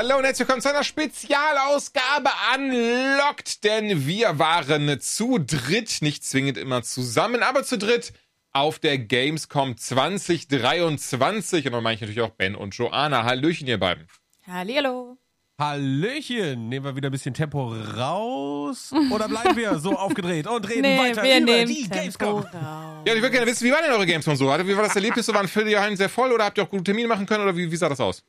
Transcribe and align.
Hallo 0.00 0.16
und 0.18 0.22
herzlich 0.22 0.46
willkommen 0.46 0.62
zu 0.62 0.68
einer 0.68 0.84
Spezialausgabe 0.84 2.30
Unlocked, 2.54 3.64
denn 3.64 4.06
wir 4.06 4.38
waren 4.38 5.00
zu 5.00 5.38
dritt, 5.40 6.02
nicht 6.02 6.22
zwingend 6.24 6.56
immer 6.56 6.84
zusammen, 6.84 7.42
aber 7.42 7.64
zu 7.64 7.78
dritt 7.78 8.12
auf 8.52 8.78
der 8.78 8.96
Gamescom 8.98 9.76
2023 9.76 11.66
und 11.66 11.72
da 11.72 11.80
meine 11.80 11.96
ich 11.96 12.00
natürlich 12.00 12.20
auch 12.20 12.30
Ben 12.30 12.54
und 12.54 12.76
Joanna. 12.76 13.24
Hallöchen, 13.24 13.66
ihr 13.66 13.80
beiden. 13.80 14.06
Hallihallo. 14.46 15.18
Hallöchen, 15.58 16.68
nehmen 16.68 16.86
wir 16.86 16.94
wieder 16.94 17.08
ein 17.08 17.10
bisschen 17.10 17.34
Tempo 17.34 17.74
raus 17.96 18.92
oder 19.10 19.26
bleiben 19.26 19.56
wir 19.56 19.80
so 19.80 19.96
aufgedreht 19.98 20.46
und 20.46 20.68
reden 20.68 20.82
Nee, 20.82 20.98
weiter 21.00 21.24
wir 21.24 21.38
über 21.38 21.44
nehmen 21.44 21.66
die 21.74 21.88
Tempo 21.88 21.96
Gamescom? 21.96 22.38
raus. 22.42 23.02
Ja, 23.04 23.14
ich 23.14 23.20
würde 23.20 23.32
gerne 23.32 23.46
wissen, 23.50 23.66
wie 23.66 23.72
war 23.72 23.82
denn 23.82 23.90
eure 23.90 24.06
Gamescom 24.06 24.36
so? 24.36 24.44
Wie 24.46 24.76
war 24.76 24.84
das 24.84 24.94
Erlebnis? 24.94 25.26
So 25.26 25.34
waren 25.34 25.48
Vierteljahren 25.48 25.96
sehr 25.96 26.08
voll 26.08 26.30
oder 26.30 26.44
habt 26.44 26.56
ihr 26.56 26.62
auch 26.62 26.70
gute 26.70 26.84
Termine 26.84 27.08
machen 27.08 27.26
können 27.26 27.42
oder 27.42 27.56
wie, 27.56 27.68
wie 27.68 27.76
sah 27.76 27.88
das 27.88 27.98
aus? 27.98 28.22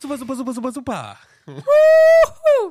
Super, 0.00 0.16
super, 0.16 0.34
super, 0.34 0.52
super, 0.54 0.72
super. 0.72 1.18
Sind 1.46 1.64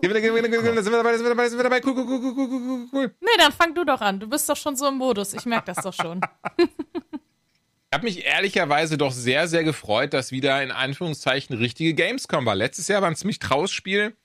wir 0.01 0.21
dabei, 0.23 1.11
da 1.11 1.17
sind 1.17 1.23
wir 1.23 1.29
dabei, 1.29 1.43
da 1.43 1.49
sind 1.49 1.59
wir 1.59 1.63
dabei. 1.63 1.81
Cool, 1.83 1.93
cool, 1.93 2.07
cool, 2.07 2.21
cool, 2.23 2.35
cool, 2.37 2.61
cool, 2.61 2.87
cool. 2.91 3.15
Nee, 3.21 3.37
dann 3.37 3.51
fang 3.51 3.75
du 3.75 3.83
doch 3.83 4.01
an. 4.01 4.19
Du 4.19 4.27
bist 4.27 4.49
doch 4.49 4.57
schon 4.57 4.75
so 4.75 4.87
im 4.87 4.95
Modus. 4.95 5.33
Ich 5.33 5.45
merke 5.45 5.73
das 5.73 5.83
doch 5.83 5.93
schon. 5.93 6.21
Ich 6.57 7.95
habe 7.95 8.05
mich 8.05 8.23
ehrlicherweise 8.25 8.97
doch 8.97 9.11
sehr, 9.11 9.47
sehr 9.47 9.63
gefreut, 9.63 10.13
dass 10.13 10.31
wieder 10.31 10.61
in 10.63 10.71
Anführungszeichen 10.71 11.55
richtige 11.57 11.93
Gamescom 11.93 12.45
war. 12.45 12.55
Letztes 12.55 12.87
Jahr 12.87 13.01
war 13.01 13.09
ein 13.09 13.15
ziemlich 13.15 13.39
traues 13.39 13.71
Spiel. 13.71 14.15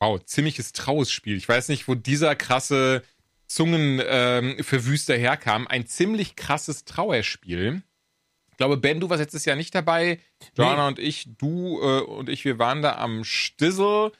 Wow, 0.00 0.24
ziemliches 0.24 0.72
traues 0.72 1.10
Spiel. 1.10 1.36
Ich 1.36 1.48
weiß 1.48 1.68
nicht, 1.68 1.88
wo 1.88 1.94
dieser 1.94 2.36
krasse 2.36 3.02
Zungenverwüster 3.46 5.14
ähm, 5.14 5.20
herkam. 5.20 5.66
Ein 5.66 5.86
ziemlich 5.86 6.36
krasses 6.36 6.84
Trauerspiel. 6.84 7.82
Ich 8.58 8.60
glaube, 8.60 8.76
Ben, 8.76 8.98
du 8.98 9.08
warst 9.08 9.20
letztes 9.20 9.44
Jahr 9.44 9.54
nicht 9.54 9.72
dabei. 9.72 10.18
Joanna 10.56 10.82
Nee. 10.82 10.88
und 10.88 10.98
ich, 10.98 11.28
du 11.38 11.80
äh, 11.80 12.00
und 12.00 12.28
ich, 12.28 12.44
wir 12.44 12.58
waren 12.58 12.82
da 12.82 12.96
am 12.96 13.22
Stissel. 13.22 14.10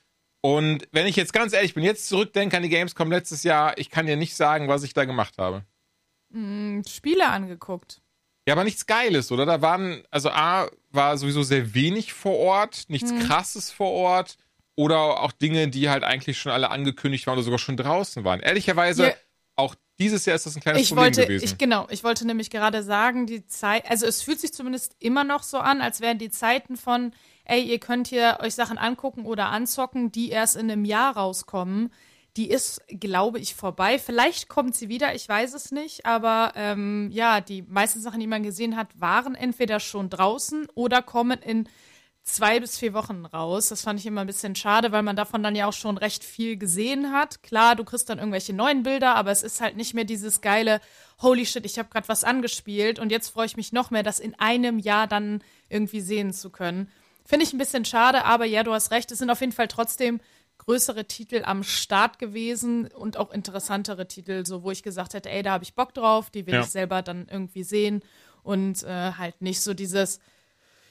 Und 0.42 0.86
wenn 0.92 1.08
ich 1.08 1.16
jetzt 1.16 1.32
ganz 1.32 1.52
ehrlich 1.52 1.74
bin, 1.74 1.82
jetzt 1.82 2.06
zurückdenke 2.06 2.56
an 2.56 2.62
die 2.62 2.68
Gamescom 2.68 3.10
letztes 3.10 3.42
Jahr, 3.42 3.76
ich 3.78 3.90
kann 3.90 4.06
dir 4.06 4.16
nicht 4.16 4.36
sagen, 4.36 4.68
was 4.68 4.84
ich 4.84 4.94
da 4.94 5.06
gemacht 5.06 5.38
habe. 5.38 5.64
Hm, 6.32 6.84
Spiele 6.88 7.28
angeguckt. 7.28 8.00
Ja, 8.46 8.54
aber 8.54 8.62
nichts 8.62 8.86
Geiles, 8.86 9.32
oder? 9.32 9.44
Da 9.44 9.60
waren, 9.60 10.04
also 10.12 10.30
A, 10.30 10.70
war 10.92 11.18
sowieso 11.18 11.42
sehr 11.42 11.74
wenig 11.74 12.12
vor 12.12 12.36
Ort, 12.38 12.84
nichts 12.86 13.12
Krasses 13.26 13.72
vor 13.72 13.90
Ort. 13.90 14.36
Oder 14.76 15.20
auch 15.20 15.32
Dinge, 15.32 15.66
die 15.66 15.90
halt 15.90 16.04
eigentlich 16.04 16.38
schon 16.38 16.52
alle 16.52 16.70
angekündigt 16.70 17.26
waren 17.26 17.34
oder 17.34 17.42
sogar 17.42 17.58
schon 17.58 17.76
draußen 17.76 18.22
waren. 18.22 18.38
Ehrlicherweise, 18.38 19.08
Ja. 19.08 19.14
auch 19.56 19.74
dieses 19.98 20.24
Jahr 20.26 20.36
ist 20.36 20.46
das 20.46 20.56
ein 20.56 20.62
kleines 20.62 20.82
Ich 20.82 20.88
Problem 20.88 21.04
wollte, 21.06 21.22
gewesen. 21.26 21.44
ich, 21.44 21.58
genau, 21.58 21.86
ich 21.90 22.04
wollte 22.04 22.26
nämlich 22.26 22.50
gerade 22.50 22.82
sagen, 22.82 23.26
die 23.26 23.46
Zeit, 23.46 23.90
also 23.90 24.06
es 24.06 24.22
fühlt 24.22 24.40
sich 24.40 24.52
zumindest 24.52 24.96
immer 25.00 25.24
noch 25.24 25.42
so 25.42 25.58
an, 25.58 25.80
als 25.80 26.00
wären 26.00 26.18
die 26.18 26.30
Zeiten 26.30 26.76
von, 26.76 27.12
ey, 27.44 27.62
ihr 27.62 27.78
könnt 27.80 28.08
hier 28.08 28.38
euch 28.40 28.54
Sachen 28.54 28.78
angucken 28.78 29.24
oder 29.24 29.48
anzocken, 29.48 30.12
die 30.12 30.30
erst 30.30 30.56
in 30.56 30.70
einem 30.70 30.84
Jahr 30.84 31.16
rauskommen. 31.16 31.92
Die 32.36 32.48
ist, 32.50 32.82
glaube 32.86 33.40
ich, 33.40 33.56
vorbei. 33.56 33.98
Vielleicht 33.98 34.48
kommt 34.48 34.76
sie 34.76 34.88
wieder, 34.88 35.14
ich 35.16 35.28
weiß 35.28 35.54
es 35.54 35.72
nicht. 35.72 36.06
Aber 36.06 36.52
ähm, 36.54 37.08
ja, 37.10 37.40
die 37.40 37.62
meisten 37.62 38.00
Sachen, 38.00 38.20
die 38.20 38.28
man 38.28 38.44
gesehen 38.44 38.76
hat, 38.76 38.88
waren 39.00 39.34
entweder 39.34 39.80
schon 39.80 40.08
draußen 40.08 40.68
oder 40.74 41.02
kommen 41.02 41.40
in 41.42 41.68
zwei 42.28 42.60
bis 42.60 42.78
vier 42.78 42.92
Wochen 42.94 43.24
raus. 43.24 43.68
Das 43.68 43.82
fand 43.82 43.98
ich 43.98 44.06
immer 44.06 44.20
ein 44.20 44.26
bisschen 44.26 44.54
schade, 44.54 44.92
weil 44.92 45.02
man 45.02 45.16
davon 45.16 45.42
dann 45.42 45.56
ja 45.56 45.66
auch 45.66 45.72
schon 45.72 45.96
recht 45.98 46.22
viel 46.24 46.56
gesehen 46.56 47.12
hat. 47.12 47.42
Klar, 47.42 47.74
du 47.74 47.84
kriegst 47.84 48.08
dann 48.08 48.18
irgendwelche 48.18 48.52
neuen 48.52 48.82
Bilder, 48.82 49.14
aber 49.14 49.30
es 49.30 49.42
ist 49.42 49.60
halt 49.60 49.76
nicht 49.76 49.94
mehr 49.94 50.04
dieses 50.04 50.40
geile 50.40 50.80
Holy 51.20 51.46
shit, 51.46 51.64
ich 51.64 51.78
habe 51.78 51.88
gerade 51.88 52.08
was 52.08 52.22
angespielt 52.24 52.98
und 52.98 53.10
jetzt 53.10 53.28
freue 53.30 53.46
ich 53.46 53.56
mich 53.56 53.72
noch 53.72 53.90
mehr, 53.90 54.02
das 54.02 54.20
in 54.20 54.34
einem 54.38 54.78
Jahr 54.78 55.06
dann 55.06 55.42
irgendwie 55.68 56.00
sehen 56.00 56.32
zu 56.32 56.50
können. 56.50 56.88
Finde 57.24 57.44
ich 57.44 57.52
ein 57.52 57.58
bisschen 57.58 57.84
schade, 57.84 58.24
aber 58.24 58.44
ja, 58.44 58.62
du 58.62 58.72
hast 58.72 58.90
recht, 58.92 59.10
es 59.10 59.18
sind 59.18 59.30
auf 59.30 59.40
jeden 59.40 59.52
Fall 59.52 59.68
trotzdem 59.68 60.20
größere 60.58 61.06
Titel 61.06 61.42
am 61.44 61.62
Start 61.62 62.18
gewesen 62.18 62.88
und 62.88 63.16
auch 63.16 63.30
interessantere 63.32 64.06
Titel, 64.06 64.44
so 64.46 64.62
wo 64.62 64.70
ich 64.70 64.82
gesagt 64.82 65.14
hätte, 65.14 65.30
ey, 65.30 65.42
da 65.42 65.52
habe 65.52 65.64
ich 65.64 65.74
Bock 65.74 65.94
drauf, 65.94 66.30
die 66.30 66.46
will 66.46 66.54
Ja. 66.54 66.60
ich 66.60 66.66
selber 66.66 67.02
dann 67.02 67.26
irgendwie 67.30 67.64
sehen 67.64 68.02
und 68.42 68.82
äh, 68.84 69.12
halt 69.12 69.40
nicht 69.40 69.60
so 69.60 69.74
dieses 69.74 70.20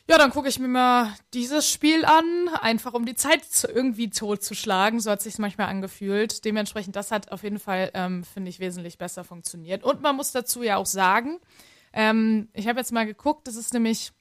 ja, 0.09 0.17
dann 0.17 0.31
gucke 0.31 0.47
ich 0.47 0.57
mir 0.59 0.69
mal 0.69 1.13
dieses 1.33 1.69
Spiel 1.69 2.05
an, 2.05 2.49
einfach 2.61 2.93
um 2.93 3.05
die 3.05 3.15
Zeit 3.15 3.43
zu, 3.43 3.67
irgendwie 3.67 4.09
totzuschlagen. 4.09 5.01
So 5.01 5.11
hat 5.11 5.21
sich 5.21 5.37
manchmal 5.37 5.67
angefühlt. 5.67 6.45
Dementsprechend, 6.45 6.95
das 6.95 7.11
hat 7.11 7.31
auf 7.31 7.43
jeden 7.43 7.59
Fall, 7.59 7.91
ähm, 7.93 8.23
finde 8.23 8.49
ich, 8.49 8.59
wesentlich 8.59 8.97
besser 8.97 9.25
funktioniert. 9.25 9.83
Und 9.83 10.01
man 10.01 10.15
muss 10.15 10.31
dazu 10.31 10.63
ja 10.63 10.77
auch 10.77 10.85
sagen, 10.85 11.39
ähm, 11.91 12.47
ich 12.53 12.67
habe 12.67 12.79
jetzt 12.79 12.93
mal 12.93 13.05
geguckt, 13.05 13.47
das 13.47 13.55
ist 13.55 13.73
nämlich 13.73 14.11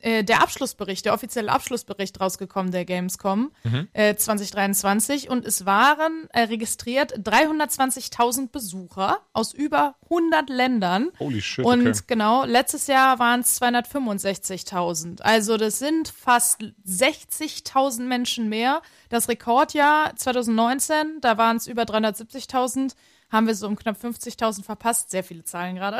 äh, 0.00 0.24
der 0.24 0.42
Abschlussbericht, 0.42 1.04
der 1.04 1.14
offizielle 1.14 1.50
Abschlussbericht 1.50 2.20
rausgekommen 2.20 2.72
der 2.72 2.84
Gamescom 2.84 3.52
äh, 3.92 4.14
2023 4.14 5.28
und 5.30 5.44
es 5.44 5.66
waren 5.66 6.28
äh, 6.32 6.42
registriert 6.42 7.18
320.000 7.18 8.50
Besucher 8.50 9.18
aus 9.32 9.52
über 9.52 9.96
100 10.04 10.48
Ländern. 10.48 11.10
Holy 11.18 11.40
shit, 11.40 11.64
Und 11.64 11.86
okay. 11.86 12.00
genau, 12.06 12.44
letztes 12.44 12.86
Jahr 12.86 13.18
waren 13.18 13.40
es 13.40 13.60
265.000. 13.60 15.22
Also 15.22 15.56
das 15.56 15.78
sind 15.78 16.08
fast 16.08 16.62
60.000 16.86 18.02
Menschen 18.02 18.48
mehr. 18.48 18.82
Das 19.08 19.28
Rekordjahr 19.28 20.14
2019, 20.16 21.20
da 21.20 21.38
waren 21.38 21.56
es 21.56 21.66
über 21.66 21.82
370.000. 21.82 22.94
Haben 23.30 23.46
wir 23.46 23.54
so 23.54 23.66
um 23.66 23.76
knapp 23.76 23.96
50.000 24.02 24.64
verpasst. 24.64 25.10
Sehr 25.10 25.22
viele 25.22 25.44
Zahlen 25.44 25.76
gerade. 25.76 25.98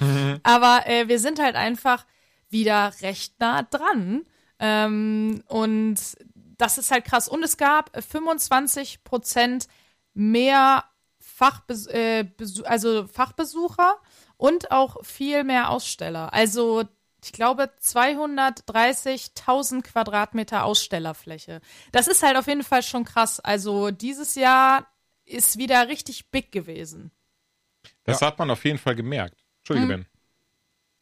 Aber 0.42 0.82
äh, 0.86 1.06
wir 1.06 1.20
sind 1.20 1.40
halt 1.40 1.54
einfach 1.54 2.04
wieder 2.56 2.92
recht 3.02 3.38
nah 3.38 3.62
dran. 3.62 4.24
Ähm, 4.58 5.44
und 5.48 5.96
das 6.56 6.78
ist 6.78 6.90
halt 6.90 7.04
krass. 7.04 7.28
Und 7.28 7.42
es 7.42 7.58
gab 7.58 7.90
25 8.02 9.04
Prozent 9.04 9.68
mehr 10.14 10.84
Fachbes 11.20 11.86
äh, 11.88 12.24
also 12.64 13.06
Fachbesucher 13.06 13.96
und 14.38 14.70
auch 14.70 15.04
viel 15.04 15.44
mehr 15.44 15.68
Aussteller. 15.70 16.32
Also 16.32 16.84
ich 17.22 17.32
glaube 17.32 17.70
230.000 17.82 19.82
Quadratmeter 19.82 20.64
Ausstellerfläche. 20.64 21.60
Das 21.92 22.08
ist 22.08 22.22
halt 22.22 22.38
auf 22.38 22.46
jeden 22.46 22.62
Fall 22.62 22.82
schon 22.82 23.04
krass. 23.04 23.38
Also 23.40 23.90
dieses 23.90 24.34
Jahr 24.34 24.86
ist 25.24 25.58
wieder 25.58 25.88
richtig 25.88 26.30
big 26.30 26.52
gewesen. 26.52 27.10
das 28.04 28.22
hat 28.22 28.38
man 28.38 28.50
auf 28.50 28.64
jeden 28.64 28.78
Fall 28.78 28.94
gemerkt. 28.94 29.44
Entschuldige, 29.58 29.88
Ben. 29.88 30.06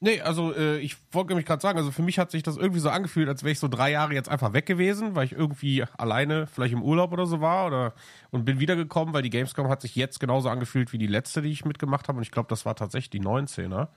Nee, 0.05 0.21
also 0.21 0.55
äh, 0.55 0.79
ich 0.81 0.99
wollte 1.13 1.31
nämlich 1.31 1.47
gerade 1.47 1.63
sagen, 1.63 1.79
also 1.79 1.91
für 1.91 2.03
mich 2.03 2.19
hat 2.19 2.31
sich 2.31 2.43
das 2.43 2.59
irgendwie 2.59 2.81
so 2.81 2.91
angefühlt, 2.91 3.27
als 3.27 3.43
wäre 3.43 3.53
ich 3.53 3.59
so 3.59 3.69
drei 3.69 3.91
Jahre 3.91 4.13
jetzt 4.13 4.29
einfach 4.29 4.53
weg 4.53 4.67
gewesen, 4.67 5.15
weil 5.15 5.25
ich 5.25 5.33
irgendwie 5.33 5.83
alleine 5.97 6.47
vielleicht 6.47 6.75
im 6.75 6.83
Urlaub 6.83 7.11
oder 7.13 7.25
so 7.25 7.41
war 7.41 7.67
oder 7.67 7.95
und 8.31 8.45
bin 8.45 8.61
wiedergekommen, 8.61 9.15
weil 9.15 9.23
die 9.23 9.31
Gamescom 9.31 9.69
hat 9.69 9.81
sich 9.81 9.97
jetzt 9.97 10.21
genauso 10.21 10.51
angefühlt 10.51 10.93
wie 10.93 10.99
die 10.99 11.07
letzte, 11.07 11.41
die 11.41 11.51
ich 11.51 11.65
mitgemacht 11.65 12.09
habe 12.09 12.19
und 12.19 12.23
ich 12.23 12.31
glaube, 12.33 12.49
das 12.51 12.67
war 12.67 12.77
tatsächlich 12.77 13.09
die 13.09 13.23
19er. 13.23 13.89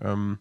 Ähm, 0.00 0.38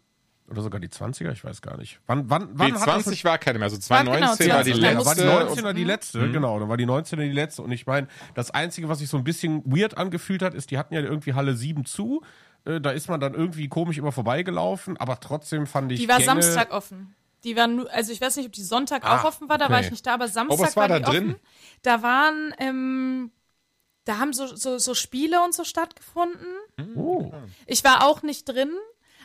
oder 0.50 0.62
sogar 0.62 0.80
die 0.80 0.88
20er, 0.90 1.32
ich 1.32 1.44
weiß 1.44 1.62
gar 1.62 1.78
nicht. 1.78 2.00
Wann, 2.06 2.30
wann, 2.30 2.50
wann 2.54 2.68
Die 2.68 2.74
hat 2.74 2.88
das 2.88 3.04
20 3.04 3.26
war 3.26 3.38
keine 3.38 3.60
mehr, 3.60 3.66
also 3.70 3.78
War 3.90 4.04
genau 4.04 4.12
2019 4.36 4.54
war 4.54 4.64
die 4.64 4.72
20. 4.72 4.84
Ja, 4.84 4.92
letzte. 4.92 5.06
war 5.06 5.16
die 5.16 5.52
und- 5.52 5.58
19er 5.60 5.74
die 5.74 5.84
letzte, 5.84 6.32
genau, 6.32 6.60
dann 6.60 6.70
war 6.70 6.78
die 6.78 6.86
19er 6.86 7.16
die 7.18 7.32
letzte. 7.32 7.62
Und 7.62 7.72
ich 7.72 7.86
meine, 7.86 8.08
das 8.36 8.52
Einzige, 8.52 8.88
was 8.88 9.00
sich 9.00 9.10
so 9.10 9.18
ein 9.18 9.24
bisschen 9.26 9.64
weird 9.66 9.98
angefühlt 9.98 10.42
hat, 10.42 10.54
ist, 10.54 10.72
die 10.72 10.78
hatten 10.78 10.94
ja 10.94 11.02
irgendwie 11.02 11.34
Halle 11.34 11.56
7 11.56 11.86
zu. 11.86 12.22
Äh, 12.66 12.80
Da 12.82 12.92
ist 12.92 13.10
man 13.10 13.20
dann 13.20 13.34
irgendwie 13.34 13.68
komisch 13.68 13.98
immer 13.98 14.12
vorbeigelaufen, 14.12 14.98
aber 14.98 15.20
trotzdem 15.20 15.68
fand 15.68 15.92
ich. 15.92 16.00
Die 16.00 16.08
war 16.08 16.18
Gänge, 16.18 16.42
Samstag 16.42 16.72
offen. 16.72 17.16
Die 17.44 17.56
war 17.58 17.68
nur, 17.68 17.92
also 17.92 18.14
ich 18.14 18.22
weiß 18.22 18.38
nicht, 18.38 18.46
ob 18.46 18.54
die 18.54 18.64
Sonntag 18.64 19.04
Ah, 19.04 19.20
auch 19.20 19.26
offen 19.26 19.50
war, 19.50 19.58
da 19.58 19.70
war 19.70 19.78
okay. 19.78 19.86
ich 19.86 19.92
nicht 19.92 20.06
da, 20.06 20.14
aber 20.14 20.28
Samstag 20.30 20.60
Oh, 20.60 20.64
was 20.64 20.76
war 20.78 20.90
war, 20.90 21.00
da 21.00 21.00
die 21.00 21.12
drin? 21.18 21.30
offen. 21.32 21.40
Da 21.82 22.02
waren, 22.02 22.54
ähm, 22.58 23.32
da 24.06 24.18
haben 24.18 24.32
so, 24.34 24.48
so, 24.56 24.78
so 24.78 24.94
Spiele 24.94 25.44
und 25.44 25.54
so 25.54 25.64
stattgefunden. 25.66 26.48
Oh. 26.96 27.32
Ich 27.68 27.84
war 27.84 28.06
auch 28.08 28.22
nicht 28.22 28.46
drin, 28.48 28.72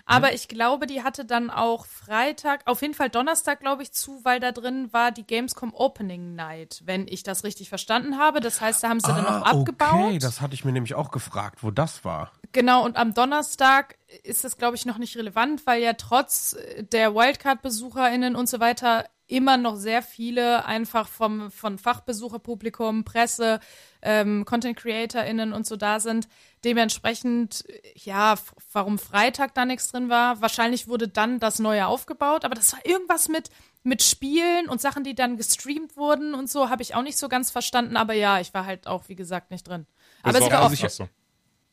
aber 0.09 0.33
ich 0.33 0.49
glaube, 0.49 0.87
die 0.87 1.03
hatte 1.03 1.25
dann 1.25 1.51
auch 1.51 1.87
Freitag, 1.87 2.63
auf 2.67 2.83
jeden 2.83 2.95
Fall 2.95 3.11
Donnerstag, 3.11 3.61
glaube 3.61 3.83
ich, 3.83 3.93
zu, 3.93 4.21
weil 4.25 4.41
da 4.41 4.53
drin 4.53 4.93
war 4.93 5.13
die 5.13 5.27
Gamescom 5.27 5.75
Opening 5.75 6.35
Night, 6.35 6.83
wenn 6.85 7.07
ich 7.07 7.23
das 7.23 7.45
richtig 7.45 7.69
verstanden 7.69 8.19
habe. 8.19 8.41
Das 8.41 8.61
heißt, 8.61 8.83
da 8.83 8.89
haben 8.89 9.01
sie 9.01 9.09
dann 9.09 9.23
noch 9.25 9.43
abgebaut. 9.43 9.89
Ah, 9.93 10.05
Okay, 10.09 10.19
das 10.19 10.41
hatte 10.41 10.55
ich 10.55 10.65
mir 10.65 10.73
nämlich 10.73 10.95
auch 10.95 11.11
gefragt, 11.11 11.63
wo 11.63 11.71
das 11.71 12.05
war. 12.05 12.33
Genau, 12.53 12.85
und 12.85 12.97
am 12.97 13.13
Donnerstag 13.15 13.99
ist 14.23 14.45
das, 14.45 14.57
glaube 14.57 14.77
ich, 14.77 14.87
noch 14.87 14.97
nicht 14.99 15.17
relevant, 15.17 15.67
weil 15.67 15.83
ja 15.83 15.93
trotz 15.93 16.57
der 16.79 17.15
Wildcard-BesucherInnen 17.15 18.37
und 18.37 18.49
so 18.49 18.61
weiter 18.61 19.05
immer 19.29 19.59
noch 19.59 19.77
sehr 19.77 20.03
viele 20.03 20.65
einfach 20.65 21.07
vom, 21.07 21.51
von 21.51 21.79
Fachbesucherpublikum, 21.79 23.05
Presse, 23.05 23.61
ähm, 24.03 24.45
Content-CreatorInnen 24.45 25.53
und 25.53 25.67
so 25.67 25.77
da 25.77 26.01
sind. 26.01 26.29
Dementsprechend, 26.65 27.65
ja, 27.95 28.35
warum 28.73 28.99
Freitag 28.99 29.55
da 29.55 29.65
nichts 29.65 29.93
drin 29.93 30.09
war, 30.09 30.41
wahrscheinlich 30.41 30.89
wurde 30.89 31.09
dann 31.09 31.39
das 31.39 31.59
Neue 31.59 31.87
aufgebaut, 31.87 32.45
aber 32.45 32.55
das 32.55 32.73
war 32.73 32.85
irgendwas 32.85 33.29
mit, 33.29 33.51
mit 33.85 34.03
Spielen 34.03 34.69
und 34.69 34.81
Sachen, 34.81 35.05
die 35.05 35.15
dann 35.15 35.37
gestreamt 35.37 35.97
wurden 35.97 36.35
und 36.35 36.51
so, 36.51 36.71
habe 36.71 36.83
ich 36.83 36.95
auch 36.95 37.03
nicht 37.03 37.19
so 37.19 37.29
ganz 37.29 37.51
verstanden, 37.51 37.97
aber 37.97 38.15
ja, 38.15 38.41
ich 38.41 38.55
war 38.55 38.65
halt 38.65 38.87
auch, 38.87 39.09
wie 39.09 39.15
gesagt, 39.15 39.51
nicht 39.51 39.69
drin. 39.69 39.87
Aber 40.23 40.33
Das 40.33 40.43
es 40.43 40.53
war 40.53 40.61
war 40.61 40.67
auch 40.67 40.89
so. 40.89 41.09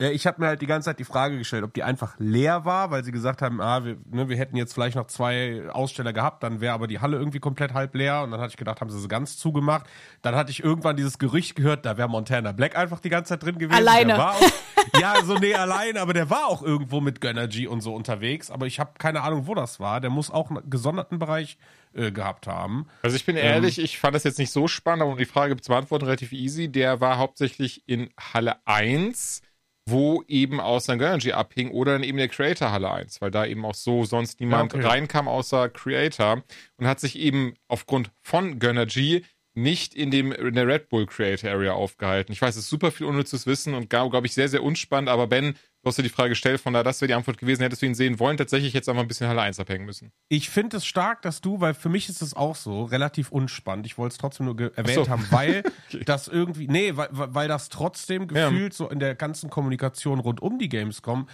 Ja, 0.02 0.10
ich 0.10 0.28
habe 0.28 0.42
mir 0.42 0.48
halt 0.48 0.62
die 0.62 0.66
ganze 0.66 0.88
Zeit 0.88 1.00
die 1.00 1.06
Frage 1.06 1.38
gestellt, 1.38 1.64
ob 1.64 1.74
die 1.74 1.82
einfach 1.82 2.16
leer 2.20 2.66
war, 2.66 2.92
weil 2.92 3.06
sie 3.06 3.14
gesagt 3.14 3.42
haben, 3.42 3.62
ah, 3.62 3.86
wir, 3.86 3.96
ne, 4.12 4.28
wir 4.28 4.36
hätten 4.36 4.58
jetzt 4.58 4.74
vielleicht 4.74 4.98
noch 4.98 5.08
zwei 5.08 5.70
Aussteller 5.70 6.12
gehabt, 6.12 6.44
dann 6.44 6.60
wäre 6.60 6.74
aber 6.74 6.88
die 6.88 7.00
Halle 7.00 7.18
irgendwie 7.18 7.40
komplett 7.40 7.74
halb 7.74 7.96
leer. 7.96 8.22
Und 8.24 8.32
dann 8.32 8.42
hatte 8.42 8.52
ich 8.52 8.58
gedacht, 8.58 8.82
haben 8.82 8.90
sie 8.90 9.00
sie 9.00 9.08
ganz 9.08 9.38
zugemacht. 9.38 9.86
Dann 10.22 10.36
hatte 10.36 10.52
ich 10.52 10.62
irgendwann 10.62 10.98
dieses 10.98 11.18
Gerücht 11.18 11.56
gehört, 11.56 11.86
da 11.86 11.98
wäre 11.98 12.10
Montana 12.10 12.52
Black 12.52 12.76
einfach 12.76 13.00
die 13.00 13.08
ganze 13.08 13.30
Zeit 13.30 13.44
drin 13.44 13.58
gewesen. 13.58 13.78
Alleine. 13.78 14.32
Auch, 14.32 14.42
ja, 15.00 15.24
so 15.24 15.36
nee, 15.38 15.54
allein, 15.54 15.96
aber 15.96 16.12
der 16.12 16.30
war 16.30 16.48
auch 16.48 16.62
irgendwo 16.62 17.00
mit 17.00 17.22
Gönnergy 17.22 17.66
und 17.66 17.80
so 17.80 17.96
unterwegs. 17.96 18.52
Aber 18.52 18.68
ich 18.68 18.82
habe 18.82 18.92
keine 18.98 19.22
Ahnung, 19.22 19.48
wo 19.48 19.56
das 19.56 19.80
war. 19.80 20.02
Der 20.02 20.10
muss 20.10 20.30
auch 20.30 20.50
einen 20.50 20.70
gesonderten 20.70 21.20
Bereich 21.20 21.58
äh, 21.94 22.12
gehabt 22.12 22.48
haben. 22.48 22.88
Also 23.02 23.16
ich 23.16 23.26
bin 23.26 23.38
ehrlich, 23.38 23.80
ähm, 23.80 23.86
ich 23.86 23.98
fand 23.98 24.14
das 24.14 24.26
jetzt 24.26 24.40
nicht 24.40 24.52
so 24.52 24.68
spannend, 24.68 25.04
aber 25.04 25.12
um 25.12 25.18
die 25.18 25.24
Frage 25.24 25.56
zu 25.56 25.70
beantworten, 25.70 26.04
relativ 26.04 26.34
easy. 26.34 26.68
Der 26.70 27.00
war 27.00 27.18
hauptsächlich 27.18 27.88
in 27.88 28.10
Halle 28.34 28.58
1 28.66 29.42
wo 29.88 30.24
eben 30.28 30.60
aus 30.60 30.86
St. 30.86 30.94
Energy 30.94 31.32
abhing 31.32 31.70
oder 31.70 31.94
dann 31.94 32.04
eben 32.04 32.18
der 32.18 32.28
Creator 32.28 32.72
Halle 32.72 32.92
1, 32.92 33.22
weil 33.22 33.32
da 33.32 33.46
eben 33.46 33.64
auch 33.66 33.76
so 33.76 34.04
sonst 34.04 34.40
niemand 34.40 34.74
okay. 34.74 34.86
reinkam 34.86 35.28
außer 35.28 35.70
Creator 35.70 36.44
und 36.78 36.88
hat 36.88 37.00
sich 37.00 37.18
eben 37.20 37.54
aufgrund 37.68 38.12
von 38.22 38.60
Gönnergy 38.60 39.24
nicht 39.54 39.96
in, 39.96 40.12
dem, 40.12 40.32
in 40.32 40.54
der 40.54 40.68
Red 40.68 40.90
Bull 40.90 41.06
Creator 41.06 41.50
Area 41.50 41.74
aufgehalten. 41.74 42.34
Ich 42.34 42.42
weiß, 42.42 42.56
es 42.56 42.64
ist 42.64 42.70
super 42.70 42.92
viel 42.92 43.08
unnützes 43.08 43.48
Wissen 43.48 43.74
und 43.74 43.90
glaube 43.90 44.26
ich, 44.26 44.34
sehr, 44.34 44.50
sehr 44.50 44.64
unspannend, 44.64 45.10
aber 45.10 45.28
Ben, 45.28 45.56
du 45.86 45.90
hast 45.90 46.00
dir 46.00 46.04
die 46.04 46.10
Frage 46.10 46.30
gestellt, 46.30 46.60
von 46.60 46.74
da 46.74 46.82
das 46.82 47.00
wäre 47.00 47.08
die 47.08 47.14
Antwort 47.14 47.38
gewesen, 47.38 47.62
hättest 47.62 47.84
du 47.84 47.86
ihn 47.86 47.94
sehen 47.94 48.20
wollen, 48.20 48.38
tatsächlich 48.38 48.74
jetzt 48.74 48.90
einfach 48.90 49.04
ein 49.04 49.08
bisschen 49.08 49.28
Halle 49.28 49.42
1 49.42 49.60
abhängen 49.60 49.86
müssen. 49.86 50.12
Ich 50.30 50.50
finde 50.50 50.78
es 50.78 50.86
stark, 50.86 51.22
dass 51.22 51.42
du, 51.42 51.62
weil 51.62 51.76
für 51.76 51.90
mich 51.90 52.10
ist 52.10 52.24
es 52.24 52.34
auch 52.34 52.56
so, 52.56 52.86
relativ 52.86 53.32
unspannend. 53.32 53.86
Ich 53.86 54.00
wollte 54.00 54.14
es 54.14 54.18
trotzdem 54.18 54.48
nur 54.48 54.60
erwähnt 54.76 55.06
so. 55.06 55.10
haben, 55.10 55.28
weil 55.30 55.64
okay. 55.90 56.04
das 56.04 56.28
irgendwie, 56.28 56.68
nee, 56.68 56.98
weil, 56.98 57.10
weil 57.12 57.48
das 57.48 57.70
trotzdem 57.70 58.28
gefühlt 58.28 58.74
ja. 58.74 58.78
so 58.78 58.90
in 58.90 58.98
der 58.98 59.14
ganzen 59.14 59.52
Kommunikation 59.52 60.20
rund 60.20 60.42
um 60.42 60.58
die 60.58 60.70
Gamescom 60.70 61.30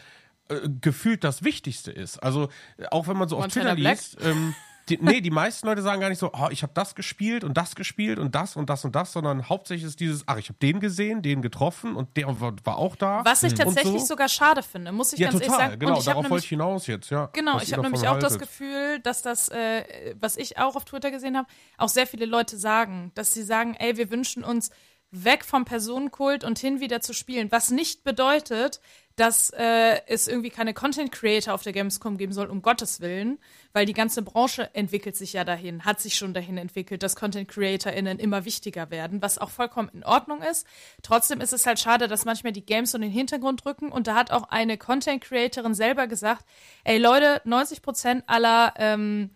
äh, 0.49 0.67
gefühlt 0.81 1.23
das 1.23 1.45
Wichtigste 1.45 1.93
ist. 1.93 2.17
Also 2.17 2.49
auch 2.89 3.07
wenn 3.07 3.15
man 3.15 3.29
so 3.29 3.37
auf 3.37 3.47
Twitter 3.47 3.75
liest, 3.75 4.17
ähm, 4.21 4.53
die, 4.91 4.99
nee, 5.01 5.21
die 5.21 5.31
meisten 5.31 5.67
Leute 5.67 5.81
sagen 5.81 6.01
gar 6.01 6.09
nicht 6.09 6.19
so, 6.19 6.31
oh, 6.33 6.47
ich 6.51 6.63
habe 6.63 6.73
das 6.73 6.95
gespielt 6.95 7.43
und 7.43 7.55
das 7.55 7.75
gespielt 7.75 8.19
und 8.19 8.35
das 8.35 8.55
und 8.55 8.69
das 8.69 8.83
und 8.85 8.95
das, 8.95 9.13
sondern 9.13 9.47
hauptsächlich 9.47 9.87
ist 9.87 9.99
dieses, 9.99 10.23
ach, 10.27 10.37
ich 10.37 10.49
habe 10.49 10.59
den 10.59 10.79
gesehen, 10.79 11.21
den 11.21 11.41
getroffen 11.41 11.95
und 11.95 12.15
der 12.17 12.27
war, 12.39 12.77
auch 12.77 12.95
da. 12.95 13.23
Was 13.25 13.43
ich 13.43 13.53
tatsächlich 13.53 14.01
so. 14.01 14.07
sogar 14.07 14.29
schade 14.29 14.63
finde, 14.63 14.91
muss 14.91 15.13
ich 15.13 15.19
ja, 15.19 15.29
ganz 15.29 15.41
total, 15.41 15.59
ehrlich 15.59 15.69
sagen. 15.69 15.79
Genau, 15.79 15.97
ich 15.97 16.05
darauf 16.05 16.29
wollte 16.29 16.43
ich 16.43 16.49
hinaus 16.49 16.87
jetzt, 16.87 17.09
ja. 17.09 17.29
Genau, 17.33 17.59
ich 17.59 17.73
habe 17.73 17.83
nämlich 17.83 18.07
auch 18.07 18.13
haltet. 18.13 18.31
das 18.31 18.39
Gefühl, 18.39 18.99
dass 18.99 19.21
das, 19.21 19.49
äh, 19.49 20.15
was 20.19 20.37
ich 20.37 20.57
auch 20.57 20.75
auf 20.75 20.85
Twitter 20.85 21.11
gesehen 21.11 21.37
habe, 21.37 21.47
auch 21.77 21.89
sehr 21.89 22.07
viele 22.07 22.25
Leute 22.25 22.57
sagen, 22.57 23.11
dass 23.15 23.33
sie 23.33 23.43
sagen, 23.43 23.75
ey, 23.75 23.97
wir 23.97 24.11
wünschen 24.11 24.43
uns 24.43 24.71
weg 25.11 25.43
vom 25.43 25.65
Personenkult 25.65 26.43
und 26.43 26.57
hin 26.57 26.79
wieder 26.79 27.01
zu 27.01 27.13
spielen. 27.13 27.51
Was 27.51 27.69
nicht 27.69 28.03
bedeutet, 28.03 28.79
dass 29.15 29.49
äh, 29.51 29.99
es 30.07 30.27
irgendwie 30.27 30.49
keine 30.49 30.73
Content 30.73 31.11
Creator 31.11 31.53
auf 31.53 31.63
der 31.63 31.73
Gamescom 31.73 32.17
geben 32.17 32.33
soll, 32.33 32.47
um 32.47 32.61
Gottes 32.61 33.01
Willen, 33.01 33.39
weil 33.73 33.85
die 33.85 33.93
ganze 33.93 34.21
Branche 34.21 34.73
entwickelt 34.73 35.15
sich 35.15 35.33
ja 35.33 35.43
dahin, 35.43 35.85
hat 35.85 35.99
sich 35.99 36.15
schon 36.15 36.33
dahin 36.33 36.57
entwickelt, 36.57 37.03
dass 37.03 37.15
Content 37.15 37.47
CreatorInnen 37.47 38.19
immer 38.19 38.45
wichtiger 38.45 38.89
werden, 38.89 39.21
was 39.21 39.37
auch 39.37 39.49
vollkommen 39.49 39.89
in 39.93 40.03
Ordnung 40.03 40.41
ist. 40.41 40.65
Trotzdem 41.01 41.41
ist 41.41 41.53
es 41.53 41.65
halt 41.65 41.79
schade, 41.79 42.07
dass 42.07 42.25
manchmal 42.25 42.53
die 42.53 42.65
Games 42.65 42.91
so 42.91 42.97
in 42.97 43.03
den 43.03 43.11
Hintergrund 43.11 43.65
rücken 43.65 43.91
und 43.91 44.07
da 44.07 44.15
hat 44.15 44.31
auch 44.31 44.49
eine 44.49 44.77
Content 44.77 45.23
Creatorin 45.23 45.73
selber 45.73 46.07
gesagt, 46.07 46.45
ey 46.83 46.97
Leute, 46.97 47.41
90 47.45 47.81
Prozent 47.81 48.23
aller 48.27 48.73
ähm, 48.77 49.31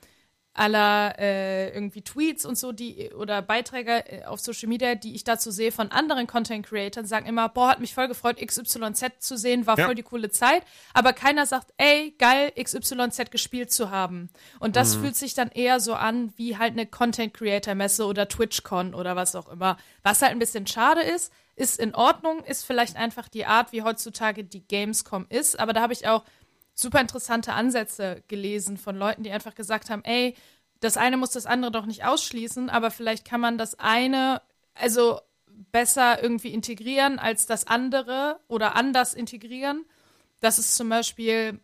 aller 0.55 1.19
äh, 1.19 1.73
irgendwie 1.73 2.01
Tweets 2.01 2.45
und 2.45 2.57
so, 2.57 2.71
die 2.71 3.11
oder 3.11 3.41
Beiträge 3.41 4.09
äh, 4.09 4.23
auf 4.25 4.39
Social 4.39 4.69
Media, 4.69 4.95
die 4.95 5.13
ich 5.13 5.25
dazu 5.25 5.51
sehe 5.51 5.71
von 5.71 5.91
anderen 5.91 6.27
Content 6.27 6.65
Creators, 6.65 7.09
sagen 7.09 7.25
immer, 7.25 7.49
boah, 7.49 7.69
hat 7.69 7.81
mich 7.81 7.93
voll 7.93 8.07
gefreut, 8.07 8.37
XYZ 8.37 9.19
zu 9.19 9.37
sehen, 9.37 9.67
war 9.67 9.77
ja. 9.77 9.85
voll 9.85 9.95
die 9.95 10.03
coole 10.03 10.29
Zeit. 10.29 10.63
Aber 10.93 11.11
keiner 11.11 11.45
sagt, 11.45 11.73
ey, 11.77 12.15
geil, 12.17 12.51
XYZ 12.57 13.31
gespielt 13.31 13.71
zu 13.71 13.91
haben. 13.91 14.29
Und 14.59 14.77
das 14.77 14.95
mhm. 14.95 15.01
fühlt 15.01 15.15
sich 15.17 15.33
dann 15.33 15.49
eher 15.51 15.79
so 15.79 15.93
an 15.93 16.33
wie 16.37 16.57
halt 16.57 16.73
eine 16.73 16.85
Content 16.85 17.33
Creator 17.33 17.75
Messe 17.75 18.05
oder 18.05 18.29
TwitchCon 18.29 18.93
oder 18.93 19.15
was 19.17 19.35
auch 19.35 19.49
immer. 19.49 19.77
Was 20.03 20.21
halt 20.21 20.31
ein 20.31 20.39
bisschen 20.39 20.67
schade 20.67 21.01
ist, 21.01 21.33
ist 21.57 21.79
in 21.79 21.95
Ordnung, 21.95 22.43
ist 22.43 22.65
vielleicht 22.65 22.95
einfach 22.95 23.27
die 23.27 23.45
Art, 23.45 23.71
wie 23.71 23.81
heutzutage 23.81 24.43
die 24.43 24.65
Gamescom 24.65 25.25
ist. 25.29 25.59
Aber 25.59 25.73
da 25.73 25.81
habe 25.81 25.93
ich 25.93 26.07
auch 26.07 26.23
super 26.75 26.99
interessante 27.01 27.53
Ansätze 27.53 28.21
gelesen 28.27 28.77
von 28.77 28.95
Leuten, 28.97 29.23
die 29.23 29.31
einfach 29.31 29.55
gesagt 29.55 29.89
haben, 29.89 30.03
ey, 30.03 30.35
das 30.81 30.97
eine 30.97 31.17
muss 31.17 31.31
das 31.31 31.45
andere 31.45 31.71
doch 31.71 31.85
nicht 31.85 32.05
ausschließen, 32.05 32.69
aber 32.69 32.91
vielleicht 32.91 33.25
kann 33.25 33.41
man 33.41 33.57
das 33.57 33.79
eine, 33.79 34.41
also 34.73 35.21
besser 35.47 36.21
irgendwie 36.21 36.53
integrieren 36.53 37.17
als 37.17 37.45
das 37.45 37.65
andere 37.65 38.39
oder 38.47 38.75
anders 38.75 39.13
integrieren. 39.13 39.85
Dass 40.41 40.57
es 40.57 40.75
zum 40.75 40.89
Beispiel, 40.89 41.59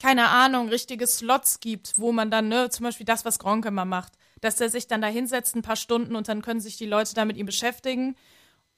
keine 0.00 0.28
Ahnung, 0.28 0.68
richtige 0.68 1.06
Slots 1.06 1.58
gibt, 1.58 1.98
wo 1.98 2.12
man 2.12 2.30
dann, 2.30 2.48
ne, 2.48 2.70
zum 2.70 2.84
Beispiel 2.84 3.04
das, 3.06 3.24
was 3.24 3.40
Gronk 3.40 3.66
immer 3.66 3.84
macht, 3.84 4.12
dass 4.40 4.56
der 4.56 4.70
sich 4.70 4.86
dann 4.86 5.00
da 5.00 5.08
hinsetzt 5.08 5.56
ein 5.56 5.62
paar 5.62 5.76
Stunden 5.76 6.14
und 6.14 6.28
dann 6.28 6.42
können 6.42 6.60
sich 6.60 6.76
die 6.76 6.86
Leute 6.86 7.14
da 7.14 7.24
mit 7.24 7.36
ihm 7.36 7.46
beschäftigen 7.46 8.14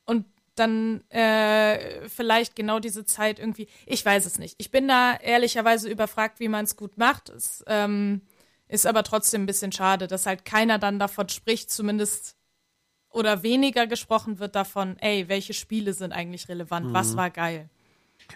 und 0.06 0.24
dann 0.58 1.02
äh, 1.10 2.08
vielleicht 2.08 2.56
genau 2.56 2.80
diese 2.80 3.04
Zeit 3.04 3.38
irgendwie, 3.38 3.68
ich 3.86 4.04
weiß 4.04 4.26
es 4.26 4.38
nicht. 4.38 4.54
Ich 4.58 4.70
bin 4.70 4.88
da 4.88 5.16
ehrlicherweise 5.16 5.88
überfragt, 5.88 6.40
wie 6.40 6.48
man 6.48 6.64
es 6.64 6.76
gut 6.76 6.98
macht. 6.98 7.28
Es 7.28 7.64
ähm, 7.66 8.22
ist 8.68 8.86
aber 8.86 9.02
trotzdem 9.02 9.42
ein 9.42 9.46
bisschen 9.46 9.72
schade, 9.72 10.06
dass 10.06 10.26
halt 10.26 10.44
keiner 10.44 10.78
dann 10.78 10.98
davon 10.98 11.28
spricht, 11.28 11.70
zumindest 11.70 12.36
oder 13.10 13.42
weniger 13.42 13.86
gesprochen 13.86 14.38
wird 14.38 14.54
davon, 14.54 14.96
ey, 14.98 15.28
welche 15.28 15.54
Spiele 15.54 15.94
sind 15.94 16.12
eigentlich 16.12 16.48
relevant, 16.48 16.88
mhm. 16.88 16.94
was 16.94 17.16
war 17.16 17.30
geil. 17.30 17.70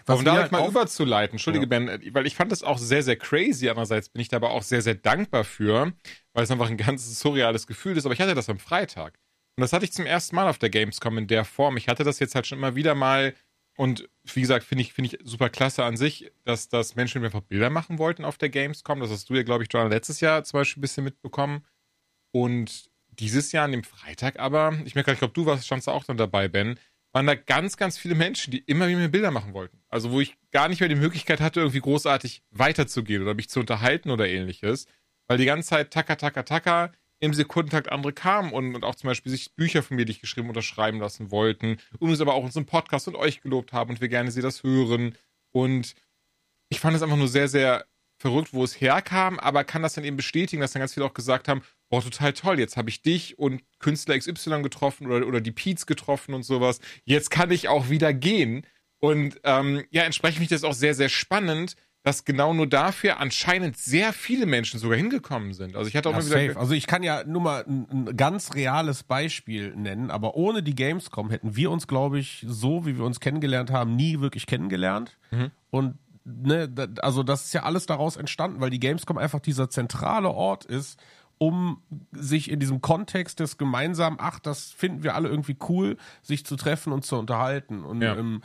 Was 0.05 0.19
um 0.19 0.25
da 0.25 0.33
halt 0.33 0.51
mal 0.51 0.67
überzuleiten, 0.67 1.35
entschuldige 1.35 1.65
ja. 1.65 1.69
Ben, 1.69 2.13
weil 2.13 2.25
ich 2.25 2.35
fand 2.35 2.51
das 2.51 2.63
auch 2.63 2.77
sehr, 2.77 3.03
sehr 3.03 3.15
crazy. 3.15 3.69
Andererseits 3.69 4.09
bin 4.09 4.21
ich 4.21 4.27
da 4.27 4.37
aber 4.37 4.51
auch 4.51 4.63
sehr, 4.63 4.81
sehr 4.81 4.95
dankbar 4.95 5.43
für, 5.43 5.93
weil 6.33 6.43
es 6.43 6.51
einfach 6.51 6.69
ein 6.69 6.77
ganz 6.77 7.19
surreales 7.19 7.67
Gefühl 7.67 7.97
ist. 7.97 8.05
Aber 8.05 8.13
ich 8.13 8.21
hatte 8.21 8.33
das 8.33 8.49
am 8.49 8.59
Freitag. 8.59 9.19
Und 9.55 9.61
das 9.61 9.73
hatte 9.73 9.85
ich 9.85 9.93
zum 9.93 10.05
ersten 10.05 10.35
Mal 10.35 10.47
auf 10.47 10.57
der 10.57 10.69
Gamescom 10.69 11.17
in 11.17 11.27
der 11.27 11.45
Form. 11.45 11.77
Ich 11.77 11.87
hatte 11.87 12.03
das 12.03 12.19
jetzt 12.19 12.35
halt 12.35 12.47
schon 12.47 12.57
immer 12.57 12.75
wieder 12.75 12.95
mal 12.95 13.33
und 13.75 14.09
wie 14.23 14.41
gesagt, 14.41 14.65
finde 14.65 14.83
ich, 14.83 14.93
finde 14.93 15.15
ich 15.15 15.19
super 15.23 15.49
klasse 15.49 15.83
an 15.83 15.97
sich, 15.97 16.31
dass, 16.43 16.69
dass 16.69 16.95
Menschen 16.95 17.23
einfach 17.23 17.41
Bilder 17.41 17.69
machen 17.69 17.97
wollten 17.97 18.23
auf 18.23 18.37
der 18.37 18.49
Gamescom. 18.49 18.99
Das 18.99 19.09
hast 19.09 19.29
du 19.29 19.35
ja, 19.35 19.43
glaube 19.43 19.63
ich, 19.63 19.69
Joanna, 19.71 19.89
letztes 19.89 20.19
Jahr 20.19 20.43
zum 20.43 20.59
Beispiel 20.59 20.79
ein 20.79 20.81
bisschen 20.81 21.03
mitbekommen. 21.03 21.65
Und 22.31 22.91
dieses 23.09 23.51
Jahr 23.51 23.65
an 23.65 23.71
dem 23.71 23.83
Freitag 23.83 24.39
aber, 24.39 24.77
ich 24.85 24.95
merke, 24.95 25.11
ich 25.11 25.19
glaube, 25.19 25.33
du 25.33 25.45
warst, 25.45 25.65
standst 25.65 25.89
auch 25.89 26.03
dann 26.03 26.17
dabei, 26.17 26.47
Ben, 26.47 26.79
waren 27.13 27.27
da 27.27 27.35
ganz, 27.35 27.77
ganz 27.77 27.97
viele 27.97 28.15
Menschen, 28.15 28.51
die 28.51 28.59
immer 28.59 28.87
wieder 28.87 28.99
mir 28.99 29.09
Bilder 29.09 29.31
machen 29.31 29.53
wollten. 29.53 29.79
Also 29.89 30.11
wo 30.11 30.19
ich 30.19 30.35
gar 30.51 30.67
nicht 30.67 30.79
mehr 30.79 30.89
die 30.89 30.95
Möglichkeit 30.95 31.41
hatte, 31.41 31.59
irgendwie 31.59 31.81
großartig 31.81 32.43
weiterzugehen 32.51 33.21
oder 33.21 33.35
mich 33.35 33.49
zu 33.49 33.59
unterhalten 33.59 34.09
oder 34.09 34.27
ähnliches. 34.27 34.87
Weil 35.27 35.37
die 35.37 35.45
ganze 35.45 35.69
Zeit 35.69 35.91
taka, 35.91 36.15
taka, 36.15 36.43
taka, 36.43 36.91
im 37.23 37.33
Sekundentakt 37.33 37.89
andere 37.89 38.11
kamen 38.11 38.51
und, 38.51 38.75
und 38.75 38.83
auch 38.83 38.95
zum 38.95 39.07
Beispiel 39.07 39.31
sich 39.31 39.55
Bücher 39.55 39.81
von 39.81 39.95
mir, 39.95 40.03
die 40.03 40.11
ich 40.11 40.19
geschrieben 40.19 40.49
unterschreiben 40.49 40.99
lassen 40.99 41.31
wollten, 41.31 41.77
uns 41.99 42.19
aber 42.19 42.33
auch 42.33 42.43
unseren 42.43 42.65
Podcast 42.65 43.07
und 43.07 43.15
euch 43.15 43.39
gelobt 43.39 43.71
haben 43.71 43.91
und 43.91 44.01
wir 44.01 44.09
gerne 44.09 44.29
sie 44.29 44.41
das 44.41 44.63
hören. 44.63 45.15
Und 45.53 45.95
ich 46.67 46.81
fand 46.81 46.97
es 46.97 47.01
einfach 47.01 47.15
nur 47.15 47.29
sehr, 47.29 47.47
sehr 47.47 47.85
verrückt, 48.17 48.51
wo 48.51 48.61
es 48.61 48.81
herkam, 48.81 49.39
aber 49.39 49.63
kann 49.63 49.81
das 49.81 49.93
dann 49.93 50.03
eben 50.03 50.17
bestätigen, 50.17 50.61
dass 50.61 50.73
dann 50.73 50.81
ganz 50.81 50.93
viele 50.93 51.05
auch 51.05 51.13
gesagt 51.13 51.47
haben, 51.47 51.61
boah, 51.89 52.03
total 52.03 52.33
toll, 52.33 52.59
jetzt 52.59 52.75
habe 52.75 52.89
ich 52.89 53.01
dich 53.01 53.39
und 53.39 53.63
Künstler 53.79 54.17
XY 54.17 54.61
getroffen 54.61 55.07
oder, 55.07 55.25
oder 55.25 55.39
die 55.39 55.51
Peets 55.51 55.85
getroffen 55.85 56.33
und 56.33 56.43
sowas. 56.43 56.81
Jetzt 57.05 57.31
kann 57.31 57.51
ich 57.51 57.69
auch 57.69 57.89
wieder 57.89 58.13
gehen. 58.13 58.67
Und 58.99 59.39
ähm, 59.45 59.85
ja, 59.91 60.03
entsprechend 60.03 60.39
finde 60.39 60.55
ich 60.55 60.61
das 60.61 60.69
auch 60.69 60.73
sehr, 60.73 60.93
sehr 60.93 61.09
spannend, 61.09 61.77
dass 62.03 62.25
genau 62.25 62.53
nur 62.53 62.67
dafür 62.67 63.19
anscheinend 63.19 63.77
sehr 63.77 64.11
viele 64.11 64.45
Menschen 64.45 64.79
sogar 64.79 64.97
hingekommen 64.97 65.53
sind. 65.53 65.75
Also 65.75 65.87
ich 65.87 65.95
hatte 65.95 66.09
auch 66.09 66.13
ja, 66.13 66.19
mal. 66.19 66.25
Safe. 66.25 66.59
Also 66.59 66.73
ich 66.73 66.85
kann 66.85 67.01
ja 67.01 67.23
nur 67.23 67.41
mal 67.41 67.63
ein, 67.65 67.87
ein, 67.89 68.17
ganz 68.17 68.53
reales 68.55 69.03
Beispiel 69.03 69.73
nennen, 69.75 70.11
aber 70.11 70.35
ohne 70.35 70.61
die 70.61 70.75
Gamescom 70.75 71.29
hätten 71.29 71.55
wir 71.55 71.71
uns, 71.71 71.87
glaube 71.87 72.19
ich, 72.19 72.45
so 72.47 72.85
wie 72.85 72.97
wir 72.97 73.05
uns 73.05 73.21
kennengelernt 73.21 73.71
haben, 73.71 73.95
nie 73.95 74.19
wirklich 74.19 74.45
kennengelernt. 74.45 75.17
Mhm. 75.31 75.51
Und 75.69 75.97
ne, 76.25 76.69
also 77.01 77.23
das 77.23 77.45
ist 77.45 77.53
ja 77.53 77.63
alles 77.63 77.85
daraus 77.85 78.17
entstanden, 78.17 78.59
weil 78.59 78.69
die 78.69 78.79
Gamescom 78.79 79.17
einfach 79.17 79.39
dieser 79.39 79.69
zentrale 79.69 80.29
Ort 80.29 80.65
ist, 80.65 80.99
um 81.37 81.81
sich 82.11 82.49
in 82.49 82.59
diesem 82.59 82.81
Kontext 82.81 83.39
des 83.39 83.57
gemeinsamen, 83.57 84.17
ach, 84.19 84.39
das 84.39 84.71
finden 84.71 85.03
wir 85.03 85.15
alle 85.15 85.29
irgendwie 85.29 85.57
cool, 85.67 85.97
sich 86.21 86.45
zu 86.45 86.55
treffen 86.55 86.93
und 86.93 87.05
zu 87.05 87.17
unterhalten. 87.17 87.83
Und 87.83 88.01
ja. 88.01 88.15
ähm, 88.15 88.41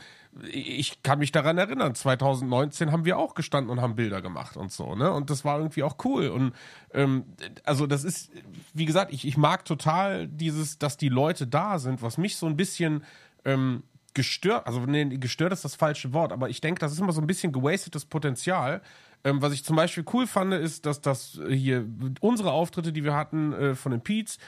ich 0.51 1.01
kann 1.01 1.19
mich 1.19 1.31
daran 1.31 1.57
erinnern, 1.57 1.95
2019 1.95 2.91
haben 2.91 3.05
wir 3.05 3.17
auch 3.17 3.35
gestanden 3.35 3.71
und 3.71 3.81
haben 3.81 3.95
Bilder 3.95 4.21
gemacht 4.21 4.57
und 4.57 4.71
so, 4.71 4.95
ne? 4.95 5.11
Und 5.11 5.29
das 5.29 5.45
war 5.45 5.57
irgendwie 5.57 5.83
auch 5.83 5.97
cool. 6.03 6.27
Und 6.27 6.53
ähm, 6.93 7.25
also 7.63 7.87
das 7.87 8.03
ist, 8.03 8.31
wie 8.73 8.85
gesagt, 8.85 9.13
ich, 9.13 9.25
ich 9.25 9.37
mag 9.37 9.65
total 9.65 10.27
dieses, 10.27 10.77
dass 10.77 10.97
die 10.97 11.09
Leute 11.09 11.47
da 11.47 11.79
sind, 11.79 12.01
was 12.01 12.17
mich 12.17 12.37
so 12.37 12.45
ein 12.45 12.57
bisschen 12.57 13.03
ähm, 13.45 13.83
gestört, 14.13 14.67
also 14.67 14.81
nee, 14.81 15.05
gestört 15.05 15.53
ist 15.53 15.63
das 15.63 15.75
falsche 15.75 16.13
Wort, 16.13 16.31
aber 16.31 16.49
ich 16.49 16.61
denke, 16.61 16.79
das 16.79 16.91
ist 16.91 16.99
immer 16.99 17.13
so 17.13 17.21
ein 17.21 17.27
bisschen 17.27 17.51
gewastetes 17.51 18.05
Potenzial. 18.05 18.81
Ähm, 19.23 19.41
was 19.41 19.53
ich 19.53 19.63
zum 19.63 19.75
Beispiel 19.75 20.05
cool 20.13 20.27
fand, 20.27 20.53
ist, 20.53 20.85
dass 20.85 21.01
das 21.01 21.39
hier 21.49 21.85
unsere 22.21 22.51
Auftritte, 22.51 22.93
die 22.93 23.03
wir 23.03 23.15
hatten 23.15 23.53
äh, 23.53 23.75
von 23.75 23.91
den 23.91 24.01
Peets, 24.01 24.37
äh, 24.37 24.39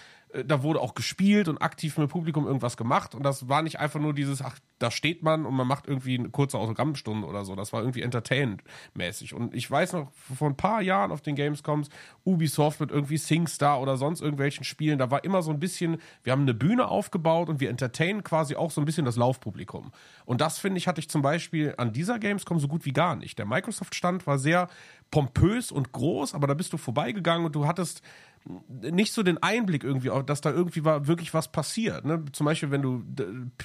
da 0.45 0.63
wurde 0.63 0.79
auch 0.79 0.93
gespielt 0.93 1.47
und 1.47 1.61
aktiv 1.61 1.97
mit 1.97 2.09
Publikum 2.09 2.45
irgendwas 2.45 2.77
gemacht 2.77 3.15
und 3.15 3.23
das 3.23 3.49
war 3.49 3.61
nicht 3.61 3.79
einfach 3.79 3.99
nur 3.99 4.13
dieses, 4.13 4.41
ach, 4.41 4.57
da 4.79 4.89
steht 4.89 5.23
man 5.23 5.45
und 5.45 5.53
man 5.53 5.67
macht 5.67 5.87
irgendwie 5.87 6.17
eine 6.17 6.29
kurze 6.29 6.57
Autogrammstunde 6.57 7.27
oder 7.27 7.45
so. 7.45 7.55
Das 7.55 7.71
war 7.71 7.81
irgendwie 7.81 8.01
entertainment-mäßig. 8.01 9.33
Und 9.33 9.53
ich 9.53 9.69
weiß 9.69 9.93
noch, 9.93 10.11
vor 10.13 10.49
ein 10.49 10.57
paar 10.57 10.81
Jahren 10.81 11.11
auf 11.11 11.21
den 11.21 11.35
Gamescoms, 11.35 11.89
Ubisoft 12.23 12.79
mit 12.79 12.91
irgendwie 12.91 13.17
SingStar 13.17 13.81
oder 13.81 13.97
sonst 13.97 14.21
irgendwelchen 14.21 14.63
Spielen, 14.63 14.97
da 14.97 15.11
war 15.11 15.23
immer 15.23 15.41
so 15.41 15.51
ein 15.51 15.59
bisschen, 15.59 15.97
wir 16.23 16.31
haben 16.31 16.41
eine 16.41 16.53
Bühne 16.53 16.87
aufgebaut 16.87 17.49
und 17.49 17.59
wir 17.59 17.69
entertainen 17.69 18.23
quasi 18.23 18.55
auch 18.55 18.71
so 18.71 18.81
ein 18.81 18.85
bisschen 18.85 19.05
das 19.05 19.17
Laufpublikum. 19.17 19.91
Und 20.25 20.41
das, 20.41 20.57
finde 20.57 20.77
ich, 20.77 20.87
hatte 20.87 20.99
ich 20.99 21.09
zum 21.09 21.21
Beispiel 21.21 21.75
an 21.77 21.93
dieser 21.93 22.17
Gamescom 22.17 22.59
so 22.59 22.67
gut 22.67 22.85
wie 22.85 22.93
gar 22.93 23.15
nicht. 23.15 23.37
Der 23.37 23.45
Microsoft-Stand 23.45 24.25
war 24.25 24.39
sehr 24.39 24.67
pompös 25.11 25.71
und 25.71 25.91
groß, 25.91 26.33
aber 26.33 26.47
da 26.47 26.53
bist 26.53 26.73
du 26.73 26.77
vorbeigegangen 26.77 27.45
und 27.45 27.55
du 27.55 27.67
hattest 27.67 28.01
nicht 28.45 29.13
so 29.13 29.21
den 29.23 29.37
Einblick 29.41 29.83
irgendwie, 29.83 30.09
dass 30.25 30.41
da 30.41 30.51
irgendwie 30.51 30.83
war, 30.83 31.07
wirklich 31.07 31.33
was 31.33 31.51
passiert. 31.51 32.05
Ne? 32.05 32.25
Zum 32.31 32.45
Beispiel, 32.45 32.71
wenn 32.71 32.81
du 32.81 33.03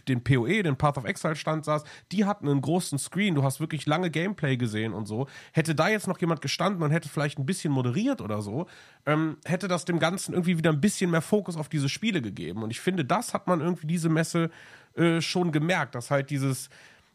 den 0.06 0.22
PoE, 0.22 0.62
den 0.62 0.76
Path 0.76 0.98
of 0.98 1.04
Exile 1.04 1.36
Stand 1.36 1.64
sahst, 1.64 1.86
die 2.12 2.24
hatten 2.24 2.48
einen 2.48 2.60
großen 2.60 2.98
Screen, 2.98 3.34
du 3.34 3.42
hast 3.42 3.58
wirklich 3.58 3.86
lange 3.86 4.10
Gameplay 4.10 4.56
gesehen 4.56 4.92
und 4.92 5.06
so. 5.06 5.28
Hätte 5.52 5.74
da 5.74 5.88
jetzt 5.88 6.06
noch 6.06 6.20
jemand 6.20 6.42
gestanden 6.42 6.82
und 6.82 6.90
hätte 6.90 7.08
vielleicht 7.08 7.38
ein 7.38 7.46
bisschen 7.46 7.72
moderiert 7.72 8.20
oder 8.20 8.42
so, 8.42 8.66
ähm, 9.06 9.38
hätte 9.44 9.68
das 9.68 9.86
dem 9.86 9.98
Ganzen 9.98 10.34
irgendwie 10.34 10.58
wieder 10.58 10.70
ein 10.70 10.80
bisschen 10.80 11.10
mehr 11.10 11.22
Fokus 11.22 11.56
auf 11.56 11.68
diese 11.68 11.88
Spiele 11.88 12.20
gegeben. 12.20 12.62
Und 12.62 12.70
ich 12.70 12.80
finde, 12.80 13.04
das 13.04 13.32
hat 13.32 13.46
man 13.46 13.60
irgendwie 13.60 13.86
diese 13.86 14.10
Messe 14.10 14.50
äh, 14.94 15.20
schon 15.20 15.52
gemerkt, 15.52 15.94
dass 15.94 16.10
halt 16.10 16.30
dieses 16.30 16.68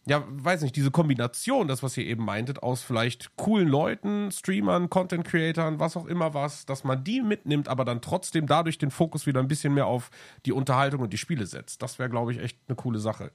ja, 0.08 0.24
weiß 0.28 0.64
nicht, 0.64 0.76
diese 0.76 0.90
Kombination, 0.90 1.68
das, 1.68 1.84
was 1.84 1.96
ihr 1.96 2.06
eben 2.06 2.26
meintet, 2.26 2.64
aus 2.64 2.82
vielleicht 2.82 3.36
coolen 3.36 3.68
Leuten, 3.68 4.32
Streamern, 4.32 4.90
Content 4.90 5.26
Creatern, 5.26 5.80
was 5.80 5.96
auch 5.96 6.08
immer 6.08 6.34
was, 6.34 6.66
dass 6.66 6.84
man 6.84 7.04
die 7.04 7.22
mitnimmt, 7.22 7.68
aber 7.68 7.86
dann 7.86 8.02
trotzdem 8.02 8.48
dadurch 8.48 8.80
den 8.80 8.90
Fokus 8.90 9.28
wieder 9.28 9.40
ein 9.40 9.48
bisschen 9.48 9.74
mehr 9.76 9.86
auf 9.86 10.10
die 10.46 10.54
Unterhaltung 10.54 11.02
und 11.02 11.14
die 11.14 11.20
Spiele 11.20 11.46
setzt. 11.46 11.84
Das 11.84 12.00
wäre, 12.00 12.10
glaube 12.10 12.32
ich, 12.32 12.40
echt 12.40 12.58
eine 12.68 12.76
coole 12.76 13.00
Sache. 13.00 13.32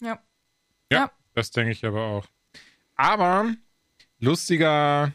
Ja. 0.00 0.18
Ja, 0.90 0.98
ja. 0.98 1.10
das 1.34 1.52
denke 1.52 1.70
ich 1.70 1.84
aber 1.84 2.02
auch. 2.04 2.26
Aber 2.96 3.54
lustiger 4.18 5.12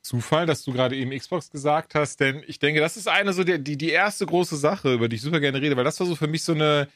Zufall, 0.00 0.46
dass 0.46 0.64
du 0.64 0.72
gerade 0.72 0.96
eben 0.96 1.10
Xbox 1.10 1.50
gesagt 1.50 1.94
hast, 1.94 2.18
denn 2.20 2.42
ich 2.46 2.58
denke, 2.58 2.80
das 2.80 2.96
ist 2.96 3.08
eine 3.08 3.34
so 3.34 3.44
die, 3.44 3.62
die, 3.62 3.76
die 3.76 3.90
erste 3.90 4.24
große 4.24 4.56
Sache, 4.56 4.94
über 4.94 5.08
die 5.08 5.16
ich 5.16 5.22
super 5.22 5.40
gerne 5.40 5.60
rede, 5.60 5.76
weil 5.76 5.84
das 5.84 6.00
war 6.00 6.06
so 6.06 6.16
für 6.16 6.28
mich 6.28 6.42
so 6.42 6.54
eine 6.54 6.88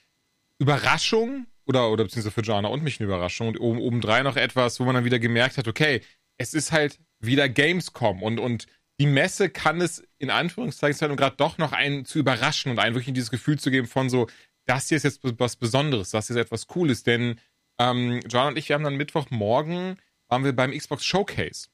Überraschung, 0.59 1.47
oder, 1.67 1.91
oder 1.91 2.05
beziehungsweise 2.05 2.31
für 2.31 2.43
Jana 2.43 2.69
und 2.69 2.83
mich 2.83 3.01
eine 3.01 3.07
Überraschung. 3.07 3.49
Und 3.49 3.59
oben, 3.59 3.81
obendrein 3.81 4.25
noch 4.25 4.37
etwas, 4.37 4.81
wo 4.81 4.85
man 4.85 4.95
dann 4.95 5.05
wieder 5.05 5.19
gemerkt 5.19 5.59
hat, 5.59 5.69
okay, 5.69 6.01
es 6.37 6.55
ist 6.55 6.73
halt 6.73 6.99
wieder 7.21 7.49
Gamescom. 7.49 8.23
Und, 8.23 8.39
und 8.39 8.67
die 9.01 9.07
Messe 9.07 9.51
kann 9.51 9.81
es 9.81 10.05
in 10.19 10.31
Anführungszeichen 10.31 11.11
um 11.11 11.17
gerade 11.17 11.37
doch 11.37 11.59
noch 11.59 11.73
einen 11.73 12.05
zu 12.05 12.19
überraschen 12.19 12.71
und 12.71 12.79
einen 12.79 12.95
wirklich 12.95 13.15
dieses 13.15 13.31
Gefühl 13.31 13.59
zu 13.59 13.71
geben 13.71 13.87
von 13.87 14.09
so, 14.09 14.29
das 14.67 14.89
hier 14.89 14.97
ist 14.97 15.03
jetzt 15.03 15.21
was 15.23 15.57
Besonderes, 15.57 16.11
das 16.11 16.29
hier 16.29 16.37
ist 16.37 16.43
etwas 16.43 16.67
Cooles, 16.67 17.03
denn 17.03 17.41
ähm, 17.79 18.21
John 18.29 18.49
und 18.49 18.59
ich, 18.59 18.69
wir 18.69 18.75
haben 18.75 18.85
dann 18.85 18.97
Mittwochmorgen, 18.97 19.99
waren 20.29 20.45
wir 20.45 20.55
beim 20.55 20.71
Xbox 20.71 21.05
Showcase. 21.05 21.69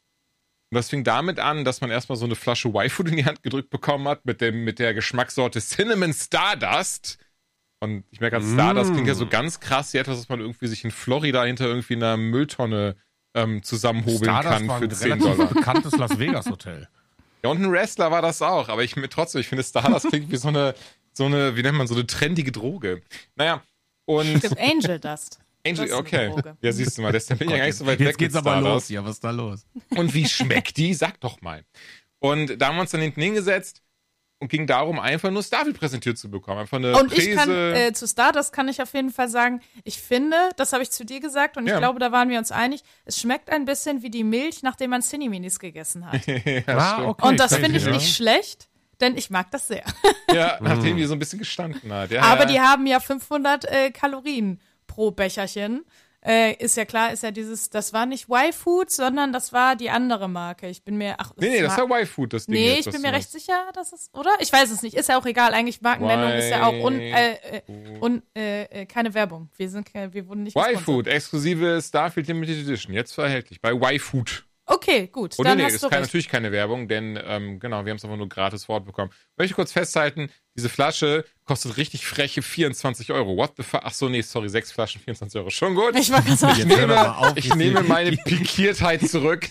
Und 0.71 0.77
das 0.77 0.89
fing 0.89 1.05
damit 1.05 1.41
an, 1.41 1.65
dass 1.65 1.81
man 1.81 1.91
erstmal 1.91 2.17
so 2.17 2.25
eine 2.25 2.37
Flasche 2.37 2.69
Y-Food 2.69 3.09
in 3.09 3.17
die 3.17 3.25
Hand 3.25 3.43
gedrückt 3.43 3.71
bekommen 3.71 4.09
hat 4.09 4.25
mit, 4.25 4.41
dem, 4.41 4.65
mit 4.65 4.79
der 4.79 4.95
Geschmackssorte 4.95 5.61
Cinnamon 5.61 6.13
Stardust 6.13 7.19
und 7.81 8.05
ich 8.11 8.21
merke, 8.21 8.39
mm. 8.41 8.55
Stardust 8.55 8.93
klingt 8.93 9.09
ja 9.09 9.15
so 9.15 9.27
ganz 9.27 9.59
krass 9.59 9.93
wie 9.95 9.99
etwas, 9.99 10.19
was 10.19 10.29
man 10.29 10.41
irgendwie 10.41 10.67
sich 10.67 10.85
in 10.85 10.91
Florida 10.91 11.45
hinter 11.45 11.67
irgendwie 11.67 11.97
einer 11.97 12.17
Mülltonne 12.17 12.97
ähm, 13.35 13.63
zusammenhobeln 13.63 14.25
Stardust 14.25 14.67
kann 14.67 14.79
für 14.81 14.89
10 14.89 15.19
Dollar. 15.19 15.47
bekanntes 15.47 15.97
Las 15.97 16.19
Vegas 16.19 16.47
Hotel. 16.47 16.89
Ja, 17.43 17.51
und 17.51 17.63
ein 17.63 17.73
Wrestler 17.73 18.11
war 18.11 18.21
das 18.21 18.43
auch, 18.43 18.69
aber 18.69 18.85
ich 18.85 18.95
trotzdem, 19.09 19.41
ich 19.41 19.49
finde 19.49 19.65
Stardust 19.65 20.09
klingt 20.09 20.31
wie 20.31 20.37
so 20.37 20.49
eine, 20.49 20.75
so 21.13 21.25
eine, 21.25 21.57
wie 21.57 21.63
nennt 21.63 21.79
man, 21.79 21.87
so 21.87 21.95
eine 21.95 22.07
trendige 22.07 22.53
Droge. 22.53 23.01
Naja, 23.35 23.63
und. 24.05 24.45
Es 24.45 24.57
Angel 24.59 24.99
Dust. 24.99 25.41
Angel, 25.67 25.93
okay. 25.93 26.35
Ja, 26.61 26.73
siehst 26.73 26.99
du 26.99 27.03
mal, 27.03 27.13
das 27.13 27.27
bin 27.27 27.39
ich 27.43 27.51
ja 27.51 27.59
gar 27.59 27.67
nicht 27.67 27.77
so 27.77 27.87
weit 27.87 28.01
Jetzt 28.01 28.09
weg. 28.09 28.19
geht's 28.19 28.35
aber 28.35 28.53
Stardust. 28.53 28.73
los, 28.73 28.89
ja, 28.91 29.05
was 29.05 29.13
ist 29.13 29.25
da 29.25 29.31
los? 29.31 29.67
Und 29.91 30.15
wie 30.15 30.27
schmeckt 30.27 30.77
die? 30.77 30.95
Sag 30.95 31.21
doch 31.21 31.41
mal. 31.41 31.65
Und 32.19 32.61
da 32.61 32.69
haben 32.69 32.77
wir 32.77 32.83
uns 32.83 32.91
dann 32.91 33.01
hinten 33.01 33.21
hingesetzt 33.23 33.83
und 34.41 34.49
ging 34.49 34.67
darum, 34.67 34.99
einfach 34.99 35.31
nur 35.31 35.43
Starfield 35.43 35.79
präsentiert 35.79 36.19
zu 36.19 36.31
bekommen. 36.31 36.61
Einfach 36.61 36.79
eine 36.79 36.99
und 36.99 37.11
Präse. 37.11 37.31
ich 37.31 37.37
kann, 37.37 37.51
äh, 37.51 37.93
zu 37.93 38.07
Star, 38.07 38.33
das 38.33 38.53
kann 38.53 38.69
ich 38.69 38.81
auf 38.81 38.93
jeden 38.95 39.11
Fall 39.11 39.29
sagen, 39.29 39.61
ich 39.85 40.01
finde, 40.01 40.37
das 40.57 40.73
habe 40.73 40.83
ich 40.83 40.91
zu 40.91 41.05
dir 41.05 41.21
gesagt 41.21 41.57
und 41.57 41.67
ich 41.67 41.77
glaube, 41.77 42.01
da 42.01 42.11
waren 42.11 42.31
wir 42.31 42.39
uns 42.39 42.51
einig, 42.51 42.83
es 43.05 43.21
schmeckt 43.21 43.51
ein 43.51 43.67
bisschen 43.67 44.03
wie 44.03 44.11
die 44.11 44.25
Milch, 44.25 44.63
nachdem 44.63 44.91
man 44.91 45.03
Cineminis 45.03 45.59
gegessen 45.61 46.11
hat. 46.11 46.27
ja, 46.27 46.63
ah, 46.67 47.05
okay, 47.05 47.29
und 47.29 47.39
das 47.39 47.55
finde 47.55 47.77
ich 47.77 47.85
ja. 47.85 47.93
nicht 47.93 48.17
schlecht, 48.17 48.69
denn 49.01 49.17
ich 49.17 49.29
mag 49.29 49.51
das 49.51 49.69
sehr. 49.69 49.85
ja, 50.33 50.59
nachdem 50.61 50.97
die 50.97 51.05
so 51.05 51.13
ein 51.13 51.19
bisschen 51.19 51.39
gestanden 51.39 51.93
hat. 51.93 52.11
Ja, 52.11 52.23
Aber 52.23 52.47
die 52.47 52.61
haben 52.61 52.87
ja 52.87 52.99
500 52.99 53.67
äh, 53.67 53.91
Kalorien 53.91 54.61
pro 54.87 55.11
Becherchen 55.11 55.85
äh, 56.25 56.55
ist 56.63 56.77
ja 56.77 56.85
klar, 56.85 57.13
ist 57.13 57.23
ja 57.23 57.31
dieses, 57.31 57.71
das 57.71 57.93
war 57.93 58.07
nicht 58.07 58.29
Y-Food, 58.29 58.91
sondern 58.91 59.33
das 59.33 59.53
war 59.53 59.77
die 59.77 59.91
andere 59.91 60.29
Marke. 60.29 60.69
Ich 60.69 60.85
bin 60.85 60.97
mir, 60.99 61.15
ach, 61.19 61.33
nee, 61.37 61.49
nee, 61.49 61.63
das 61.63 61.77
ja 61.77 61.85
Y-Food, 61.85 62.35
das 62.35 62.47
Ding. 62.47 62.55
Nee, 62.55 62.75
jetzt, 62.75 62.87
ich 62.87 62.93
bin 62.93 63.03
mir 63.03 63.13
recht 63.13 63.31
sicher, 63.31 63.71
dass 63.75 63.93
es, 63.93 64.11
oder? 64.13 64.31
Ich 64.41 64.53
weiß 64.53 64.71
es 64.71 64.83
nicht, 64.83 64.97
ist 64.97 65.09
ja 65.09 65.19
auch 65.19 65.27
egal. 65.27 65.55
Eigentlich 65.55 65.81
Markennennung 65.81 66.33
ist 66.33 66.51
ja 66.51 66.67
auch 66.67 66.75
un, 66.75 67.01
äh, 67.01 67.33
äh, 67.33 67.63
un, 68.01 68.23
äh, 68.37 68.65
äh 68.65 68.87
keine 68.87 69.15
Werbung. 69.15 69.49
Wir 69.57 69.71
sind, 69.71 69.93
wir 69.95 70.29
wurden 70.29 70.43
nicht 70.43 70.57
Y-Food, 70.57 71.07
exklusive 71.07 71.81
Starfield 71.83 72.27
Limited 72.27 72.67
Edition, 72.67 72.93
jetzt 72.93 73.13
verhältlich 73.15 73.61
bei 73.61 73.73
Y-Food. 73.73 74.45
Okay, 74.73 75.09
gut. 75.09 75.37
Oder 75.37 75.51
dann 75.51 75.59
nee, 75.59 75.65
hast 75.65 75.75
ist 75.75 75.91
kein, 75.91 76.03
natürlich 76.03 76.29
keine 76.29 76.53
Werbung, 76.53 76.87
denn 76.87 77.19
ähm, 77.25 77.59
genau, 77.59 77.85
wir 77.85 77.91
haben 77.91 77.97
es 77.97 78.05
einfach 78.05 78.17
nur 78.17 78.29
gratis 78.29 78.69
Wort 78.69 78.85
bekommen. 78.85 79.11
Möchte 79.37 79.55
kurz 79.55 79.73
festhalten, 79.73 80.31
diese 80.55 80.69
Flasche 80.69 81.25
kostet 81.45 81.77
richtig 81.77 82.07
freche 82.07 82.41
24 82.41 83.11
Euro. 83.11 83.37
What 83.37 83.55
the 83.57 83.65
fuck? 83.65 83.81
Ach 83.83 83.93
so, 83.93 84.09
nee, 84.09 84.21
sorry, 84.21 84.49
sechs 84.49 84.71
Flaschen, 84.71 85.01
24 85.01 85.41
Euro. 85.41 85.51
Schon 85.51 85.75
gut. 85.75 85.99
Ich, 85.99 86.13
war 86.13 86.23
sagen, 86.23 86.57
ich, 86.57 86.67
nehme, 86.67 87.17
auf, 87.17 87.37
ich 87.37 87.53
nehme 87.57 87.83
meine 87.83 88.17
Pikiertheit 88.17 89.09
zurück. 89.09 89.49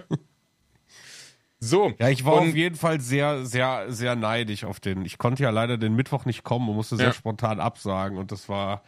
so. 1.60 1.92
Ja, 1.98 2.08
ich 2.08 2.24
war 2.24 2.32
auf 2.32 2.54
jeden 2.54 2.76
Fall 2.76 2.98
sehr, 2.98 3.44
sehr, 3.44 3.92
sehr 3.92 4.16
neidisch 4.16 4.64
auf 4.64 4.80
den. 4.80 5.04
Ich 5.04 5.18
konnte 5.18 5.42
ja 5.42 5.50
leider 5.50 5.76
den 5.76 5.94
Mittwoch 5.94 6.24
nicht 6.24 6.44
kommen 6.44 6.66
und 6.70 6.76
musste 6.76 6.96
sehr 6.96 7.08
ja. 7.08 7.12
spontan 7.12 7.60
absagen 7.60 8.16
und 8.16 8.32
das 8.32 8.48
war 8.48 8.82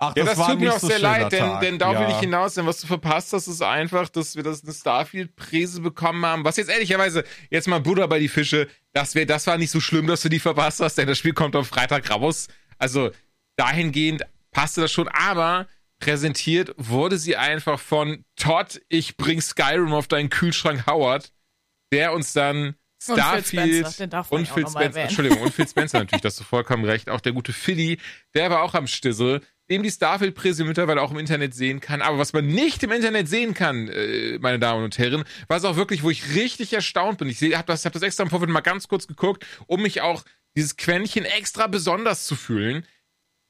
Ach, 0.00 0.14
ja, 0.14 0.24
das, 0.24 0.38
das 0.38 0.46
tut 0.46 0.60
mir 0.60 0.72
auch 0.72 0.78
so 0.78 0.86
sehr 0.86 1.00
leid, 1.00 1.32
denn, 1.32 1.60
denn 1.60 1.78
da 1.78 1.92
ja. 1.92 2.00
will 2.00 2.08
ich 2.10 2.20
hinaus, 2.20 2.54
denn 2.54 2.66
was 2.66 2.80
du 2.80 2.86
verpasst 2.86 3.32
hast, 3.32 3.48
ist 3.48 3.62
einfach, 3.62 4.08
dass 4.08 4.36
wir 4.36 4.44
das 4.44 4.62
eine 4.62 4.72
Starfield-Präse 4.72 5.80
bekommen 5.80 6.24
haben. 6.24 6.44
Was 6.44 6.56
jetzt 6.56 6.70
ehrlicherweise, 6.70 7.24
jetzt 7.50 7.66
mal 7.66 7.80
Buddha 7.80 8.06
bei 8.06 8.20
die 8.20 8.28
Fische, 8.28 8.68
das, 8.92 9.16
wär, 9.16 9.26
das 9.26 9.46
war 9.48 9.58
nicht 9.58 9.70
so 9.70 9.80
schlimm, 9.80 10.06
dass 10.06 10.22
du 10.22 10.28
die 10.28 10.38
verpasst 10.38 10.80
hast, 10.80 10.98
denn 10.98 11.08
das 11.08 11.18
Spiel 11.18 11.32
kommt 11.32 11.56
am 11.56 11.64
Freitag 11.64 12.08
raus. 12.10 12.46
Also 12.78 13.10
dahingehend 13.56 14.22
passte 14.52 14.82
das 14.82 14.92
schon, 14.92 15.08
aber 15.08 15.66
präsentiert 15.98 16.74
wurde 16.76 17.18
sie 17.18 17.36
einfach 17.36 17.80
von 17.80 18.24
Todd, 18.36 18.80
ich 18.88 19.16
bring 19.16 19.40
Skyrim 19.40 19.92
auf 19.92 20.06
deinen 20.06 20.30
Kühlschrank 20.30 20.86
Howard, 20.86 21.32
der 21.92 22.12
uns 22.12 22.32
dann 22.32 22.76
Starfield 23.02 23.84
und 23.84 23.86
Phil 23.86 24.08
Spencer, 24.08 24.32
und 24.32 24.48
Phil 24.48 24.68
Spencer 24.68 25.00
Entschuldigung, 25.00 25.40
und 25.40 25.54
Phil 25.54 25.68
Spencer 25.68 25.98
natürlich, 25.98 26.22
das 26.22 26.36
du 26.36 26.44
vollkommen 26.44 26.84
recht, 26.84 27.10
auch 27.10 27.20
der 27.20 27.32
gute 27.32 27.52
Philly, 27.52 27.98
der 28.34 28.50
war 28.50 28.62
auch 28.62 28.74
am 28.74 28.86
Stissel 28.86 29.40
dem 29.70 29.82
die 29.82 29.90
Starfield-Präse 29.90 30.64
mittlerweile 30.64 31.02
auch 31.02 31.10
im 31.10 31.18
Internet 31.18 31.54
sehen 31.54 31.80
kann. 31.80 32.02
Aber 32.02 32.18
was 32.18 32.32
man 32.32 32.46
nicht 32.46 32.82
im 32.82 32.92
Internet 32.92 33.28
sehen 33.28 33.54
kann, 33.54 33.88
äh, 33.88 34.38
meine 34.40 34.58
Damen 34.58 34.84
und 34.84 34.98
Herren, 34.98 35.24
war 35.46 35.56
es 35.56 35.64
auch 35.64 35.76
wirklich, 35.76 36.02
wo 36.02 36.10
ich 36.10 36.34
richtig 36.34 36.72
erstaunt 36.72 37.18
bin. 37.18 37.28
Ich 37.28 37.42
habe 37.42 37.66
das, 37.66 37.84
hab 37.84 37.92
das 37.92 38.02
extra 38.02 38.24
im 38.24 38.30
Vorfeld 38.30 38.50
mal 38.50 38.60
ganz 38.60 38.88
kurz 38.88 39.06
geguckt, 39.06 39.44
um 39.66 39.82
mich 39.82 40.00
auch 40.00 40.24
dieses 40.56 40.76
Quäntchen 40.76 41.24
extra 41.24 41.66
besonders 41.66 42.26
zu 42.26 42.34
fühlen. 42.34 42.84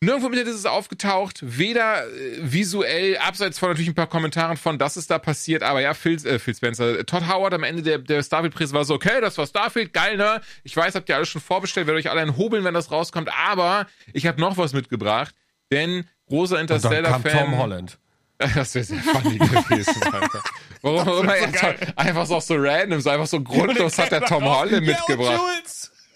Nirgendwo 0.00 0.28
im 0.28 0.34
Internet 0.34 0.54
ist 0.54 0.60
es 0.60 0.66
aufgetaucht, 0.66 1.40
weder 1.42 2.06
äh, 2.06 2.38
visuell, 2.40 3.18
abseits 3.18 3.58
von 3.58 3.70
natürlich 3.70 3.88
ein 3.88 3.96
paar 3.96 4.06
Kommentaren 4.06 4.56
von, 4.56 4.78
dass 4.78 4.94
es 4.94 5.08
da 5.08 5.18
passiert, 5.18 5.64
aber 5.64 5.80
ja, 5.80 5.92
Phil, 5.92 6.24
äh, 6.24 6.38
Phil 6.38 6.54
Spencer, 6.54 7.04
Todd 7.04 7.26
Howard 7.26 7.54
am 7.54 7.64
Ende 7.64 7.82
der, 7.82 7.98
der 7.98 8.22
Starfield-Präse 8.22 8.74
war 8.74 8.84
so, 8.84 8.94
okay, 8.94 9.20
das 9.20 9.36
war 9.38 9.46
Starfield, 9.48 9.92
geil, 9.92 10.16
ne? 10.16 10.40
Ich 10.62 10.76
weiß, 10.76 10.94
habt 10.94 11.08
ihr 11.08 11.16
alles 11.16 11.28
schon 11.28 11.40
vorbestellt, 11.40 11.88
werdet 11.88 12.06
euch 12.06 12.12
alle 12.12 12.36
hobeln, 12.36 12.62
wenn 12.62 12.74
das 12.74 12.92
rauskommt, 12.92 13.28
aber 13.36 13.88
ich 14.12 14.28
habe 14.28 14.40
noch 14.40 14.56
was 14.56 14.72
mitgebracht. 14.72 15.34
Denn 15.70 16.04
großer 16.28 16.60
Interstellar-Fan. 16.60 17.46
Tom 17.46 17.58
Holland. 17.58 17.98
Das 18.54 18.72
wäre 18.76 18.84
sehr 18.84 19.00
funny 19.00 19.36
gewesen, 19.36 20.00
Alter. 20.12 20.40
Warum, 20.80 21.06
warum 21.06 21.28
er 21.28 21.48
so 21.48 21.66
einfach 21.96 22.26
so, 22.26 22.38
so 22.38 22.54
random, 22.56 23.00
so 23.00 23.10
einfach 23.10 23.26
so 23.26 23.40
grundlos 23.40 23.98
hat 23.98 24.12
der 24.12 24.20
Tom 24.20 24.44
Holland 24.44 24.86
mitgebracht. 24.86 25.40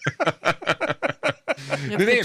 nee, 1.89 1.97
nee. 1.97 2.21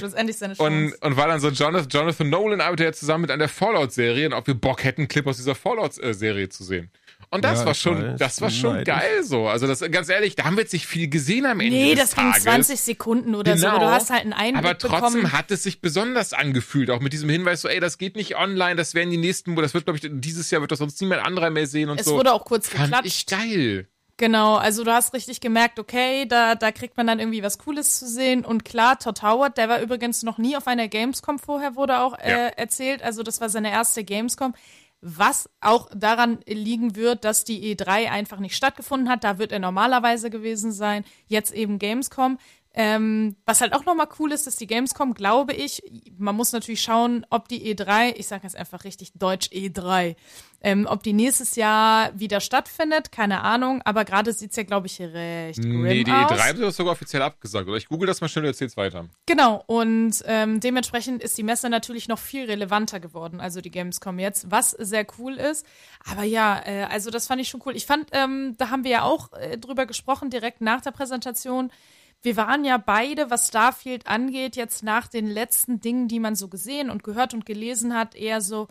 Und, 0.59 0.95
und 0.95 1.17
war 1.17 1.27
dann 1.27 1.41
so 1.41 1.49
Jonathan, 1.49 1.89
Jonathan 1.89 2.31
Nolan 2.31 2.61
arbeitet 2.61 2.87
ja 2.87 2.93
zusammen 2.93 3.23
mit 3.23 3.33
einer 3.33 3.49
Fallout-Serie 3.49 4.27
und 4.27 4.35
ob 4.35 4.47
wir 4.47 4.55
Bock 4.55 4.85
hätten, 4.85 5.01
einen 5.03 5.09
Clip 5.09 5.27
aus 5.27 5.37
dieser 5.39 5.57
Fallout-Serie 5.57 6.49
zu 6.49 6.63
sehen. 6.63 6.91
Und 7.31 7.45
das 7.45 7.61
ja, 7.61 7.67
war 7.67 7.75
schon, 7.75 8.03
weiß, 8.13 8.19
das 8.19 8.41
war 8.41 8.49
schon 8.51 8.85
geil 8.85 9.23
so. 9.23 9.49
Also 9.49 9.67
das, 9.67 9.81
ganz 9.91 10.09
ehrlich, 10.09 10.35
da 10.35 10.45
haben 10.45 10.57
wir 10.57 10.63
jetzt 10.63 10.73
nicht 10.73 10.87
viel 10.87 11.09
gesehen 11.09 11.45
am 11.45 11.61
Ende 11.61 11.77
Nee, 11.77 11.95
das 11.95 12.15
ging 12.15 12.33
20 12.33 12.81
Sekunden 12.81 13.35
oder 13.35 13.53
genau, 13.55 13.69
so, 13.69 13.77
aber 13.77 13.85
du 13.85 13.91
hast 13.91 14.11
halt 14.11 14.23
einen 14.23 14.33
Einblick 14.33 14.65
Aber 14.65 14.79
trotzdem 14.79 15.21
bekommen. 15.23 15.33
hat 15.33 15.51
es 15.51 15.63
sich 15.63 15.81
besonders 15.83 16.33
angefühlt, 16.33 16.91
auch 16.91 17.01
mit 17.01 17.13
diesem 17.13 17.29
Hinweis 17.29 17.61
so, 17.61 17.69
ey, 17.69 17.81
das 17.81 17.99
geht 17.99 18.17
nicht 18.17 18.37
online, 18.37 18.77
das 18.77 18.95
werden 18.95 19.11
die 19.11 19.19
nächsten, 19.19 19.55
das 19.57 19.75
wird, 19.75 19.85
glaube 19.85 19.99
ich, 20.03 20.09
dieses 20.11 20.51
Jahr 20.51 20.63
wird 20.63 20.73
das 20.73 20.79
sonst 20.79 21.01
niemand 21.03 21.23
anderer 21.25 21.51
mehr 21.51 21.67
sehen 21.67 21.91
und 21.91 22.01
es 22.01 22.07
so. 22.07 22.13
Es 22.13 22.17
wurde 22.19 22.33
auch 22.33 22.45
kurz 22.47 22.69
Fand 22.69 22.85
geklatscht. 22.85 23.07
ich 23.07 23.27
geil. 23.27 23.89
Genau, 24.21 24.57
also 24.57 24.83
du 24.83 24.91
hast 24.93 25.15
richtig 25.15 25.41
gemerkt, 25.41 25.79
okay, 25.79 26.27
da, 26.27 26.57
da 26.57 26.73
kriegt 26.73 26.97
man 26.97 27.07
dann 27.07 27.21
irgendwie 27.21 27.45
was 27.45 27.59
Cooles 27.59 28.01
zu 28.01 28.09
sehen. 28.09 28.45
Und 28.45 28.65
klar, 28.65 28.99
Todd 28.99 29.23
Howard, 29.23 29.57
der 29.59 29.69
war 29.69 29.81
übrigens 29.81 30.25
noch 30.25 30.39
nie 30.39 30.57
auf 30.57 30.67
einer 30.67 30.89
Gamescom 30.89 31.39
vorher, 31.39 31.77
wurde 31.77 32.01
auch 32.01 32.19
äh, 32.19 32.31
Ja. 32.31 32.37
erzählt. 32.49 33.01
Also 33.03 33.23
das 33.23 33.41
war 33.41 33.49
seine 33.49 33.71
erste 33.71 34.03
Gamescom. 34.03 34.55
Was 35.01 35.49
auch 35.61 35.89
daran 35.95 36.41
liegen 36.47 36.97
wird, 36.97 37.25
dass 37.25 37.45
die 37.45 37.77
E3 37.77 38.11
einfach 38.11 38.41
nicht 38.41 38.57
stattgefunden 38.57 39.09
hat. 39.09 39.23
Da 39.23 39.39
wird 39.39 39.53
er 39.53 39.61
normalerweise 39.61 40.29
gewesen 40.29 40.73
sein. 40.73 41.05
Jetzt 41.29 41.53
eben 41.53 41.79
Gamescom. 41.79 42.39
Ähm, 42.81 43.35
was 43.45 43.61
halt 43.61 43.73
auch 43.73 43.85
nochmal 43.85 44.07
cool 44.21 44.31
ist, 44.31 44.47
ist 44.47 44.61
die 44.61 44.69
Gamescom, 44.69 45.13
glaube 45.13 45.53
ich, 45.53 45.83
man 46.17 46.37
muss 46.37 46.53
natürlich 46.53 46.81
schauen, 46.81 47.27
ob 47.29 47.49
die 47.49 47.75
E3, 47.75 48.15
ich 48.15 48.29
sage 48.29 48.45
jetzt 48.45 48.55
einfach 48.55 48.85
richtig 48.85 49.11
deutsch 49.17 49.49
E3, 49.49 50.15
ähm, 50.61 50.87
ob 50.89 51.03
die 51.03 51.13
nächstes 51.13 51.57
Jahr 51.57 52.17
wieder 52.17 52.39
stattfindet, 52.39 53.11
keine 53.11 53.43
Ahnung, 53.43 53.83
aber 53.85 54.05
gerade 54.05 54.33
sieht's 54.33 54.55
ja, 54.55 54.63
glaube 54.63 54.87
ich, 54.87 55.01
recht 55.01 55.61
grim 55.61 55.83
Nee, 55.83 56.05
die 56.05 56.13
aus. 56.13 56.31
E3 56.31 56.39
hat 56.39 56.59
das 56.61 56.77
sogar 56.77 56.93
offiziell 56.93 57.23
abgesagt. 57.23 57.67
Oder 57.67 57.79
ich 57.79 57.89
google 57.89 58.07
das 58.07 58.21
mal 58.21 58.29
schnell 58.29 58.45
und 58.45 58.51
erzähl's 58.51 58.77
weiter. 58.77 59.07
Genau, 59.27 59.65
und 59.67 60.23
ähm, 60.27 60.61
dementsprechend 60.61 61.21
ist 61.21 61.37
die 61.37 61.43
Messe 61.43 61.69
natürlich 61.69 62.07
noch 62.07 62.21
viel 62.21 62.45
relevanter 62.45 63.01
geworden, 63.01 63.41
also 63.41 63.61
die 63.61 63.73
Gamescom 63.73 64.21
jetzt, 64.21 64.53
was 64.53 64.71
sehr 64.71 65.05
cool 65.19 65.35
ist. 65.35 65.67
Aber 66.09 66.23
ja, 66.23 66.63
äh, 66.65 66.85
also 66.85 67.11
das 67.11 67.27
fand 67.27 67.41
ich 67.41 67.49
schon 67.49 67.61
cool. 67.67 67.75
Ich 67.75 67.87
fand, 67.87 68.11
ähm, 68.13 68.55
da 68.57 68.71
haben 68.71 68.85
wir 68.85 68.91
ja 68.93 69.03
auch 69.03 69.33
äh, 69.33 69.59
drüber 69.59 69.85
gesprochen, 69.85 70.31
direkt 70.31 70.61
nach 70.61 70.81
der 70.81 70.93
Präsentation. 70.93 71.73
Wir 72.23 72.37
waren 72.37 72.65
ja 72.65 72.79
beide, 72.79 73.31
was 73.31 73.49
Starfield 73.49 74.07
angeht, 74.07 74.57
jetzt 74.57 74.83
nach 74.83 75.07
den 75.07 75.27
letzten 75.29 75.81
Dingen, 75.81 76.09
die 76.09 76.19
man 76.21 76.35
so 76.35 76.49
gesehen 76.49 76.91
und 76.91 77.05
gehört 77.05 77.33
und 77.33 77.47
gelesen 77.47 77.95
hat, 77.95 78.15
eher 78.17 78.41
so, 78.41 78.69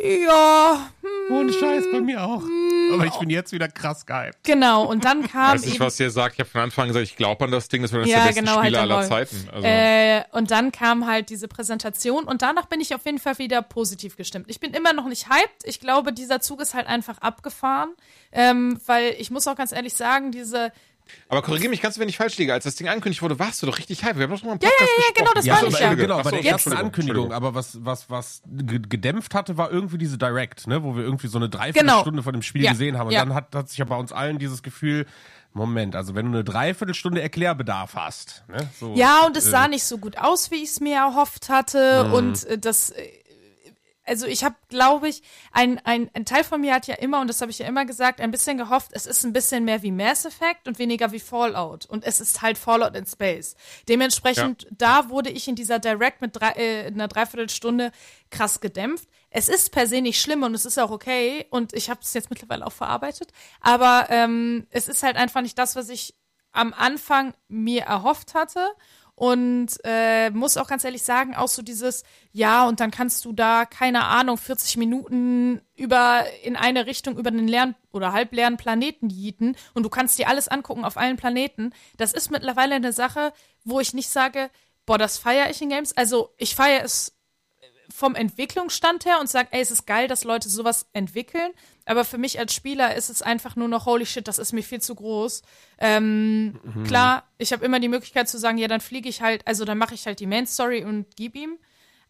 ja, 0.00 0.90
hm, 1.00 1.36
Ohne 1.36 1.52
Scheiß, 1.52 1.84
bei 1.90 2.00
mir 2.00 2.22
auch. 2.22 2.42
Aber 2.92 3.04
ich 3.06 3.16
bin 3.18 3.30
jetzt 3.30 3.50
wieder 3.52 3.66
krass 3.66 4.06
gehypt. 4.06 4.44
genau. 4.44 4.84
Und 4.86 5.04
dann 5.04 5.26
kam 5.26 5.54
Weiß 5.54 5.66
nicht, 5.66 5.80
was 5.80 5.98
ihr 5.98 6.12
sagt. 6.12 6.34
Ich 6.34 6.38
habe 6.40 6.48
von 6.48 6.60
Anfang 6.60 6.84
an 6.84 6.88
gesagt, 6.90 7.04
ich 7.04 7.16
glaube 7.16 7.44
an 7.44 7.50
das 7.50 7.68
Ding, 7.68 7.82
das 7.82 7.90
wird 7.90 8.02
eines 8.04 8.12
Ja, 8.12 8.20
der 8.20 8.26
besten 8.28 8.44
genau, 8.44 8.56
halt 8.58 8.66
Spiele 8.74 8.86
der 8.86 8.96
aller. 8.96 9.08
Zeiten. 9.08 9.48
Also, 9.52 9.66
Äh, 9.66 10.22
und 10.30 10.52
dann 10.52 10.70
kam 10.70 11.06
halt 11.08 11.30
diese 11.30 11.48
Präsentation 11.48 12.24
und 12.24 12.42
danach 12.42 12.66
bin 12.66 12.80
ich 12.80 12.94
auf 12.94 13.04
jeden 13.06 13.18
Fall 13.18 13.38
wieder 13.38 13.60
positiv 13.60 14.16
gestimmt. 14.16 14.46
Ich 14.48 14.60
bin 14.60 14.72
immer 14.72 14.92
noch 14.92 15.06
nicht 15.06 15.28
hyped. 15.28 15.64
Ich 15.64 15.80
glaube, 15.80 16.12
dieser 16.12 16.40
Zug 16.40 16.60
ist 16.60 16.74
halt 16.74 16.86
einfach 16.86 17.18
abgefahren, 17.18 17.90
ähm, 18.30 18.80
weil 18.86 19.16
ich 19.18 19.32
muss 19.32 19.48
auch 19.48 19.56
ganz 19.56 19.72
ehrlich 19.72 19.94
sagen, 19.94 20.30
diese 20.30 20.70
aber 21.28 21.42
korrigiere 21.42 21.70
mich 21.70 21.80
ganz, 21.82 21.98
wenn 21.98 22.08
ich 22.08 22.16
falsch 22.16 22.36
liege. 22.38 22.52
Als 22.52 22.64
das 22.64 22.76
Ding 22.76 22.88
angekündigt 22.88 23.22
wurde, 23.22 23.38
warst 23.38 23.62
du 23.62 23.66
doch 23.66 23.78
richtig 23.78 24.04
hype. 24.04 24.16
Wir 24.16 24.24
haben 24.24 24.30
doch 24.30 24.38
schon 24.38 24.46
mal 24.48 24.52
einen 24.52 24.60
Podcast 24.60 24.80
ja, 24.80 25.04
ja, 25.04 25.12
genau, 25.14 25.32
besprochen. 25.32 25.34
das 25.34 25.44
Ja, 25.46 25.54
aber, 25.58 25.68
ich 25.68 25.78
ja. 25.80 25.94
genau, 25.94 26.22
bei 26.22 26.30
der 26.30 26.40
jetzt- 26.42 26.52
ersten 26.66 26.72
Ankündigung, 26.74 27.32
aber 27.32 27.54
was, 27.54 27.84
was, 27.84 28.10
was 28.10 28.42
ge- 28.46 28.80
gedämpft 28.88 29.34
hatte, 29.34 29.56
war 29.56 29.70
irgendwie 29.70 29.98
diese 29.98 30.18
Direct, 30.18 30.66
ne, 30.66 30.82
wo 30.82 30.96
wir 30.96 31.02
irgendwie 31.04 31.26
so 31.28 31.38
eine 31.38 31.48
Dreiviertelstunde 31.48 32.10
Genau. 32.10 32.22
von 32.22 32.32
dem 32.32 32.42
Spiel 32.42 32.62
Ja, 32.64 32.72
gesehen 32.72 32.98
haben. 32.98 33.08
Und 33.08 33.12
ja. 33.14 33.24
dann 33.24 33.34
hat, 33.34 33.54
hat 33.54 33.68
sich 33.68 33.78
ja 33.78 33.84
bei 33.84 33.96
uns 33.96 34.12
allen 34.12 34.38
dieses 34.38 34.62
Gefühl, 34.62 35.06
Moment, 35.54 35.96
also 35.96 36.14
wenn 36.14 36.26
du 36.26 36.32
eine 36.32 36.44
Dreiviertelstunde 36.44 37.22
Erklärbedarf 37.22 37.94
hast, 37.94 38.44
ne, 38.48 38.68
so, 38.78 38.94
Ja, 38.94 39.24
und 39.26 39.36
es 39.36 39.46
äh, 39.46 39.50
sah 39.50 39.66
nicht 39.68 39.84
so 39.84 39.98
gut 39.98 40.18
aus, 40.18 40.50
wie 40.50 40.56
ich 40.56 40.70
es 40.70 40.80
mir 40.80 40.96
erhofft 40.96 41.48
hatte. 41.48 42.12
Und 42.12 42.44
äh, 42.44 42.58
das, 42.58 42.90
äh, 42.90 43.08
also 44.08 44.26
ich 44.26 44.44
habe, 44.44 44.56
glaube 44.68 45.08
ich, 45.08 45.22
ein, 45.52 45.78
ein, 45.84 46.10
ein 46.14 46.24
Teil 46.24 46.44
von 46.44 46.60
mir 46.60 46.74
hat 46.74 46.86
ja 46.86 46.94
immer, 46.96 47.20
und 47.20 47.28
das 47.28 47.40
habe 47.40 47.50
ich 47.50 47.58
ja 47.58 47.66
immer 47.66 47.84
gesagt, 47.84 48.20
ein 48.20 48.30
bisschen 48.30 48.58
gehofft, 48.58 48.90
es 48.92 49.06
ist 49.06 49.24
ein 49.24 49.32
bisschen 49.32 49.64
mehr 49.64 49.82
wie 49.82 49.92
Mass 49.92 50.24
Effect 50.24 50.66
und 50.66 50.78
weniger 50.78 51.12
wie 51.12 51.20
Fallout. 51.20 51.86
Und 51.86 52.04
es 52.04 52.20
ist 52.20 52.42
halt 52.42 52.58
Fallout 52.58 52.96
in 52.96 53.06
Space. 53.06 53.54
Dementsprechend, 53.88 54.66
da 54.70 55.08
wurde 55.08 55.30
ich 55.30 55.46
in 55.48 55.54
dieser 55.54 55.78
Direct 55.78 56.20
mit 56.20 56.34
drei, 56.34 56.52
äh, 56.52 56.86
einer 56.86 57.08
Dreiviertelstunde 57.08 57.92
krass 58.30 58.60
gedämpft. 58.60 59.08
Es 59.30 59.48
ist 59.48 59.70
per 59.70 59.86
se 59.86 60.00
nicht 60.00 60.20
schlimm 60.20 60.42
und 60.42 60.54
es 60.54 60.64
ist 60.64 60.78
auch 60.78 60.90
okay. 60.90 61.46
Und 61.50 61.74
ich 61.74 61.90
habe 61.90 62.00
es 62.02 62.14
jetzt 62.14 62.30
mittlerweile 62.30 62.66
auch 62.66 62.72
verarbeitet. 62.72 63.30
Aber 63.60 64.06
ähm, 64.08 64.66
es 64.70 64.88
ist 64.88 65.02
halt 65.02 65.16
einfach 65.16 65.42
nicht 65.42 65.58
das, 65.58 65.76
was 65.76 65.88
ich 65.88 66.14
am 66.52 66.72
Anfang 66.72 67.34
mir 67.48 67.82
erhofft 67.82 68.34
hatte. 68.34 68.66
Und 69.18 69.80
äh, 69.82 70.30
muss 70.30 70.56
auch 70.56 70.68
ganz 70.68 70.84
ehrlich 70.84 71.02
sagen, 71.02 71.34
auch 71.34 71.48
so 71.48 71.60
dieses, 71.60 72.04
ja, 72.30 72.68
und 72.68 72.78
dann 72.78 72.92
kannst 72.92 73.24
du 73.24 73.32
da, 73.32 73.64
keine 73.64 74.04
Ahnung, 74.04 74.38
40 74.38 74.76
Minuten 74.76 75.60
über 75.74 76.22
in 76.44 76.54
eine 76.54 76.86
Richtung 76.86 77.18
über 77.18 77.32
den 77.32 77.48
leeren 77.48 77.74
oder 77.90 78.12
halbleeren 78.12 78.58
Planeten 78.58 79.08
jieten 79.08 79.56
und 79.74 79.82
du 79.82 79.88
kannst 79.88 80.20
dir 80.20 80.28
alles 80.28 80.46
angucken 80.46 80.84
auf 80.84 80.96
allen 80.96 81.16
Planeten. 81.16 81.72
Das 81.96 82.12
ist 82.12 82.30
mittlerweile 82.30 82.76
eine 82.76 82.92
Sache, 82.92 83.32
wo 83.64 83.80
ich 83.80 83.92
nicht 83.92 84.08
sage, 84.08 84.50
boah, 84.86 84.98
das 84.98 85.18
feiere 85.18 85.50
ich 85.50 85.60
in 85.60 85.70
Games. 85.70 85.96
Also 85.96 86.32
ich 86.36 86.54
feiere 86.54 86.84
es 86.84 87.17
vom 87.94 88.14
Entwicklungsstand 88.14 89.04
her 89.06 89.18
und 89.20 89.28
sage, 89.28 89.48
ey, 89.52 89.60
es 89.60 89.70
ist 89.70 89.86
geil, 89.86 90.08
dass 90.08 90.24
Leute 90.24 90.48
sowas 90.48 90.86
entwickeln. 90.92 91.50
Aber 91.86 92.04
für 92.04 92.18
mich 92.18 92.38
als 92.38 92.52
Spieler 92.54 92.94
ist 92.94 93.08
es 93.08 93.22
einfach 93.22 93.56
nur 93.56 93.68
noch, 93.68 93.86
holy 93.86 94.04
shit, 94.06 94.28
das 94.28 94.38
ist 94.38 94.52
mir 94.52 94.62
viel 94.62 94.80
zu 94.80 94.94
groß. 94.94 95.42
Ähm, 95.78 96.58
Mhm. 96.62 96.84
Klar, 96.84 97.24
ich 97.38 97.52
habe 97.52 97.64
immer 97.64 97.80
die 97.80 97.88
Möglichkeit 97.88 98.28
zu 98.28 98.38
sagen, 98.38 98.58
ja, 98.58 98.68
dann 98.68 98.80
fliege 98.80 99.08
ich 99.08 99.22
halt, 99.22 99.46
also 99.46 99.64
dann 99.64 99.78
mache 99.78 99.94
ich 99.94 100.06
halt 100.06 100.20
die 100.20 100.26
Main 100.26 100.46
Story 100.46 100.84
und 100.84 101.06
gib 101.16 101.34
ihm. 101.34 101.58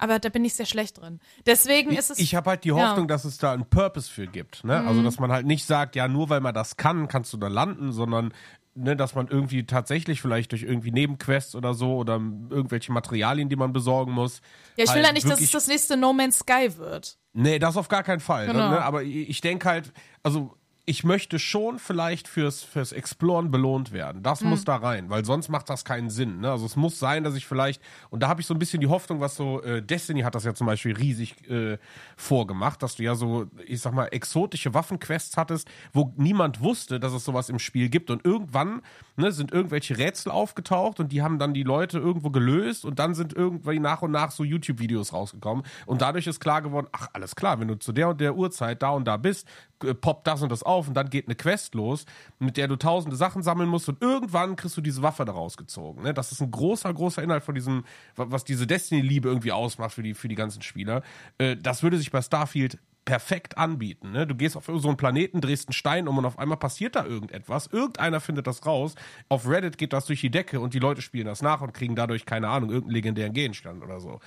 Aber 0.01 0.21
da 0.21 0.29
bin 0.29 0.45
ich 0.45 0.55
sehr 0.55 0.67
schlecht 0.67 1.01
drin. 1.01 1.19
Deswegen 1.45 1.91
ist 1.91 2.12
es. 2.12 2.21
Ich 2.21 2.37
habe 2.37 2.51
halt 2.51 2.62
die 2.62 2.69
Ja. 2.69 2.91
Hoffnung, 2.91 3.09
dass 3.09 3.25
es 3.25 3.37
da 3.38 3.53
einen 3.53 3.69
Purpose 3.69 4.09
für 4.09 4.29
gibt. 4.29 4.62
Ne? 4.62 4.81
Mhm. 4.81 4.87
Also, 4.88 5.03
dass 5.03 5.19
man 5.19 5.33
halt 5.33 5.45
nicht 5.45 5.64
sagt, 5.67 5.97
ja, 5.97 6.07
nur 6.07 6.29
weil 6.31 6.38
man 6.41 6.55
das 6.55 6.77
kann, 6.77 7.09
kannst 7.09 7.33
du 7.33 7.37
da 7.37 7.49
landen, 7.49 7.91
sondern 7.93 8.33
ne, 8.79 8.97
dass 8.97 9.14
man 9.14 9.29
irgendwie 9.29 9.64
tatsächlich 9.64 10.21
vielleicht 10.21 10.53
durch 10.53 10.62
irgendwie 10.62 10.91
Nebenquests 10.91 11.55
oder 11.55 11.75
so 11.75 11.97
oder 11.97 12.14
irgendwelche 12.14 12.93
Materialien, 12.93 13.49
die 13.49 13.57
man 13.57 13.73
besorgen 13.73 14.12
muss. 14.12 14.41
ja, 14.77 14.85
ich 14.85 14.95
will 14.95 15.05
halt 15.05 15.14
nicht, 15.14 15.29
dass 15.29 15.41
es 15.41 15.51
das 15.51 15.67
nächste 15.67 15.97
No 15.97 16.12
Man's 16.12 16.38
Sky 16.38 16.77
wird. 16.77 17.19
Nee, 17.33 17.59
das 17.59 17.77
auf 17.77 17.88
gar 17.88 18.03
keinen 18.03 18.21
Fall. 18.21 18.47
Genau. 18.47 18.71
Ne? 18.71 18.83
Aber 18.83 19.03
ich 19.03 19.41
denke 19.41 19.69
halt, 19.69 19.93
also 20.23 20.58
ich 20.88 21.05
möchte 21.05 21.38
schon 21.38 21.79
vielleicht 21.79 22.29
fürs, 22.29 22.62
fürs 22.62 22.92
Exploren 22.92 23.51
belohnt 23.51 23.92
werden. 23.92 24.22
Das 24.22 24.40
Mhm. 24.40 24.48
muss 24.48 24.64
da 24.64 24.77
rein, 24.77 25.11
weil 25.11 25.22
sonst 25.24 25.51
macht 25.51 25.68
das 25.68 25.85
keinen 25.85 26.09
Sinn. 26.09 26.40
Ne? 26.40 26.51
Also 26.51 26.64
es 26.64 26.77
muss 26.77 26.98
sein, 26.98 27.24
dass 27.24 27.35
ich 27.35 27.44
vielleicht, 27.46 27.83
und 28.09 28.22
da 28.22 28.29
habe 28.29 28.40
ich 28.40 28.46
so 28.46 28.55
ein 28.55 28.59
bisschen 28.59 28.81
die 28.81 28.87
Hoffnung, 28.87 29.20
was 29.20 29.37
so, 29.37 29.62
äh, 29.62 29.83
Destiny 29.83 30.22
hat 30.22 30.35
das 30.35 30.44
ja 30.44 30.55
zum 30.55 30.66
Beispiel 30.66 30.96
riesig 30.96 31.48
äh, 31.51 31.77
vorgemacht, 32.16 32.83
dass 32.83 32.96
du 32.96 33.03
ja 33.03 33.14
so, 33.14 33.46
ich 33.66 33.81
sag 33.83 33.92
mal, 33.92 34.07
exotische 34.07 34.72
Waffenquests 34.72 35.37
hattest, 35.37 35.68
wo 35.92 36.12
niemand 36.16 36.61
wusste, 36.62 36.98
dass 36.98 37.12
es 37.12 37.24
sowas 37.24 37.48
im 37.51 37.59
Spiel 37.59 37.90
gibt. 37.90 38.11
Und 38.11 38.24
irgendwann 38.24 38.81
ne, 39.16 39.31
sind 39.31 39.53
irgendwelche 39.53 39.98
Rätsel 39.98 40.33
aufgetaucht 40.33 41.01
und 41.01 41.12
die 41.12 41.20
haben 41.22 41.38
dann 41.38 41.53
die 41.53 41.64
Leute 41.64 41.98
irgendwo 41.98 42.31
gelöst 42.31 42.85
und 42.87 42.98
dann 42.98 43.14
sind 43.14 43.35
irgendwie 43.35 43.79
nach 43.79 44.01
und 44.03 44.11
nach 44.11 44.31
so 44.31 44.42
YouTube-Videos 44.42 45.12
rausgekommen. 45.12 45.64
Und 45.87 46.01
dadurch 46.01 46.27
ist 46.27 46.40
klar 46.40 46.62
geworden, 46.62 46.87
ach, 46.92 47.09
alles 47.12 47.37
klar, 47.37 47.61
wenn 47.61 47.68
du 47.68 47.74
zu 47.79 47.92
der 47.92 48.09
und 48.09 48.20
der 48.20 48.35
Uhrzeit 48.37 48.83
da 48.83 48.90
und 48.90 49.05
da 49.07 49.18
bist, 49.18 49.46
poppt 50.01 50.27
das 50.27 50.43
und 50.43 50.51
das 50.51 50.62
auf 50.62 50.88
und 50.88 50.95
dann 50.95 51.11
geht 51.11 51.27
eine 51.27 51.35
Quest 51.35 51.75
los, 51.75 52.05
mit 52.38 52.57
der 52.57 52.69
du 52.69 52.77
tausende 52.77 53.17
Sachen 53.17 53.43
sammeln 53.43 53.69
musst 53.69 53.88
und 53.88 54.03
irgendwann 54.03 54.57
kriegst 54.57 54.77
du 54.77 54.81
diese 54.81 55.03
Waffe 55.03 55.25
da 55.25 55.33
rausgezogen. 55.33 56.03
Ne? 56.03 56.14
Das 56.14 56.33
ist 56.33 56.41
ein 56.41 56.51
großer, 56.51 56.93
großer 56.93 57.23
Inhalt 57.23 57.45
von 57.45 57.55
diesem, 57.55 57.85
wa- 58.17 58.27
was 58.29 58.45
diese 58.45 58.67
Destiny-Liebe 58.67 59.29
irgendwie 59.29 59.53
ausmacht 59.53 59.93
für 59.95 60.03
die, 60.03 60.14
für 60.14 60.29
die 60.29 60.35
ganzen 60.35 60.62
Spieler. 60.62 61.03
Äh, 61.38 61.57
das 61.57 61.83
würde 61.83 61.99
sich 61.99 62.11
bei 62.11 62.23
Starfield 62.23 62.79
perfekt 63.09 63.57
anbieten. 63.57 64.12
Ne? 64.12 64.27
Du 64.27 64.35
gehst 64.35 64.55
auf 64.55 64.66
so 64.66 64.87
einen 64.87 64.99
Planeten, 64.99 65.40
drehst 65.40 65.68
einen 65.68 65.73
Stein 65.73 66.09
um 66.09 66.18
und 66.18 66.27
auf 66.27 66.38
einmal 66.38 66.59
passiert 66.59 66.94
da 66.94 67.07
irgendetwas. 67.07 67.66
Irgendeiner 67.66 68.21
findet 68.21 68.47
das 68.47 68.66
raus. 68.66 68.97
Auf 69.31 69.49
Reddit 69.49 69.79
geht 69.79 69.94
das 69.94 70.05
durch 70.05 70.21
die 70.21 70.29
Decke 70.31 70.61
und 70.61 70.75
die 70.75 70.79
Leute 70.79 71.01
spielen 71.01 71.25
das 71.25 71.40
nach 71.40 71.62
und 71.62 71.73
kriegen 71.73 71.97
dadurch, 71.97 72.27
keine 72.27 72.49
Ahnung, 72.49 72.68
irgendeinen 72.68 72.94
legendären 72.97 73.33
Gegenstand 73.33 73.83
oder 73.83 73.99
so. 73.99 74.21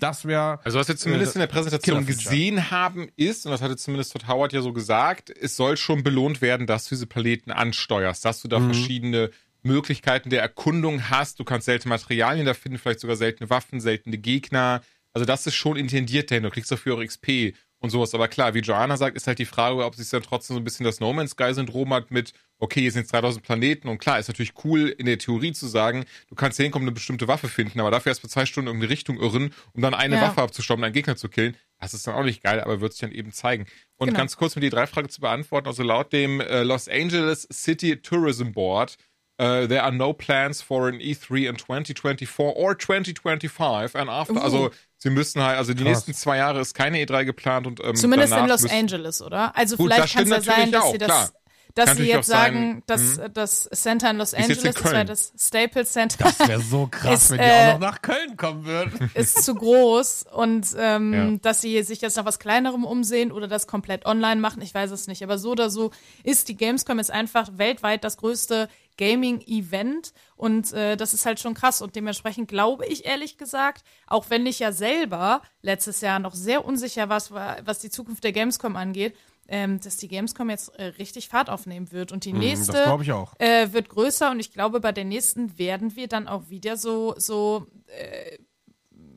Das 0.00 0.26
wäre. 0.26 0.60
Also 0.64 0.78
was 0.78 0.86
wir 0.86 0.98
zumindest 0.98 1.34
in 1.34 1.40
der 1.40 1.46
Präsentation 1.46 2.04
gesehen 2.04 2.70
haben, 2.70 3.08
ist, 3.16 3.46
und 3.46 3.52
das 3.52 3.62
hatte 3.62 3.76
zumindest 3.76 4.12
Todd 4.12 4.28
Howard 4.28 4.52
ja 4.52 4.60
so 4.60 4.74
gesagt, 4.74 5.30
es 5.30 5.56
soll 5.56 5.78
schon 5.78 6.02
belohnt 6.02 6.42
werden, 6.42 6.66
dass 6.66 6.84
du 6.84 6.90
diese 6.94 7.06
Planeten 7.06 7.50
ansteuerst, 7.50 8.22
dass 8.26 8.42
du 8.42 8.48
da 8.48 8.58
Mhm. 8.58 8.66
verschiedene 8.66 9.30
Möglichkeiten 9.62 10.28
der 10.28 10.42
Erkundung 10.42 11.08
hast. 11.08 11.40
Du 11.40 11.44
kannst 11.44 11.64
seltene 11.64 11.88
Materialien 11.94 12.44
da 12.44 12.52
finden, 12.52 12.76
vielleicht 12.76 13.00
sogar 13.00 13.16
seltene 13.16 13.48
Waffen, 13.48 13.80
seltene 13.80 14.18
Gegner. 14.18 14.82
Also 15.14 15.24
das 15.24 15.46
ist 15.46 15.54
schon 15.54 15.78
intendiert 15.78 16.30
dahin. 16.30 16.42
Du 16.42 16.50
kriegst 16.50 16.70
dafür 16.70 16.96
auch 16.96 17.02
XP 17.02 17.54
und 17.86 17.90
sowas. 17.90 18.14
Aber 18.14 18.28
klar, 18.28 18.54
wie 18.54 18.60
Joanna 18.60 18.96
sagt, 18.96 19.16
ist 19.16 19.26
halt 19.26 19.38
die 19.38 19.44
Frage, 19.46 19.84
ob 19.84 19.94
sich 19.94 20.08
dann 20.10 20.22
trotzdem 20.22 20.54
so 20.54 20.60
ein 20.60 20.64
bisschen 20.64 20.84
das 20.84 21.00
No 21.00 21.12
Man's 21.12 21.30
Sky 21.32 21.54
Syndrom 21.54 21.92
hat 21.94 22.10
mit, 22.10 22.32
okay, 22.58 22.80
hier 22.82 22.92
sind 22.92 23.02
jetzt 23.02 23.12
3000 23.12 23.44
Planeten 23.44 23.88
und 23.88 23.98
klar, 23.98 24.18
ist 24.18 24.28
natürlich 24.28 24.52
cool 24.64 24.88
in 24.88 25.06
der 25.06 25.18
Theorie 25.18 25.52
zu 25.52 25.66
sagen, 25.66 26.04
du 26.28 26.34
kannst 26.34 26.56
hier 26.56 26.64
hinkommen 26.64 26.86
eine 26.86 26.94
bestimmte 26.94 27.26
Waffe 27.28 27.48
finden, 27.48 27.80
aber 27.80 27.90
dafür 27.90 28.10
erst 28.10 28.22
mal 28.22 28.28
zwei 28.30 28.46
Stunden 28.46 28.68
in 28.68 28.74
irgendeine 28.74 28.92
Richtung 28.92 29.18
irren, 29.18 29.52
um 29.72 29.82
dann 29.82 29.94
eine 29.94 30.16
Ja. 30.16 30.22
Waffe 30.22 30.42
abzustauben, 30.42 30.84
einen 30.84 30.94
Gegner 30.94 31.16
zu 31.16 31.28
killen. 31.28 31.56
Das 31.80 31.94
ist 31.94 32.06
dann 32.06 32.14
auch 32.14 32.24
nicht 32.24 32.42
geil, 32.42 32.60
aber 32.60 32.80
wird 32.80 32.92
sich 32.92 33.00
dann 33.00 33.12
eben 33.12 33.32
zeigen. 33.32 33.66
Und 33.96 34.08
Genau. 34.08 34.18
ganz 34.18 34.36
kurz, 34.36 34.56
um 34.56 34.62
die 34.62 34.70
drei 34.70 34.86
Frage 34.86 35.08
zu 35.08 35.20
beantworten, 35.20 35.66
also 35.68 35.82
laut 35.82 36.12
dem 36.12 36.40
äh, 36.40 36.62
Los 36.62 36.88
Angeles 36.88 37.46
City 37.52 37.96
Tourism 38.00 38.52
Board, 38.52 38.96
uh, 39.38 39.66
there 39.66 39.82
are 39.82 39.92
no 39.92 40.14
plans 40.14 40.62
for 40.62 40.86
an 40.88 40.94
E3 40.98 41.46
in 41.50 41.56
2024 41.58 42.56
or 42.56 42.74
2025 42.78 43.94
and 43.94 44.08
after. 44.08 44.34
Uh. 44.34 44.40
Also 44.40 44.70
sie 45.06 45.10
müssen 45.10 45.40
halt, 45.42 45.56
also 45.56 45.72
die 45.72 45.84
Krass. 45.84 45.92
nächsten 46.06 46.14
zwei 46.14 46.38
Jahre 46.38 46.60
ist 46.60 46.74
keine 46.74 46.98
E3 46.98 47.24
geplant 47.24 47.66
und 47.68 47.80
ähm, 47.84 47.94
Zumindest 47.94 48.32
in 48.32 48.46
Los 48.48 48.62
müssen- 48.62 48.76
Angeles, 48.76 49.22
oder? 49.22 49.56
Also 49.56 49.76
Gut, 49.76 49.92
vielleicht 49.92 50.14
kann 50.14 50.24
es 50.24 50.30
ja 50.30 50.40
sein, 50.40 50.72
dass 50.72 50.82
auch, 50.82 50.92
sie 50.92 50.98
das, 50.98 51.06
klar. 51.06 51.30
Dass 51.76 51.90
Kann 51.90 51.96
sie 51.98 52.04
jetzt 52.08 52.18
auch 52.32 52.36
sein- 52.38 52.52
sagen, 52.54 52.82
dass 52.86 53.18
äh, 53.18 53.30
das 53.30 53.68
Center 53.72 54.10
in 54.10 54.16
Los 54.16 54.32
jetzt 54.32 54.38
in 54.48 54.52
Angeles, 54.56 54.74
das 54.74 54.82
wäre 54.84 54.94
Köln. 54.94 55.06
das 55.06 55.32
Staples 55.38 55.92
Center, 55.92 56.24
Das 56.24 56.48
wäre 56.48 56.60
so 56.60 56.88
krass, 56.90 57.22
Ist, 57.24 57.30
wenn 57.30 57.38
die 57.38 57.44
äh, 57.44 57.68
auch 57.68 57.72
noch 57.74 57.80
nach 57.80 58.02
Köln 58.02 58.36
kommen 58.36 58.64
würden. 58.64 59.10
ist 59.14 59.44
zu 59.44 59.54
groß 59.54 60.24
und 60.32 60.66
ähm, 60.78 61.12
Ja. 61.14 61.30
dass 61.42 61.60
sie 61.60 61.80
sich 61.84 62.00
jetzt 62.00 62.16
nach 62.16 62.24
was 62.24 62.38
Kleinerem 62.40 62.84
umsehen 62.84 63.30
oder 63.30 63.46
das 63.46 63.66
komplett 63.68 64.04
online 64.06 64.40
machen, 64.40 64.60
ich 64.62 64.74
weiß 64.74 64.90
es 64.90 65.06
nicht. 65.06 65.22
Aber 65.22 65.38
so 65.38 65.52
oder 65.52 65.70
so 65.70 65.92
ist 66.24 66.48
die 66.48 66.56
Gamescom 66.56 66.98
jetzt 66.98 67.10
einfach 67.12 67.50
weltweit 67.56 68.02
das 68.04 68.16
größte 68.16 68.68
Gaming-Event 68.98 70.12
und 70.36 70.72
äh, 70.72 70.96
das 70.96 71.12
ist 71.14 71.26
halt 71.26 71.40
schon 71.40 71.54
krass 71.54 71.82
und 71.82 71.96
dementsprechend 71.96 72.48
glaube 72.48 72.86
ich 72.86 73.04
ehrlich 73.04 73.36
gesagt, 73.38 73.82
auch 74.06 74.30
wenn 74.30 74.46
ich 74.46 74.58
ja 74.58 74.72
selber 74.72 75.42
letztes 75.62 76.00
Jahr 76.00 76.18
noch 76.18 76.34
sehr 76.34 76.64
unsicher 76.64 77.08
war, 77.08 77.22
was 77.64 77.78
die 77.80 77.90
Zukunft 77.90 78.24
der 78.24 78.32
Gamescom 78.32 78.76
angeht, 78.76 79.14
ähm, 79.48 79.80
dass 79.80 79.96
die 79.96 80.08
Gamescom 80.08 80.50
jetzt 80.50 80.68
äh, 80.78 80.84
richtig 80.86 81.28
Fahrt 81.28 81.48
aufnehmen 81.50 81.92
wird 81.92 82.12
und 82.12 82.24
die 82.24 82.32
nächste 82.32 82.98
ich 83.02 83.12
auch. 83.12 83.34
Äh, 83.38 83.72
wird 83.72 83.88
größer 83.88 84.30
und 84.30 84.40
ich 84.40 84.52
glaube, 84.52 84.80
bei 84.80 84.92
der 84.92 85.04
nächsten 85.04 85.58
werden 85.58 85.94
wir 85.96 86.08
dann 86.08 86.26
auch 86.28 86.48
wieder 86.48 86.76
so, 86.76 87.14
so 87.16 87.66
äh, 87.86 88.38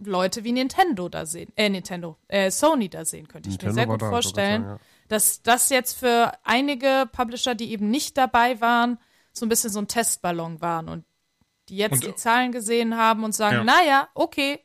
Leute 0.04 0.44
wie 0.44 0.52
Nintendo 0.52 1.10
da 1.10 1.26
sehen. 1.26 1.52
Äh, 1.56 1.70
Nintendo, 1.70 2.18
äh, 2.28 2.52
Sony 2.52 2.90
da 2.90 3.06
sehen, 3.06 3.28
könnte 3.28 3.50
ich 3.50 3.54
Nintendo 3.56 3.72
mir 3.72 3.76
sehr 3.76 3.88
gut 3.88 4.02
da, 4.02 4.10
vorstellen. 4.10 4.80
Dass 5.08 5.42
das 5.42 5.70
jetzt 5.70 5.98
für 5.98 6.32
einige 6.44 7.10
Publisher, 7.12 7.56
die 7.56 7.72
eben 7.72 7.90
nicht 7.90 8.18
dabei 8.18 8.62
waren, 8.62 9.00
so 9.34 9.46
ein 9.46 9.50
bisschen 9.50 9.72
so 9.72 9.80
ein 9.80 9.88
Testballon 9.88 10.62
waren 10.62 10.88
und 10.90 11.06
die 11.70 11.78
jetzt 11.78 11.94
Und- 11.94 12.06
die 12.06 12.16
Zahlen 12.16 12.52
gesehen 12.52 12.96
haben 12.98 13.24
und 13.24 13.34
sagen, 13.34 13.58
Ja. 13.58 13.64
naja, 13.64 14.08
okay, 14.14 14.60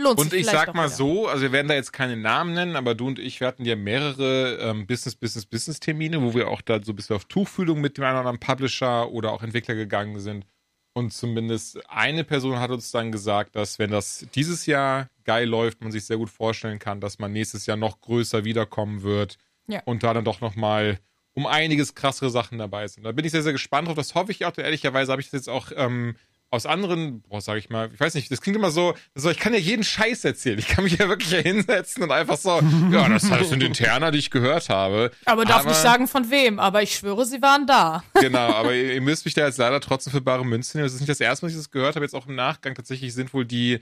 lohnt 0.00 0.20
sich 0.20 0.32
Und 0.32 0.38
ich 0.38 0.46
sag 0.46 0.74
mal 0.74 0.86
wieder. 0.86 0.96
so, 0.96 1.28
also 1.28 1.42
wir 1.42 1.52
werden 1.52 1.68
da 1.68 1.74
jetzt 1.74 1.92
keine 1.92 2.16
Namen 2.16 2.54
nennen, 2.54 2.76
aber 2.76 2.94
du 2.94 3.06
und 3.06 3.18
ich, 3.18 3.40
wir 3.40 3.46
hatten 3.46 3.64
ja 3.64 3.76
mehrere 3.76 4.56
ähm, 4.60 4.86
Business, 4.86 5.14
Business, 5.16 5.46
Business 5.46 5.80
Termine, 5.80 6.20
wo 6.22 6.34
wir 6.34 6.48
auch 6.48 6.60
da 6.62 6.82
so 6.82 6.92
ein 6.92 6.96
bisschen 6.96 7.16
auf 7.16 7.24
Tuchfühlung 7.26 7.80
mit 7.80 7.96
dem 7.96 8.04
einen 8.04 8.12
oder 8.18 8.20
anderen 8.28 8.40
Publisher 8.40 9.10
oder 9.10 9.32
auch 9.32 9.42
Entwickler 9.42 9.74
gegangen 9.74 10.18
sind. 10.20 10.46
Und 10.92 11.12
zumindest 11.12 11.78
eine 11.88 12.24
Person 12.24 12.58
hat 12.58 12.70
uns 12.70 12.90
dann 12.90 13.12
gesagt, 13.12 13.54
dass 13.54 13.78
wenn 13.78 13.90
das 13.92 14.26
dieses 14.34 14.66
Jahr 14.66 15.08
geil 15.24 15.48
läuft, 15.48 15.80
man 15.82 15.92
sich 15.92 16.04
sehr 16.04 16.16
gut 16.16 16.30
vorstellen 16.30 16.80
kann, 16.80 17.00
dass 17.00 17.18
man 17.20 17.32
nächstes 17.32 17.66
Jahr 17.66 17.76
noch 17.76 18.00
größer 18.00 18.44
wiederkommen 18.44 19.02
wird 19.02 19.36
Ja. 19.68 19.82
und 19.84 20.02
da 20.02 20.12
dann 20.14 20.24
doch 20.24 20.40
nochmal 20.40 20.98
um 21.32 21.46
einiges 21.46 21.94
krassere 21.94 22.28
Sachen 22.28 22.58
dabei 22.58 22.88
sind. 22.88 23.04
Da 23.04 23.12
bin 23.12 23.24
ich 23.24 23.30
sehr, 23.30 23.44
sehr 23.44 23.52
gespannt 23.52 23.86
drauf. 23.86 23.94
Das 23.94 24.16
hoffe 24.16 24.32
ich 24.32 24.44
auch. 24.44 24.58
Ehrlicherweise 24.58 25.12
habe 25.12 25.22
ich 25.22 25.28
das 25.30 25.42
jetzt 25.42 25.48
auch 25.48 25.70
ähm, 25.76 26.16
aus 26.52 26.66
anderen, 26.66 27.22
boah, 27.22 27.40
sag 27.40 27.58
ich 27.58 27.70
mal, 27.70 27.90
ich 27.94 28.00
weiß 28.00 28.14
nicht, 28.14 28.30
das 28.30 28.40
klingt 28.40 28.56
immer 28.56 28.72
so, 28.72 28.94
so, 29.14 29.30
ich 29.30 29.38
kann 29.38 29.52
ja 29.52 29.58
jeden 29.60 29.84
Scheiß 29.84 30.24
erzählen. 30.24 30.58
Ich 30.58 30.66
kann 30.66 30.82
mich 30.82 30.98
ja 30.98 31.08
wirklich 31.08 31.32
hinsetzen 31.32 32.02
und 32.02 32.10
einfach 32.10 32.36
so, 32.36 32.60
ja, 32.90 33.08
das 33.08 33.22
sind 33.22 33.62
Interner, 33.62 34.10
die 34.10 34.18
ich 34.18 34.30
gehört 34.30 34.68
habe. 34.68 35.12
Aber 35.26 35.44
darf 35.44 35.60
Aber- 35.60 35.70
nicht 35.70 35.80
sagen 35.80 36.08
von 36.08 36.30
wem, 36.30 36.58
aber 36.58 36.82
ich 36.82 36.96
schwöre, 36.96 37.24
sie 37.24 37.40
waren 37.40 37.66
da. 37.66 38.02
Genau, 38.20 38.52
aber 38.52 38.74
ihr, 38.74 38.94
ihr 38.94 39.00
müsst 39.00 39.24
mich 39.24 39.34
da 39.34 39.46
jetzt 39.46 39.58
leider 39.58 39.80
trotzdem 39.80 40.12
für 40.12 40.20
bare 40.20 40.44
Münze 40.44 40.76
nehmen. 40.76 40.86
Das 40.86 40.94
ist 40.94 41.00
nicht 41.00 41.08
das 41.08 41.20
erste 41.20 41.44
Mal, 41.46 41.48
dass 41.50 41.56
ich 41.56 41.62
das 41.64 41.70
gehört 41.70 41.94
habe. 41.94 42.04
Jetzt 42.04 42.14
auch 42.14 42.26
im 42.26 42.34
Nachgang 42.34 42.74
tatsächlich 42.74 43.14
sind 43.14 43.32
wohl 43.32 43.44
die 43.46 43.78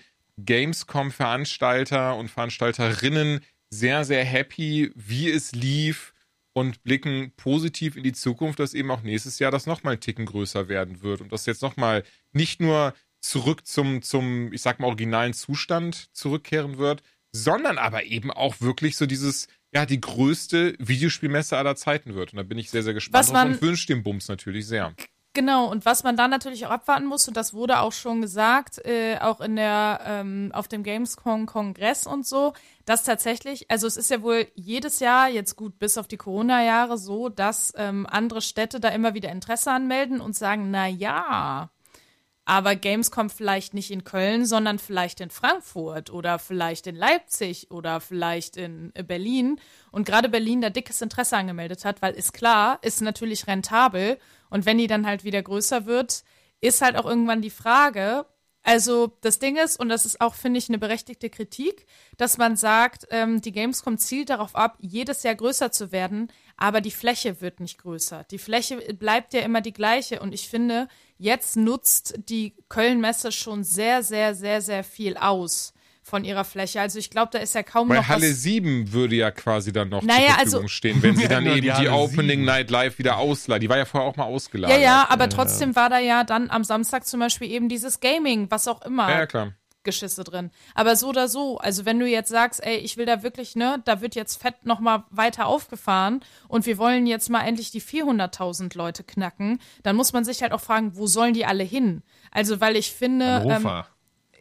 Gamescom-Veranstalter 0.99 2.17
und 2.17 2.29
Veranstalterinnen 2.31 3.41
sehr, 3.71 4.05
sehr 4.05 4.25
happy, 4.25 4.93
wie 4.95 5.31
es 5.31 5.53
lief 5.53 6.13
und 6.53 6.83
blicken 6.83 7.33
positiv 7.37 7.97
in 7.97 8.03
die 8.03 8.13
Zukunft, 8.13 8.59
dass 8.59 8.75
eben 8.75 8.91
auch 8.91 9.03
nächstes 9.03 9.39
Jahr 9.39 9.51
das 9.51 9.67
nochmal 9.67 9.93
einen 9.95 10.01
Ticken 10.01 10.27
größer 10.27 10.69
werden 10.69 11.03
wird 11.03 11.21
und 11.21 11.33
das 11.33 11.47
jetzt 11.47 11.63
nochmal 11.63 12.03
nicht 12.39 12.61
nur 12.61 12.95
zurück 13.21 13.67
zum, 13.67 14.01
zum, 14.01 14.53
ich 14.53 14.63
sag 14.63 14.79
mal, 14.79 14.87
originalen 14.87 15.35
Zustand 15.35 16.09
zurückkehren 16.15 16.79
wird, 16.79 17.03
sondern 17.33 17.77
aber 17.77 18.05
eben 18.05 18.31
auch 18.31 18.61
wirklich 18.61 18.97
so 18.97 19.07
dieses, 19.07 19.49
ja, 19.75 19.85
die 19.85 20.01
größte 20.01 20.77
Videospielmesse 20.79 21.57
aller 21.57 21.77
Zeiten 21.77 22.15
wird. 22.15 22.33
Und 22.33 22.39
da 22.39 22.45
bin 22.45 22.59
ich 22.59 22.71
sehr, 22.71 22.83
sehr 22.83 22.95
gespannt 22.95 23.27
Was 23.27 23.33
man- 23.33 23.53
und 23.53 23.63
wünsche 23.63 23.89
dem 23.89 24.03
Bums 24.03 24.29
natürlich 24.29 24.67
sehr. 24.67 24.95
Genau, 25.35 25.71
und 25.71 25.85
was 25.85 26.03
man 26.03 26.17
dann 26.17 26.31
natürlich 26.31 26.67
auch 26.67 26.71
abwarten 26.71 27.07
muss, 27.07 27.29
und 27.29 27.37
das 27.37 27.53
wurde 27.53 27.81
auch 27.81 27.93
schon 27.93 28.23
gesagt, 28.23 28.85
äh, 28.85 29.19
auch 29.21 29.41
in 29.41 29.57
der, 29.57 30.01
ähm, 30.05 30.51
auf 30.53 30.67
dem 30.69 30.83
Gamescom-Kongress 30.83 32.07
und 32.07 32.27
so, 32.27 32.55
dass 32.87 33.05
tatsächlich, 33.05 33.71
also 33.71 33.87
es 33.87 33.97
ist 33.97 34.11
ja 34.11 34.23
wohl 34.23 34.49
jedes 34.55 35.01
Jahr, 35.01 35.29
jetzt 35.29 35.55
gut, 35.55 35.79
bis 35.79 35.99
auf 35.99 36.09
die 36.09 36.17
Corona-Jahre 36.17 36.99
so, 36.99 37.29
dass 37.29 37.73
ähm, 37.77 38.07
andere 38.11 38.41
Städte 38.41 38.81
da 38.81 38.89
immer 38.89 39.15
wieder 39.15 39.31
Interesse 39.31 39.71
anmelden 39.71 40.21
und 40.21 40.35
sagen, 40.35 40.71
na 40.71 40.89
ja, 40.89 41.71
aber 42.49 42.77
Gamescom 42.77 43.29
vielleicht 43.29 43.75
nicht 43.75 43.91
in 43.91 44.05
Köln, 44.05 44.47
sondern 44.47 44.79
vielleicht 44.79 45.21
in 45.21 45.29
Frankfurt 45.29 46.09
oder 46.09 46.39
vielleicht 46.39 46.87
in 46.87 46.97
Leipzig 46.97 47.71
oder 47.71 48.01
vielleicht 48.01 48.57
in 48.57 48.91
äh, 48.95 49.03
Berlin. 49.03 49.61
Und 49.91 50.07
gerade 50.07 50.31
Berlin 50.31 50.63
da 50.63 50.71
dickes 50.71 51.03
Interesse 51.03 51.37
angemeldet 51.37 51.85
hat, 51.85 52.01
weil 52.01 52.15
ist 52.15 52.33
klar, 52.33 52.79
ist 52.81 53.03
natürlich 53.03 53.47
rentabel. 53.47 54.19
Und 54.49 54.65
wenn 54.65 54.79
die 54.79 54.87
dann 54.87 55.07
halt 55.07 55.25
wieder 55.25 55.43
größer 55.43 55.85
wird, 55.85 56.25
ist 56.63 56.81
halt 56.81 56.97
auch 56.97 57.05
irgendwann 57.05 57.43
die 57.43 57.51
Frage, 57.51 58.25
also 58.63 59.13
das 59.21 59.39
Ding 59.39 59.57
ist, 59.57 59.79
und 59.79 59.91
das 59.91 60.07
ist 60.07 60.21
auch, 60.21 60.35
finde 60.35 60.59
ich, 60.59 60.69
eine 60.69 60.79
berechtigte 60.79 61.31
Kritik, 61.31 61.87
dass 62.17 62.39
man 62.39 62.57
sagt, 62.57 63.07
ähm, 63.11 63.41
die 63.41 63.53
Gamescom 63.53 63.99
zielt 63.99 64.31
darauf 64.31 64.57
ab, 64.57 64.79
jedes 64.81 65.23
Jahr 65.23 65.35
größer 65.35 65.71
zu 65.71 65.93
werden, 65.93 66.33
aber 66.57 66.81
die 66.81 66.91
Fläche 66.91 67.41
wird 67.41 67.61
nicht 67.61 67.79
größer. 67.79 68.25
Die 68.31 68.39
Fläche 68.39 68.77
bleibt 68.95 69.33
ja 69.33 69.41
immer 69.41 69.61
die 69.61 69.73
gleiche. 69.73 70.21
Und 70.21 70.35
ich 70.35 70.49
finde, 70.49 70.89
jetzt 71.19 71.57
nutzt 71.57 72.15
die 72.29 72.55
Köln-Messe 72.69 73.33
schon 73.33 73.65
sehr, 73.65 74.03
sehr, 74.03 74.35
sehr, 74.35 74.63
sehr 74.63 74.85
viel 74.85 75.17
aus 75.17 75.75
von 76.03 76.25
ihrer 76.25 76.45
Fläche. 76.45 76.81
Also 76.81 76.99
ich 76.99 77.11
glaube, 77.11 77.29
da 77.33 77.39
ist 77.39 77.55
ja 77.55 77.63
kaum 77.63 77.89
Bei 77.89 77.97
noch 77.97 78.09
Halle 78.09 78.31
was. 78.31 78.43
7 78.43 78.93
würde 78.93 79.17
ja 79.17 79.31
quasi 79.31 79.73
dann 79.75 79.91
noch 79.91 80.03
Naja, 80.03 80.19
zur 80.21 80.27
Verfügung 80.37 80.59
also- 80.63 80.69
stehen, 80.69 81.03
wenn 81.03 81.17
sie 81.17 81.29
dann 81.29 81.45
Nur 81.45 81.57
eben 81.57 81.67
die 81.67 81.83
die, 81.83 81.89
Opening 81.89 82.39
7. 82.41 82.45
Night 82.47 82.71
Live 82.71 82.99
wieder 82.99 83.19
ausleihen. 83.19 83.61
Die 83.61 83.69
war 83.69 83.77
ja 83.77 83.85
vorher 83.85 84.09
auch 84.09 84.17
mal 84.17 84.25
Ja, 84.25 84.31
ausgelagert. 84.31 84.81
ja, 84.81 85.07
aber 85.11 85.29
trotzdem 85.29 85.77
war 85.77 85.91
da 85.91 85.99
ja 85.99 86.25
dann 86.25 86.49
am 86.49 86.65
Samstag 86.65 87.07
zum 87.07 87.21
Beispiel 87.21 87.51
eben 87.51 87.69
dieses 87.69 88.01
Gaming, 88.01 88.51
was 88.51 88.67
auch 88.69 88.81
immer. 88.83 89.11
Ja, 89.11 89.19
ja, 89.19 89.27
klar. 89.27 89.53
Geschisse 89.89 90.23
drin. 90.23 90.51
Aber 90.75 90.97
so 90.97 91.09
oder 91.09 91.29
so, 91.29 91.57
also 91.57 91.87
wenn 91.87 91.99
du 91.99 92.07
jetzt 92.07 92.29
sagst, 92.29 92.63
ey, 92.63 92.77
ich 92.77 92.99
will 92.99 93.07
da 93.07 93.23
wirklich, 93.23 93.57
ne, 93.57 93.81
da 93.87 94.03
wird 94.03 94.15
jetzt 94.15 94.41
fett 94.41 94.67
noch 94.67 94.81
mal 94.81 95.05
weiter 95.09 95.47
aufgefahren 95.47 96.21
und 96.47 96.67
wir 96.67 96.77
wollen 96.77 97.07
jetzt 97.07 97.31
mal 97.31 97.41
endlich 97.41 97.71
die 97.71 97.81
400.000 97.81 98.77
Leute 98.77 99.03
knacken, 99.03 99.61
dann 99.83 99.97
muss 99.97 100.13
man 100.13 100.27
sich 100.27 100.43
halt 100.43 100.53
auch 100.53 100.61
fragen, 100.61 100.95
wo 100.95 101.07
sollen 101.07 101.33
die 101.33 101.47
alle 101.47 101.65
hin? 101.65 102.03
Also, 102.31 102.61
weil 102.61 102.77
ich 102.77 102.93
finde, 102.93 103.47
ähm, 103.49 103.83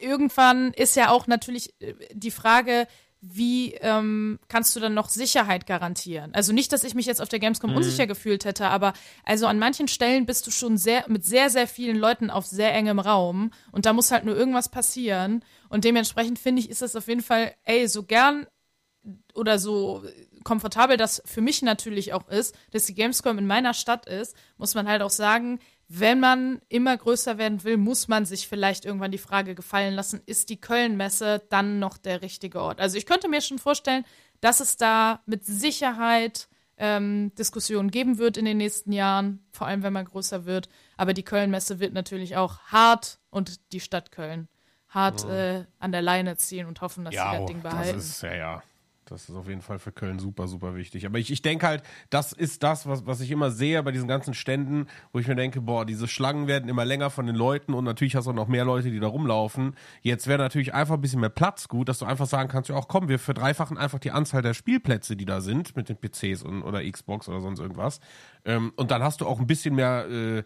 irgendwann 0.02 0.74
ist 0.74 0.98
ja 0.98 1.12
auch 1.12 1.28
natürlich 1.28 1.74
äh, 1.82 1.94
die 2.12 2.32
Frage, 2.32 2.88
wie 3.22 3.74
ähm, 3.76 4.40
kannst 4.48 4.76
du 4.76 4.80
dann 4.80 4.94
noch 4.94 5.10
Sicherheit 5.10 5.66
garantieren? 5.66 6.34
Also 6.34 6.54
nicht, 6.54 6.72
dass 6.72 6.84
ich 6.84 6.94
mich 6.94 7.08
jetzt 7.08 7.22
auf 7.22 7.30
der 7.30 7.40
Gamescom 7.40 7.76
unsicher 7.76 8.06
gefühlt 8.08 8.46
hätte, 8.46 8.68
aber 8.68 8.94
also 9.24 9.48
an 9.48 9.60
manchen 9.60 9.88
Stellen 9.88 10.26
bist 10.26 10.46
du 10.46 10.52
schon 10.52 10.78
sehr 10.78 11.06
mit 11.08 11.26
sehr, 11.26 11.50
sehr 11.50 11.68
vielen 11.68 11.98
Leuten 11.98 12.30
auf 12.30 12.46
sehr 12.46 12.74
engem 12.74 13.00
Raum 13.00 13.52
und 13.72 13.86
da 13.86 13.94
muss 13.94 14.12
halt 14.12 14.26
nur 14.26 14.36
irgendwas 14.36 14.70
passieren. 14.70 15.44
Und 15.70 15.84
dementsprechend 15.84 16.40
finde 16.40 16.62
ich, 16.62 16.70
ist 16.70 16.82
das 16.82 16.96
auf 16.96 17.08
jeden 17.08 17.24
Fall, 17.24 17.54
ey, 17.64 17.88
so 17.88 18.04
gern 18.04 18.46
oder 19.34 19.58
so 19.58 20.04
komfortabel 20.44 20.96
das 20.96 21.22
für 21.26 21.42
mich 21.42 21.62
natürlich 21.62 22.14
auch 22.14 22.28
ist, 22.30 22.56
dass 22.72 22.86
die 22.86 22.94
Gamescom 22.94 23.38
in 23.38 23.48
meiner 23.48 23.74
Stadt 23.74 24.06
ist, 24.06 24.36
muss 24.58 24.76
man 24.76 24.88
halt 24.88 25.02
auch 25.02 25.10
sagen, 25.10 25.60
wenn 25.90 26.20
man 26.20 26.62
immer 26.68 26.98
größer 26.98 27.38
werden 27.38 27.64
will, 27.64 27.78
muss 27.78 28.08
man 28.08 28.26
sich 28.26 28.48
vielleicht 28.48 28.86
irgendwann 28.86 29.12
die 29.12 29.18
Frage 29.18 29.56
gefallen 29.56 29.94
lassen, 29.94 30.22
ist 30.26 30.50
die 30.50 30.60
Köln-Messe 30.60 31.44
dann 31.50 31.80
noch 31.80 31.98
der 31.98 32.22
richtige 32.22 32.62
Ort? 32.62 32.80
Also 32.82 32.98
ich 32.98 33.06
könnte 33.06 33.30
mir 33.30 33.42
schon 33.42 33.60
vorstellen, 33.60 34.04
dass 34.42 34.60
es 34.60 34.78
da 34.78 35.22
mit 35.26 35.46
Sicherheit 35.46 36.50
ähm, 36.78 37.34
Diskussionen 37.36 37.90
geben 37.90 38.18
wird 38.18 38.38
in 38.38 38.46
den 38.46 38.58
nächsten 38.58 38.92
Jahren, 38.92 39.46
vor 39.52 39.68
allem 39.68 39.82
wenn 39.82 39.94
man 39.94 40.06
größer 40.06 40.46
wird. 40.46 40.70
Aber 40.98 41.14
die 41.14 41.24
Köln-Messe 41.24 41.80
wird 41.80 41.94
natürlich 41.94 42.36
auch 42.36 42.60
hart 42.66 43.20
und 43.30 43.72
die 43.72 43.80
Stadt 43.80 44.12
Köln 44.12 44.48
hart 44.90 45.26
äh, 45.26 45.66
an 45.80 45.92
der 45.92 46.02
Leine 46.02 46.38
ziehen 46.38 46.66
und 46.66 46.82
hoffen, 46.82 47.04
dass 47.06 47.14
sie 47.14 47.18
Ja, 47.18 47.38
das 47.38 47.46
Ding 47.48 47.62
das 47.62 47.72
behalten. 47.72 47.98
ist, 48.00 48.22
ja, 48.24 48.36
ja. 48.36 48.64
Das 49.10 49.30
ist 49.30 49.36
auf 49.36 49.48
jeden 49.48 49.62
Fall 49.62 49.80
für 49.80 49.92
Köln 49.92 50.20
super, 50.20 50.48
super 50.48 50.76
wichtig. 50.76 51.06
Aber 51.06 51.18
ich, 51.18 51.32
ich 51.32 51.42
denke 51.42 51.66
halt, 51.66 51.84
das 52.10 52.34
ist 52.34 52.64
das, 52.64 52.88
was, 52.88 53.06
was 53.06 53.22
ich 53.22 53.32
immer 53.32 53.52
sehe 53.52 53.82
bei 53.84 53.92
diesen 53.92 54.08
ganzen 54.08 54.34
Ständen, 54.34 54.88
wo 55.12 55.20
ich 55.20 55.28
mir 55.28 55.36
denke, 55.36 55.62
boah, 55.62 55.86
diese 55.86 56.08
Schlangen 56.08 56.48
werden 56.48 56.70
immer 56.70 56.86
länger 56.86 57.10
von 57.10 57.26
den 57.26 57.36
Leuten 57.36 57.74
und 57.74 57.84
natürlich 57.84 58.16
hast 58.16 58.26
du 58.26 58.32
auch 58.32 58.36
noch 58.36 58.48
mehr 58.48 58.66
Leute, 58.66 58.92
die 58.92 59.00
da 59.00 59.08
rumlaufen. 59.08 59.76
Jetzt 60.02 60.28
wäre 60.28 60.40
natürlich 60.40 60.74
einfach 60.74 60.96
ein 60.96 61.02
bisschen 61.02 61.22
mehr 61.22 61.30
Platz 61.30 61.68
gut, 61.68 61.90
dass 61.90 62.00
du 62.00 62.06
einfach 62.06 62.28
sagen 62.28 62.50
kannst, 62.50 62.70
ja 62.70 62.76
auch 62.76 62.88
komm, 62.88 63.08
wir 63.08 63.20
verdreifachen 63.20 63.78
einfach 63.78 64.00
die 64.00 64.12
Anzahl 64.12 64.42
der 64.42 64.54
Spielplätze, 64.54 65.16
die 65.16 65.26
da 65.26 65.42
sind, 65.42 65.76
mit 65.76 65.90
den 65.90 65.98
PCs 65.98 66.44
und, 66.44 66.62
oder 66.64 66.84
Xbox 66.84 67.30
oder 67.30 67.42
sonst 67.42 67.60
irgendwas. 67.60 68.00
Ähm, 68.46 68.74
und 68.76 68.92
dann 68.92 69.04
hast 69.04 69.22
du 69.22 69.28
auch 69.28 69.40
ein 69.40 69.48
bisschen 69.48 69.76
mehr, 69.76 70.06
äh, 70.10 70.44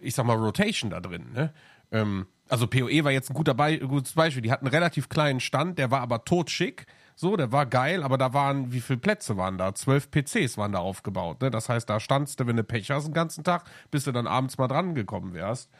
ich 0.00 0.14
sag 0.14 0.26
mal, 0.26 0.36
Rotation 0.36 0.90
da 0.90 1.00
drin, 1.00 1.32
ne? 1.32 1.52
Ähm, 1.92 2.26
also 2.48 2.66
PoE 2.66 3.04
war 3.04 3.10
jetzt 3.10 3.30
ein 3.30 3.34
guter 3.34 3.54
Be 3.54 3.78
gutes 3.78 4.12
Beispiel. 4.12 4.42
Die 4.42 4.52
hatten 4.52 4.66
einen 4.66 4.74
relativ 4.74 5.08
kleinen 5.08 5.40
Stand, 5.40 5.78
der 5.78 5.90
war 5.90 6.00
aber 6.00 6.24
totschick. 6.24 6.86
So, 7.18 7.34
der 7.34 7.50
war 7.50 7.64
geil, 7.64 8.02
aber 8.02 8.18
da 8.18 8.34
waren, 8.34 8.72
wie 8.72 8.80
viele 8.82 8.98
Plätze 8.98 9.38
waren 9.38 9.56
da? 9.56 9.74
Zwölf 9.74 10.10
PCs 10.10 10.58
waren 10.58 10.72
da 10.72 10.80
aufgebaut. 10.80 11.40
Ne? 11.40 11.50
Das 11.50 11.70
heißt, 11.70 11.88
da 11.88 11.98
standst 11.98 12.38
du, 12.38 12.46
wenn 12.46 12.56
du 12.56 12.62
Pech 12.62 12.90
hast, 12.90 13.06
den 13.06 13.14
ganzen 13.14 13.42
Tag, 13.42 13.64
bis 13.90 14.04
du 14.04 14.12
dann 14.12 14.26
abends 14.26 14.58
mal 14.58 14.68
dran 14.68 14.94
gekommen 14.94 15.32
wärst. 15.32 15.70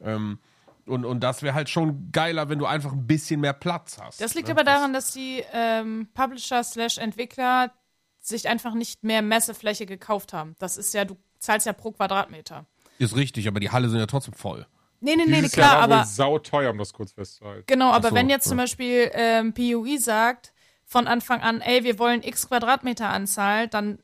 Ähm, 0.00 0.38
und, 0.86 1.04
und 1.04 1.20
das 1.20 1.42
wäre 1.42 1.54
halt 1.54 1.68
schon 1.68 2.10
geiler, 2.12 2.48
wenn 2.48 2.58
du 2.58 2.64
einfach 2.64 2.92
ein 2.92 3.06
bisschen 3.06 3.40
mehr 3.40 3.52
Platz 3.52 3.98
hast. 4.00 4.22
Das 4.22 4.34
liegt 4.34 4.48
ne? 4.48 4.54
aber 4.54 4.64
daran, 4.64 4.94
dass 4.94 5.12
die 5.12 5.44
ähm, 5.52 6.08
Publisher 6.14 6.64
slash 6.64 6.96
Entwickler 6.96 7.72
sich 8.18 8.48
einfach 8.48 8.72
nicht 8.72 9.04
mehr 9.04 9.20
Messefläche 9.20 9.84
gekauft 9.84 10.32
haben. 10.32 10.56
Das 10.58 10.78
ist 10.78 10.94
ja, 10.94 11.04
du 11.04 11.18
zahlst 11.38 11.66
ja 11.66 11.74
pro 11.74 11.92
Quadratmeter. 11.92 12.64
Ist 12.98 13.16
richtig, 13.16 13.48
aber 13.48 13.60
die 13.60 13.70
Halle 13.70 13.90
sind 13.90 13.98
ja 13.98 14.06
trotzdem 14.06 14.32
voll. 14.32 14.66
Nee, 15.00 15.14
nee, 15.14 15.24
nee, 15.26 15.36
Dieses 15.36 15.52
klar, 15.52 15.66
Jahr 15.66 15.76
war 15.76 15.82
aber 15.84 15.98
wohl 15.98 16.06
sauteuer, 16.06 16.70
um 16.70 16.78
das 16.78 16.94
kurz 16.94 17.12
festzuhalten. 17.12 17.64
Genau, 17.66 17.90
aber 17.90 18.08
so, 18.08 18.14
wenn 18.14 18.30
jetzt 18.30 18.46
ja. 18.46 18.50
zum 18.50 18.56
Beispiel 18.56 19.10
ähm, 19.12 19.52
PUI 19.52 19.98
sagt, 19.98 20.54
von 20.86 21.06
Anfang 21.08 21.40
an, 21.40 21.60
ey, 21.60 21.84
wir 21.84 21.98
wollen 21.98 22.22
x 22.22 22.48
Quadratmeter 22.48 23.08
Anzahl, 23.08 23.68
dann 23.68 23.98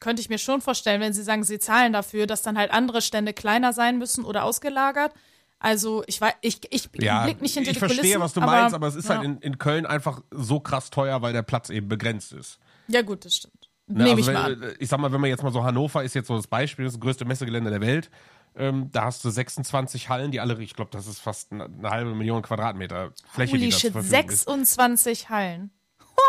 könnte 0.00 0.22
ich 0.22 0.28
mir 0.28 0.38
schon 0.38 0.60
vorstellen, 0.60 1.00
wenn 1.00 1.12
sie 1.12 1.24
sagen, 1.24 1.42
sie 1.42 1.58
zahlen 1.58 1.92
dafür, 1.92 2.26
dass 2.26 2.42
dann 2.42 2.56
halt 2.56 2.70
andere 2.70 3.02
Stände 3.02 3.32
kleiner 3.32 3.72
sein 3.72 3.98
müssen 3.98 4.24
oder 4.24 4.44
ausgelagert. 4.44 5.12
Also 5.58 6.04
ich 6.06 6.20
weiß, 6.20 6.34
ich, 6.40 6.60
ich 6.70 6.88
Ja, 7.00 7.24
blick 7.24 7.42
nicht 7.42 7.54
hinter 7.54 7.70
ich 7.70 7.76
die 7.76 7.78
verstehe, 7.80 8.00
Kulissen, 8.02 8.20
was 8.20 8.32
du 8.32 8.40
meinst, 8.40 8.74
aber 8.76 8.86
es 8.86 8.94
ist 8.94 9.08
ja. 9.08 9.16
halt 9.16 9.24
in, 9.24 9.38
in 9.38 9.58
Köln 9.58 9.86
einfach 9.86 10.22
so 10.30 10.60
krass 10.60 10.90
teuer, 10.90 11.20
weil 11.20 11.32
der 11.32 11.42
Platz 11.42 11.68
eben 11.68 11.88
begrenzt 11.88 12.32
ist. 12.32 12.60
Ja 12.86 13.02
gut, 13.02 13.24
das 13.24 13.34
stimmt. 13.34 13.68
Ne, 13.88 14.04
Nehme 14.04 14.10
also 14.10 14.20
ich 14.20 14.26
wenn, 14.28 14.34
mal 14.34 14.52
an. 14.52 14.62
äh, 14.62 14.74
Ich 14.78 14.88
sag 14.88 15.00
mal, 15.00 15.10
wenn 15.10 15.20
man 15.20 15.30
jetzt 15.30 15.42
mal 15.42 15.52
so 15.52 15.64
Hannover 15.64 16.04
ist 16.04 16.14
jetzt 16.14 16.28
so 16.28 16.36
das 16.36 16.46
Beispiel, 16.46 16.84
das, 16.84 16.94
ist 16.94 16.98
das 16.98 17.02
größte 17.04 17.24
Messegelände 17.24 17.70
der 17.70 17.80
Welt. 17.80 18.08
Ähm, 18.54 18.88
da 18.92 19.04
hast 19.06 19.24
du 19.24 19.30
26 19.30 20.08
Hallen, 20.08 20.30
die 20.30 20.40
alle, 20.40 20.62
ich 20.62 20.74
glaube, 20.74 20.90
das 20.92 21.08
ist 21.08 21.18
fast 21.18 21.50
eine, 21.50 21.64
eine 21.64 21.90
halbe 21.90 22.14
Million 22.14 22.42
Quadratmeter 22.42 23.10
Fläche, 23.28 23.56
die 23.58 23.64
Holy 23.64 23.70
da 23.70 23.76
zur 23.76 23.80
shit, 23.80 23.92
Verfügung 23.92 24.28
ist. 24.28 24.44
26 24.44 25.28
Hallen. 25.30 25.70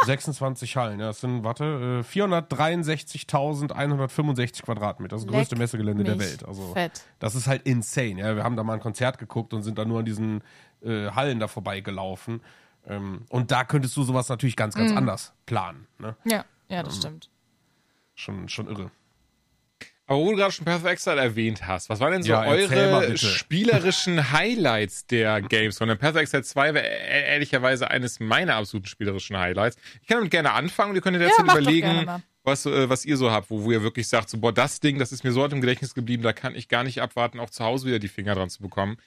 26 0.05 0.77
Hallen, 0.77 0.99
ja, 0.99 1.07
das 1.07 1.21
sind, 1.21 1.43
warte, 1.43 2.01
äh, 2.01 2.03
463.165 2.03 4.63
Quadratmeter, 4.63 5.15
das 5.15 5.27
größte 5.27 5.55
Leck 5.55 5.59
Messegelände 5.59 6.03
der 6.03 6.19
Welt. 6.19 6.45
Also, 6.47 6.73
fett. 6.73 7.03
das 7.19 7.35
ist 7.35 7.47
halt 7.47 7.63
insane, 7.63 8.19
ja. 8.19 8.35
Wir 8.35 8.43
haben 8.43 8.55
da 8.55 8.63
mal 8.63 8.73
ein 8.73 8.79
Konzert 8.79 9.17
geguckt 9.17 9.53
und 9.53 9.63
sind 9.63 9.77
da 9.77 9.85
nur 9.85 9.99
an 9.99 10.05
diesen 10.05 10.41
äh, 10.81 11.09
Hallen 11.11 11.39
da 11.39 11.47
vorbeigelaufen. 11.47 12.41
Ähm, 12.87 13.25
und 13.29 13.51
da 13.51 13.63
könntest 13.63 13.95
du 13.97 14.03
sowas 14.03 14.29
natürlich 14.29 14.55
ganz, 14.55 14.75
ganz 14.75 14.95
anders 14.95 15.33
planen, 15.45 15.87
ne? 15.97 16.15
Ja, 16.23 16.45
ja, 16.69 16.79
Ähm. 16.79 16.85
das 16.85 16.97
stimmt. 16.97 17.29
Schon, 18.15 18.49
schon 18.49 18.67
irre. 18.67 18.91
Aber 20.09 20.21
wo 20.21 20.31
du 20.31 20.37
gerade 20.37 20.51
schon 20.51 20.65
Path 20.65 20.81
of 20.81 20.89
Exile 20.89 21.21
erwähnt 21.21 21.67
hast, 21.67 21.87
was 21.87 21.99
waren 21.99 22.13
denn 22.13 22.23
so 22.23 22.31
Ja, 22.31 22.43
eure 22.43 23.15
spielerischen 23.15 24.31
Highlights 24.31 25.05
der 25.05 25.39
Games? 25.39 25.79
Und 25.81 25.95
Path 25.99 26.15
of 26.15 26.21
Exile 26.21 26.41
2 26.41 26.73
war 26.73 26.81
ehrlicherweise 26.81 27.91
eines 27.91 28.19
meiner 28.19 28.55
absoluten 28.55 28.87
spielerischen 28.87 29.37
Highlights. 29.37 29.77
Ich 30.01 30.07
kann 30.07 30.17
damit 30.17 30.31
gerne 30.31 30.53
anfangen 30.53 30.89
und 30.89 30.95
ihr 30.95 31.03
könnt 31.03 31.15
in 31.15 31.21
der 31.21 31.29
Ja, 31.29 31.35
Zeit 31.35 31.45
überlegen, 31.45 32.07
was, 32.41 32.65
äh, 32.65 32.89
was 32.89 33.05
ihr 33.05 33.17
so 33.17 33.29
habt, 33.29 33.51
wo, 33.51 33.65
wo 33.65 33.71
ihr 33.71 33.83
wirklich 33.83 34.07
sagt, 34.07 34.31
so, 34.31 34.39
boah, 34.39 34.51
das 34.51 34.79
Ding, 34.79 34.97
das 34.97 35.11
ist 35.11 35.23
mir 35.23 35.31
so 35.31 35.45
im 35.45 35.61
Gedächtnis 35.61 35.93
geblieben, 35.93 36.23
da 36.23 36.33
kann 36.33 36.55
ich 36.55 36.69
gar 36.69 36.83
nicht 36.83 37.03
abwarten, 37.03 37.39
auch 37.39 37.51
zu 37.51 37.63
Hause 37.63 37.85
wieder 37.85 37.99
die 37.99 38.07
Finger 38.07 38.33
dran 38.33 38.49
zu 38.49 38.63
bekommen. 38.63 38.97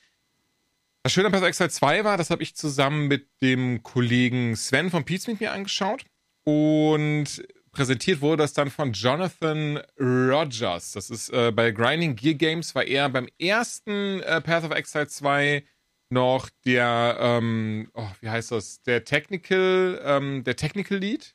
Das 1.03 1.13
Schöne 1.13 1.27
an 1.27 1.33
Path 1.33 1.43
of 1.43 1.49
Exile 1.49 1.71
2 1.71 2.05
war, 2.05 2.17
das 2.17 2.31
habe 2.31 2.45
ich 2.45 2.55
zusammen 2.55 3.09
mit 3.09 3.27
dem 3.43 3.83
Kollegen 3.83 4.55
Sven 4.55 4.89
von 4.89 5.05
Pizmeet 5.05 5.41
mir 5.41 5.51
angeschaut 5.51 6.05
und 6.45 7.43
präsentiert 7.73 8.21
wurde 8.21 8.43
das 8.43 8.53
dann 8.53 8.71
von 8.71 8.93
Jonathan 8.93 9.81
Rogers. 9.99 10.93
Das 10.93 11.11
ist 11.11 11.31
äh, 11.31 11.51
bei 11.51 11.71
Grinding 11.71 12.15
Gear 12.17 12.35
Games 12.35 12.75
war 12.75 12.85
er 12.85 13.09
beim 13.09 13.29
ersten 13.39 14.21
äh, 14.21 14.41
Path 14.41 14.65
of 14.65 14.71
Exile 14.73 15.09
2 15.09 15.65
noch 16.11 16.51
der, 16.67 17.17
ähm, 17.19 17.91
oh, 17.95 18.09
wie 18.21 18.29
heißt 18.29 18.53
das, 18.53 18.83
der 18.83 19.05
Technical, 19.05 20.01
ähm, 20.05 20.45
der 20.45 20.57
Technical 20.57 20.99
Lead 20.99 21.35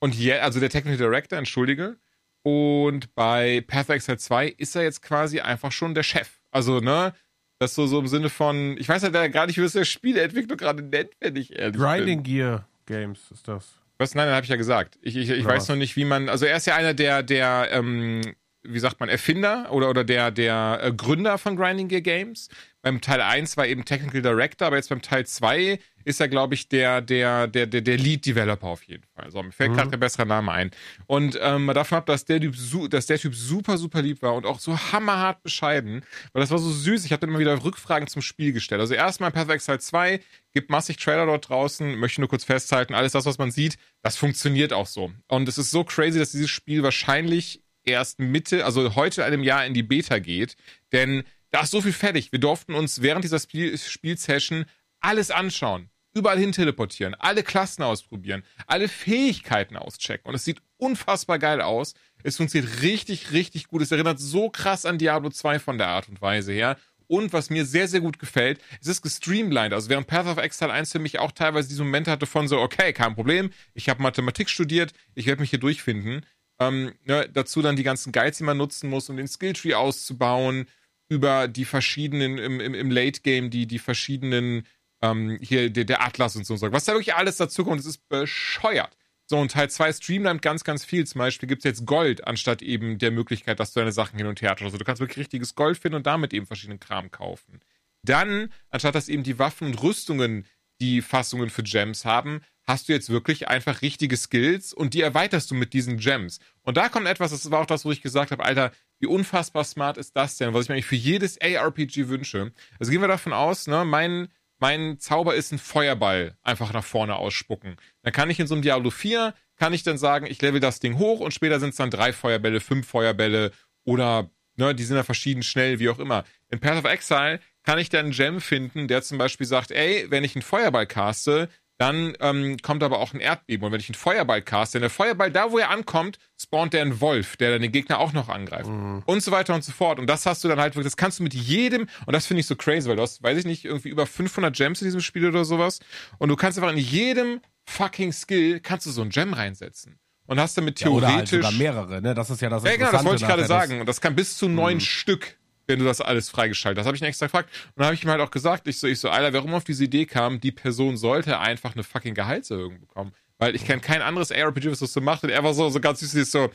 und 0.00 0.14
je, 0.14 0.34
also 0.34 0.60
der 0.60 0.70
Technical 0.70 0.98
Director, 0.98 1.36
entschuldige. 1.36 1.98
Und 2.42 3.14
bei 3.14 3.64
Path 3.66 3.88
of 3.88 3.96
Exile 3.96 4.18
2 4.18 4.48
ist 4.48 4.76
er 4.76 4.82
jetzt 4.82 5.02
quasi 5.02 5.40
einfach 5.40 5.72
schon 5.72 5.94
der 5.94 6.02
Chef. 6.04 6.40
Also, 6.50 6.78
ne, 6.78 7.14
das 7.58 7.74
so, 7.74 7.86
so 7.86 7.98
im 7.98 8.06
Sinne 8.06 8.30
von, 8.30 8.76
ich 8.78 8.88
weiß 8.88 9.02
halt 9.02 9.32
gar 9.32 9.46
nicht, 9.46 9.56
wie 9.56 9.62
das 9.62 9.72
der 9.72 9.84
Spieleentwickler 9.84 10.56
gerade 10.56 10.82
nennt, 10.82 11.10
wenn 11.20 11.34
ich 11.36 11.52
ehrlich 11.58 11.72
bin. 11.72 11.82
Grinding 11.82 12.22
Gear 12.22 12.68
Games 12.86 13.30
ist 13.32 13.48
das. 13.48 13.80
Was? 14.04 14.14
Nein, 14.14 14.26
dann 14.26 14.34
habe 14.36 14.44
ich 14.44 14.50
ja 14.50 14.56
gesagt. 14.56 14.98
Ich, 15.02 15.16
ich, 15.16 15.30
ich 15.30 15.42
Ja. 15.42 15.46
weiß 15.46 15.68
noch 15.68 15.76
nicht, 15.76 15.96
wie 15.96 16.04
man. 16.04 16.28
Also 16.28 16.44
er 16.46 16.56
ist 16.56 16.66
ja 16.66 16.76
einer 16.76 16.94
der, 16.94 17.22
der, 17.22 17.68
ähm, 17.72 18.20
wie 18.62 18.78
sagt 18.78 19.00
man, 19.00 19.08
Erfinder 19.08 19.68
oder, 19.72 19.88
oder 19.90 20.04
der, 20.04 20.30
der 20.30 20.80
äh, 20.82 20.92
Gründer 20.92 21.38
von 21.38 21.56
Grinding 21.56 21.88
Gear 21.88 22.00
Games. 22.02 22.48
Beim 22.84 23.00
Teil 23.00 23.22
1 23.22 23.56
war 23.56 23.66
eben 23.66 23.86
Technical 23.86 24.20
Director, 24.20 24.66
aber 24.66 24.76
jetzt 24.76 24.90
beim 24.90 25.00
Teil 25.00 25.24
2 25.24 25.78
ist 26.04 26.20
er, 26.20 26.28
glaube 26.28 26.52
ich, 26.52 26.68
der, 26.68 27.00
der, 27.00 27.46
der, 27.46 27.66
der, 27.66 27.80
der 27.80 27.96
Lead 27.96 28.26
Developer 28.26 28.66
auf 28.66 28.82
jeden 28.82 29.04
Fall. 29.14 29.30
So, 29.30 29.42
mir 29.42 29.52
fällt 29.52 29.72
gerade 29.72 29.88
kein 29.88 30.00
besserer 30.00 30.26
Name 30.26 30.52
ein. 30.52 30.70
Und 31.06 31.38
ähm, 31.40 31.70
davon 31.72 31.96
ab, 31.96 32.04
dass 32.04 32.26
der, 32.26 32.42
typ, 32.42 32.54
dass 32.90 33.06
der 33.06 33.18
Typ 33.18 33.34
super, 33.34 33.78
super 33.78 34.02
lieb 34.02 34.20
war 34.20 34.34
und 34.34 34.44
auch 34.44 34.60
so 34.60 34.76
hammerhart 34.76 35.42
bescheiden, 35.42 36.04
weil 36.34 36.42
das 36.42 36.50
war 36.50 36.58
so 36.58 36.70
süß. 36.70 37.06
Ich 37.06 37.12
habe 37.12 37.20
dann 37.20 37.30
immer 37.30 37.38
wieder 37.38 37.64
Rückfragen 37.64 38.06
zum 38.06 38.20
Spiel 38.20 38.52
gestellt. 38.52 38.82
Also 38.82 38.92
erstmal 38.92 39.30
Path 39.30 39.46
of 39.46 39.54
Exile 39.54 39.78
2, 39.78 40.20
gibt 40.52 40.68
massig 40.68 40.98
Trailer 40.98 41.24
dort 41.24 41.48
draußen, 41.48 41.96
möchte 41.96 42.20
nur 42.20 42.28
kurz 42.28 42.44
festhalten, 42.44 42.92
alles 42.92 43.12
das, 43.12 43.24
was 43.24 43.38
man 43.38 43.50
sieht, 43.50 43.78
das 44.02 44.18
funktioniert 44.18 44.74
auch 44.74 44.86
so. 44.86 45.10
Und 45.28 45.48
es 45.48 45.56
ist 45.56 45.70
so 45.70 45.84
crazy, 45.84 46.18
dass 46.18 46.32
dieses 46.32 46.50
Spiel 46.50 46.82
wahrscheinlich 46.82 47.62
erst 47.84 48.18
Mitte, 48.18 48.66
also 48.66 48.94
heute 48.94 49.22
in 49.22 49.26
einem 49.26 49.42
Jahr 49.42 49.64
in 49.64 49.72
die 49.72 49.82
Beta 49.82 50.18
geht, 50.18 50.56
denn 50.92 51.24
da 51.54 51.60
ist 51.60 51.70
so 51.70 51.80
viel 51.80 51.92
fertig. 51.92 52.32
Wir 52.32 52.40
durften 52.40 52.74
uns 52.74 53.00
während 53.00 53.22
dieser 53.22 53.38
Spiel 53.38 53.78
Spielsession 53.78 54.64
alles 54.98 55.30
anschauen, 55.30 55.88
überall 56.12 56.36
hin 56.36 56.50
teleportieren, 56.50 57.14
alle 57.14 57.44
Klassen 57.44 57.84
ausprobieren, 57.84 58.42
alle 58.66 58.88
Fähigkeiten 58.88 59.76
auschecken 59.76 60.28
und 60.28 60.34
es 60.34 60.44
sieht 60.44 60.60
unfassbar 60.78 61.38
geil 61.38 61.60
aus. 61.60 61.94
Es 62.24 62.38
funktioniert 62.38 62.82
richtig, 62.82 63.30
richtig 63.30 63.68
gut. 63.68 63.82
Es 63.82 63.92
erinnert 63.92 64.18
so 64.18 64.50
krass 64.50 64.84
an 64.84 64.98
Diablo 64.98 65.30
2 65.30 65.60
von 65.60 65.78
der 65.78 65.86
Art 65.86 66.08
und 66.08 66.20
Weise 66.20 66.52
her. 66.52 66.76
Und 67.06 67.32
was 67.32 67.50
mir 67.50 67.64
sehr, 67.66 67.86
sehr 67.86 68.00
gut 68.00 68.18
gefällt, 68.18 68.60
es 68.80 68.88
ist 68.88 69.02
gestreamlined. 69.02 69.74
Also 69.74 69.90
während 69.90 70.08
Path 70.08 70.26
of 70.26 70.38
Exile 70.38 70.72
1 70.72 70.90
für 70.90 70.98
mich 70.98 71.20
auch 71.20 71.30
teilweise 71.30 71.68
diese 71.68 71.84
Momente 71.84 72.10
hatte 72.10 72.26
von 72.26 72.48
so, 72.48 72.58
okay, 72.58 72.92
kein 72.92 73.14
Problem, 73.14 73.50
ich 73.74 73.88
habe 73.88 74.02
Mathematik 74.02 74.50
studiert, 74.50 74.92
ich 75.14 75.26
werde 75.26 75.40
mich 75.40 75.50
hier 75.50 75.60
durchfinden. 75.60 76.26
Ähm, 76.58 76.94
ne, 77.04 77.28
dazu 77.32 77.62
dann 77.62 77.76
die 77.76 77.82
ganzen 77.84 78.10
Guides, 78.10 78.38
die 78.38 78.44
man 78.44 78.56
nutzen 78.56 78.90
muss, 78.90 79.08
um 79.08 79.16
den 79.16 79.28
Skilltree 79.28 79.74
auszubauen, 79.74 80.66
über 81.08 81.48
die 81.48 81.64
verschiedenen 81.64 82.38
im, 82.38 82.60
im, 82.60 82.74
im 82.74 82.90
Late 82.90 83.20
Game, 83.22 83.50
die, 83.50 83.66
die 83.66 83.78
verschiedenen, 83.78 84.66
ähm, 85.02 85.38
hier 85.40 85.70
der, 85.70 85.84
der 85.84 86.02
Atlas 86.02 86.36
und 86.36 86.44
so. 86.44 86.60
Was 86.60 86.84
da 86.84 86.92
wirklich 86.92 87.14
alles 87.14 87.36
dazu 87.36 87.64
kommt, 87.64 87.80
das 87.80 87.86
ist 87.86 88.08
bescheuert. 88.08 88.96
So, 89.26 89.38
und 89.38 89.52
Teil 89.52 89.70
2 89.70 89.92
streamlined 89.94 90.42
ganz, 90.42 90.64
ganz 90.64 90.84
viel. 90.84 91.06
Zum 91.06 91.18
Beispiel 91.18 91.48
gibt's 91.48 91.64
jetzt 91.64 91.86
Gold, 91.86 92.26
anstatt 92.26 92.60
eben 92.60 92.98
der 92.98 93.10
Möglichkeit, 93.10 93.58
dass 93.58 93.72
du 93.72 93.80
deine 93.80 93.92
Sachen 93.92 94.18
hin 94.18 94.26
und 94.26 94.42
her 94.42 94.50
tauschst. 94.50 94.64
Also 94.64 94.78
du 94.78 94.84
kannst 94.84 95.00
wirklich 95.00 95.18
richtiges 95.18 95.54
Gold 95.54 95.78
finden 95.78 95.96
und 95.96 96.06
damit 96.06 96.34
eben 96.34 96.46
verschiedenen 96.46 96.80
Kram 96.80 97.10
kaufen. 97.10 97.60
Dann, 98.02 98.52
anstatt 98.70 98.94
dass 98.94 99.08
eben 99.08 99.22
die 99.22 99.38
Waffen 99.38 99.68
und 99.68 99.82
Rüstungen 99.82 100.46
die 100.80 101.00
Fassungen 101.00 101.50
für 101.50 101.62
Gems 101.62 102.04
haben, 102.04 102.42
hast 102.66 102.88
du 102.88 102.92
jetzt 102.92 103.08
wirklich 103.08 103.48
einfach 103.48 103.80
richtige 103.80 104.16
Skills 104.16 104.72
und 104.72 104.92
die 104.94 105.00
erweiterst 105.00 105.50
du 105.50 105.54
mit 105.54 105.72
diesen 105.72 105.98
Gems. 105.98 106.40
Und 106.62 106.76
da 106.76 106.88
kommt 106.88 107.06
etwas, 107.06 107.30
das 107.30 107.50
war 107.50 107.60
auch 107.60 107.66
das, 107.66 107.84
wo 107.84 107.92
ich 107.92 108.02
gesagt 108.02 108.30
habe, 108.30 108.44
Alter, 108.44 108.72
wie 109.04 109.06
unfassbar 109.06 109.64
smart 109.64 109.98
ist 109.98 110.16
das 110.16 110.38
denn, 110.38 110.54
was 110.54 110.62
ich 110.62 110.68
mir 110.70 110.76
eigentlich 110.76 110.86
für 110.86 110.96
jedes 110.96 111.38
ARPG 111.38 112.08
wünsche. 112.08 112.52
Also 112.80 112.90
gehen 112.90 113.02
wir 113.02 113.08
davon 113.08 113.34
aus, 113.34 113.66
ne, 113.66 113.84
mein, 113.84 114.28
mein 114.58 114.98
Zauber 114.98 115.34
ist 115.34 115.52
ein 115.52 115.58
Feuerball 115.58 116.38
einfach 116.42 116.72
nach 116.72 116.84
vorne 116.84 117.16
ausspucken. 117.16 117.76
Dann 118.02 118.14
kann 118.14 118.30
ich 118.30 118.40
in 118.40 118.46
so 118.46 118.54
einem 118.54 118.62
Diablo 118.62 118.88
4, 118.88 119.34
kann 119.56 119.74
ich 119.74 119.82
dann 119.82 119.98
sagen, 119.98 120.24
ich 120.24 120.40
level 120.40 120.58
das 120.58 120.80
Ding 120.80 120.96
hoch 120.96 121.20
und 121.20 121.34
später 121.34 121.60
sind 121.60 121.70
es 121.70 121.76
dann 121.76 121.90
drei 121.90 122.14
Feuerbälle, 122.14 122.60
fünf 122.60 122.88
Feuerbälle 122.88 123.52
oder, 123.84 124.30
ne, 124.56 124.74
die 124.74 124.84
sind 124.84 124.96
ja 124.96 125.02
verschieden 125.02 125.42
schnell, 125.42 125.80
wie 125.80 125.90
auch 125.90 125.98
immer. 125.98 126.24
In 126.48 126.60
Path 126.60 126.82
of 126.82 126.90
Exile 126.90 127.40
kann 127.62 127.78
ich 127.78 127.90
dann 127.90 128.06
einen 128.06 128.14
Gem 128.14 128.40
finden, 128.40 128.88
der 128.88 129.02
zum 129.02 129.18
Beispiel 129.18 129.46
sagt, 129.46 129.70
ey, 129.70 130.06
wenn 130.08 130.24
ich 130.24 130.34
einen 130.34 130.42
Feuerball 130.42 130.86
caste, 130.86 131.50
dann 131.78 132.14
ähm, 132.20 132.56
kommt 132.62 132.82
aber 132.82 133.00
auch 133.00 133.14
ein 133.14 133.20
Erdbeben. 133.20 133.66
Und 133.66 133.72
wenn 133.72 133.80
ich 133.80 133.88
einen 133.88 133.96
Feuerball 133.96 134.42
caste, 134.42 134.78
der 134.78 134.90
Feuerball 134.90 135.30
da, 135.30 135.50
wo 135.50 135.58
er 135.58 135.70
ankommt, 135.70 136.18
spawnt 136.40 136.72
der 136.72 136.82
ein 136.82 137.00
Wolf, 137.00 137.36
der 137.36 137.52
dann 137.52 137.62
den 137.62 137.72
Gegner 137.72 137.98
auch 137.98 138.12
noch 138.12 138.28
angreift. 138.28 138.70
Und 139.06 139.22
so 139.22 139.32
weiter 139.32 139.54
und 139.54 139.64
so 139.64 139.72
fort. 139.72 139.98
Und 139.98 140.06
das 140.06 140.24
hast 140.26 140.44
du 140.44 140.48
dann 140.48 140.60
halt 140.60 140.74
wirklich, 140.74 140.92
das 140.92 140.96
kannst 140.96 141.18
du 141.18 141.24
mit 141.24 141.34
jedem, 141.34 141.88
und 142.06 142.12
das 142.12 142.26
finde 142.26 142.40
ich 142.40 142.46
so 142.46 142.54
crazy, 142.54 142.88
weil 142.88 142.96
du 142.96 143.02
hast, 143.02 143.22
weiß 143.22 143.38
ich 143.38 143.44
nicht, 143.44 143.64
irgendwie 143.64 143.88
über 143.88 144.06
500 144.06 144.54
Gems 144.54 144.82
in 144.82 144.86
diesem 144.86 145.00
Spiel 145.00 145.26
oder 145.26 145.44
sowas. 145.44 145.80
Und 146.18 146.28
du 146.28 146.36
kannst 146.36 146.58
einfach 146.58 146.72
in 146.72 146.78
jedem 146.78 147.40
fucking 147.66 148.12
Skill, 148.12 148.60
kannst 148.60 148.86
du 148.86 148.90
so 148.90 149.02
ein 149.02 149.10
Gem 149.10 149.32
reinsetzen. 149.32 149.98
Und 150.26 150.40
hast 150.40 150.56
damit 150.56 150.80
Ja, 150.80 150.88
oder 150.88 151.08
halt 151.08 151.28
theoretisch... 151.28 151.44
sogar 151.44 151.52
mehrere, 151.52 152.00
ne? 152.00 152.14
Das 152.14 152.30
ist 152.30 152.40
ja 152.40 152.48
das 152.48 152.64
Ja, 152.64 152.76
genau, 152.76 152.92
das 152.92 153.04
wollte 153.04 153.22
ich 153.24 153.28
gerade 153.28 153.46
sagen. 153.46 153.80
Und 153.80 153.86
das 153.86 154.00
kann 154.00 154.14
bis 154.14 154.36
zu 154.38 154.48
neun 154.48 154.80
Stück, 154.80 155.36
wenn 155.66 155.78
du 155.78 155.84
das 155.84 156.00
alles 156.00 156.30
freigeschaltet 156.30 156.80
hast. 156.80 156.86
Habe 156.86 156.96
ich 156.96 157.02
ihn 157.02 157.08
extra 157.08 157.26
gefragt. 157.26 157.50
Und 157.68 157.72
dann 157.76 157.86
habe 157.86 157.94
ich 157.94 158.04
ihm 158.04 158.10
halt 158.10 158.20
auch 158.20 158.30
gesagt, 158.30 158.66
ich 158.68 158.78
so, 158.78 158.86
ich 158.86 159.00
so, 159.00 159.10
Alter, 159.10 159.32
warum 159.32 159.54
auf 159.54 159.64
diese 159.64 159.84
Idee 159.84 160.06
kam, 160.06 160.40
die 160.40 160.52
Person 160.52 160.96
sollte 160.96 161.38
einfach 161.38 161.74
eine 161.74 161.84
fucking 161.84 162.14
Gehaltserhöhung 162.14 162.80
bekommen. 162.80 163.12
Weil 163.38 163.56
ich 163.56 163.64
kenne 163.64 163.80
kein 163.80 164.00
anderes 164.00 164.30
ARPG, 164.30 164.70
was 164.70 164.78
das 164.78 164.92
so 164.92 165.00
macht. 165.00 165.24
Und 165.24 165.30
er 165.30 165.42
war 165.42 165.54
so, 165.54 165.68
so 165.68 165.80
ganz 165.80 166.00
süß, 166.00 166.30
so, 166.30 166.50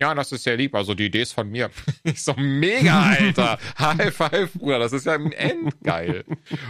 ja, 0.00 0.14
das 0.14 0.32
ist 0.32 0.42
sehr 0.42 0.56
lieb, 0.56 0.74
also 0.74 0.94
die 0.94 1.06
Idee 1.06 1.22
ist 1.22 1.32
von 1.32 1.48
mir. 1.48 1.70
Ich 2.02 2.22
so, 2.22 2.34
mega, 2.36 3.02
Alter. 3.02 3.58
High 3.78 4.14
five, 4.14 4.52
Bruder, 4.52 4.78
das 4.78 4.92
ist 4.92 5.06
ja 5.06 5.14
ein 5.14 5.32
Endgeil. 5.32 6.24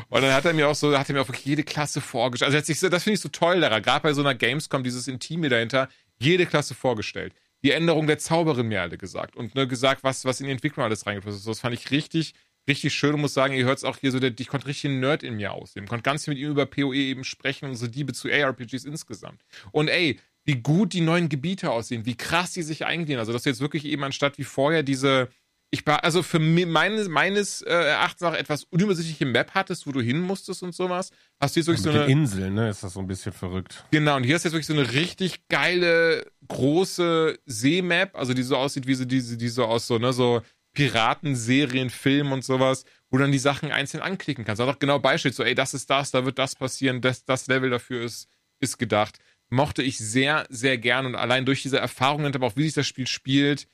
Und 0.08 0.22
dann 0.22 0.32
hat 0.32 0.44
er 0.44 0.52
mir 0.52 0.68
auch 0.68 0.74
so, 0.74 0.96
hat 0.96 1.08
er 1.08 1.14
mir 1.14 1.22
auch 1.22 1.28
wirklich 1.28 1.44
jede 1.44 1.64
Klasse 1.64 2.00
vorgestellt. 2.00 2.54
Also 2.54 2.64
sich 2.64 2.78
das 2.78 3.02
finde 3.02 3.14
ich 3.14 3.20
so 3.20 3.30
toll 3.30 3.60
daran, 3.60 3.82
gerade 3.82 4.02
bei 4.02 4.12
so 4.12 4.20
einer 4.20 4.34
Gamescom, 4.34 4.84
dieses 4.84 5.08
Intime 5.08 5.48
dahinter, 5.48 5.88
jede 6.18 6.46
Klasse 6.46 6.74
vorgestellt. 6.74 7.34
Die 7.64 7.72
Änderung 7.72 8.06
der 8.06 8.18
Zauberin 8.18 8.68
mir 8.68 8.82
alle 8.82 8.98
gesagt 8.98 9.36
und 9.36 9.54
ne, 9.54 9.66
gesagt, 9.66 10.04
was, 10.04 10.24
was 10.24 10.40
in 10.40 10.46
die 10.46 10.52
Entwicklung 10.52 10.84
alles 10.84 11.06
reingeflossen 11.06 11.38
ist. 11.38 11.48
Das 11.48 11.60
fand 11.60 11.74
ich 11.74 11.90
richtig, 11.90 12.34
richtig 12.68 12.92
schön 12.92 13.14
und 13.14 13.22
muss 13.22 13.34
sagen, 13.34 13.54
ihr 13.54 13.64
hört 13.64 13.78
es 13.78 13.84
auch 13.84 13.96
hier 13.96 14.12
so, 14.12 14.20
der, 14.20 14.32
ich 14.38 14.48
konnte 14.48 14.66
richtig 14.66 14.90
einen 14.90 15.00
Nerd 15.00 15.22
in 15.22 15.36
mir 15.36 15.52
ausleben. 15.52 15.88
Konnte 15.88 16.02
ganz 16.02 16.24
viel 16.24 16.34
mit 16.34 16.42
ihm 16.42 16.50
über 16.50 16.66
PoE 16.66 16.94
eben 16.94 17.24
sprechen 17.24 17.70
und 17.70 17.76
so 17.76 17.86
Liebe 17.86 18.12
zu 18.12 18.30
ARPGs 18.30 18.84
insgesamt. 18.84 19.42
Und 19.72 19.88
ey, 19.88 20.20
wie 20.44 20.56
gut 20.56 20.92
die 20.92 21.00
neuen 21.00 21.30
Gebiete 21.30 21.70
aussehen, 21.70 22.04
wie 22.04 22.16
krass 22.16 22.52
die 22.52 22.62
sich 22.62 22.84
eingliedern. 22.84 23.20
Also, 23.20 23.32
dass 23.32 23.46
jetzt 23.46 23.60
wirklich 23.60 23.86
eben 23.86 24.04
anstatt 24.04 24.36
wie 24.36 24.44
vorher 24.44 24.82
diese, 24.82 25.30
ich 25.74 25.84
war, 25.86 26.04
also 26.04 26.22
für 26.22 26.38
mich, 26.38 26.66
meines, 26.66 27.60
äh, 27.62 27.70
Erachtens 27.72 28.22
auch 28.22 28.32
etwas 28.34 28.64
unübersichtliche 28.64 29.26
Map 29.26 29.50
hattest, 29.54 29.86
wo 29.86 29.92
du 29.92 30.00
hin 30.00 30.20
musstest 30.20 30.62
und 30.62 30.74
sowas, 30.74 31.10
hast 31.40 31.56
du 31.56 31.60
jetzt 31.60 31.66
wirklich 31.66 31.84
Ja, 31.84 31.92
so 31.92 31.98
eine. 31.98 32.06
den 32.06 32.18
Inseln, 32.18 32.54
ne, 32.54 32.70
ist 32.70 32.82
das 32.84 32.92
so 32.94 33.00
ein 33.00 33.06
bisschen 33.06 33.32
verrückt. 33.32 33.84
Genau, 33.90 34.16
und 34.16 34.22
hier 34.24 34.36
hast 34.36 34.44
du 34.44 34.48
jetzt 34.48 34.54
wirklich 34.54 34.66
so 34.66 34.72
eine 34.72 34.92
richtig 34.92 35.48
geile, 35.48 36.26
große 36.46 37.38
Seemap, 37.46 38.14
also 38.16 38.34
die 38.34 38.42
so 38.44 38.56
aussieht 38.56 38.86
wie 38.86 38.94
so 38.94 39.04
diese, 39.04 39.36
die 39.36 39.48
so 39.48 39.64
aus 39.64 39.86
so, 39.86 39.98
ne, 39.98 40.12
so 40.12 40.42
Piratenserien, 40.74 41.90
Filmen 41.90 42.32
und 42.32 42.44
sowas, 42.44 42.84
wo 43.10 43.16
du 43.16 43.22
dann 43.24 43.32
die 43.32 43.38
Sachen 43.38 43.72
einzeln 43.72 44.00
anklicken 44.02 44.44
kannst. 44.44 44.60
Auch 44.62 44.78
genau 44.78 44.98
Beispiel, 44.98 45.32
so, 45.32 45.42
ey, 45.42 45.54
das 45.54 45.74
ist 45.74 45.90
das, 45.90 46.10
da 46.10 46.24
wird 46.24 46.38
das 46.38 46.54
passieren, 46.54 47.00
das, 47.00 47.24
das 47.24 47.46
Level 47.46 47.70
dafür 47.70 48.02
ist, 48.04 48.28
ist 48.60 48.78
gedacht. 48.78 49.18
Mochte 49.50 49.82
ich 49.82 49.98
sehr, 49.98 50.46
sehr 50.50 50.78
gern 50.78 51.06
und 51.06 51.14
allein 51.14 51.44
durch 51.44 51.62
diese 51.62 51.78
Erfahrungen, 51.78 52.34
aber 52.34 52.46
auch 52.46 52.56
wie 52.56 52.64
sich 52.64 52.74
das 52.74 52.86
Spiel 52.86 53.06
spielt, 53.06 53.66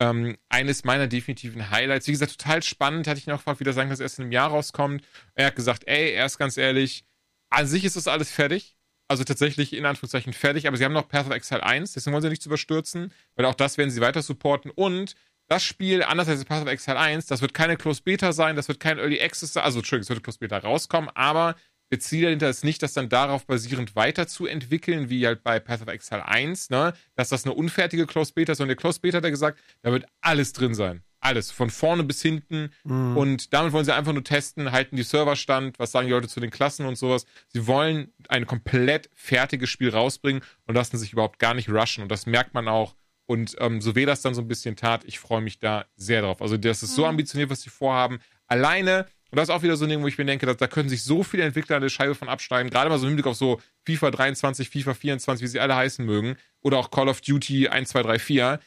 ähm, 0.00 0.36
eines 0.48 0.84
meiner 0.84 1.06
definitiven 1.06 1.70
Highlights. 1.70 2.06
Wie 2.06 2.12
gesagt, 2.12 2.38
total 2.38 2.62
spannend. 2.62 3.06
Hatte 3.06 3.18
ich 3.18 3.30
auch 3.30 3.38
gefragt, 3.38 3.60
wie 3.60 3.64
das 3.64 3.74
sagen, 3.74 3.90
dass 3.90 4.00
erst 4.00 4.18
in 4.18 4.24
einem 4.24 4.32
Jahr 4.32 4.50
rauskommt. 4.50 5.04
Er 5.34 5.46
hat 5.46 5.56
gesagt, 5.56 5.84
ey, 5.86 6.12
er 6.12 6.26
ist 6.26 6.38
ganz 6.38 6.56
ehrlich, 6.56 7.04
an 7.50 7.66
sich 7.66 7.84
ist 7.84 7.96
das 7.96 8.08
alles 8.08 8.30
fertig. 8.30 8.76
Also 9.08 9.22
tatsächlich 9.22 9.72
in 9.72 9.86
Anführungszeichen 9.86 10.32
fertig, 10.32 10.66
aber 10.66 10.76
sie 10.76 10.84
haben 10.84 10.92
noch 10.92 11.08
Path 11.08 11.26
of 11.26 11.32
Exile 11.32 11.62
1, 11.62 11.92
deswegen 11.92 12.12
wollen 12.12 12.22
sie 12.22 12.28
nichts 12.28 12.44
überstürzen, 12.44 13.12
weil 13.36 13.46
auch 13.46 13.54
das 13.54 13.78
werden 13.78 13.90
sie 13.90 14.00
weiter 14.00 14.20
supporten. 14.20 14.72
Und 14.72 15.14
das 15.46 15.62
Spiel, 15.62 16.02
anders 16.02 16.28
als 16.28 16.44
Path 16.44 16.62
of 16.62 16.68
Exile 16.68 16.98
1, 16.98 17.26
das 17.26 17.40
wird 17.40 17.54
keine 17.54 17.76
Closed 17.76 18.02
Beta 18.02 18.32
sein, 18.32 18.56
das 18.56 18.66
wird 18.66 18.80
kein 18.80 18.98
Early 18.98 19.20
Access 19.22 19.52
sein, 19.52 19.62
also 19.62 19.78
Entschuldigung, 19.78 20.02
es 20.02 20.08
wird 20.08 20.24
Closed 20.24 20.40
Beta 20.40 20.58
rauskommen, 20.58 21.08
aber 21.14 21.54
der 21.90 22.00
Ziel 22.00 22.22
dahinter 22.22 22.48
ist 22.50 22.64
nicht, 22.64 22.82
das 22.82 22.92
dann 22.92 23.08
darauf 23.08 23.46
basierend 23.46 23.94
weiterzuentwickeln, 23.94 25.08
wie 25.08 25.26
halt 25.26 25.42
bei 25.42 25.60
Path 25.60 25.82
of 25.82 25.88
Exile 25.88 26.26
1, 26.26 26.70
ne, 26.70 26.94
dass 27.14 27.28
das 27.28 27.44
eine 27.44 27.54
unfertige 27.54 28.06
Closed 28.06 28.34
Beta 28.34 28.52
ist, 28.52 28.58
sondern 28.58 28.76
der 28.76 28.80
Closed 28.80 29.02
Beta 29.02 29.18
hat 29.18 29.24
er 29.24 29.30
gesagt, 29.30 29.60
da 29.82 29.92
wird 29.92 30.06
alles 30.20 30.52
drin 30.52 30.74
sein. 30.74 31.02
Alles, 31.20 31.50
von 31.50 31.70
vorne 31.70 32.04
bis 32.04 32.22
hinten. 32.22 32.70
Und 33.16 33.52
damit 33.52 33.72
wollen 33.72 33.84
sie 33.84 33.94
einfach 33.94 34.12
nur 34.12 34.22
testen, 34.22 34.70
halten 34.70 34.96
die 34.96 35.02
Server 35.02 35.34
stand, 35.34 35.78
was 35.78 35.90
sagen 35.90 36.06
die 36.06 36.12
Leute 36.12 36.28
zu 36.28 36.38
den 36.38 36.50
Klassen 36.50 36.86
und 36.86 36.96
sowas. 36.96 37.26
Sie 37.48 37.66
wollen 37.66 38.12
ein 38.28 38.46
komplett 38.46 39.10
fertiges 39.12 39.68
Spiel 39.70 39.90
rausbringen 39.90 40.42
und 40.66 40.74
lassen 40.76 40.98
sich 40.98 41.12
überhaupt 41.12 41.40
gar 41.40 41.54
nicht 41.54 41.68
rushen. 41.68 42.02
Und 42.02 42.12
das 42.12 42.26
merkt 42.26 42.54
man 42.54 42.68
auch. 42.68 42.94
Und 43.26 43.56
ähm, 43.58 43.80
so 43.80 43.96
weh 43.96 44.04
das 44.04 44.22
dann 44.22 44.34
so 44.34 44.42
ein 44.42 44.46
bisschen 44.46 44.76
tat, 44.76 45.02
ich 45.04 45.18
freue 45.18 45.40
mich 45.40 45.58
da 45.58 45.86
sehr 45.96 46.22
drauf. 46.22 46.40
Also 46.40 46.56
das 46.56 46.84
ist 46.84 46.94
so 46.94 47.06
ambitioniert, 47.06 47.50
was 47.50 47.62
sie 47.62 47.70
vorhaben. 47.70 48.20
Alleine, 48.46 49.06
und 49.30 49.36
das 49.36 49.48
ist 49.48 49.54
auch 49.54 49.62
wieder 49.62 49.76
so 49.76 49.84
ein 49.84 49.90
Ding, 49.90 50.02
wo 50.02 50.06
ich 50.06 50.18
mir 50.18 50.24
denke, 50.24 50.46
dass, 50.46 50.56
da 50.56 50.66
können 50.66 50.88
sich 50.88 51.02
so 51.02 51.22
viele 51.22 51.44
Entwickler 51.44 51.76
eine 51.76 51.90
Scheibe 51.90 52.14
von 52.14 52.28
abschneiden. 52.28 52.70
Gerade 52.70 52.88
mal 52.88 52.98
so 52.98 53.06
im 53.06 53.10
Hinblick 53.10 53.26
auf 53.26 53.36
so 53.36 53.60
FIFA 53.84 54.10
23, 54.12 54.70
FIFA 54.70 54.94
24, 54.94 55.42
wie 55.42 55.48
sie 55.48 55.60
alle 55.60 55.74
heißen 55.74 56.04
mögen. 56.04 56.36
Oder 56.62 56.78
auch 56.78 56.90
Call 56.90 57.08
of 57.08 57.20
Duty 57.20 57.68
1, 57.68 57.88
2, 57.88 58.02
3, 58.02 58.18
4 58.18 58.60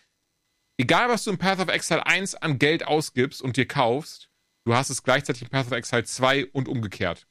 egal 0.80 1.10
was 1.10 1.26
du 1.26 1.32
in 1.32 1.38
Path 1.38 1.60
of 1.60 1.68
Exile 1.68 2.06
1 2.06 2.36
an 2.36 2.58
Geld 2.58 2.88
ausgibst 2.88 3.42
und 3.42 3.58
dir 3.58 3.68
kaufst, 3.68 4.32
du 4.66 4.74
hast 4.74 4.90
es 4.90 5.04
gleichzeitig 5.04 5.44
in 5.44 5.50
Path 5.50 5.68
of 5.68 5.74
Exile 5.74 6.06
2 6.06 6.48
und 6.48 6.68
umgekehrt. 6.68 7.28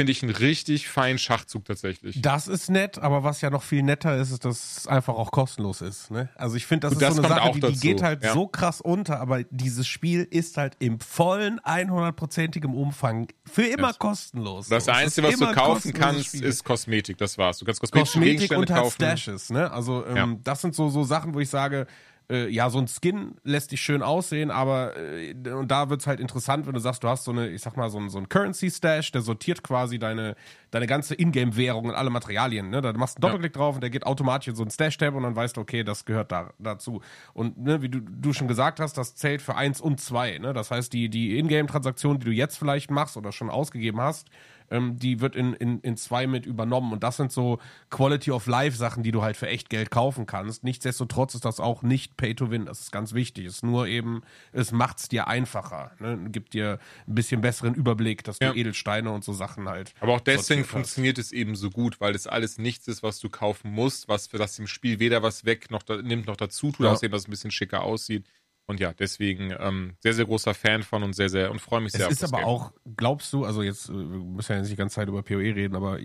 Finde 0.00 0.12
ich 0.12 0.22
einen 0.22 0.34
richtig 0.34 0.88
feinen 0.88 1.18
Schachzug 1.18 1.66
tatsächlich. 1.66 2.20
Das 2.22 2.48
ist 2.48 2.70
nett, 2.70 2.98
aber 2.98 3.22
was 3.22 3.42
ja 3.42 3.50
noch 3.50 3.62
viel 3.62 3.82
netter 3.82 4.16
ist, 4.16 4.30
ist, 4.30 4.44
dass 4.46 4.78
es 4.78 4.86
einfach 4.86 5.14
auch 5.14 5.30
kostenlos 5.30 5.82
ist. 5.82 6.10
Ne? 6.10 6.28
Also 6.36 6.56
ich 6.56 6.64
finde, 6.66 6.86
das 6.88 6.92
Und 6.92 7.02
ist 7.02 7.08
das 7.08 7.16
so 7.16 7.22
eine 7.22 7.28
Sache, 7.28 7.42
auch 7.42 7.52
die, 7.54 7.60
die 7.60 7.78
geht 7.80 8.02
halt 8.02 8.24
ja. 8.24 8.32
so 8.32 8.46
krass 8.46 8.80
unter, 8.80 9.20
aber 9.20 9.42
dieses 9.50 9.86
Spiel 9.86 10.26
ist 10.30 10.56
halt 10.56 10.76
im 10.78 11.00
vollen 11.00 11.60
100%igem 11.60 12.74
Umfang 12.74 13.28
für 13.44 13.64
immer 13.64 13.88
Yes. 13.88 13.98
kostenlos. 13.98 14.68
Das 14.68 14.86
So, 14.86 14.92
Einzige, 14.92 15.26
was 15.28 15.38
du 15.38 15.52
kaufen 15.52 15.92
kannst, 15.92 16.26
Spiel. 16.26 16.44
ist 16.44 16.64
Kosmetik. 16.64 17.18
Das 17.18 17.36
war's. 17.36 17.58
Du 17.58 17.64
kannst 17.64 17.80
kosmetische 17.80 18.12
Kosmetik 18.14 18.32
Gegenstände 18.48 18.60
und 18.62 18.70
halt 18.70 18.82
kaufen. 18.84 18.94
Stashes, 18.94 19.50
ne? 19.50 19.70
Also 19.70 20.06
ähm, 20.06 20.16
Ja. 20.16 20.28
das 20.44 20.62
sind 20.62 20.74
so 20.74 20.88
so 20.88 21.04
Sachen, 21.04 21.34
wo 21.34 21.40
ich 21.40 21.50
sage, 21.50 21.86
äh, 22.30 22.48
ja, 22.48 22.70
so 22.70 22.78
ein 22.78 22.86
Skin 22.86 23.34
lässt 23.42 23.72
dich 23.72 23.80
schön 23.80 24.02
aussehen, 24.02 24.50
aber 24.50 24.96
äh, 24.96 25.34
und 25.50 25.70
da 25.70 25.90
wird's 25.90 26.06
halt 26.06 26.20
interessant, 26.20 26.66
wenn 26.66 26.74
du 26.74 26.80
sagst, 26.80 27.02
du 27.02 27.08
hast 27.08 27.24
so 27.24 27.32
eine, 27.32 27.48
ich 27.48 27.60
sag 27.60 27.76
mal, 27.76 27.90
so 27.90 27.98
ein, 27.98 28.08
so 28.08 28.18
ein 28.18 28.28
Currency-Stash, 28.28 29.10
der 29.10 29.22
sortiert 29.22 29.62
quasi 29.64 29.98
deine, 29.98 30.36
deine 30.70 30.86
ganze 30.86 31.14
Ingame-Währung 31.14 31.86
und 31.86 31.94
alle 31.94 32.10
Materialien. 32.10 32.70
Ne? 32.70 32.80
Da 32.80 32.92
machst 32.92 33.18
du 33.18 33.26
einen 33.26 33.32
Doppelklick 33.32 33.52
drauf 33.52 33.74
und 33.74 33.80
der 33.80 33.90
geht 33.90 34.06
automatisch 34.06 34.48
in 34.48 34.54
so 34.54 34.62
ein 34.62 34.70
Stash-Tab 34.70 35.14
und 35.14 35.24
dann 35.24 35.34
weißt 35.34 35.56
du, 35.56 35.60
okay, 35.60 35.82
das 35.82 36.04
gehört 36.04 36.30
da, 36.30 36.52
dazu. 36.58 37.02
Und 37.34 37.58
ne, 37.58 37.82
wie 37.82 37.88
du, 37.88 38.00
du 38.00 38.32
schon 38.32 38.48
gesagt 38.48 38.78
hast, 38.78 38.96
das 38.96 39.16
zählt 39.16 39.42
für 39.42 39.56
eins 39.56 39.80
und 39.80 40.00
zwei. 40.00 40.38
Ne? 40.38 40.52
Das 40.52 40.70
heißt, 40.70 40.92
die, 40.92 41.08
die 41.08 41.36
Ingame-Transaktion, 41.36 42.20
die 42.20 42.26
du 42.26 42.32
jetzt 42.32 42.56
vielleicht 42.56 42.90
machst 42.90 43.16
oder 43.16 43.32
schon 43.32 43.50
ausgegeben 43.50 44.00
hast, 44.00 44.28
ähm, 44.70 44.98
die 44.98 45.20
wird 45.20 45.36
in, 45.36 45.52
in, 45.54 45.80
in 45.80 45.96
zwei 45.96 46.26
mit 46.26 46.46
übernommen. 46.46 46.92
Und 46.92 47.02
das 47.02 47.16
sind 47.16 47.32
so 47.32 47.58
Quality 47.90 48.30
of 48.30 48.46
Life 48.46 48.76
Sachen, 48.76 49.02
die 49.02 49.12
du 49.12 49.22
halt 49.22 49.36
für 49.36 49.48
echt 49.48 49.68
Geld 49.70 49.90
kaufen 49.90 50.26
kannst. 50.26 50.64
Nichtsdestotrotz 50.64 51.34
ist 51.34 51.44
das 51.44 51.60
auch 51.60 51.82
nicht 51.82 52.16
Pay 52.16 52.34
to 52.34 52.50
Win. 52.50 52.66
Das 52.66 52.80
ist 52.80 52.92
ganz 52.92 53.12
wichtig. 53.14 53.46
Es 53.46 53.54
ist 53.56 53.62
nur 53.64 53.86
eben, 53.86 54.22
es 54.52 54.72
macht's 54.72 55.08
dir 55.08 55.26
einfacher. 55.28 55.92
Ne? 55.98 56.18
Gibt 56.30 56.54
dir 56.54 56.78
ein 57.06 57.14
bisschen 57.14 57.40
besseren 57.40 57.74
Überblick, 57.74 58.24
dass 58.24 58.38
du 58.38 58.46
Ja. 58.46 58.54
Edelsteine 58.54 59.10
und 59.10 59.24
so 59.24 59.32
Sachen 59.32 59.68
halt. 59.68 59.92
Aber 60.00 60.14
auch 60.14 60.20
deswegen 60.20 60.64
funktioniert 60.64 61.18
es 61.18 61.32
eben 61.32 61.56
so 61.56 61.70
gut, 61.70 62.00
weil 62.00 62.14
es 62.14 62.26
alles 62.26 62.58
nichts 62.58 62.88
ist, 62.88 63.02
was 63.02 63.18
du 63.20 63.28
kaufen 63.28 63.72
musst, 63.72 64.08
was 64.08 64.26
für 64.28 64.38
das 64.38 64.58
im 64.58 64.66
Spiel 64.66 64.98
weder 64.98 65.22
was 65.22 65.44
weg 65.44 65.70
noch 65.70 65.82
da, 65.82 65.96
nimmt 66.00 66.26
noch 66.26 66.36
dazu 66.36 66.70
tut, 66.72 66.86
Ja. 66.86 66.92
außerdem, 66.92 67.12
dass 67.12 67.22
es 67.22 67.28
ein 67.28 67.30
bisschen 67.32 67.50
schicker 67.50 67.82
aussieht. 67.82 68.24
Und 68.70 68.80
ja, 68.80 68.92
deswegen 68.92 69.52
ähm, 69.58 69.94
sehr, 70.00 70.14
sehr 70.14 70.24
großer 70.24 70.54
Fan 70.54 70.82
von 70.82 71.02
und 71.02 71.12
sehr, 71.14 71.28
sehr 71.28 71.50
und 71.50 71.60
freue 71.60 71.80
mich 71.80 71.92
sehr 71.92 72.06
Es 72.06 72.12
ist 72.12 72.24
aber 72.24 72.38
Game. 72.38 72.46
auch, 72.46 72.72
glaubst 72.96 73.32
du, 73.32 73.44
also 73.44 73.62
jetzt, 73.62 73.88
äh, 73.88 73.92
wir 73.92 74.04
müssen 74.04 74.52
ja 74.52 74.60
nicht 74.60 74.70
die 74.72 74.76
ganze 74.76 74.94
Zeit 74.94 75.08
über 75.08 75.22
PoE 75.22 75.38
reden, 75.54 75.74
aber 75.76 75.98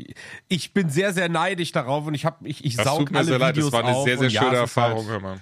ich 0.47 0.73
bin 0.73 0.89
sehr, 0.89 1.13
sehr 1.13 1.29
neidisch 1.29 1.71
darauf 1.71 2.05
und 2.07 2.13
ich 2.15 2.25
habe, 2.25 2.47
ich, 2.47 2.65
ich 2.65 2.75
Das 2.75 2.85
saug 2.85 2.99
tut 2.99 3.11
mir 3.11 3.19
alle 3.19 3.27
sehr 3.27 3.39
leid, 3.39 3.55
Videos 3.55 3.71
das 3.71 3.81
war 3.83 3.87
eine 3.89 4.03
sehr, 4.03 4.17
sehr 4.17 4.29
ja, 4.29 4.41
schöne 4.41 4.51
ist 4.53 4.57
halt- 4.57 4.61
Erfahrung, 4.93 5.07
hör 5.07 5.19
mal. 5.19 5.37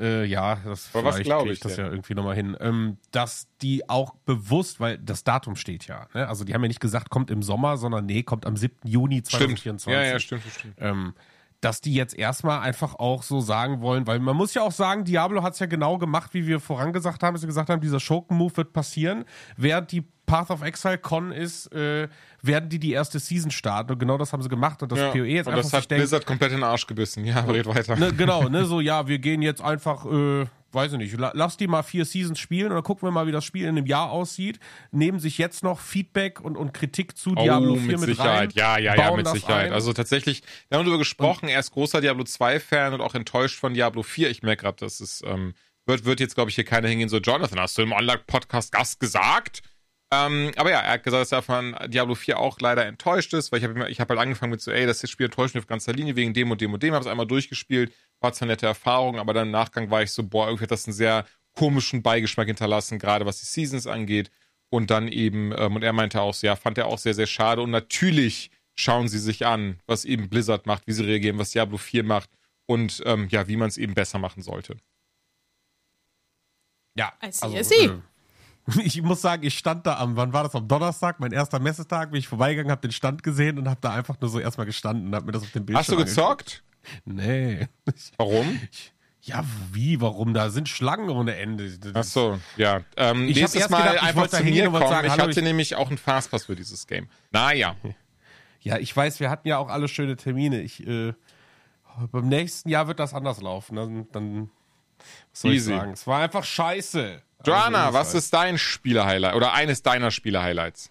Äh, 0.00 0.24
ja, 0.24 0.56
das 0.64 0.90
Aber 0.92 1.04
was 1.04 1.16
vielleicht 1.18 1.30
krieg 1.38 1.46
ich 1.46 1.52
ich 1.52 1.60
das 1.60 1.76
denn? 1.76 1.84
ja 1.84 1.90
irgendwie 1.92 2.14
nochmal 2.14 2.34
hin. 2.34 2.56
Ähm, 2.58 2.96
dass 3.12 3.46
die 3.62 3.88
auch 3.88 4.14
bewusst, 4.24 4.80
weil 4.80 4.98
das 4.98 5.22
Datum 5.22 5.54
steht 5.54 5.86
ja. 5.86 6.08
Ne? 6.14 6.26
Also 6.26 6.42
die 6.44 6.52
haben 6.52 6.62
ja 6.62 6.68
nicht 6.68 6.80
gesagt, 6.80 7.10
kommt 7.10 7.30
im 7.30 7.44
Sommer, 7.44 7.76
sondern 7.76 8.04
nee, 8.06 8.24
kommt 8.24 8.44
am 8.44 8.56
7. 8.56 8.74
Juni 8.88 9.18
Stimmt. 9.18 9.58
2024. 9.60 9.92
Ja, 9.92 10.02
ja, 10.02 10.18
stimmt, 10.18 10.42
stimmt. 10.52 10.74
Ähm, 10.78 11.14
dass 11.64 11.80
die 11.80 11.94
jetzt 11.94 12.14
erstmal 12.16 12.60
einfach 12.60 12.94
auch 12.96 13.22
so 13.22 13.40
sagen 13.40 13.80
wollen, 13.80 14.06
weil 14.06 14.18
man 14.18 14.36
muss 14.36 14.52
ja 14.54 14.62
auch 14.62 14.72
sagen, 14.72 15.04
Diablo 15.04 15.42
hat 15.42 15.54
es 15.54 15.58
ja 15.60 15.66
genau 15.66 15.96
gemacht, 15.98 16.34
wie 16.34 16.46
wir 16.46 16.60
vorangesagt 16.60 17.22
haben, 17.22 17.34
dass 17.34 17.40
sie 17.40 17.46
gesagt 17.46 17.70
haben, 17.70 17.80
dieser 17.80 18.00
Schurken-Move 18.00 18.56
wird 18.58 18.72
passieren. 18.74 19.24
Während 19.56 19.90
die 19.90 20.02
Path 20.26 20.50
of 20.50 20.62
Exile 20.62 20.98
Con 20.98 21.32
ist, 21.32 21.72
äh, 21.72 22.08
werden 22.42 22.68
die 22.68 22.78
die 22.78 22.92
erste 22.92 23.18
Season 23.18 23.50
starten. 23.50 23.92
Und 23.92 23.98
genau 23.98 24.18
das 24.18 24.32
haben 24.32 24.42
sie 24.42 24.48
gemacht. 24.48 24.82
Und 24.82 24.92
das 24.92 24.98
Ja. 24.98 25.10
PoE 25.10 25.24
jetzt 25.26 25.46
und 25.46 25.54
einfach 25.54 25.70
das 25.70 25.82
hat 25.82 25.90
denkt, 25.90 26.02
Blizzard 26.02 26.26
komplett 26.26 26.50
in 26.52 26.58
den 26.58 26.64
Arsch 26.64 26.86
gebissen. 26.86 27.24
Ja, 27.24 27.40
red 27.48 27.66
weiter. 27.66 27.96
ne, 27.96 28.12
genau, 28.12 28.48
ne, 28.48 28.64
so, 28.64 28.80
ja, 28.80 29.06
wir 29.06 29.18
gehen 29.18 29.42
jetzt 29.42 29.62
einfach, 29.62 30.04
äh, 30.06 30.46
weiß 30.74 30.92
ich 30.92 30.98
nicht, 30.98 31.16
la- 31.18 31.32
lass 31.34 31.56
die 31.56 31.66
mal 31.66 31.82
vier 31.82 32.04
Seasons 32.04 32.38
spielen 32.38 32.68
und 32.68 32.74
dann 32.74 32.82
gucken 32.82 33.06
wir 33.06 33.10
mal, 33.12 33.26
wie 33.26 33.32
das 33.32 33.44
Spiel 33.44 33.62
in 33.62 33.70
einem 33.76 33.86
Jahr 33.86 34.10
aussieht, 34.10 34.58
nehmen 34.90 35.18
sich 35.18 35.38
jetzt 35.38 35.62
noch 35.62 35.80
Feedback 35.80 36.40
und, 36.40 36.56
und 36.56 36.74
Kritik 36.74 37.16
zu 37.16 37.34
Diablo 37.34 37.74
4 37.76 37.82
oh, 37.82 37.86
mit 37.86 38.00
mit 38.00 38.08
Sicherheit. 38.10 38.38
rein. 38.40 38.50
ja, 38.54 38.78
ja, 38.78 38.94
ja, 38.96 39.16
mit 39.16 39.26
das 39.26 39.34
Sicherheit. 39.34 39.66
ein. 39.66 39.72
Also 39.72 39.92
tatsächlich, 39.92 40.42
wir 40.68 40.78
haben 40.78 40.84
darüber 40.84 40.98
gesprochen, 40.98 41.48
er 41.48 41.60
ist 41.60 41.70
großer 41.72 42.00
Diablo 42.00 42.24
2-Fan 42.24 42.94
und 42.94 43.00
auch 43.00 43.14
enttäuscht 43.14 43.58
von 43.58 43.74
Diablo 43.74 44.02
4. 44.02 44.30
Ich 44.30 44.42
merke 44.42 44.62
gerade, 44.64 44.76
dass 44.80 45.00
es 45.00 45.22
ähm, 45.26 45.54
wird, 45.86 46.04
wird 46.04 46.20
jetzt, 46.20 46.34
glaube 46.34 46.50
ich, 46.50 46.54
hier 46.54 46.64
keiner 46.64 46.88
hingehen, 46.88 47.08
so, 47.08 47.18
Jonathan, 47.18 47.60
hast 47.60 47.76
du 47.78 47.82
im 47.82 47.92
Online-Podcast 47.92 48.72
Gast 48.72 49.00
gesagt? 49.00 49.62
Ähm, 50.14 50.52
aber 50.56 50.70
ja, 50.70 50.80
er 50.80 50.92
hat 50.92 51.02
gesagt, 51.02 51.22
dass 51.22 51.32
er 51.32 51.42
von 51.42 51.76
Diablo 51.88 52.14
4 52.14 52.38
auch 52.38 52.60
leider 52.60 52.86
enttäuscht 52.86 53.32
ist, 53.32 53.50
weil 53.50 53.60
ich 53.60 53.64
habe 53.64 53.90
ich 53.90 54.00
hab 54.00 54.08
halt 54.08 54.20
angefangen 54.20 54.50
mit 54.50 54.60
so, 54.60 54.70
ey, 54.70 54.86
das 54.86 55.08
Spiel 55.08 55.26
enttäuscht 55.26 55.54
mich 55.54 55.62
auf 55.62 55.66
ganzer 55.68 55.92
Linie 55.92 56.16
wegen 56.16 56.34
dem 56.34 56.50
und 56.50 56.60
dem 56.60 56.72
und 56.72 56.82
dem, 56.82 56.94
habe 56.94 57.04
es 57.04 57.10
einmal 57.10 57.26
durchgespielt, 57.26 57.92
war 58.20 58.32
zwar 58.32 58.46
eine 58.46 58.52
nette 58.52 58.66
Erfahrung, 58.66 59.18
aber 59.18 59.32
dann 59.32 59.48
im 59.48 59.52
Nachgang 59.52 59.90
war 59.90 60.02
ich 60.02 60.12
so, 60.12 60.22
boah, 60.22 60.46
irgendwie 60.46 60.64
hat 60.64 60.70
das 60.70 60.86
einen 60.86 60.94
sehr 60.94 61.26
komischen 61.54 62.02
Beigeschmack 62.02 62.46
hinterlassen, 62.46 62.98
gerade 62.98 63.26
was 63.26 63.40
die 63.40 63.46
Seasons 63.46 63.86
angeht. 63.86 64.30
Und 64.70 64.90
dann 64.90 65.08
eben, 65.08 65.52
ähm, 65.56 65.76
und 65.76 65.82
er 65.82 65.92
meinte 65.92 66.20
auch 66.20 66.34
so, 66.34 66.46
ja, 66.46 66.56
fand 66.56 66.78
er 66.78 66.86
auch 66.86 66.98
sehr, 66.98 67.14
sehr 67.14 67.26
schade. 67.26 67.62
Und 67.62 67.70
natürlich 67.70 68.50
schauen 68.74 69.08
sie 69.08 69.20
sich 69.20 69.46
an, 69.46 69.78
was 69.86 70.04
eben 70.04 70.28
Blizzard 70.28 70.66
macht, 70.66 70.86
wie 70.86 70.92
sie 70.92 71.04
reagieren, 71.04 71.38
was 71.38 71.50
Diablo 71.50 71.76
4 71.76 72.02
macht 72.02 72.30
und 72.66 73.02
ähm, 73.06 73.28
ja, 73.30 73.46
wie 73.46 73.56
man 73.56 73.68
es 73.68 73.78
eben 73.78 73.94
besser 73.94 74.18
machen 74.18 74.42
sollte. 74.42 74.76
Ja, 76.96 77.12
I 77.22 77.30
see, 77.30 77.44
also, 77.44 77.56
I 77.56 77.64
see. 77.64 77.84
äh, 77.86 78.00
ich 78.82 79.02
muss 79.02 79.20
sagen, 79.20 79.42
ich 79.42 79.58
stand 79.58 79.86
da 79.86 79.98
am, 79.98 80.16
wann 80.16 80.32
war 80.32 80.42
das, 80.44 80.54
am 80.54 80.66
Donnerstag, 80.68 81.20
mein 81.20 81.32
erster 81.32 81.58
Messetag, 81.58 82.10
bin 82.10 82.18
ich 82.18 82.28
vorbeigegangen, 82.28 82.70
habe 82.70 82.80
den 82.80 82.92
Stand 82.92 83.22
gesehen 83.22 83.58
und 83.58 83.68
habe 83.68 83.80
da 83.80 83.92
einfach 83.94 84.18
nur 84.20 84.30
so 84.30 84.40
erstmal 84.40 84.66
gestanden 84.66 85.08
und 85.08 85.14
habe 85.14 85.26
mir 85.26 85.32
das 85.32 85.42
auf 85.42 85.50
dem 85.52 85.66
Bildschirm 85.66 85.80
Hast 85.80 85.92
du 85.92 85.96
gezockt? 85.96 86.62
Nee. 87.04 87.68
Warum? 88.16 88.60
Ja, 89.22 89.42
wie, 89.72 90.02
warum? 90.02 90.34
Da 90.34 90.50
sind 90.50 90.68
Schlangen 90.68 91.08
ohne 91.08 91.34
Ende. 91.36 91.70
Ach 91.94 92.04
so, 92.04 92.38
ja. 92.58 92.82
Ähm, 92.98 93.26
Ich 93.26 93.36
nächstes 93.36 93.62
erst 93.62 93.70
Mal 93.70 93.78
gedacht, 93.78 93.96
ich 93.96 94.02
einfach 94.02 94.28
zu 94.28 94.44
mir 94.44 94.64
kommen. 94.70 94.86
sagen, 94.86 95.06
ich 95.06 95.12
hatte 95.18 95.30
ich- 95.30 95.36
nämlich 95.42 95.76
auch 95.76 95.88
einen 95.88 95.96
Fastpass 95.96 96.44
für 96.44 96.54
dieses 96.54 96.86
Game. 96.86 97.08
Naja. 97.32 97.74
Ja, 98.60 98.76
ich 98.76 98.94
weiß, 98.94 99.20
wir 99.20 99.30
hatten 99.30 99.48
ja 99.48 99.56
auch 99.56 99.68
alle 99.70 99.88
schöne 99.88 100.16
Termine. 100.16 100.60
Ich, 100.60 100.86
äh, 100.86 101.14
beim 102.12 102.28
nächsten 102.28 102.68
Jahr 102.68 102.86
wird 102.86 102.98
das 102.98 103.14
anders 103.14 103.40
laufen. 103.40 103.76
Dann, 103.76 104.08
dann 104.12 104.50
was 105.30 105.40
soll 105.40 105.52
Easy. 105.52 105.72
ich 105.72 105.78
sagen? 105.78 105.92
Es 105.92 106.06
war 106.06 106.22
einfach 106.22 106.44
scheiße. 106.44 107.22
Joanna, 107.44 107.86
Also, 107.86 107.98
was 107.98 108.14
ist 108.14 108.32
dein 108.32 108.56
Spieler-Highlight 108.58 109.34
oder 109.34 109.52
eines 109.52 109.82
deiner 109.82 110.10
Spieler-Highlights? 110.10 110.90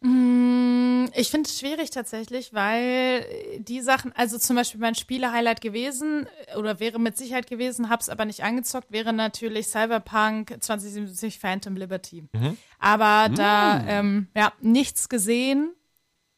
Ich 0.00 1.30
finde 1.30 1.48
es 1.48 1.58
schwierig 1.58 1.90
tatsächlich, 1.90 2.54
weil 2.54 3.24
die 3.58 3.80
Sachen, 3.80 4.12
also 4.12 4.38
zum 4.38 4.54
Beispiel 4.54 4.80
mein 4.80 4.94
Spiele-Highlight 4.94 5.60
gewesen 5.60 6.28
oder 6.56 6.78
wäre 6.78 7.00
mit 7.00 7.16
Sicherheit 7.16 7.48
gewesen, 7.48 7.88
hab's 7.88 8.08
aber 8.08 8.24
nicht 8.24 8.44
angezockt, 8.44 8.92
wäre 8.92 9.12
natürlich 9.12 9.66
Cyberpunk 9.66 10.56
2077 10.60 11.40
Phantom 11.40 11.74
Liberty. 11.74 12.24
Aber 12.78 13.28
da, 13.34 13.82
ähm, 13.88 14.28
ja, 14.36 14.52
nichts 14.60 15.08
gesehen, 15.08 15.74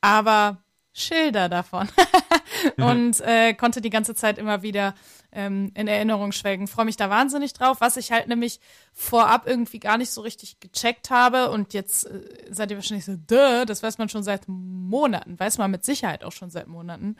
aber 0.00 0.62
Schilder 0.94 1.48
davon. 1.50 1.88
und 2.76 3.20
äh, 3.20 3.54
konnte 3.54 3.80
die 3.80 3.90
ganze 3.90 4.14
Zeit 4.14 4.38
immer 4.38 4.62
wieder 4.62 4.94
ähm, 5.32 5.70
in 5.74 5.88
Erinnerung 5.88 6.32
schwelgen. 6.32 6.66
Freue 6.68 6.84
mich 6.84 6.96
da 6.96 7.10
wahnsinnig 7.10 7.52
drauf, 7.52 7.80
was 7.80 7.96
ich 7.96 8.12
halt 8.12 8.28
nämlich 8.28 8.60
vorab 8.92 9.46
irgendwie 9.46 9.78
gar 9.78 9.98
nicht 9.98 10.10
so 10.10 10.20
richtig 10.22 10.60
gecheckt 10.60 11.10
habe. 11.10 11.50
Und 11.50 11.74
jetzt 11.74 12.06
äh, 12.06 12.20
seid 12.50 12.70
ihr 12.70 12.76
wahrscheinlich 12.76 13.04
so, 13.04 13.16
Duh, 13.16 13.64
das 13.64 13.82
weiß 13.82 13.98
man 13.98 14.08
schon 14.08 14.22
seit 14.22 14.42
Monaten, 14.48 15.38
weiß 15.38 15.58
man 15.58 15.70
mit 15.70 15.84
Sicherheit 15.84 16.24
auch 16.24 16.32
schon 16.32 16.50
seit 16.50 16.66
Monaten. 16.66 17.16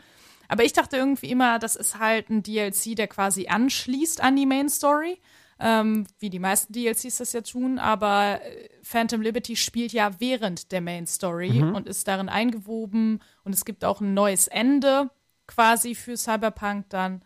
Aber 0.49 0.65
ich 0.65 0.73
dachte 0.73 0.97
irgendwie 0.97 1.31
immer, 1.31 1.59
das 1.59 1.77
ist 1.77 1.99
halt 1.99 2.29
ein 2.31 2.43
DLC, 2.43 2.97
der 2.97 3.07
quasi 3.07 3.47
anschließt 3.49 4.21
an 4.21 4.35
die 4.37 4.47
Main 4.47 4.69
Story 4.69 5.21
ähm, 5.63 6.07
wie 6.19 6.31
die 6.31 6.39
meisten 6.39 6.73
DLCs 6.73 7.19
das 7.19 7.35
ja 7.35 7.43
tun, 7.43 7.79
aber 7.79 8.41
äh, 8.43 8.69
Phantom 8.83 9.21
Liberty 9.21 9.57
spielt 9.57 9.93
ja 9.93 10.11
während 10.19 10.73
der 10.73 10.81
Main 10.81 11.07
Story 11.07 11.51
Mhm. 11.51 11.75
und 11.75 11.87
ist 11.87 12.09
darin 12.09 12.31
eingewoben 12.31 13.21
und 13.45 13.55
es 13.55 13.67
gibt 13.67 13.85
auch 13.85 14.01
ein 14.01 14.15
neues 14.15 14.49
Ende 14.49 15.11
quasi 15.47 15.95
für 15.95 16.17
Cyberpunk 16.17 16.89
dann, 16.89 17.21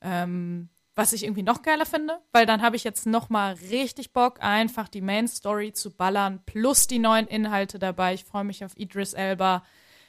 ähm, 0.00 0.68
was 0.94 1.12
ich 1.12 1.24
irgendwie 1.24 1.42
noch 1.42 1.62
geiler 1.62 1.86
finde, 1.86 2.20
weil 2.32 2.46
dann 2.46 2.62
habe 2.62 2.76
ich 2.76 2.84
jetzt 2.84 3.06
noch 3.06 3.30
mal 3.30 3.54
richtig 3.70 4.12
Bock, 4.12 4.42
einfach 4.42 4.88
die 4.88 5.00
Main 5.00 5.28
Story 5.28 5.72
zu 5.72 5.90
ballern, 5.90 6.40
plus 6.44 6.86
die 6.86 6.98
neuen 6.98 7.26
Inhalte 7.26 7.78
dabei. 7.78 8.14
Ich 8.14 8.24
freue 8.24 8.44
mich 8.44 8.64
auf 8.64 8.76
Idris 8.76 9.14
Elba. 9.14 9.64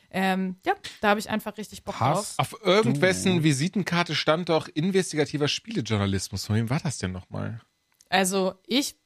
Ähm, 0.10 0.58
ja, 0.66 0.74
da 1.00 1.10
habe 1.10 1.20
ich 1.20 1.30
einfach 1.30 1.58
richtig 1.58 1.84
Bock 1.84 1.98
drauf. 1.98 2.36
Hast 2.38 2.39
Auf 2.39 2.56
irgendwessen 2.64 3.44
Visitenkarte 3.44 4.16
stand 4.16 4.50
doch 4.50 4.68
investigativer 4.68 5.48
Spielejournalismus. 5.48 6.46
Von 6.46 6.58
wem 6.58 6.70
war 6.70 6.80
das 6.80 6.98
denn 6.98 7.14
nochmal? 7.14 7.62
Also 8.10 8.56
ich 8.68 8.98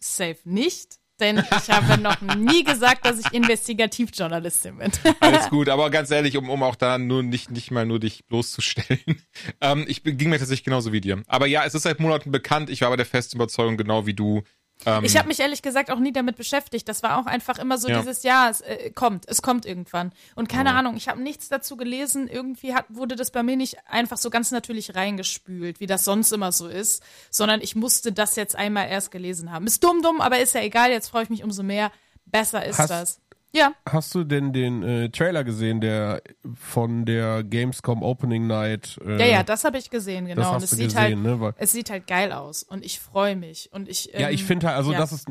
safe 0.00 0.38
nicht, 0.44 0.98
denn 1.20 1.38
ich 1.38 1.70
habe 1.70 2.00
noch 2.00 2.20
nie 2.20 2.64
gesagt, 2.64 3.06
dass 3.06 3.18
ich 3.18 3.32
Investigativjournalistin 3.32 4.78
bin. 4.78 4.92
Alles 5.20 5.48
gut, 5.50 5.68
aber 5.68 5.90
ganz 5.90 6.10
ehrlich, 6.10 6.36
um, 6.36 6.48
um 6.48 6.62
auch 6.62 6.76
da 6.76 6.98
nur 6.98 7.22
nicht, 7.22 7.50
nicht 7.50 7.70
mal 7.70 7.86
nur 7.86 8.00
dich 8.00 8.26
bloßzustellen. 8.26 8.98
Ähm, 9.60 9.84
ich 9.88 10.02
ging 10.02 10.30
mir 10.30 10.38
tatsächlich 10.38 10.64
genauso 10.64 10.92
wie 10.92 11.00
dir. 11.00 11.22
Aber 11.26 11.46
ja, 11.46 11.64
es 11.64 11.74
ist 11.74 11.82
seit 11.82 12.00
Monaten 12.00 12.30
bekannt. 12.30 12.70
Ich 12.70 12.80
war 12.80 12.88
aber 12.88 12.96
der 12.96 13.06
festen 13.06 13.36
Überzeugung, 13.36 13.76
genau 13.76 14.06
wie 14.06 14.14
du. 14.14 14.42
Ähm, 14.86 15.04
Ich 15.04 15.16
habe 15.16 15.26
mich 15.28 15.40
ehrlich 15.40 15.62
gesagt 15.62 15.90
auch 15.90 15.98
nie 15.98 16.12
damit 16.12 16.36
beschäftigt. 16.36 16.88
Das 16.88 17.02
war 17.02 17.18
auch 17.18 17.26
einfach 17.26 17.58
immer 17.58 17.78
so 17.78 17.88
Ja. 17.88 17.98
dieses 17.98 18.22
Jahr, 18.22 18.48
es 18.50 18.60
äh, 18.60 18.90
kommt, 18.90 19.24
es 19.28 19.42
kommt 19.42 19.66
irgendwann. 19.66 20.12
Und 20.36 20.48
keine 20.48 20.74
Ahnung, 20.74 20.96
ich 20.96 21.08
habe 21.08 21.20
nichts 21.20 21.48
dazu 21.48 21.76
gelesen. 21.76 22.28
Irgendwie 22.28 22.74
hat, 22.74 22.84
wurde 22.88 23.16
das 23.16 23.30
bei 23.32 23.42
mir 23.42 23.56
nicht 23.56 23.76
einfach 23.88 24.18
so 24.18 24.30
ganz 24.30 24.50
natürlich 24.50 24.94
reingespült, 24.94 25.80
wie 25.80 25.86
das 25.86 26.04
sonst 26.04 26.32
immer 26.32 26.52
so 26.52 26.68
ist, 26.68 27.02
sondern 27.30 27.60
ich 27.60 27.74
musste 27.74 28.12
das 28.12 28.36
jetzt 28.36 28.54
einmal 28.56 28.88
erst 28.88 29.10
gelesen 29.10 29.50
haben. 29.50 29.66
Ist 29.66 29.82
dumm, 29.82 30.00
dumm, 30.02 30.20
aber 30.20 30.38
ist 30.38 30.54
ja 30.54 30.60
egal. 30.62 30.90
Jetzt 30.90 31.08
freue 31.08 31.24
ich 31.24 31.30
mich 31.30 31.42
umso 31.42 31.62
mehr. 31.62 31.90
Besser 32.26 32.64
ist 32.64 32.78
Hast- 32.78 32.90
das. 32.90 33.20
Ja, 33.52 33.72
Hast 33.88 34.14
du 34.14 34.24
denn 34.24 34.52
den 34.52 34.82
äh, 34.82 35.08
Trailer 35.08 35.42
gesehen, 35.42 35.80
der 35.80 36.20
von 36.54 37.06
der 37.06 37.42
Gamescom 37.42 38.02
Opening 38.02 38.46
Night? 38.46 39.00
Äh, 39.02 39.18
ja, 39.18 39.26
ja, 39.26 39.42
das 39.42 39.64
habe 39.64 39.78
ich 39.78 39.88
gesehen, 39.88 40.26
genau. 40.26 40.42
das 40.42 40.50
Und 40.52 40.62
es 40.64 40.70
du 40.70 40.76
sieht 40.76 40.84
gesehen, 40.88 41.00
halt, 41.00 41.18
ne? 41.18 41.40
Weil, 41.40 41.54
es 41.56 41.72
sieht 41.72 41.88
halt 41.88 42.06
geil 42.06 42.32
aus 42.32 42.62
und 42.62 42.84
ich 42.84 43.00
freue 43.00 43.36
mich 43.36 43.70
und 43.72 43.88
ich 43.88 44.10
ja, 44.12 44.28
ich 44.28 44.42
ähm, 44.42 44.46
finde 44.48 44.66
halt, 44.66 44.76
also 44.76 44.92
ja. 44.92 44.98
das 44.98 45.12
ist, 45.12 45.28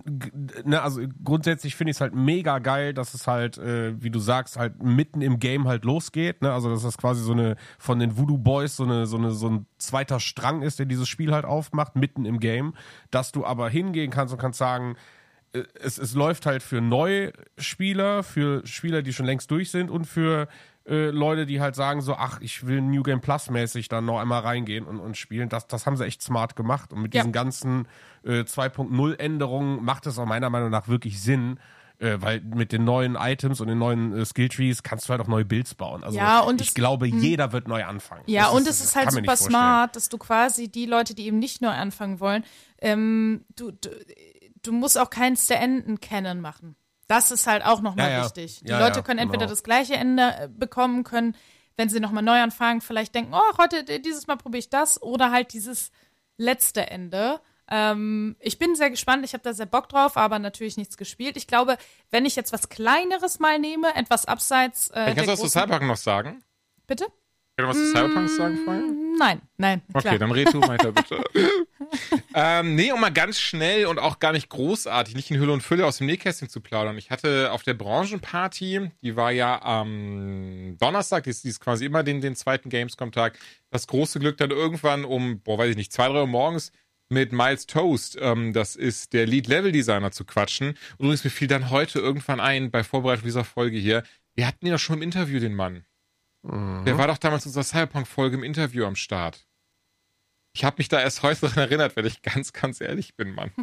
ne, 0.66 0.82
also 0.82 1.02
grundsätzlich 1.24 1.76
finde 1.76 1.92
ich 1.92 1.98
es 1.98 2.02
halt 2.02 2.16
mega 2.16 2.58
geil, 2.58 2.96
dass 2.96 3.14
es 3.14 3.28
halt, 3.28 3.60
äh, 3.60 4.02
wie 4.02 4.10
du 4.10 4.18
sagst, 4.18 4.58
halt 4.58 4.82
mitten 4.82 5.22
im 5.22 5.38
Game 5.38 5.68
halt 5.68 5.86
losgeht, 5.86 6.42
ne? 6.42 6.52
Also 6.52 6.72
dass 6.72 6.82
das 6.82 6.98
quasi 6.98 7.22
so 7.22 7.34
eine 7.34 7.56
von 7.78 8.00
den 8.00 8.18
Voodoo 8.18 8.40
Boys 8.40 8.78
so 8.78 8.84
eine 8.84 9.06
so 9.06 9.18
eine 9.18 9.32
so 9.32 9.48
ein 9.48 9.68
zweiter 9.78 10.20
Strang 10.20 10.64
ist, 10.64 10.80
der 10.80 10.88
dieses 10.88 11.08
Spiel 11.08 11.34
halt 11.34 11.46
aufmacht 11.46 11.96
mitten 11.96 12.26
im 12.26 12.40
Game, 12.40 12.74
dass 13.12 13.32
du 13.32 13.46
aber 13.46 13.70
hingehen 13.70 14.10
kannst 14.10 14.34
und 14.34 14.40
kannst 14.40 14.58
sagen, 14.58 14.96
es, 15.82 15.98
es 15.98 16.14
läuft 16.14 16.46
halt 16.46 16.62
für 16.64 16.82
Neuspieler, 16.82 18.24
für 18.24 18.66
Spieler, 18.66 19.02
die 19.02 19.14
schon 19.14 19.26
längst 19.26 19.50
durch 19.52 19.72
sind 19.72 19.90
und 19.90 20.06
für 20.06 20.48
äh, 20.88 21.10
Leute, 21.10 21.46
die 21.46 21.60
halt 21.60 21.76
sagen 21.76 22.02
so, 22.02 22.16
ach, 22.16 22.40
ich 22.42 22.66
will 22.66 22.82
New 22.82 23.04
Game 23.04 23.20
Plus 23.22 23.50
mäßig 23.50 23.90
dann 23.90 24.06
noch 24.06 24.20
einmal 24.20 24.42
reingehen 24.42 24.86
und, 24.86 25.00
und 25.00 25.18
spielen. 25.18 25.50
Das, 25.50 25.68
das 25.68 25.86
haben 25.86 25.98
sie 25.98 26.06
echt 26.06 26.22
smart 26.22 26.56
gemacht. 26.56 26.94
Und 26.94 27.02
mit 27.02 27.14
Ja. 27.14 27.22
diesen 27.22 27.34
ganzen 27.34 27.88
äh, 28.24 28.42
2.0 28.42 29.20
Änderungen 29.20 29.84
macht 29.84 30.06
es 30.08 30.18
auch 30.18 30.26
meiner 30.26 30.50
Meinung 30.50 30.70
nach 30.70 30.88
wirklich 30.88 31.22
Sinn. 31.22 31.60
Äh, 32.00 32.22
weil 32.22 32.42
mit 32.42 32.72
den 32.72 32.84
neuen 32.84 33.16
Items 33.16 33.60
und 33.60 33.70
den 33.70 33.80
neuen 33.80 34.16
äh, 34.16 34.24
Skilltrees 34.24 34.84
kannst 34.84 35.08
du 35.08 35.10
halt 35.10 35.20
auch 35.20 35.28
neue 35.28 35.46
Builds 35.46 35.74
bauen. 35.74 36.04
Also 36.04 36.16
Ja, 36.16 36.42
und 36.42 36.62
ich 36.62 36.68
es- 36.68 36.74
glaube, 36.76 37.08
jeder 37.08 37.54
wird 37.54 37.68
neu 37.68 37.84
anfangen. 37.86 38.22
Ja, 38.28 38.44
Das 38.44 38.52
und 38.54 38.68
es 38.68 38.82
ist 38.82 38.96
halt 38.96 39.12
super 39.12 39.36
smart, 39.36 39.96
dass 39.96 40.08
du 40.08 40.20
quasi 40.20 40.68
die 40.68 40.86
Leute, 40.86 41.16
die 41.16 41.26
eben 41.26 41.40
nicht 41.40 41.60
neu 41.64 41.72
anfangen 41.72 42.20
wollen, 42.20 42.44
ähm, 42.80 43.46
du, 43.56 43.72
du, 43.72 43.90
du 44.68 44.74
musst 44.74 44.98
auch 44.98 45.10
keins 45.10 45.48
der 45.48 45.60
Enden 45.62 46.00
kennen 46.00 46.42
machen. 46.42 46.76
Das 47.08 47.32
ist 47.32 47.48
halt 47.48 47.64
auch 47.64 47.82
nochmal 47.82 48.12
Ja, 48.12 48.24
wichtig. 48.26 48.60
Die 48.60 48.70
Ja, 48.70 48.80
Leute 48.80 49.02
können 49.02 49.20
entweder 49.20 49.46
genau. 49.46 49.52
das 49.52 49.64
gleiche 49.64 49.96
Ende 49.96 50.24
äh, 50.24 50.50
bekommen, 50.50 51.04
können, 51.04 51.36
wenn 51.78 51.90
sie 51.90 52.00
nochmal 52.00 52.24
neu 52.24 52.42
anfangen, 52.42 52.82
vielleicht 52.82 53.16
denken, 53.16 53.34
oh, 53.34 53.58
heute, 53.58 53.84
dieses 53.84 54.28
Mal 54.28 54.36
probiere 54.36 54.60
ich 54.60 54.70
das, 54.70 55.02
oder 55.02 55.32
halt 55.32 55.54
dieses 55.54 55.92
letzte 56.38 56.90
Ende. 56.90 57.40
Ähm, 57.70 58.36
ich 58.40 58.60
bin 58.60 58.76
sehr 58.76 58.90
gespannt, 58.90 59.24
ich 59.26 59.34
habe 59.34 59.44
da 59.44 59.54
sehr 59.54 59.66
Bock 59.66 59.90
drauf, 59.90 60.18
aber 60.18 60.40
natürlich 60.40 60.78
nichts 60.78 60.98
gespielt. 60.98 61.38
Ich 61.38 61.48
glaube, 61.48 61.78
wenn 62.12 62.26
ich 62.26 62.36
jetzt 62.36 62.54
was 62.54 62.70
Kleineres 62.70 63.40
mal 63.40 63.60
nehme, 63.60 63.96
etwas 63.96 64.26
abseits. 64.26 64.90
Äh, 64.90 64.94
kannst 65.06 65.18
der 65.18 65.24
du 65.26 65.32
was 65.32 65.40
zu 65.40 65.50
Cyberpunk 65.50 65.84
noch 65.84 65.98
sagen? 65.98 66.44
Bitte? 66.88 67.06
Kann 67.58 67.66
du 67.66 67.70
was 67.72 67.78
zu 67.78 67.88
Cyberpunk 67.88 68.30
sagen 68.30 68.58
vorher? 68.64 68.84
Nein, 69.18 69.42
nein. 69.58 69.82
Okay, 69.92 70.02
klar. 70.02 70.20
dann 70.20 70.32
red 70.32 70.54
du 70.54 70.62
weiter, 70.62 70.92
bitte. 70.92 71.24
ähm, 72.36 72.76
nee, 72.76 72.92
um 72.92 73.02
mal 73.02 73.12
ganz 73.12 73.40
schnell 73.40 73.88
und 73.88 73.98
auch 73.98 74.20
gar 74.20 74.32
nicht 74.32 74.50
großartig, 74.50 75.16
nicht 75.16 75.32
in 75.32 75.40
Hülle 75.40 75.54
und 75.54 75.64
Fülle 75.64 75.88
aus 75.88 75.98
dem 75.98 76.06
Nähkästchen 76.06 76.50
zu 76.50 76.62
plaudern. 76.62 77.00
Ich 77.00 77.10
hatte 77.10 77.52
auf 77.52 77.64
der 77.64 77.74
Branchenparty, 77.74 78.92
die 79.02 79.16
war 79.16 79.32
ja 79.32 79.60
am 79.64 80.78
Donnerstag, 80.80 81.24
die 81.24 81.32
ist, 81.32 81.46
die 81.46 81.50
ist 81.50 81.60
quasi 81.60 81.86
immer 81.86 82.04
den, 82.04 82.22
den 82.22 82.36
zweiten 82.36 82.70
Gamescom-Tag, 82.70 83.40
das 83.72 83.88
große 83.88 84.20
Glück 84.20 84.38
dann 84.38 84.52
irgendwann 84.52 85.04
um, 85.04 85.42
boah, 85.42 85.58
weiß 85.58 85.72
ich 85.72 85.78
nicht, 85.78 85.92
zwei, 85.92 86.10
drei 86.10 86.22
Uhr 86.22 86.28
morgens 86.28 86.72
mit 87.10 87.32
Miles 87.32 87.66
Toast, 87.66 88.20
ähm, 88.22 88.54
das 88.54 88.76
ist 88.76 89.14
der 89.14 89.26
Lead-Level-Designer, 89.26 90.12
zu 90.12 90.26
quatschen. 90.26 90.76
Und 91.00 91.06
übrigens, 91.06 91.24
mir 91.24 91.32
fiel 91.32 91.48
dann 91.48 91.72
heute 91.72 91.98
irgendwann 91.98 92.40
ein, 92.40 92.70
bei 92.70 92.84
Vorbereitung 92.84 93.26
dieser 93.26 93.46
Folge 93.46 93.78
hier, 93.78 94.04
wir 94.36 94.46
hatten 94.46 94.70
doch 94.70 94.78
schon 94.78 94.98
im 94.98 95.02
Interview, 95.02 95.40
den 95.40 95.56
Mann. 95.56 95.86
Der 96.44 96.98
war 96.98 97.08
doch 97.08 97.18
damals 97.18 97.46
in 97.46 97.50
unserer 97.50 97.64
Cyberpunk-Folge 97.64 98.38
im 98.38 98.44
Interview 98.44 98.86
am 98.86 98.96
Start. 98.96 99.46
Ich 100.54 100.64
habe 100.64 100.76
mich 100.78 100.90
da 100.90 101.00
erst 101.00 101.24
heute 101.24 101.48
dran 101.48 101.58
erinnert, 101.58 101.96
wenn 101.96 102.06
ich 102.06 102.22
ganz, 102.22 102.54
ganz 102.54 102.82
ehrlich 102.82 103.16
bin, 103.16 103.34
Mann. 103.34 103.52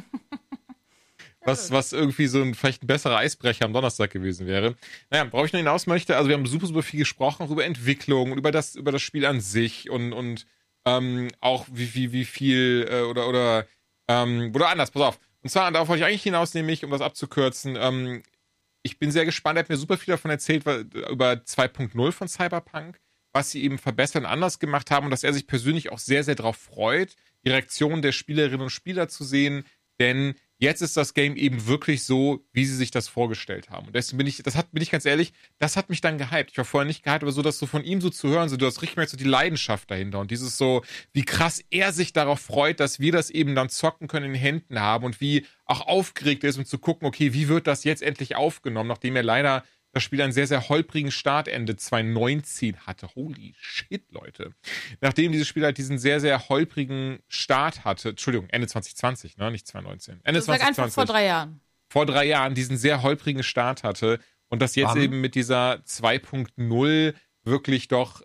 Was, 1.47 1.71
was 1.71 1.93
irgendwie 1.93 2.27
so 2.27 2.41
ein 2.41 2.55
vielleicht 2.55 2.83
ein 2.83 2.87
besserer 2.87 3.19
Eisbrecher 3.19 3.67
am 3.67 3.75
Donnerstag 3.75 4.11
gewesen 4.11 4.47
wäre. 4.47 4.77
Naja, 5.11 5.31
worauf 5.31 5.45
ich 5.45 5.53
noch 5.53 5.59
hinaus 5.59 5.87
möchte, 5.87 6.17
also 6.17 6.31
wir 6.31 6.37
haben 6.37 6.47
super, 6.47 6.67
super 6.67 6.83
viel 6.83 7.01
gesprochen, 7.01 7.43
auch 7.43 7.51
über 7.51 7.67
Entwicklung 7.67 8.33
und 8.33 8.39
über 8.39 8.51
das, 8.51 8.77
über 8.77 8.93
das 8.93 9.03
Spiel 9.03 9.27
an 9.27 9.43
sich 9.43 9.91
und, 9.91 10.15
und 10.15 10.47
ähm, 10.87 11.29
auch 11.43 11.67
wie, 11.71 11.95
wie, 11.95 12.13
wie 12.13 12.25
viel 12.25 12.89
äh, 12.91 13.03
oder, 13.03 13.29
oder, 13.29 13.67
ähm, 14.09 14.53
oder 14.55 14.71
anders, 14.71 14.91
pass 14.91 15.03
auf. 15.03 15.19
Und 15.43 15.51
zwar, 15.51 15.71
darauf 15.71 15.89
wollte 15.89 16.03
ich 16.03 16.09
eigentlich 16.09 16.23
hinaus, 16.23 16.55
nämlich, 16.55 16.83
um 16.83 16.91
das 16.91 17.03
abzukürzen, 17.03 17.77
ähm, 17.79 18.23
ich 18.85 18.99
bin 18.99 19.11
sehr 19.11 19.25
gespannt, 19.25 19.57
er 19.57 19.61
hat 19.61 19.71
mir 19.71 19.77
super 19.77 19.97
viel 19.97 20.13
davon 20.13 20.31
erzählt, 20.31 20.67
weil, 20.67 20.83
über 21.11 21.33
2.0 21.33 22.13
von 22.13 22.29
Cyberpunk, 22.29 23.01
was 23.33 23.51
sie 23.51 23.65
eben 23.65 23.79
verbessern 23.79 24.25
und 24.25 24.31
anders 24.31 24.59
gemacht 24.59 24.91
haben 24.91 25.07
und 25.07 25.11
dass 25.11 25.25
er 25.25 25.33
sich 25.33 25.47
persönlich 25.47 25.91
auch 25.91 25.99
sehr, 25.99 26.23
sehr 26.23 26.35
darauf 26.37 26.57
freut, 26.57 27.17
die 27.45 27.51
Reaktion 27.51 28.03
der 28.03 28.13
Spielerinnen 28.13 28.61
und 28.61 28.71
Spieler 28.71 29.09
zu 29.09 29.25
sehen, 29.25 29.65
denn 30.01 30.35
jetzt 30.59 30.83
ist 30.83 30.97
das 30.97 31.15
Game 31.15 31.37
eben 31.37 31.67
wirklich 31.67 32.05
so, 32.05 32.45
wie 32.53 32.65
sie 32.65 32.77
sich 32.77 32.91
das 32.91 33.09
vorgestellt 33.09 33.71
haben. 33.71 33.89
Und 33.89 33.95
deswegen 33.95 34.19
bin 34.19 34.27
ich, 34.27 34.43
das 34.43 34.57
hat, 34.57 34.73
bin 34.73 34.83
ich 34.83 34.91
ganz 34.91 35.05
ehrlich, 35.05 35.33
das 35.59 35.77
hat 35.77 35.91
mich 35.91 36.01
dann 36.01 36.19
gehypt. 36.19 36.53
Ich 36.53 36.59
war 36.59 36.65
vorher 36.65 36.87
nicht 36.87 37.03
gehypt, 37.03 37.23
aber 37.23 37.33
so, 37.33 37.43
das 37.43 37.59
so 37.59 37.67
von 37.67 37.85
ihm 37.85 38.01
so 38.01 38.11
zu 38.11 38.29
hören, 38.29 38.49
so, 38.49 38.57
du 38.57 38.67
hast 38.67 38.81
richtig 38.83 38.97
merkst, 38.97 39.13
so 39.13 39.19
die 39.19 39.29
Leidenschaft 39.29 39.91
dahinter 39.91 40.21
und 40.21 40.31
dieses 40.31 40.57
so, 40.57 40.83
wie 41.13 41.25
krass 41.25 41.63
er 41.71 41.93
sich 41.93 42.13
darauf 42.13 42.41
freut, 42.41 42.81
dass 42.81 43.01
wir 43.01 43.13
das 43.13 43.31
eben 43.31 43.55
dann 43.55 43.69
zocken 43.69 44.09
können, 44.09 44.27
in 44.27 44.33
den 44.33 44.41
Händen 44.41 44.81
haben 44.81 45.05
und 45.05 45.21
wie 45.21 45.47
auch 45.67 45.87
aufgeregt 45.87 46.45
er 46.45 46.51
ist, 46.51 46.59
um 46.59 46.65
zu 46.65 46.79
gucken, 46.79 47.07
okay, 47.07 47.33
wie 47.33 47.49
wird 47.49 47.67
das 47.67 47.85
jetzt 47.85 48.03
endlich 48.03 48.37
aufgenommen, 48.37 48.89
nachdem 48.89 49.17
er 49.17 49.23
leider 49.23 49.65
das 49.95 50.03
Spiel 50.03 50.21
einen 50.21 50.33
sehr, 50.33 50.47
sehr 50.47 50.69
holprigen 50.69 51.11
Start 51.13 51.49
Ende 51.49 51.77
2019 51.77 52.79
hatte. 52.81 53.09
Holy 53.15 53.55
shit, 53.59 54.11
Leute. 54.11 54.53
Nachdem 55.01 55.33
dieses 55.33 55.47
Spiel 55.47 55.65
halt 55.65 55.79
diesen 55.79 55.99
sehr, 55.99 56.21
sehr 56.21 56.49
holprigen 56.49 57.21
Start 57.29 57.85
hatte, 57.85 58.11
Entschuldigung, 58.11 58.49
Ende 58.51 58.67
2020, 58.67 59.37
ne, 59.37 59.51
nicht 59.51 59.67
2019. 59.67 60.21
Ende 60.25 60.43
Sag 60.43 60.55
einfach 60.61 60.75
2020 60.89 60.95
vor 60.95 61.05
drei 61.07 61.27
Jahren. 61.27 61.61
vor 61.89 62.07
drei 62.07 62.25
Jahren 62.27 62.55
diesen 62.55 62.77
sehr 62.77 63.03
holprigen 63.03 63.45
Start 63.45 63.85
hatte 63.85 64.19
und 64.49 64.61
das 64.61 64.75
jetzt 64.75 64.91
Wann? 64.91 65.03
eben 65.03 65.21
mit 65.21 65.37
dieser 65.37 65.77
2.0 65.87 67.15
wirklich 67.45 67.89
doch 67.89 68.23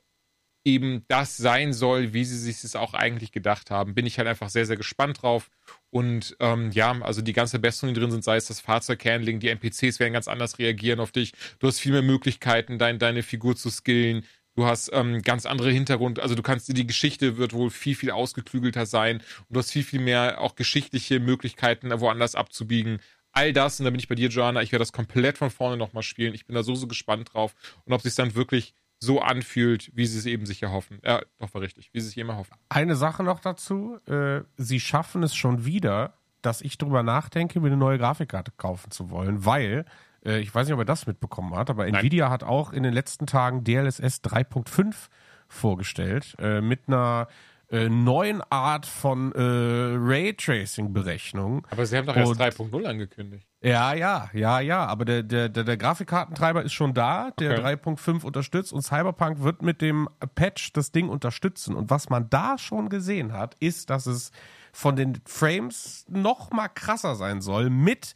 eben 0.66 1.06
das 1.08 1.38
sein 1.38 1.74
soll, 1.74 2.14
wie 2.14 2.26
sie 2.26 2.38
sich 2.38 2.62
das 2.62 2.76
auch 2.76 2.94
eigentlich 2.94 3.32
gedacht 3.32 3.72
haben. 3.72 3.96
Bin 3.96 4.06
ich 4.06 4.18
halt 4.18 4.28
einfach 4.28 4.50
sehr, 4.50 4.66
sehr 4.66 4.78
gespannt 4.78 5.22
drauf. 5.22 5.50
Und 5.90 6.36
ähm, 6.40 6.72
ja, 6.72 6.92
also 7.02 7.22
die 7.22 7.34
ganze 7.34 7.60
Bestung, 7.60 7.94
die 7.94 8.00
drin 8.00 8.12
sind, 8.12 8.24
sei 8.24 8.36
es 8.36 8.48
das 8.48 8.60
Fahrzeughandling, 8.60 9.40
die 9.40 9.50
NPCs 9.50 10.00
werden 10.00 10.14
ganz 10.14 10.28
anders 10.28 10.60
reagieren 10.60 11.00
auf 11.00 11.12
dich. 11.12 11.34
Du 11.60 11.68
hast 11.68 11.80
viel 11.80 11.94
mehr 11.94 12.02
Möglichkeiten, 12.02 12.78
dein, 12.78 13.00
deine 13.00 13.24
Figur 13.24 13.56
zu 13.56 13.70
skillen. 13.70 14.26
Du 14.56 14.66
hast 14.66 14.92
ähm, 14.94 15.22
ganz 15.22 15.46
andere 15.46 15.72
Hintergrund, 15.72 16.20
also 16.20 16.36
du 16.36 16.42
kannst, 16.42 16.76
die 16.76 16.88
Geschichte 16.88 17.38
wird 17.38 17.54
wohl 17.54 17.70
viel, 17.70 17.96
viel 17.96 18.12
ausgeklügelter 18.12 18.86
sein 18.86 19.18
und 19.18 19.56
du 19.56 19.60
hast 19.60 19.72
viel, 19.72 19.84
viel 19.84 20.02
mehr 20.02 20.42
auch 20.42 20.56
geschichtliche 20.56 21.22
Möglichkeiten, 21.22 21.92
woanders 22.02 22.36
abzubiegen. 22.36 23.00
All 23.32 23.54
das, 23.54 23.80
und 23.80 23.86
da 23.86 23.92
bin 23.92 24.00
ich 24.00 24.10
bei 24.10 24.16
dir, 24.16 24.28
Joanna, 24.28 24.62
ich 24.62 24.74
werde 24.74 24.82
das 24.82 24.92
komplett 24.92 25.38
von 25.38 25.50
vorne 25.50 25.78
nochmal 25.78 26.04
spielen. 26.04 26.34
Ich 26.34 26.46
bin 26.46 26.56
da 26.56 26.64
so, 26.64 26.76
so 26.76 26.88
gespannt 26.88 27.34
drauf. 27.34 27.56
Und 27.86 27.94
ob 27.94 28.02
sich 28.02 28.16
dann 28.16 28.36
wirklich 28.36 28.74
so 29.00 29.22
anfühlt, 29.22 29.92
wie 29.96 30.06
sie 30.06 30.20
es 30.20 30.26
eben 30.26 30.46
sich 30.46 30.62
erhoffen. 30.62 31.00
Ja, 31.04 31.22
doch 31.40 31.54
war 31.54 31.62
richtig, 31.62 31.90
wie 31.94 32.02
sie 32.02 32.08
sich 32.08 32.18
immer 32.18 32.38
hoffen. 32.38 32.54
Eine 32.68 32.96
Sache 32.96 33.24
noch 33.24 33.40
dazu, 33.40 33.98
äh, 34.08 34.42
sie 34.58 34.80
schaffen 34.80 35.24
es 35.24 35.36
schon 35.36 35.66
wieder, 35.66 36.14
dass 36.42 36.62
ich 36.62 36.78
drüber 36.78 37.04
nachdenke, 37.04 37.60
mir 37.60 37.68
eine 37.68 37.78
neue 37.78 37.98
Grafikkarte 37.98 38.52
kaufen 38.58 38.92
zu 38.92 39.10
wollen, 39.10 39.46
weil, 39.46 39.86
äh, 40.26 40.40
ich 40.40 40.54
weiß 40.54 40.68
nicht, 40.68 40.74
ob 40.74 40.80
er 40.80 40.86
das 40.86 41.08
mitbekommen 41.08 41.56
hat, 41.56 41.70
aber 41.70 41.86
Nein. 41.86 41.96
Nvidia 41.96 42.30
hat 42.30 42.44
auch 42.44 42.74
in 42.74 42.84
den 42.84 42.94
letzten 42.94 43.26
Tagen 43.26 43.64
DLSS 43.64 44.22
3.5 44.24 45.10
vorgestellt, 45.48 46.36
äh, 46.40 46.62
mit 46.62 46.82
einer 46.88 47.28
äh, 47.72 47.88
neuen 47.88 48.42
Art 48.50 48.86
von 48.86 49.32
äh, 49.34 49.42
Raytracing-Berechnung. 49.42 51.68
Aber 51.70 51.86
sie 51.86 51.98
haben 51.98 52.08
doch 52.08 52.16
erst 52.16 52.40
3.0 52.40 52.86
angekündigt. 52.86 53.48
Ja, 53.62 53.94
ja, 53.94 54.30
ja, 54.34 54.60
ja. 54.60 54.86
Aber 54.86 55.06
der, 55.06 55.24
der, 55.24 55.50
der, 55.50 55.64
der 55.64 55.78
Grafikkartentreiber 55.78 56.64
ist 56.64 56.74
schon 56.74 56.94
da, 56.94 57.32
der 57.40 57.60
okay. 57.60 57.76
3.5 57.76 58.24
unterstützt 58.24 58.74
und 58.74 58.82
Cyberpunk 58.82 59.44
wird 59.44 59.62
mit 59.62 59.82
dem 59.82 60.08
Patch 60.36 60.74
das 60.74 60.92
Ding 60.92 61.10
unterstützen. 61.10 61.76
Und 61.76 61.90
was 61.90 62.10
man 62.10 62.30
da 62.30 62.58
schon 62.58 62.90
gesehen 62.90 63.34
hat, 63.34 63.56
ist, 63.60 63.90
dass 63.90 64.06
es 64.06 64.32
von 64.72 64.96
den 64.96 65.22
Frames 65.26 66.06
noch 66.10 66.52
mal 66.52 66.70
krasser 66.70 67.16
sein 67.16 67.42
soll 67.42 67.70
mit 67.70 68.14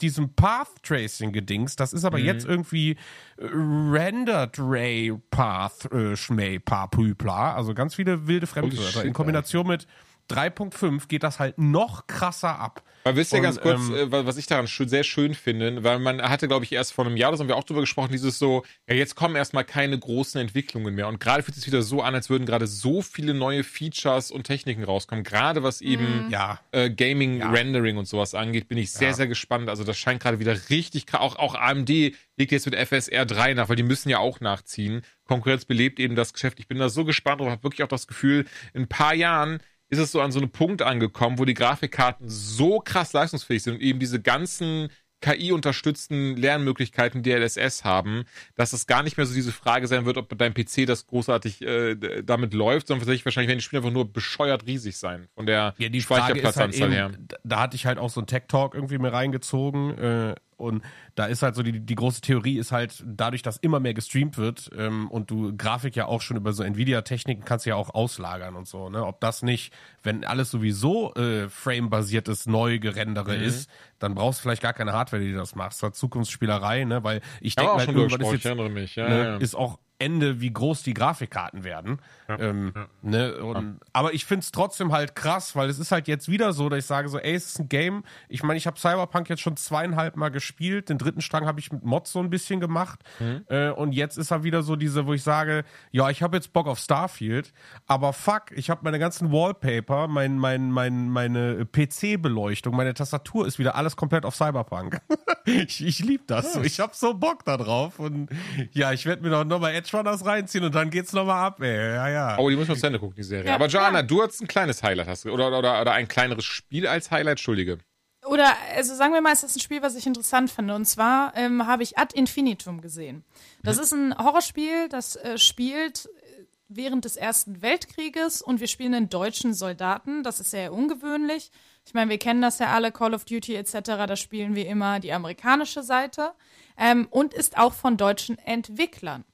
diesem 0.00 0.34
Path 0.34 0.82
Tracing 0.82 1.32
Gedings. 1.32 1.76
Das 1.76 1.92
ist 1.92 2.04
aber 2.04 2.18
mhm. 2.18 2.24
jetzt 2.24 2.46
irgendwie 2.46 2.92
äh, 3.36 3.46
Rendered 3.46 4.58
Ray 4.58 5.12
Path 5.30 5.90
äh, 5.92 6.16
Schmäh 6.16 6.58
Papüpla. 6.58 7.54
Also 7.54 7.74
ganz 7.74 7.94
viele 7.94 8.26
wilde 8.26 8.46
Fremdwörter 8.46 9.04
in 9.04 9.12
Kombination 9.12 9.66
mit 9.66 9.86
3.5 10.30 11.08
geht 11.08 11.22
das 11.22 11.38
halt 11.38 11.58
noch 11.58 12.06
krasser 12.06 12.58
ab. 12.58 12.82
Weil 13.04 13.16
wisst 13.16 13.34
ihr 13.34 13.40
ganz 13.42 13.60
kurz, 13.60 13.80
ähm, 13.88 14.12
äh, 14.12 14.26
was 14.26 14.38
ich 14.38 14.46
daran 14.46 14.66
sehr 14.66 15.04
schön 15.04 15.34
finde, 15.34 15.84
weil 15.84 15.98
man 15.98 16.22
hatte, 16.22 16.48
glaube 16.48 16.64
ich, 16.64 16.72
erst 16.72 16.94
vor 16.94 17.04
einem 17.04 17.18
Jahr, 17.18 17.30
das 17.30 17.40
haben 17.40 17.48
wir 17.48 17.56
auch 17.56 17.64
drüber 17.64 17.82
gesprochen, 17.82 18.12
dieses 18.12 18.38
so, 18.38 18.64
ja, 18.88 18.94
jetzt 18.94 19.14
kommen 19.14 19.36
erstmal 19.36 19.64
keine 19.64 19.98
großen 19.98 20.40
Entwicklungen 20.40 20.94
mehr. 20.94 21.08
Und 21.08 21.20
gerade 21.20 21.42
fühlt 21.42 21.54
es 21.54 21.64
sich 21.64 21.70
wieder 21.70 21.82
so 21.82 22.00
an, 22.00 22.14
als 22.14 22.30
würden 22.30 22.46
gerade 22.46 22.66
so 22.66 23.02
viele 23.02 23.34
neue 23.34 23.62
Features 23.62 24.30
und 24.30 24.44
Techniken 24.44 24.84
rauskommen. 24.84 25.22
Gerade 25.22 25.62
was 25.62 25.82
eben 25.82 26.28
mhm. 26.28 26.34
äh, 26.72 26.88
Gaming, 26.88 27.40
ja. 27.40 27.50
Rendering 27.50 27.98
und 27.98 28.08
sowas 28.08 28.34
angeht, 28.34 28.68
bin 28.68 28.78
ich 28.78 28.90
sehr, 28.90 29.08
ja. 29.08 29.14
sehr 29.14 29.26
gespannt. 29.26 29.68
Also 29.68 29.84
das 29.84 29.98
scheint 29.98 30.22
gerade 30.22 30.38
wieder 30.38 30.58
richtig, 30.70 31.04
auch, 31.12 31.36
auch 31.36 31.54
AMD 31.54 31.90
legt 32.36 32.52
jetzt 32.52 32.66
mit 32.66 32.74
FSR 32.74 33.26
3 33.26 33.54
nach, 33.54 33.68
weil 33.68 33.76
die 33.76 33.82
müssen 33.82 34.08
ja 34.08 34.18
auch 34.18 34.40
nachziehen. 34.40 35.02
Konkurrenz 35.26 35.66
belebt 35.66 36.00
eben 36.00 36.16
das 36.16 36.32
Geschäft. 36.32 36.58
Ich 36.58 36.68
bin 36.68 36.78
da 36.78 36.88
so 36.88 37.04
gespannt 37.04 37.42
und 37.42 37.50
habe 37.50 37.62
wirklich 37.62 37.82
auch 37.82 37.88
das 37.88 38.06
Gefühl, 38.06 38.46
in 38.72 38.82
ein 38.82 38.88
paar 38.88 39.14
Jahren 39.14 39.60
ist 39.94 40.00
es 40.00 40.12
so 40.12 40.20
an 40.20 40.32
so 40.32 40.38
einem 40.38 40.50
Punkt 40.50 40.82
angekommen, 40.82 41.38
wo 41.38 41.44
die 41.44 41.54
Grafikkarten 41.54 42.28
so 42.28 42.80
krass 42.80 43.12
leistungsfähig 43.12 43.62
sind 43.62 43.74
und 43.74 43.80
eben 43.80 43.98
diese 43.98 44.20
ganzen 44.20 44.88
KI-unterstützten 45.24 46.36
Lernmöglichkeiten 46.36 47.22
DLSS 47.22 47.82
haben, 47.84 48.24
dass 48.56 48.74
es 48.74 48.86
gar 48.86 49.02
nicht 49.02 49.16
mehr 49.16 49.24
so 49.24 49.34
diese 49.34 49.52
Frage 49.52 49.86
sein 49.86 50.04
wird, 50.04 50.18
ob 50.18 50.36
deinem 50.36 50.52
PC 50.52 50.86
das 50.86 51.06
großartig 51.06 51.62
äh, 51.62 51.94
damit 52.22 52.52
läuft, 52.52 52.88
sondern 52.88 53.00
tatsächlich 53.00 53.24
wahrscheinlich 53.24 53.48
werden 53.48 53.58
die 53.58 53.64
Spiele 53.64 53.80
einfach 53.80 53.92
nur 53.92 54.12
bescheuert 54.12 54.66
riesig 54.66 54.98
sein 54.98 55.28
von 55.34 55.46
der 55.46 55.74
ja, 55.78 55.88
die 55.88 56.02
Speicherplatzanzahl 56.02 56.88
halt 56.90 56.92
her. 56.92 57.10
Da 57.42 57.60
hatte 57.60 57.76
ich 57.76 57.86
halt 57.86 57.98
auch 57.98 58.10
so 58.10 58.20
einen 58.20 58.26
Tech 58.26 58.42
Talk 58.48 58.74
irgendwie 58.74 58.98
mir 58.98 59.14
reingezogen. 59.14 59.96
Äh, 59.96 60.34
und 60.56 60.82
da 61.14 61.26
ist 61.26 61.42
halt 61.42 61.54
so 61.54 61.62
die, 61.62 61.80
die 61.80 61.94
große 61.94 62.20
Theorie 62.20 62.58
ist 62.58 62.72
halt, 62.72 63.02
dadurch, 63.06 63.42
dass 63.42 63.56
immer 63.56 63.80
mehr 63.80 63.94
gestreamt 63.94 64.38
wird 64.38 64.70
ähm, 64.76 65.10
und 65.10 65.30
du 65.30 65.56
Grafik 65.56 65.96
ja 65.96 66.06
auch 66.06 66.20
schon 66.20 66.36
über 66.36 66.52
so 66.52 66.62
Nvidia-Techniken 66.62 67.44
kannst 67.44 67.66
du 67.66 67.70
ja 67.70 67.76
auch 67.76 67.94
auslagern 67.94 68.56
und 68.56 68.68
so, 68.68 68.88
ne? 68.88 69.04
Ob 69.04 69.20
das 69.20 69.42
nicht, 69.42 69.72
wenn 70.02 70.24
alles 70.24 70.50
sowieso 70.50 71.14
äh, 71.14 71.48
frame-basiertes 71.48 72.46
Neugerendere 72.46 73.36
mhm. 73.36 73.42
ist, 73.42 73.70
dann 73.98 74.14
brauchst 74.14 74.40
du 74.40 74.42
vielleicht 74.42 74.62
gar 74.62 74.72
keine 74.72 74.92
Hardware, 74.92 75.22
die 75.22 75.32
das 75.32 75.54
macht. 75.54 75.72
Das 75.72 75.82
war 75.82 75.92
Zukunftsspielerei, 75.92 76.84
ne? 76.84 77.04
Weil 77.04 77.20
ich 77.40 77.54
denke 77.54 77.74
halt, 77.74 77.88
irgendwann 77.88 78.20
ist 78.20 78.44
jetzt, 78.44 78.96
ja, 78.96 79.08
ne, 79.08 79.24
ja. 79.24 79.36
ist 79.36 79.54
auch 79.54 79.78
Ende, 79.98 80.40
wie 80.40 80.52
groß 80.52 80.82
die 80.82 80.92
Grafikkarten 80.92 81.64
werden. 81.64 81.98
Ja, 82.28 82.38
ähm, 82.38 82.72
ja. 82.74 82.86
Ne? 83.02 83.36
Und, 83.36 83.56
ja. 83.56 83.86
Aber 83.92 84.12
ich 84.12 84.24
finde 84.24 84.40
es 84.40 84.52
trotzdem 84.52 84.92
halt 84.92 85.14
krass, 85.14 85.56
weil 85.56 85.70
es 85.70 85.78
ist 85.78 85.92
halt 85.92 86.08
jetzt 86.08 86.28
wieder 86.28 86.52
so, 86.52 86.68
dass 86.68 86.80
ich 86.80 86.86
sage 86.86 87.08
so, 87.08 87.18
ey, 87.18 87.34
es 87.34 87.46
ist 87.46 87.60
ein 87.60 87.68
Game. 87.68 88.04
Ich 88.28 88.42
meine, 88.42 88.58
ich 88.58 88.66
habe 88.66 88.78
Cyberpunk 88.78 89.30
jetzt 89.30 89.40
schon 89.40 89.56
zweieinhalb 89.56 90.16
Mal 90.16 90.30
gespielt. 90.30 90.88
Den 90.88 90.98
dritten 90.98 91.20
Strang 91.20 91.46
habe 91.46 91.60
ich 91.60 91.72
mit 91.72 91.84
Mods 91.84 92.12
so 92.12 92.18
ein 92.18 92.28
bisschen 92.28 92.60
gemacht. 92.60 93.00
Mhm. 93.20 93.44
Äh, 93.48 93.70
und 93.70 93.92
jetzt 93.92 94.18
ist 94.18 94.30
er 94.30 94.42
wieder 94.42 94.62
so 94.62 94.76
diese, 94.76 95.06
wo 95.06 95.14
ich 95.14 95.22
sage, 95.22 95.64
ja, 95.92 96.10
ich 96.10 96.22
habe 96.22 96.36
jetzt 96.36 96.52
Bock 96.52 96.66
auf 96.66 96.78
Starfield, 96.78 97.52
aber 97.86 98.12
fuck, 98.12 98.50
ich 98.52 98.70
habe 98.70 98.80
meine 98.84 98.98
ganzen 98.98 99.32
Wallpaper, 99.32 100.08
mein, 100.08 100.38
mein, 100.38 100.70
mein, 100.70 101.08
meine 101.08 101.66
PC-Beleuchtung, 101.66 102.74
meine 102.74 102.94
Tastatur 102.94 103.46
ist 103.46 103.58
wieder 103.58 103.76
alles 103.76 103.96
komplett 103.96 104.24
auf 104.24 104.34
Cyberpunk. 104.34 105.00
ich 105.44 105.84
ich 105.84 106.04
liebe 106.04 106.24
das. 106.26 106.56
Ich 106.56 106.80
habe 106.80 106.92
so 106.94 107.14
Bock 107.14 107.44
da 107.44 107.56
drauf. 107.56 107.98
Und 107.98 108.28
ja, 108.72 108.92
ich 108.92 109.06
werde 109.06 109.22
mir 109.22 109.30
doch 109.30 109.44
nochmal 109.44 109.74
Edge 109.84 109.96
Runners 109.96 110.24
reinziehen 110.24 110.64
und 110.64 110.74
dann 110.74 110.90
geht's 110.90 111.12
nochmal 111.12 111.44
ab, 111.44 111.60
ey. 111.60 111.94
Ja, 111.94 112.08
ja. 112.08 112.38
Oh, 112.38 112.48
die 112.48 112.56
muss 112.56 112.68
man 112.68 112.76
zu 112.76 112.86
Ende 112.86 112.98
gucken, 112.98 113.14
die 113.16 113.22
Serie. 113.22 113.46
Ja, 113.46 113.54
Aber 113.54 113.66
Joanna, 113.66 113.98
ja. 113.98 114.02
du 114.02 114.22
hast 114.22 114.40
ein 114.40 114.48
kleines 114.48 114.82
Highlight, 114.82 115.08
hast 115.08 115.24
du, 115.24 115.30
oder, 115.30 115.48
oder, 115.56 115.80
oder 115.80 115.92
ein 115.92 116.08
kleineres 116.08 116.44
Spiel 116.44 116.86
als 116.86 117.10
Highlight, 117.10 117.32
Entschuldige. 117.32 117.78
Oder, 118.24 118.56
also 118.74 118.94
sagen 118.94 119.12
wir 119.12 119.20
mal, 119.20 119.32
es 119.32 119.42
ist 119.42 119.56
ein 119.56 119.60
Spiel, 119.60 119.82
was 119.82 119.94
ich 119.96 120.06
interessant 120.06 120.50
finde. 120.50 120.74
Und 120.74 120.86
zwar 120.86 121.36
ähm, 121.36 121.66
habe 121.66 121.82
ich 121.82 121.98
Ad 121.98 122.18
Infinitum 122.18 122.80
gesehen. 122.80 123.22
Das 123.62 123.76
mhm. 123.76 123.82
ist 123.82 123.92
ein 123.92 124.18
Horrorspiel, 124.18 124.88
das 124.88 125.16
äh, 125.16 125.36
spielt 125.36 126.06
äh, 126.06 126.44
während 126.68 127.04
des 127.04 127.16
Ersten 127.16 127.60
Weltkrieges 127.60 128.40
und 128.40 128.60
wir 128.60 128.68
spielen 128.68 128.94
einen 128.94 129.10
deutschen 129.10 129.52
Soldaten. 129.52 130.22
Das 130.22 130.40
ist 130.40 130.50
sehr 130.50 130.72
ungewöhnlich. 130.72 131.50
Ich 131.86 131.92
meine, 131.92 132.10
wir 132.10 132.18
kennen 132.18 132.40
das 132.40 132.58
ja 132.58 132.68
alle, 132.68 132.92
Call 132.92 133.12
of 133.12 133.26
Duty 133.26 133.56
etc., 133.56 133.80
da 133.82 134.16
spielen 134.16 134.54
wir 134.54 134.66
immer 134.68 135.00
die 135.00 135.12
amerikanische 135.12 135.82
Seite. 135.82 136.32
Ähm, 136.78 137.06
und 137.10 137.34
ist 137.34 137.58
auch 137.58 137.74
von 137.74 137.98
deutschen 137.98 138.38
Entwicklern 138.38 139.24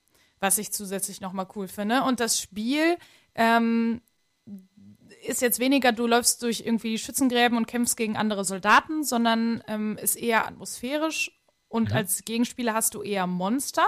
was 0.41 0.59
ich 0.59 0.73
zusätzlich 0.73 1.21
nochmal 1.21 1.47
cool 1.55 1.69
finde. 1.69 2.03
Und 2.03 2.19
das 2.19 2.41
Spiel 2.41 2.97
ähm, 3.35 4.01
ist 5.27 5.43
jetzt 5.43 5.59
weniger, 5.59 5.93
du 5.93 6.07
läufst 6.07 6.43
durch 6.43 6.61
irgendwie 6.61 6.99
Schützengräben 6.99 7.57
und 7.57 7.67
kämpfst 7.67 7.97
gegen 7.97 8.17
andere 8.17 8.45
Soldaten, 8.45 9.05
sondern 9.05 9.63
ähm, 9.69 9.97
ist 9.99 10.17
eher 10.17 10.47
atmosphärisch 10.47 11.31
und 11.69 11.91
mhm. 11.91 11.97
als 11.97 12.25
Gegenspieler 12.25 12.75
hast 12.75 12.95
du 12.95 13.03
eher 13.03 13.27
Monster. 13.27 13.87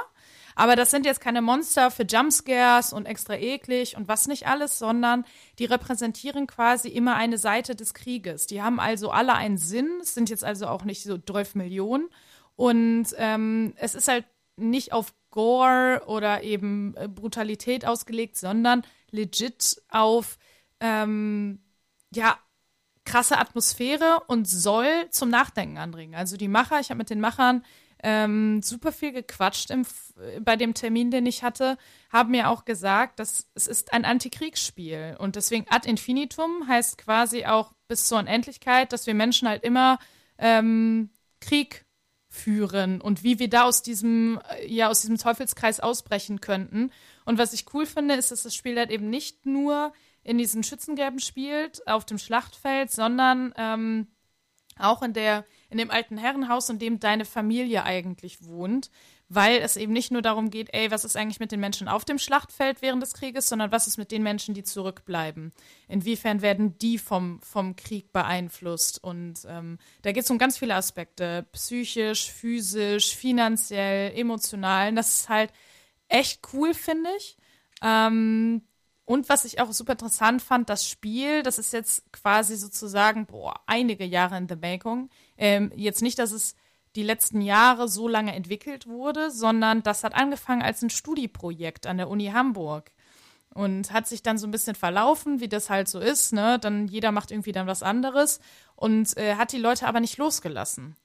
Aber 0.54 0.76
das 0.76 0.90
sind 0.90 1.06
jetzt 1.06 1.20
keine 1.20 1.40
Monster 1.40 1.90
für 1.90 2.04
Jumpscares 2.04 2.92
und 2.92 3.06
extra 3.06 3.34
eklig 3.34 3.96
und 3.96 4.06
was 4.08 4.28
nicht 4.28 4.46
alles, 4.46 4.78
sondern 4.78 5.24
die 5.58 5.64
repräsentieren 5.64 6.46
quasi 6.46 6.88
immer 6.88 7.16
eine 7.16 7.38
Seite 7.38 7.74
des 7.74 7.94
Krieges. 7.94 8.46
Die 8.46 8.62
haben 8.62 8.78
also 8.78 9.10
alle 9.10 9.34
einen 9.34 9.56
Sinn, 9.56 9.88
es 10.02 10.14
sind 10.14 10.28
jetzt 10.28 10.44
also 10.44 10.66
auch 10.66 10.84
nicht 10.84 11.02
so 11.02 11.16
12 11.16 11.54
Millionen. 11.54 12.08
Und 12.54 13.06
ähm, 13.16 13.72
es 13.76 13.94
ist 13.94 14.08
halt 14.08 14.26
nicht 14.56 14.92
auf 14.92 15.14
Gore 15.32 16.02
oder 16.06 16.44
eben 16.44 16.94
äh, 16.96 17.08
Brutalität 17.08 17.84
ausgelegt, 17.84 18.36
sondern 18.36 18.82
legit 19.10 19.82
auf 19.88 20.38
ähm, 20.78 21.60
ja 22.14 22.38
krasse 23.04 23.38
Atmosphäre 23.38 24.22
und 24.28 24.48
soll 24.48 25.08
zum 25.10 25.28
Nachdenken 25.28 25.78
anregen. 25.78 26.14
Also 26.14 26.36
die 26.36 26.46
Macher, 26.46 26.78
ich 26.78 26.90
habe 26.90 26.98
mit 26.98 27.10
den 27.10 27.20
Machern 27.20 27.64
ähm, 28.02 28.62
super 28.62 28.92
viel 28.92 29.12
gequatscht 29.12 29.70
im, 29.70 29.84
bei 30.40 30.56
dem 30.56 30.74
Termin, 30.74 31.10
den 31.10 31.26
ich 31.26 31.42
hatte, 31.42 31.78
haben 32.12 32.30
mir 32.30 32.48
auch 32.48 32.64
gesagt, 32.64 33.18
dass 33.18 33.48
es 33.54 33.66
ist 33.66 33.92
ein 33.92 34.04
Antikriegsspiel 34.04 35.16
und 35.18 35.36
deswegen 35.36 35.66
ad 35.68 35.88
infinitum 35.88 36.66
heißt 36.68 36.98
quasi 36.98 37.44
auch 37.46 37.72
bis 37.88 38.06
zur 38.06 38.18
Unendlichkeit, 38.18 38.92
dass 38.92 39.06
wir 39.06 39.14
Menschen 39.14 39.48
halt 39.48 39.62
immer 39.62 39.98
ähm, 40.38 41.10
Krieg 41.40 41.84
führen 42.32 43.02
und 43.02 43.22
wie 43.22 43.38
wir 43.38 43.50
da 43.50 43.64
aus 43.64 43.82
diesem, 43.82 44.40
äh, 44.50 44.66
ja, 44.66 44.88
aus 44.88 45.02
diesem 45.02 45.18
Teufelskreis 45.18 45.80
ausbrechen 45.80 46.40
könnten. 46.40 46.90
Und 47.26 47.38
was 47.38 47.52
ich 47.52 47.66
cool 47.74 47.84
finde, 47.84 48.14
ist, 48.14 48.30
dass 48.30 48.42
das 48.42 48.54
Spiel 48.54 48.78
halt 48.78 48.90
eben 48.90 49.10
nicht 49.10 49.44
nur 49.44 49.92
in 50.24 50.38
diesen 50.38 50.62
Schützengräben 50.62 51.20
spielt, 51.20 51.86
auf 51.86 52.06
dem 52.06 52.16
Schlachtfeld, 52.16 52.90
sondern 52.90 53.52
ähm, 53.58 54.06
auch 54.78 55.02
in 55.02 55.12
der, 55.12 55.44
in 55.68 55.76
dem 55.76 55.90
alten 55.90 56.16
Herrenhaus, 56.16 56.70
in 56.70 56.78
dem 56.78 57.00
deine 57.00 57.26
Familie 57.26 57.84
eigentlich 57.84 58.42
wohnt 58.42 58.90
weil 59.34 59.60
es 59.60 59.76
eben 59.76 59.94
nicht 59.94 60.12
nur 60.12 60.20
darum 60.20 60.50
geht, 60.50 60.74
ey, 60.74 60.90
was 60.90 61.06
ist 61.06 61.16
eigentlich 61.16 61.40
mit 61.40 61.52
den 61.52 61.60
Menschen 61.60 61.88
auf 61.88 62.04
dem 62.04 62.18
Schlachtfeld 62.18 62.82
während 62.82 63.02
des 63.02 63.14
Krieges, 63.14 63.48
sondern 63.48 63.72
was 63.72 63.86
ist 63.86 63.96
mit 63.96 64.10
den 64.10 64.22
Menschen, 64.22 64.54
die 64.54 64.62
zurückbleiben? 64.62 65.52
Inwiefern 65.88 66.42
werden 66.42 66.76
die 66.78 66.98
vom, 66.98 67.40
vom 67.40 67.74
Krieg 67.74 68.12
beeinflusst? 68.12 69.02
Und 69.02 69.46
ähm, 69.48 69.78
da 70.02 70.12
geht 70.12 70.24
es 70.24 70.30
um 70.30 70.36
ganz 70.36 70.58
viele 70.58 70.74
Aspekte, 70.74 71.46
psychisch, 71.52 72.30
physisch, 72.30 73.16
finanziell, 73.16 74.12
emotional. 74.14 74.90
Und 74.90 74.96
das 74.96 75.20
ist 75.20 75.28
halt 75.30 75.50
echt 76.08 76.40
cool, 76.52 76.74
finde 76.74 77.08
ich. 77.16 77.38
Ähm, 77.82 78.60
und 79.06 79.30
was 79.30 79.46
ich 79.46 79.60
auch 79.60 79.72
super 79.72 79.92
interessant 79.92 80.42
fand, 80.42 80.68
das 80.68 80.86
Spiel, 80.86 81.42
das 81.42 81.58
ist 81.58 81.72
jetzt 81.72 82.12
quasi 82.12 82.56
sozusagen, 82.56 83.24
boah, 83.24 83.60
einige 83.66 84.04
Jahre 84.04 84.36
in 84.36 84.48
the 84.48 84.56
making. 84.56 85.08
Ähm, 85.38 85.72
jetzt 85.74 86.02
nicht, 86.02 86.18
dass 86.18 86.32
es 86.32 86.54
die 86.96 87.02
letzten 87.02 87.40
Jahre 87.40 87.88
so 87.88 88.08
lange 88.08 88.34
entwickelt 88.34 88.86
wurde, 88.86 89.30
sondern 89.30 89.82
das 89.82 90.04
hat 90.04 90.14
angefangen 90.14 90.62
als 90.62 90.82
ein 90.82 90.90
Studieprojekt 90.90 91.86
an 91.86 91.96
der 91.96 92.08
Uni 92.08 92.26
Hamburg 92.26 92.90
und 93.54 93.92
hat 93.92 94.06
sich 94.06 94.22
dann 94.22 94.38
so 94.38 94.46
ein 94.46 94.50
bisschen 94.50 94.74
verlaufen, 94.74 95.40
wie 95.40 95.48
das 95.48 95.70
halt 95.70 95.88
so 95.88 95.98
ist, 95.98 96.32
ne? 96.32 96.58
Dann 96.58 96.88
jeder 96.88 97.12
macht 97.12 97.30
irgendwie 97.30 97.52
dann 97.52 97.66
was 97.66 97.82
anderes 97.82 98.40
und 98.76 99.16
äh, 99.16 99.36
hat 99.36 99.52
die 99.52 99.58
Leute 99.58 99.86
aber 99.86 100.00
nicht 100.00 100.18
losgelassen. 100.18 100.96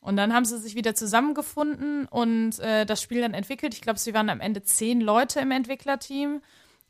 Und 0.00 0.16
dann 0.16 0.32
haben 0.32 0.44
sie 0.44 0.58
sich 0.58 0.76
wieder 0.76 0.94
zusammengefunden 0.94 2.06
und 2.06 2.60
äh, 2.60 2.86
das 2.86 3.02
Spiel 3.02 3.22
dann 3.22 3.34
entwickelt. 3.34 3.74
Ich 3.74 3.80
glaube, 3.80 3.98
sie 3.98 4.14
waren 4.14 4.30
am 4.30 4.40
Ende 4.40 4.62
zehn 4.62 5.00
Leute 5.00 5.40
im 5.40 5.50
Entwicklerteam 5.50 6.42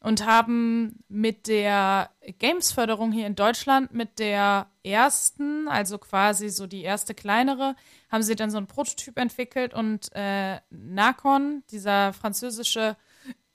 und 0.07 0.24
haben 0.24 1.02
mit 1.09 1.48
der 1.48 2.11
Games-Förderung 2.38 3.11
hier 3.11 3.26
in 3.26 3.34
Deutschland, 3.34 3.92
mit 3.92 4.20
der 4.20 4.68
ersten, 4.84 5.66
also 5.66 5.98
quasi 5.98 6.48
so 6.48 6.68
die 6.68 6.82
erste 6.82 7.12
kleinere, 7.12 7.74
haben 8.09 8.22
sie 8.22 8.36
dann 8.36 8.52
so 8.52 8.57
einen 8.57 8.68
Prototyp 8.68 9.18
entwickelt 9.18 9.74
und 9.74 10.09
äh, 10.12 10.61
Nacon, 10.70 11.64
dieser 11.72 12.12
französische 12.12 12.96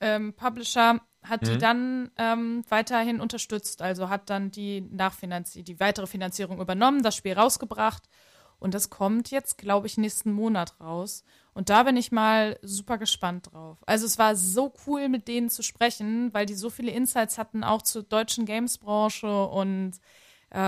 ähm, 0.00 0.34
Publisher, 0.34 1.00
hat 1.22 1.40
mhm. 1.40 1.46
die 1.46 1.56
dann 1.56 2.10
ähm, 2.18 2.64
weiterhin 2.68 3.22
unterstützt, 3.22 3.80
also 3.80 4.10
hat 4.10 4.28
dann 4.28 4.50
die 4.50 4.82
die 4.82 5.80
weitere 5.80 6.06
Finanzierung 6.06 6.60
übernommen, 6.60 7.02
das 7.02 7.16
Spiel 7.16 7.32
rausgebracht 7.32 8.10
und 8.58 8.74
das 8.74 8.90
kommt 8.90 9.30
jetzt, 9.30 9.56
glaube 9.56 9.86
ich, 9.86 9.96
nächsten 9.96 10.32
Monat 10.32 10.78
raus. 10.80 11.24
Und 11.54 11.68
da 11.68 11.82
bin 11.82 11.96
ich 11.96 12.12
mal 12.12 12.58
super 12.62 12.96
gespannt 12.96 13.52
drauf. 13.52 13.78
Also 13.86 14.06
es 14.06 14.18
war 14.18 14.36
so 14.36 14.72
cool, 14.86 15.08
mit 15.08 15.28
denen 15.28 15.50
zu 15.50 15.62
sprechen, 15.62 16.32
weil 16.32 16.46
die 16.46 16.54
so 16.54 16.70
viele 16.70 16.92
Insights 16.92 17.36
hatten, 17.36 17.62
auch 17.62 17.82
zur 17.82 18.02
deutschen 18.02 18.46
Games-Branche 18.46 19.46
und 19.46 19.92
äh, 20.50 20.58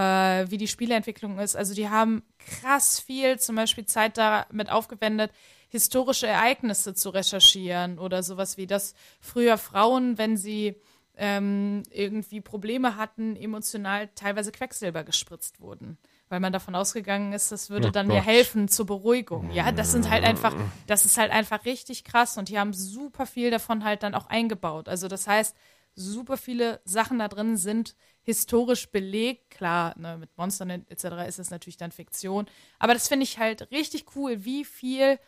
wie 0.50 0.58
die 0.58 0.68
Spieleentwicklung 0.68 1.38
ist. 1.38 1.56
Also 1.56 1.74
die 1.74 1.88
haben 1.88 2.22
krass 2.38 3.00
viel 3.00 3.38
zum 3.38 3.56
Beispiel 3.56 3.86
Zeit 3.86 4.18
damit 4.18 4.70
aufgewendet, 4.70 5.30
historische 5.70 6.26
Ereignisse 6.26 6.94
zu 6.94 7.10
recherchieren 7.10 7.98
oder 7.98 8.22
sowas 8.22 8.58
wie, 8.58 8.66
dass 8.66 8.94
früher 9.20 9.56
Frauen, 9.56 10.18
wenn 10.18 10.36
sie 10.36 10.76
ähm, 11.16 11.82
irgendwie 11.90 12.40
Probleme 12.40 12.96
hatten, 12.96 13.36
emotional 13.36 14.08
teilweise 14.14 14.52
Quecksilber 14.52 15.02
gespritzt 15.02 15.60
wurden 15.60 15.98
weil 16.34 16.40
man 16.40 16.52
davon 16.52 16.74
ausgegangen 16.74 17.32
ist, 17.32 17.52
das 17.52 17.70
würde 17.70 17.86
oh 17.86 17.90
dann 17.92 18.08
mir 18.08 18.20
helfen 18.20 18.66
zur 18.66 18.86
Beruhigung. 18.86 19.52
Ja, 19.52 19.70
das 19.70 19.92
sind 19.92 20.10
halt 20.10 20.24
einfach, 20.24 20.52
das 20.88 21.04
ist 21.04 21.16
halt 21.16 21.30
einfach 21.30 21.64
richtig 21.64 22.02
krass 22.02 22.36
und 22.36 22.48
die 22.48 22.58
haben 22.58 22.72
super 22.72 23.24
viel 23.24 23.52
davon 23.52 23.84
halt 23.84 24.02
dann 24.02 24.16
auch 24.16 24.26
eingebaut. 24.26 24.88
Also 24.88 25.06
das 25.06 25.28
heißt, 25.28 25.56
super 25.94 26.36
viele 26.36 26.80
Sachen 26.84 27.20
da 27.20 27.28
drin 27.28 27.56
sind 27.56 27.94
historisch 28.22 28.90
belegt. 28.90 29.48
Klar, 29.50 29.96
ne, 29.96 30.18
mit 30.18 30.36
Monstern 30.36 30.70
etc. 30.70 31.04
ist 31.28 31.38
es 31.38 31.50
natürlich 31.50 31.76
dann 31.76 31.92
Fiktion. 31.92 32.46
Aber 32.80 32.94
das 32.94 33.06
finde 33.06 33.22
ich 33.22 33.38
halt 33.38 33.70
richtig 33.70 34.16
cool, 34.16 34.44
wie 34.44 34.64
viel 34.64 35.20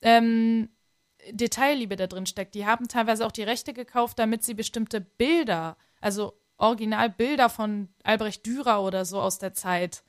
ähm, 0.00 0.70
Detailliebe 1.32 1.96
da 1.96 2.06
drin 2.06 2.24
steckt. 2.24 2.54
Die 2.54 2.64
haben 2.64 2.88
teilweise 2.88 3.26
auch 3.26 3.32
die 3.32 3.42
Rechte 3.42 3.74
gekauft, 3.74 4.18
damit 4.18 4.42
sie 4.42 4.54
bestimmte 4.54 5.02
Bilder, 5.02 5.76
also 6.00 6.32
Originalbilder 6.56 7.50
von 7.50 7.90
Albrecht 8.04 8.46
Dürer 8.46 8.82
oder 8.82 9.04
so 9.04 9.20
aus 9.20 9.38
der 9.38 9.52
Zeit 9.52 10.02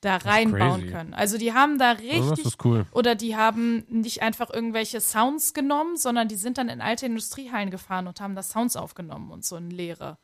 da 0.00 0.16
reinbauen 0.16 0.90
können. 0.90 1.14
Also 1.14 1.36
die 1.36 1.52
haben 1.52 1.78
da 1.78 1.92
richtig 1.92 2.22
oh, 2.22 2.30
das 2.30 2.38
ist 2.40 2.64
cool. 2.64 2.86
oder 2.92 3.14
die 3.14 3.36
haben 3.36 3.84
nicht 3.88 4.22
einfach 4.22 4.50
irgendwelche 4.50 5.00
Sounds 5.00 5.52
genommen, 5.52 5.96
sondern 5.96 6.28
die 6.28 6.36
sind 6.36 6.58
dann 6.58 6.68
in 6.68 6.80
alte 6.80 7.06
Industriehallen 7.06 7.70
gefahren 7.70 8.06
und 8.06 8.20
haben 8.20 8.34
da 8.34 8.42
Sounds 8.42 8.76
aufgenommen 8.76 9.30
und 9.30 9.44
so 9.44 9.56
in 9.56 9.70
Leere. 9.70 10.18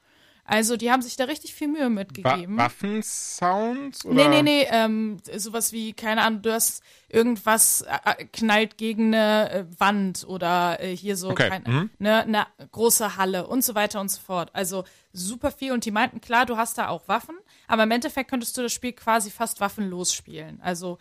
Also 0.47 0.77
die 0.77 0.91
haben 0.91 1.03
sich 1.03 1.17
da 1.17 1.25
richtig 1.25 1.55
viel 1.55 1.69
Mühe 1.69 1.91
mitgegeben. 1.91 2.57
Wa 2.57 2.65
Waffensounds? 2.65 4.05
Oder? 4.05 4.15
Nee, 4.15 4.29
nee, 4.29 4.43
nee, 4.43 4.69
ähm, 4.71 5.17
sowas 5.37 5.73
wie, 5.73 5.93
keine 5.93 6.23
Ahnung, 6.23 6.43
du 6.43 6.53
hast 6.53 6.83
irgendwas 7.09 7.83
äh, 7.83 7.99
äh 8.05 8.25
knallt 8.27 8.79
gegen 8.79 9.15
eine 9.15 9.51
äh, 9.51 9.65
Wand 9.79 10.25
oder 10.29 10.81
äh, 10.81 10.97
hier 10.97 11.17
so 11.17 11.31
okay. 11.31 11.49
kein, 11.49 11.63
mhm. 11.67 11.91
ne, 11.99 12.23
eine 12.23 12.47
große 12.71 13.17
Halle 13.17 13.47
und 13.47 13.65
so 13.65 13.75
weiter 13.75 14.01
und 14.01 14.11
so 14.11 14.21
fort. 14.21 14.51
Also 14.53 14.85
super 15.13 15.51
viel 15.51 15.73
und 15.73 15.85
die 15.85 15.91
meinten, 15.91 16.21
klar, 16.21 16.47
du 16.47 16.57
hast 16.57 16.79
da 16.79 16.89
auch 16.89 17.09
Waffen, 17.09 17.37
aber 17.67 17.83
im 17.83 17.91
Endeffekt 17.91 18.31
könntest 18.31 18.57
du 18.57 18.63
das 18.63 18.73
Spiel 18.73 18.93
quasi 18.93 19.31
fast 19.31 19.61
waffenlos 19.61 20.15
spielen. 20.15 20.61
Also 20.63 20.99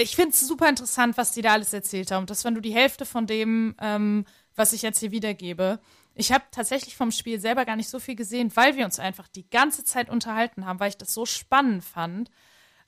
ich 0.00 0.14
finde 0.14 0.30
es 0.30 0.46
super 0.46 0.68
interessant, 0.68 1.16
was 1.16 1.32
die 1.32 1.42
da 1.42 1.54
alles 1.54 1.72
erzählt 1.72 2.12
haben. 2.12 2.26
Das, 2.26 2.44
wenn 2.44 2.54
du 2.54 2.60
die 2.60 2.74
Hälfte 2.74 3.04
von 3.04 3.26
dem, 3.26 3.74
ähm, 3.80 4.26
was 4.54 4.72
ich 4.72 4.82
jetzt 4.82 5.00
hier 5.00 5.10
wiedergebe, 5.10 5.80
ich 6.18 6.32
habe 6.32 6.44
tatsächlich 6.50 6.96
vom 6.96 7.12
Spiel 7.12 7.38
selber 7.38 7.64
gar 7.64 7.76
nicht 7.76 7.88
so 7.88 8.00
viel 8.00 8.16
gesehen, 8.16 8.50
weil 8.56 8.76
wir 8.76 8.84
uns 8.84 8.98
einfach 8.98 9.28
die 9.28 9.48
ganze 9.48 9.84
Zeit 9.84 10.10
unterhalten 10.10 10.66
haben, 10.66 10.80
weil 10.80 10.88
ich 10.88 10.98
das 10.98 11.14
so 11.14 11.24
spannend 11.26 11.84
fand. 11.84 12.28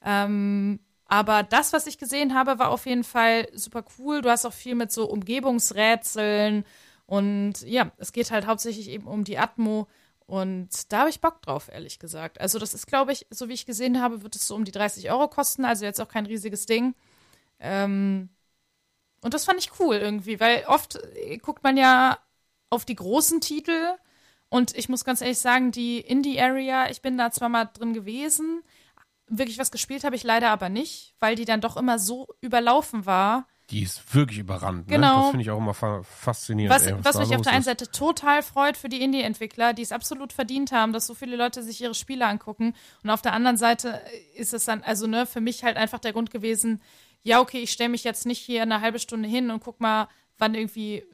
Ähm, 0.04 0.80
aber 1.06 1.44
das, 1.44 1.72
was 1.72 1.86
ich 1.86 1.98
gesehen 1.98 2.34
habe, 2.34 2.58
war 2.58 2.70
auf 2.70 2.86
jeden 2.86 3.04
Fall 3.04 3.48
super 3.54 3.84
cool. 3.98 4.20
Du 4.20 4.30
hast 4.30 4.46
auch 4.46 4.52
viel 4.52 4.74
mit 4.74 4.90
so 4.90 5.08
Umgebungsrätseln 5.08 6.64
und 7.06 7.62
ja, 7.62 7.92
es 7.98 8.12
geht 8.12 8.32
halt 8.32 8.46
hauptsächlich 8.46 8.88
eben 8.88 9.06
um 9.06 9.22
die 9.22 9.38
Atmo. 9.38 9.86
Und 10.26 10.92
da 10.92 11.00
habe 11.00 11.10
ich 11.10 11.20
Bock 11.20 11.42
drauf, 11.42 11.68
ehrlich 11.72 11.98
gesagt. 11.98 12.40
Also, 12.40 12.58
das 12.60 12.74
ist, 12.74 12.86
glaube 12.86 13.12
ich, 13.12 13.26
so 13.30 13.48
wie 13.48 13.54
ich 13.54 13.66
gesehen 13.66 14.00
habe, 14.00 14.22
wird 14.22 14.36
es 14.36 14.46
so 14.46 14.54
um 14.54 14.64
die 14.64 14.70
30 14.72 15.10
Euro 15.10 15.28
kosten. 15.28 15.64
Also 15.64 15.84
jetzt 15.84 16.00
auch 16.00 16.08
kein 16.08 16.26
riesiges 16.26 16.66
Ding. 16.66 16.94
Ähm, 17.58 18.28
und 19.22 19.34
das 19.34 19.44
fand 19.44 19.58
ich 19.60 19.78
cool 19.80 19.96
irgendwie, 19.96 20.40
weil 20.40 20.64
oft 20.66 20.98
guckt 21.42 21.62
man 21.64 21.76
ja 21.76 22.18
auf 22.70 22.84
die 22.84 22.96
großen 22.96 23.40
Titel. 23.40 23.94
Und 24.48 24.76
ich 24.76 24.88
muss 24.88 25.04
ganz 25.04 25.20
ehrlich 25.20 25.38
sagen, 25.38 25.70
die 25.70 26.00
Indie-Area, 26.00 26.90
ich 26.90 27.02
bin 27.02 27.18
da 27.18 27.30
zwar 27.30 27.48
mal 27.48 27.66
drin 27.66 27.92
gewesen, 27.92 28.62
wirklich 29.30 29.58
was 29.58 29.70
gespielt 29.70 30.04
habe 30.04 30.16
ich 30.16 30.24
leider 30.24 30.50
aber 30.50 30.68
nicht, 30.68 31.14
weil 31.20 31.36
die 31.36 31.44
dann 31.44 31.60
doch 31.60 31.76
immer 31.76 31.98
so 31.98 32.28
überlaufen 32.40 33.06
war. 33.06 33.46
Die 33.70 33.82
ist 33.82 34.14
wirklich 34.14 34.40
überrannt. 34.40 34.88
Ne? 34.88 34.96
Genau. 34.96 35.22
Das 35.22 35.30
finde 35.30 35.42
ich 35.42 35.50
auch 35.50 35.58
immer 35.58 35.74
faszinierend. 36.02 36.74
Was, 36.74 36.86
ey, 36.86 36.94
was, 36.98 37.14
was 37.14 37.28
mich 37.28 37.36
auf 37.36 37.42
der 37.42 37.52
einen 37.52 37.62
Seite 37.62 37.88
total 37.88 38.42
freut 38.42 38.76
für 38.76 38.88
die 38.88 39.00
Indie-Entwickler, 39.00 39.72
die 39.72 39.82
es 39.82 39.92
absolut 39.92 40.32
verdient 40.32 40.72
haben, 40.72 40.92
dass 40.92 41.06
so 41.06 41.14
viele 41.14 41.36
Leute 41.36 41.62
sich 41.62 41.80
ihre 41.80 41.94
Spiele 41.94 42.26
angucken. 42.26 42.74
Und 43.04 43.10
auf 43.10 43.22
der 43.22 43.32
anderen 43.32 43.56
Seite 43.56 44.00
ist 44.34 44.52
es 44.52 44.64
dann, 44.64 44.82
also 44.82 45.06
ne, 45.06 45.24
für 45.24 45.40
mich 45.40 45.62
halt 45.62 45.76
einfach 45.76 46.00
der 46.00 46.12
Grund 46.12 46.32
gewesen, 46.32 46.82
ja, 47.22 47.40
okay, 47.40 47.60
ich 47.60 47.70
stelle 47.70 47.90
mich 47.90 48.02
jetzt 48.02 48.26
nicht 48.26 48.40
hier 48.40 48.62
eine 48.62 48.80
halbe 48.80 48.98
Stunde 48.98 49.28
hin 49.28 49.50
und 49.50 49.62
guck 49.62 49.80
mal, 49.80 50.08
wann 50.38 50.54
irgendwie 50.54 51.04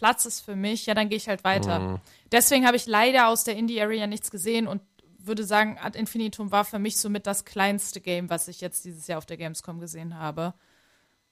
Platz 0.00 0.24
ist 0.24 0.40
für 0.40 0.56
mich, 0.56 0.86
ja, 0.86 0.94
dann 0.94 1.10
gehe 1.10 1.18
ich 1.18 1.28
halt 1.28 1.44
weiter. 1.44 1.78
Mhm. 1.78 2.00
Deswegen 2.32 2.66
habe 2.66 2.78
ich 2.78 2.86
leider 2.86 3.28
aus 3.28 3.44
der 3.44 3.54
Indie-Area 3.54 4.06
nichts 4.06 4.30
gesehen 4.30 4.66
und 4.66 4.80
würde 5.18 5.44
sagen, 5.44 5.76
Ad 5.78 5.98
Infinitum 5.98 6.50
war 6.50 6.64
für 6.64 6.78
mich 6.78 6.96
somit 6.96 7.26
das 7.26 7.44
kleinste 7.44 8.00
Game, 8.00 8.30
was 8.30 8.48
ich 8.48 8.62
jetzt 8.62 8.86
dieses 8.86 9.06
Jahr 9.06 9.18
auf 9.18 9.26
der 9.26 9.36
Gamescom 9.36 9.78
gesehen 9.78 10.18
habe. 10.18 10.54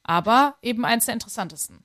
Aber 0.02 0.56
eben 0.60 0.84
eins 0.84 1.06
der 1.06 1.14
interessantesten. 1.14 1.82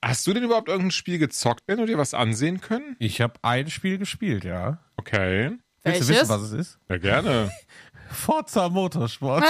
Hast 0.00 0.24
du 0.28 0.32
denn 0.32 0.44
überhaupt 0.44 0.68
irgendein 0.68 0.92
Spiel 0.92 1.18
gezockt, 1.18 1.64
wenn 1.66 1.78
du 1.78 1.86
dir 1.86 1.98
was 1.98 2.14
ansehen 2.14 2.60
können? 2.60 2.94
Ich 3.00 3.20
habe 3.20 3.34
ein 3.42 3.68
Spiel 3.68 3.98
gespielt, 3.98 4.44
ja. 4.44 4.78
Okay. 4.96 5.58
Welches? 5.82 6.08
Willst 6.08 6.10
du 6.10 6.22
wissen, 6.22 6.28
was 6.28 6.42
es 6.42 6.52
ist? 6.52 6.78
Ja, 6.88 6.98
gerne. 6.98 7.50
Forza 8.12 8.68
Motorsport. 8.68 9.44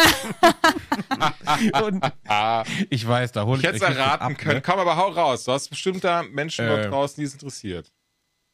und 1.84 2.04
ich 2.90 3.06
weiß, 3.06 3.32
da 3.32 3.44
hole 3.44 3.58
ich. 3.58 3.64
Ich 3.64 3.68
hätte 3.68 3.84
es 3.84 3.96
erraten 3.96 4.32
ab, 4.32 4.38
können. 4.38 4.56
Ne? 4.56 4.62
Komm, 4.62 4.78
aber 4.78 4.96
hau 4.96 5.08
raus. 5.08 5.44
Du 5.44 5.52
hast 5.52 5.68
bestimmt 5.68 6.04
da 6.04 6.22
Menschen 6.22 6.64
äh, 6.64 6.68
dort 6.68 6.92
draußen, 6.92 7.20
die 7.20 7.26
es 7.26 7.32
interessiert. 7.32 7.92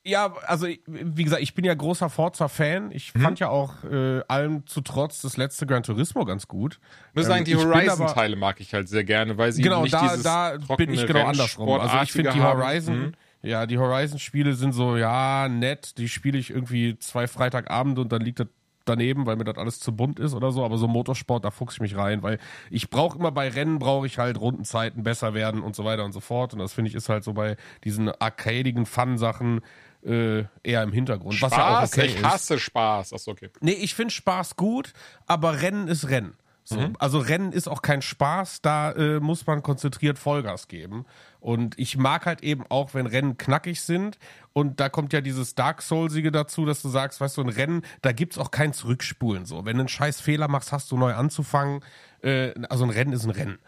Ja, 0.09 0.33
also 0.47 0.67
wie 0.87 1.25
gesagt, 1.25 1.43
ich 1.43 1.55
bin 1.55 1.67
ja 1.67 1.75
großer 1.75 2.09
Forza-Fan. 2.09 2.93
Ich 2.93 3.15
mhm. 3.15 3.21
fand 3.21 3.41
ja 3.41 3.49
auch 3.51 3.85
äh, 3.85 4.23
allem 4.27 4.67
zu 4.67 4.81
trotz 4.81 5.21
das 5.21 5.37
letzte 5.37 5.67
Gran 5.67 5.83
Turismo 5.83 6.25
ganz 6.25 6.49
gut. 6.49 6.81
Ich 7.11 7.17
muss 7.17 7.27
sagen, 7.27 7.41
ähm, 7.41 7.45
die 7.45 7.57
Horizon-Teile 7.57 8.37
mag 8.37 8.59
ich 8.61 8.73
halt 8.73 8.89
sehr 8.89 9.05
gerne, 9.05 9.37
weil 9.37 9.53
sie 9.53 9.61
genau 9.61 9.83
nicht 9.83 9.93
da, 9.93 10.03
dieses 10.03 10.23
da 10.23 10.57
bin 10.77 10.95
ich 10.95 11.07
genau 11.07 11.27
andersrum. 11.27 11.69
Also 11.81 11.99
ich 12.03 12.13
finde 12.13 12.31
die 12.31 12.41
Horizon, 12.41 12.99
mhm. 12.99 13.13
ja, 13.43 13.67
die 13.67 13.77
Horizon-Spiele 13.77 14.55
sind 14.55 14.73
so 14.73 14.97
ja 14.97 15.47
nett. 15.49 15.99
Die 15.99 16.09
spiele 16.09 16.39
ich 16.39 16.51
irgendwie 16.51 16.99
zwei 16.99 17.27
Freitagabende 17.27 18.01
und 18.01 18.11
dann 18.11 18.23
liegt 18.23 18.41
das 18.41 18.47
daneben, 18.89 19.27
weil 19.27 19.37
mir 19.37 19.45
das 19.45 19.59
alles 19.59 19.81
zu 19.81 19.95
bunt 19.95 20.19
ist 20.19 20.35
oder 20.35 20.53
so, 20.53 20.65
aber 20.65 20.79
so 20.79 20.89
Motorsport, 20.89 21.45
da 21.45 21.51
fuchse 21.51 21.77
ich 21.77 21.81
mich 21.81 21.97
rein, 21.97 22.23
weil 22.23 22.39
ich 22.71 22.91
brauche 22.91 23.19
immer 23.19 23.31
bei 23.31 23.49
Rennen 23.49 23.79
brauche 23.79 24.07
ich 24.07 24.19
halt 24.19 24.41
Rundenzeiten 24.41 25.03
besser 25.03 25.35
werden 25.35 25.63
und 25.63 25.77
so 25.77 25.85
weiter 25.85 26.05
und 26.05 26.13
so 26.13 26.21
fort 26.21 26.53
und 26.53 26.59
das 26.59 26.73
finde 26.73 26.89
ich 26.91 26.95
ist 26.95 27.09
halt 27.09 27.25
so 27.25 27.33
bei 27.33 27.57
diesen 27.85 28.09
arcadigen 28.09 28.87
Fun-Sachen 28.87 29.61
äh, 30.05 30.45
eher 30.63 30.83
im 30.83 30.93
Hintergrund. 30.93 31.35
Spaß, 31.35 31.51
was 31.51 31.59
ja 31.59 31.79
auch 31.79 31.83
okay 31.85 32.07
ich 32.07 32.23
hasse 32.23 32.55
ist. 32.55 32.63
Spaß. 32.63 33.13
Achso, 33.13 33.31
okay. 33.33 33.51
Nee, 33.61 33.73
ich 33.73 33.95
finde 33.95 34.13
Spaß 34.15 34.57
gut, 34.57 34.93
aber 35.27 35.61
Rennen 35.61 35.89
ist 35.89 36.09
Rennen. 36.09 36.35
So, 36.69 36.79
mhm. 36.79 36.97
Also 36.99 37.19
Rennen 37.19 37.53
ist 37.53 37.67
auch 37.67 37.81
kein 37.81 38.03
Spaß, 38.03 38.61
da 38.61 38.93
äh, 38.93 39.21
muss 39.21 39.47
man 39.47 39.63
konzentriert 39.63 40.19
Vollgas 40.19 40.69
geben. 40.69 41.07
Und 41.41 41.79
ich 41.79 41.97
mag 41.97 42.27
halt 42.27 42.43
eben 42.43 42.65
auch, 42.69 42.93
wenn 42.93 43.07
Rennen 43.07 43.39
knackig 43.39 43.81
sind. 43.81 44.19
Und 44.53 44.79
da 44.79 44.91
kommt 44.91 45.15
ja 45.15 45.23
dieses 45.23 45.55
Dark 45.55 45.81
Soulsige 45.81 46.31
dazu, 46.31 46.67
dass 46.67 46.83
du 46.83 46.91
sagst, 46.91 47.23
weißt 47.23 47.39
du, 47.39 47.41
ein 47.41 47.49
Rennen, 47.49 47.83
da 48.03 48.13
gibt's 48.13 48.37
auch 48.37 48.51
kein 48.51 48.75
Zurückspulen. 48.75 49.47
So, 49.47 49.65
wenn 49.65 49.77
du 49.77 49.83
einen 49.83 49.89
scheiß 49.89 50.21
Fehler 50.21 50.49
machst, 50.49 50.71
hast 50.71 50.91
du 50.91 50.99
neu 50.99 51.15
anzufangen. 51.15 51.81
Äh, 52.23 52.53
also 52.69 52.85
ein 52.85 52.91
Rennen 52.91 53.15
ist 53.15 53.25
ein 53.25 53.31
Rennen. 53.31 53.59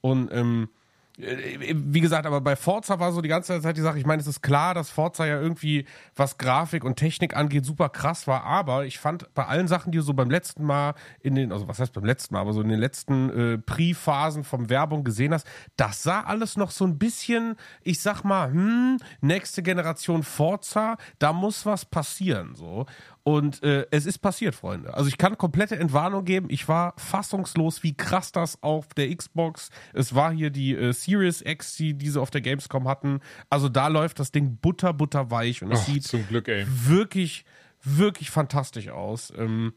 Und 0.00 0.28
ähm, 0.32 0.64
äh, 0.64 0.77
wie 1.18 2.00
gesagt, 2.00 2.26
aber 2.26 2.40
bei 2.40 2.54
Forza 2.54 3.00
war 3.00 3.10
so 3.10 3.20
die 3.20 3.28
ganze 3.28 3.60
Zeit 3.60 3.76
die 3.76 3.80
Sache, 3.80 3.98
ich 3.98 4.06
meine, 4.06 4.22
es 4.22 4.28
ist 4.28 4.40
klar, 4.40 4.72
dass 4.72 4.88
Forza 4.88 5.26
ja 5.26 5.40
irgendwie, 5.40 5.84
was 6.14 6.38
Grafik 6.38 6.84
und 6.84 6.94
Technik 6.94 7.36
angeht, 7.36 7.64
super 7.64 7.88
krass 7.88 8.28
war, 8.28 8.44
aber 8.44 8.86
ich 8.86 9.00
fand 9.00 9.34
bei 9.34 9.44
allen 9.44 9.66
Sachen, 9.66 9.90
die 9.90 9.98
du 9.98 10.04
so 10.04 10.14
beim 10.14 10.30
letzten 10.30 10.62
Mal 10.64 10.94
in 11.20 11.34
den, 11.34 11.50
also 11.50 11.66
was 11.66 11.80
heißt 11.80 11.92
beim 11.92 12.04
letzten 12.04 12.34
Mal, 12.34 12.40
aber 12.40 12.52
so 12.52 12.60
in 12.60 12.68
den 12.68 12.78
letzten 12.78 13.30
äh, 13.30 13.58
Pre-Phasen 13.58 14.44
vom 14.44 14.70
Werbung 14.70 15.02
gesehen 15.02 15.34
hast, 15.34 15.44
das 15.76 16.04
sah 16.04 16.20
alles 16.20 16.56
noch 16.56 16.70
so 16.70 16.84
ein 16.84 16.98
bisschen, 16.98 17.56
ich 17.82 18.00
sag 18.00 18.22
mal, 18.22 18.52
hm, 18.52 18.98
nächste 19.20 19.64
Generation 19.64 20.22
Forza, 20.22 20.98
da 21.18 21.32
muss 21.32 21.66
was 21.66 21.84
passieren, 21.84 22.54
so. 22.54 22.86
Und 23.24 23.62
äh, 23.62 23.86
es 23.90 24.06
ist 24.06 24.18
passiert, 24.18 24.54
Freunde. 24.54 24.94
Also 24.94 25.08
ich 25.08 25.18
kann 25.18 25.36
komplette 25.36 25.78
Entwarnung 25.78 26.24
geben. 26.24 26.48
Ich 26.50 26.66
war 26.68 26.94
fassungslos, 26.96 27.82
wie 27.82 27.94
krass 27.94 28.32
das 28.32 28.62
auf 28.62 28.94
der 28.94 29.14
Xbox. 29.14 29.70
Es 29.92 30.14
war 30.14 30.32
hier 30.32 30.50
die 30.50 30.74
äh, 30.74 30.92
Series 30.92 31.42
X, 31.42 31.76
die 31.76 31.94
diese 31.94 32.20
auf 32.20 32.30
der 32.30 32.40
Gamescom 32.40 32.88
hatten. 32.88 33.20
Also 33.50 33.68
da 33.68 33.88
läuft 33.88 34.18
das 34.18 34.32
Ding 34.32 34.56
butter, 34.56 34.94
butter 34.94 35.30
weich 35.30 35.62
und 35.62 35.72
es 35.72 35.84
sieht 35.84 36.04
zum 36.04 36.26
Glück, 36.26 36.48
ey. 36.48 36.64
wirklich, 36.66 37.44
wirklich 37.82 38.30
fantastisch 38.30 38.88
aus. 38.88 39.32
Ähm, 39.36 39.74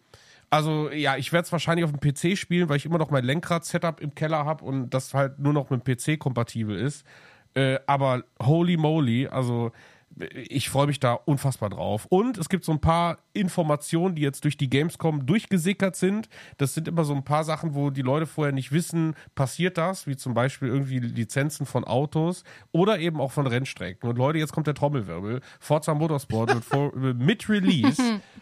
also 0.49 0.91
ja, 0.91 1.15
ich 1.15 1.31
werde 1.31 1.45
es 1.45 1.51
wahrscheinlich 1.51 1.85
auf 1.85 1.91
dem 1.91 1.99
PC 1.99 2.37
spielen, 2.37 2.69
weil 2.69 2.77
ich 2.77 2.85
immer 2.85 2.97
noch 2.97 3.09
mein 3.09 3.23
Lenkrad-Setup 3.23 4.01
im 4.01 4.15
Keller 4.15 4.45
habe 4.45 4.63
und 4.65 4.89
das 4.89 5.13
halt 5.13 5.39
nur 5.39 5.53
noch 5.53 5.69
mit 5.69 5.87
dem 5.87 5.97
PC 5.97 6.19
kompatibel 6.19 6.77
ist. 6.77 7.05
Äh, 7.53 7.79
aber 7.85 8.23
holy 8.41 8.77
moly, 8.77 9.27
also 9.27 9.71
ich 10.18 10.70
freue 10.70 10.88
mich 10.88 10.99
da 10.99 11.14
unfassbar 11.14 11.70
drauf. 11.70 12.05
Und 12.09 12.38
es 12.38 12.49
gibt 12.49 12.66
so 12.66 12.72
ein 12.72 12.82
paar 12.82 13.20
Informationen, 13.34 14.16
die 14.16 14.22
jetzt 14.22 14.43
durch 14.43 14.57
die 14.57 14.70
Gamescom 14.70 15.26
durchgesickert 15.26 15.95
sind. 15.95 16.30
Das 16.57 16.74
sind 16.74 16.88
immer 16.88 17.03
so 17.03 17.14
ein 17.14 17.24
paar 17.24 17.43
Sachen, 17.43 17.74
wo 17.74 17.89
die 17.89 18.01
Leute 18.01 18.26
vorher 18.26 18.51
nicht 18.51 18.72
wissen, 18.72 19.16
passiert 19.36 19.78
das, 19.78 20.07
wie 20.07 20.18
zum 20.18 20.34
Beispiel 20.34 20.68
irgendwie 20.68 20.99
Lizenzen 20.99 21.66
von 21.66 21.84
Autos 21.84 22.43
oder 22.72 22.99
eben 22.99 23.22
auch 23.22 23.32
von 23.32 23.47
Rennstrecken. 23.47 24.09
Und 24.09 24.18
Leute, 24.18 24.39
jetzt 24.39 24.53
kommt 24.53 24.68
der 24.68 24.76
Trommelwirbel. 24.76 25.41
Forza 25.59 25.93
Motorsport 25.93 26.53
wird 26.53 26.66
vor, 26.66 26.95
mit 26.95 27.47
Release 27.49 28.01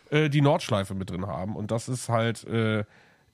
äh, 0.09 0.29
die 0.29 0.41
Nordschleife 0.41 0.95
mit 0.95 1.09
drin 1.09 1.27
haben. 1.27 1.55
Und 1.55 1.71
das 1.71 1.87
ist 1.87 2.09
halt 2.09 2.43
äh, 2.45 2.83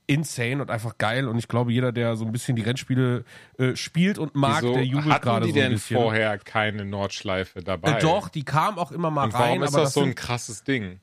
insane 0.07 0.61
und 0.61 0.69
einfach 0.71 0.97
geil. 0.97 1.27
Und 1.27 1.37
ich 1.37 1.47
glaube, 1.47 1.71
jeder, 1.71 1.91
der 1.91 2.15
so 2.15 2.25
ein 2.25 2.31
bisschen 2.31 2.55
die 2.55 2.61
Rennspiele 2.61 3.23
äh, 3.57 3.75
spielt 3.75 4.17
und 4.17 4.35
mag, 4.35 4.61
Wieso 4.63 4.73
der 4.73 4.85
jubelt 4.85 5.21
gerade 5.21 5.45
so 5.45 5.51
ein 5.51 5.55
denn 5.55 5.71
bisschen. 5.73 5.97
vorher 5.99 6.37
keine 6.37 6.85
Nordschleife 6.85 7.61
dabei? 7.61 7.97
Äh, 7.97 8.01
doch, 8.01 8.29
die 8.29 8.43
kam 8.43 8.77
auch 8.77 8.91
immer 8.91 9.11
mal 9.11 9.25
Und 9.25 9.33
rein. 9.33 9.41
warum 9.41 9.63
ist 9.63 9.73
aber 9.73 9.83
das 9.83 9.93
so 9.93 10.01
ein 10.03 10.15
krasses 10.15 10.63
Ding? 10.63 10.99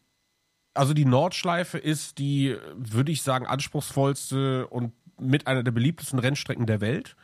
also 0.74 0.94
die 0.94 1.04
Nordschleife 1.04 1.76
ist 1.76 2.16
die, 2.18 2.56
würde 2.76 3.12
ich 3.12 3.20
sagen, 3.22 3.46
anspruchsvollste 3.46 4.66
und 4.68 4.92
mit 5.20 5.46
einer 5.46 5.62
der 5.62 5.70
beliebtesten 5.72 6.18
Rennstrecken 6.18 6.64
der 6.66 6.80
Welt, 6.80 7.14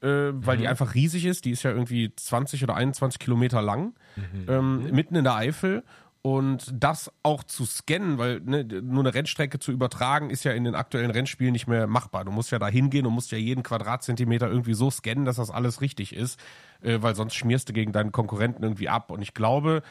äh, 0.00 0.06
weil 0.32 0.56
Mhm. 0.56 0.60
die 0.62 0.68
einfach 0.68 0.94
riesig 0.94 1.26
ist. 1.26 1.44
Die 1.44 1.50
ist 1.50 1.62
ja 1.64 1.70
irgendwie 1.70 2.12
20 2.16 2.62
oder 2.64 2.74
21 2.76 3.18
Kilometer 3.18 3.60
lang, 3.60 3.94
Mhm. 4.16 4.46
ähm, 4.48 4.90
mitten 4.90 5.16
in 5.16 5.24
der 5.24 5.34
Eifel. 5.36 5.84
Und 6.26 6.72
das 6.72 7.12
auch 7.22 7.44
zu 7.44 7.66
scannen, 7.66 8.16
weil 8.16 8.40
ne, 8.40 8.64
nur 8.64 9.00
eine 9.00 9.12
Rennstrecke 9.12 9.58
zu 9.58 9.72
übertragen, 9.72 10.30
ist 10.30 10.42
ja 10.42 10.52
in 10.52 10.64
den 10.64 10.74
aktuellen 10.74 11.10
Rennspielen 11.10 11.52
nicht 11.52 11.66
mehr 11.66 11.86
machbar. 11.86 12.24
Du 12.24 12.32
musst 12.32 12.50
ja 12.50 12.58
da 12.58 12.66
hingehen 12.66 13.04
und 13.04 13.12
musst 13.12 13.30
ja 13.30 13.36
jeden 13.36 13.62
Quadratzentimeter 13.62 14.48
irgendwie 14.48 14.72
so 14.72 14.90
scannen, 14.90 15.26
dass 15.26 15.36
das 15.36 15.50
alles 15.50 15.82
richtig 15.82 16.16
ist, 16.16 16.40
äh, 16.80 17.02
weil 17.02 17.14
sonst 17.14 17.34
schmierst 17.34 17.68
du 17.68 17.74
gegen 17.74 17.92
deinen 17.92 18.10
Konkurrenten 18.10 18.62
irgendwie 18.62 18.88
ab. 18.88 19.10
Und 19.10 19.20
ich 19.20 19.34
glaube, 19.34 19.82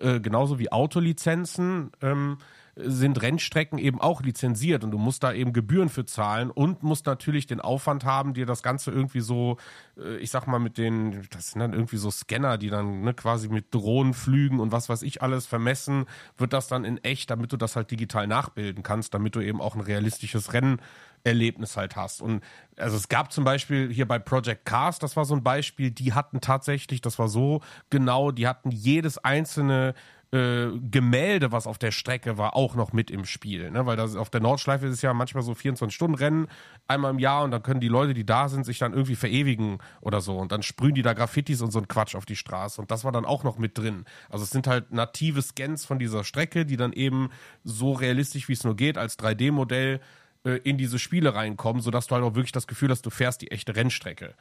äh, 0.00 0.18
genauso 0.18 0.58
wie 0.58 0.72
Autolizenzen 0.72 1.90
ähm, 2.00 2.38
sind 2.74 3.20
Rennstrecken 3.20 3.78
eben 3.78 4.00
auch 4.00 4.22
lizenziert 4.22 4.82
und 4.82 4.92
du 4.92 4.98
musst 4.98 5.22
da 5.22 5.32
eben 5.32 5.52
Gebühren 5.52 5.90
für 5.90 6.06
zahlen 6.06 6.50
und 6.50 6.82
musst 6.82 7.04
natürlich 7.04 7.46
den 7.46 7.60
Aufwand 7.60 8.04
haben, 8.04 8.32
dir 8.32 8.46
das 8.46 8.62
Ganze 8.62 8.90
irgendwie 8.90 9.20
so, 9.20 9.58
äh, 9.98 10.16
ich 10.16 10.30
sag 10.30 10.46
mal, 10.46 10.58
mit 10.58 10.78
den, 10.78 11.26
das 11.30 11.50
sind 11.50 11.60
dann 11.60 11.74
irgendwie 11.74 11.98
so 11.98 12.10
Scanner, 12.10 12.56
die 12.56 12.70
dann 12.70 13.02
ne, 13.02 13.12
quasi 13.12 13.48
mit 13.48 13.74
Drohnen 13.74 14.14
flügen 14.14 14.58
und 14.58 14.72
was 14.72 14.88
weiß 14.88 15.02
ich 15.02 15.20
alles 15.20 15.44
vermessen, 15.46 16.06
wird 16.38 16.54
das 16.54 16.66
dann 16.66 16.84
in 16.84 16.96
echt, 17.04 17.30
damit 17.30 17.52
du 17.52 17.58
das 17.58 17.76
halt 17.76 17.90
digital 17.90 18.26
nachbilden 18.26 18.82
kannst, 18.82 19.12
damit 19.12 19.36
du 19.36 19.40
eben 19.40 19.60
auch 19.60 19.74
ein 19.74 19.82
realistisches 19.82 20.54
Rennerlebnis 20.54 21.76
halt 21.76 21.94
hast. 21.96 22.22
Und 22.22 22.42
also 22.78 22.96
es 22.96 23.08
gab 23.08 23.32
zum 23.32 23.44
Beispiel 23.44 23.92
hier 23.92 24.08
bei 24.08 24.18
Project 24.18 24.64
Cars, 24.64 24.98
das 24.98 25.14
war 25.14 25.26
so 25.26 25.34
ein 25.34 25.42
Beispiel, 25.42 25.90
die 25.90 26.14
hatten 26.14 26.40
tatsächlich, 26.40 27.02
das 27.02 27.18
war 27.18 27.28
so 27.28 27.60
genau, 27.90 28.30
die 28.30 28.48
hatten 28.48 28.70
jedes 28.70 29.18
einzelne 29.18 29.92
äh, 30.32 30.68
Gemälde, 30.90 31.52
was 31.52 31.66
auf 31.66 31.76
der 31.76 31.90
Strecke 31.90 32.38
war, 32.38 32.56
auch 32.56 32.74
noch 32.74 32.92
mit 32.92 33.10
im 33.10 33.26
Spiel. 33.26 33.70
Ne? 33.70 33.84
Weil 33.84 33.96
das, 33.96 34.16
auf 34.16 34.30
der 34.30 34.40
Nordschleife 34.40 34.86
ist 34.86 34.94
es 34.94 35.02
ja 35.02 35.12
manchmal 35.12 35.42
so 35.42 35.52
24-Stunden-Rennen 35.52 36.48
einmal 36.88 37.10
im 37.10 37.18
Jahr 37.18 37.44
und 37.44 37.50
dann 37.50 37.62
können 37.62 37.80
die 37.80 37.88
Leute, 37.88 38.14
die 38.14 38.24
da 38.24 38.48
sind, 38.48 38.64
sich 38.64 38.78
dann 38.78 38.94
irgendwie 38.94 39.14
verewigen 39.14 39.78
oder 40.00 40.22
so. 40.22 40.38
Und 40.38 40.50
dann 40.50 40.62
sprühen 40.62 40.94
die 40.94 41.02
da 41.02 41.12
Graffitis 41.12 41.60
und 41.60 41.70
so 41.70 41.78
ein 41.78 41.86
Quatsch 41.86 42.14
auf 42.14 42.24
die 42.24 42.36
Straße. 42.36 42.80
Und 42.80 42.90
das 42.90 43.04
war 43.04 43.12
dann 43.12 43.26
auch 43.26 43.44
noch 43.44 43.58
mit 43.58 43.76
drin. 43.76 44.06
Also 44.30 44.44
es 44.44 44.50
sind 44.50 44.66
halt 44.66 44.90
native 44.90 45.42
Scans 45.42 45.84
von 45.84 45.98
dieser 45.98 46.24
Strecke, 46.24 46.64
die 46.64 46.78
dann 46.78 46.94
eben 46.94 47.28
so 47.62 47.92
realistisch 47.92 48.48
wie 48.48 48.54
es 48.54 48.64
nur 48.64 48.74
geht, 48.74 48.96
als 48.96 49.18
3D-Modell 49.18 50.00
äh, 50.44 50.56
in 50.64 50.78
diese 50.78 50.98
Spiele 50.98 51.34
reinkommen, 51.34 51.82
sodass 51.82 52.06
du 52.06 52.14
halt 52.14 52.24
auch 52.24 52.34
wirklich 52.34 52.52
das 52.52 52.66
Gefühl 52.66 52.88
hast, 52.88 53.04
du 53.04 53.10
fährst 53.10 53.42
die 53.42 53.50
echte 53.50 53.76
Rennstrecke. 53.76 54.34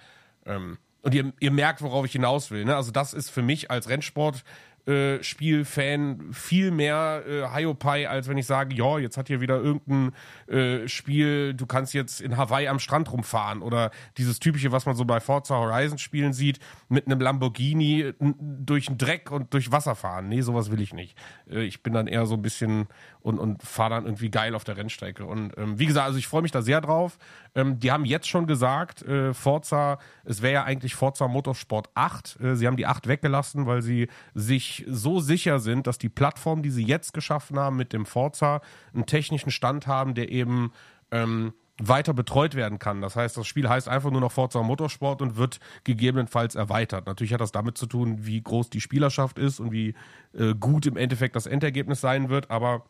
Ähm, 0.46 0.78
und 1.02 1.14
ihr, 1.16 1.34
ihr 1.40 1.52
merkt, 1.52 1.82
worauf 1.82 2.06
ich 2.06 2.12
hinaus 2.12 2.52
will. 2.52 2.66
Ne? 2.66 2.76
Also 2.76 2.92
das 2.92 3.14
ist 3.14 3.30
für 3.30 3.42
mich 3.42 3.72
als 3.72 3.90
Rennsport 3.90 4.44
äh, 4.88 5.22
Spielfan 5.24 6.32
viel 6.32 6.72
mehr 6.72 7.24
äh, 7.28 7.48
Hiopai, 7.48 8.10
als 8.10 8.28
wenn 8.28 8.38
ich 8.38 8.46
sage, 8.46 8.76
ja, 8.76 8.98
jetzt 8.98 9.18
hat 9.18 9.28
hier 9.28 9.42
wieder 9.42 9.60
irgendein 9.60 10.14
äh, 10.48 10.88
Spiel, 10.88 11.54
du 11.54 11.66
kannst 11.66 11.94
jetzt 11.94 12.22
in 12.22 12.38
Hawaii 12.38 12.68
am 12.68 12.80
Strand 12.80 13.12
rumfahren 13.12 13.62
oder 13.62 13.92
dieses 14.18 14.40
typische, 14.40 14.72
was 14.72 14.86
man 14.86 14.96
so 14.96 15.06
bei 15.06 15.20
Forza 15.20 15.56
Horizon 15.56 15.98
Spielen 15.98 16.34
sieht, 16.34 16.60
mit 16.90 17.06
einem 17.06 17.20
Lamborghini 17.20 18.14
durch 18.20 18.88
den 18.88 18.98
Dreck 18.98 19.32
und 19.32 19.54
durch 19.54 19.72
Wasser 19.72 19.96
fahren. 19.96 20.30
Nee, 20.30 20.42
sowas 20.42 20.72
will 20.72 20.82
ich 20.82 20.94
nicht. 20.94 21.18
Äh, 21.50 21.64
ich 21.64 21.84
bin 21.84 21.94
dann 21.94 22.08
eher 22.08 22.26
so 22.26 22.36
ein 22.36 22.42
bisschen 22.42 22.88
und, 23.22 23.40
und 23.40 23.62
fahre 23.64 23.92
dann 23.92 24.06
irgendwie 24.06 24.30
geil 24.30 24.56
auf 24.56 24.64
der 24.64 24.78
Rennstrecke. 24.78 25.26
Und 25.26 25.58
ähm, 25.58 25.78
wie 25.80 25.86
gesagt, 25.86 26.08
also 26.08 26.18
ich 26.18 26.28
freue 26.28 26.42
mich 26.42 26.52
da 26.52 26.62
sehr 26.62 26.82
drauf. 26.82 27.18
Ähm, 27.56 27.80
die 27.80 27.92
haben 27.92 28.06
jetzt 28.06 28.28
schon 28.28 28.48
gesagt, 28.48 29.02
äh, 29.04 29.34
Forza, 29.34 30.00
es 30.24 30.42
wäre 30.42 30.54
ja 30.54 30.64
eigentlich 30.64 30.96
Forza 30.96 31.28
Motorsport 31.28 31.90
8. 31.96 32.40
Äh, 32.40 32.56
sie 32.56 32.68
haben 32.68 32.78
die 32.78 32.86
8 32.86 33.08
weggelassen, 33.08 33.66
weil 33.66 33.82
sie 33.82 34.08
sich 34.34 34.86
so 34.88 35.20
sicher 35.20 35.60
sind, 35.60 35.88
dass 35.88 35.98
die 35.98 36.10
Plattform, 36.10 36.64
die 36.64 36.72
sie 36.72 36.86
jetzt 36.86 37.14
geschaffen 37.14 37.60
haben 37.60 37.78
mit 37.78 37.94
dem 37.94 38.06
Forza, 38.06 38.62
einen 38.94 39.06
technischen 39.06 39.52
Stand 39.52 39.88
haben, 39.88 40.14
der 40.14 40.30
eben 40.30 40.72
ähm, 41.12 41.54
weiter 41.82 42.14
betreut 42.14 42.56
werden 42.56 42.80
kann. 42.80 43.02
Das 43.02 43.16
heißt, 43.16 43.38
das 43.38 43.48
Spiel 43.48 43.68
heißt 43.68 43.90
einfach 43.90 44.12
nur 44.12 44.22
noch 44.22 44.32
Forza 44.32 44.62
Motorsport 44.62 45.22
und 45.22 45.36
wird 45.36 45.60
gegebenenfalls 45.84 46.56
erweitert. 46.56 47.08
Natürlich 47.08 47.34
hat 47.34 47.42
das 47.42 47.52
damit 47.52 47.78
zu 47.78 47.88
tun, 47.88 48.26
wie 48.26 48.42
groß 48.42 48.70
die 48.70 48.82
Spielerschaft 48.82 49.40
ist 49.40 49.60
und 49.60 49.72
wie 49.72 49.96
äh, 50.34 50.54
gut 50.54 50.86
im 50.86 50.96
Endeffekt 50.96 51.36
das 51.36 51.48
Endergebnis 51.48 52.02
sein 52.02 52.30
wird, 52.30 52.52
aber 52.52 52.86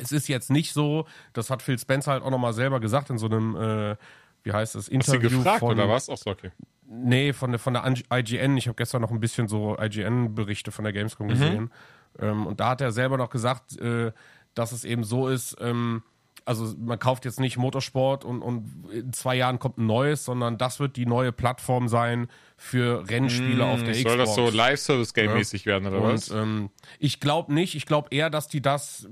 es 0.00 0.12
ist 0.12 0.28
jetzt 0.28 0.50
nicht 0.50 0.72
so, 0.72 1.06
das 1.32 1.50
hat 1.50 1.62
Phil 1.62 1.78
Spencer 1.78 2.12
halt 2.12 2.22
auch 2.22 2.30
nochmal 2.30 2.52
selber 2.52 2.80
gesagt 2.80 3.10
in 3.10 3.18
so 3.18 3.26
einem, 3.26 3.56
äh, 3.56 3.96
wie 4.42 4.52
heißt 4.52 4.74
das, 4.74 4.84
Hast 4.84 4.88
du 4.88 4.94
Interview 4.94 5.38
gefragt 5.38 5.60
von, 5.60 5.72
oder 5.72 5.88
was? 5.88 6.08
Ach 6.08 6.16
so, 6.16 6.30
okay. 6.30 6.50
Nee, 6.88 7.32
von 7.32 7.50
der, 7.50 7.58
von 7.58 7.74
der 7.74 7.84
IGN. 8.12 8.56
Ich 8.56 8.68
habe 8.68 8.76
gestern 8.76 9.02
noch 9.02 9.10
ein 9.10 9.18
bisschen 9.18 9.48
so 9.48 9.76
IGN-Berichte 9.78 10.70
von 10.70 10.84
der 10.84 10.92
Gamescom 10.92 11.28
gesehen. 11.28 11.70
Ähm, 12.18 12.46
und 12.46 12.60
da 12.60 12.70
hat 12.70 12.80
er 12.80 12.92
selber 12.92 13.16
noch 13.16 13.30
gesagt, 13.30 13.78
äh, 13.80 14.12
dass 14.54 14.72
es 14.72 14.84
eben 14.84 15.04
so 15.04 15.28
ist, 15.28 15.56
ähm, 15.60 16.02
also 16.46 16.74
man 16.78 16.98
kauft 16.98 17.24
jetzt 17.24 17.40
nicht 17.40 17.56
Motorsport 17.58 18.24
und, 18.24 18.40
und 18.40 18.70
in 18.92 19.12
zwei 19.12 19.34
Jahren 19.34 19.58
kommt 19.58 19.78
ein 19.78 19.86
neues, 19.86 20.24
sondern 20.24 20.56
das 20.58 20.78
wird 20.78 20.96
die 20.96 21.04
neue 21.04 21.32
Plattform 21.32 21.88
sein 21.88 22.28
für 22.56 23.06
Rennspiele 23.10 23.64
auf 23.66 23.82
der 23.82 23.94
Soll 23.94 24.04
Xbox. 24.04 24.16
das 24.16 24.34
so 24.36 24.48
Live-Service-Game-mäßig 24.50 25.66
werden 25.66 25.88
oder 25.88 26.00
Und 26.00 26.12
was? 26.14 26.30
ähm, 26.30 26.70
ich 27.00 27.18
glaube 27.20 27.52
nicht. 27.52 27.74
Ich 27.74 27.84
glaube 27.84 28.08
eher, 28.12 28.30
dass 28.30 28.46
die 28.46 28.62
das 28.62 29.08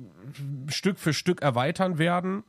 Stück 0.68 0.98
für 0.98 1.12
Stück 1.12 1.42
erweitern 1.42 1.98
werden 1.98 2.44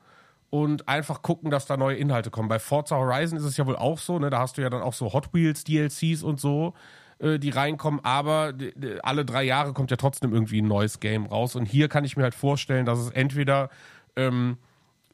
und 0.51 0.87
einfach 0.87 1.23
gucken, 1.23 1.49
dass 1.49 1.65
da 1.65 1.77
neue 1.77 1.97
Inhalte 1.97 2.29
kommen. 2.29 2.47
Bei 2.47 2.59
Forza 2.59 2.95
Horizon 2.95 3.37
ist 3.39 3.43
es 3.45 3.57
ja 3.57 3.65
wohl 3.65 3.75
auch 3.75 3.97
so, 3.97 4.19
ne? 4.19 4.29
Da 4.29 4.39
hast 4.39 4.57
du 4.57 4.61
ja 4.61 4.69
dann 4.69 4.83
auch 4.83 4.93
so 4.93 5.11
Hot 5.13 5.33
Wheels 5.33 5.63
DLCs 5.63 6.21
und 6.21 6.39
so, 6.39 6.75
äh, 7.17 7.39
die 7.39 7.49
reinkommen, 7.49 7.99
aber 8.03 8.53
alle 9.01 9.25
drei 9.25 9.43
Jahre 9.43 9.73
kommt 9.73 9.89
ja 9.89 9.97
trotzdem 9.97 10.31
irgendwie 10.31 10.61
ein 10.61 10.67
neues 10.67 10.99
Game 10.99 11.25
raus. 11.25 11.55
Und 11.55 11.65
hier 11.65 11.89
kann 11.89 12.05
ich 12.05 12.15
mir 12.15 12.23
halt 12.23 12.35
vorstellen, 12.35 12.85
dass 12.85 12.99
es 12.99 13.09
entweder 13.09 13.69
ähm, 14.15 14.57
äh, 14.59 14.64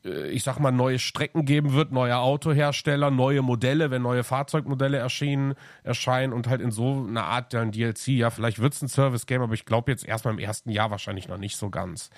ich 0.04 0.44
sag 0.44 0.60
mal, 0.60 0.72
neue 0.72 1.00
Strecken 1.00 1.46
geben 1.46 1.74
wird, 1.74 1.92
neue 1.92 2.18
Autohersteller, 2.18 3.12
neue 3.12 3.42
Modelle, 3.42 3.92
wenn 3.92 4.02
neue 4.02 4.24
Fahrzeugmodelle 4.24 4.98
erschienen, 4.98 5.54
erscheinen 5.84 6.34
und 6.34 6.48
halt 6.48 6.62
in 6.62 6.72
so 6.72 7.06
einer 7.08 7.26
Art 7.26 7.54
dann 7.54 7.72
DLC, 7.72 8.08
ja, 8.10 8.30
vielleicht 8.30 8.60
wird 8.60 8.74
es 8.74 8.82
ein 8.82 8.88
Service-Game, 8.88 9.42
aber 9.42 9.54
ich 9.54 9.66
glaube 9.66 9.92
jetzt 9.92 10.06
erstmal 10.06 10.34
im 10.34 10.40
ersten 10.40 10.72
Jahr 10.72 10.90
wahrscheinlich 10.90 11.28
noch 11.28 11.38
nicht 11.38 11.56
so 11.56 11.70
ganz. 11.70 12.10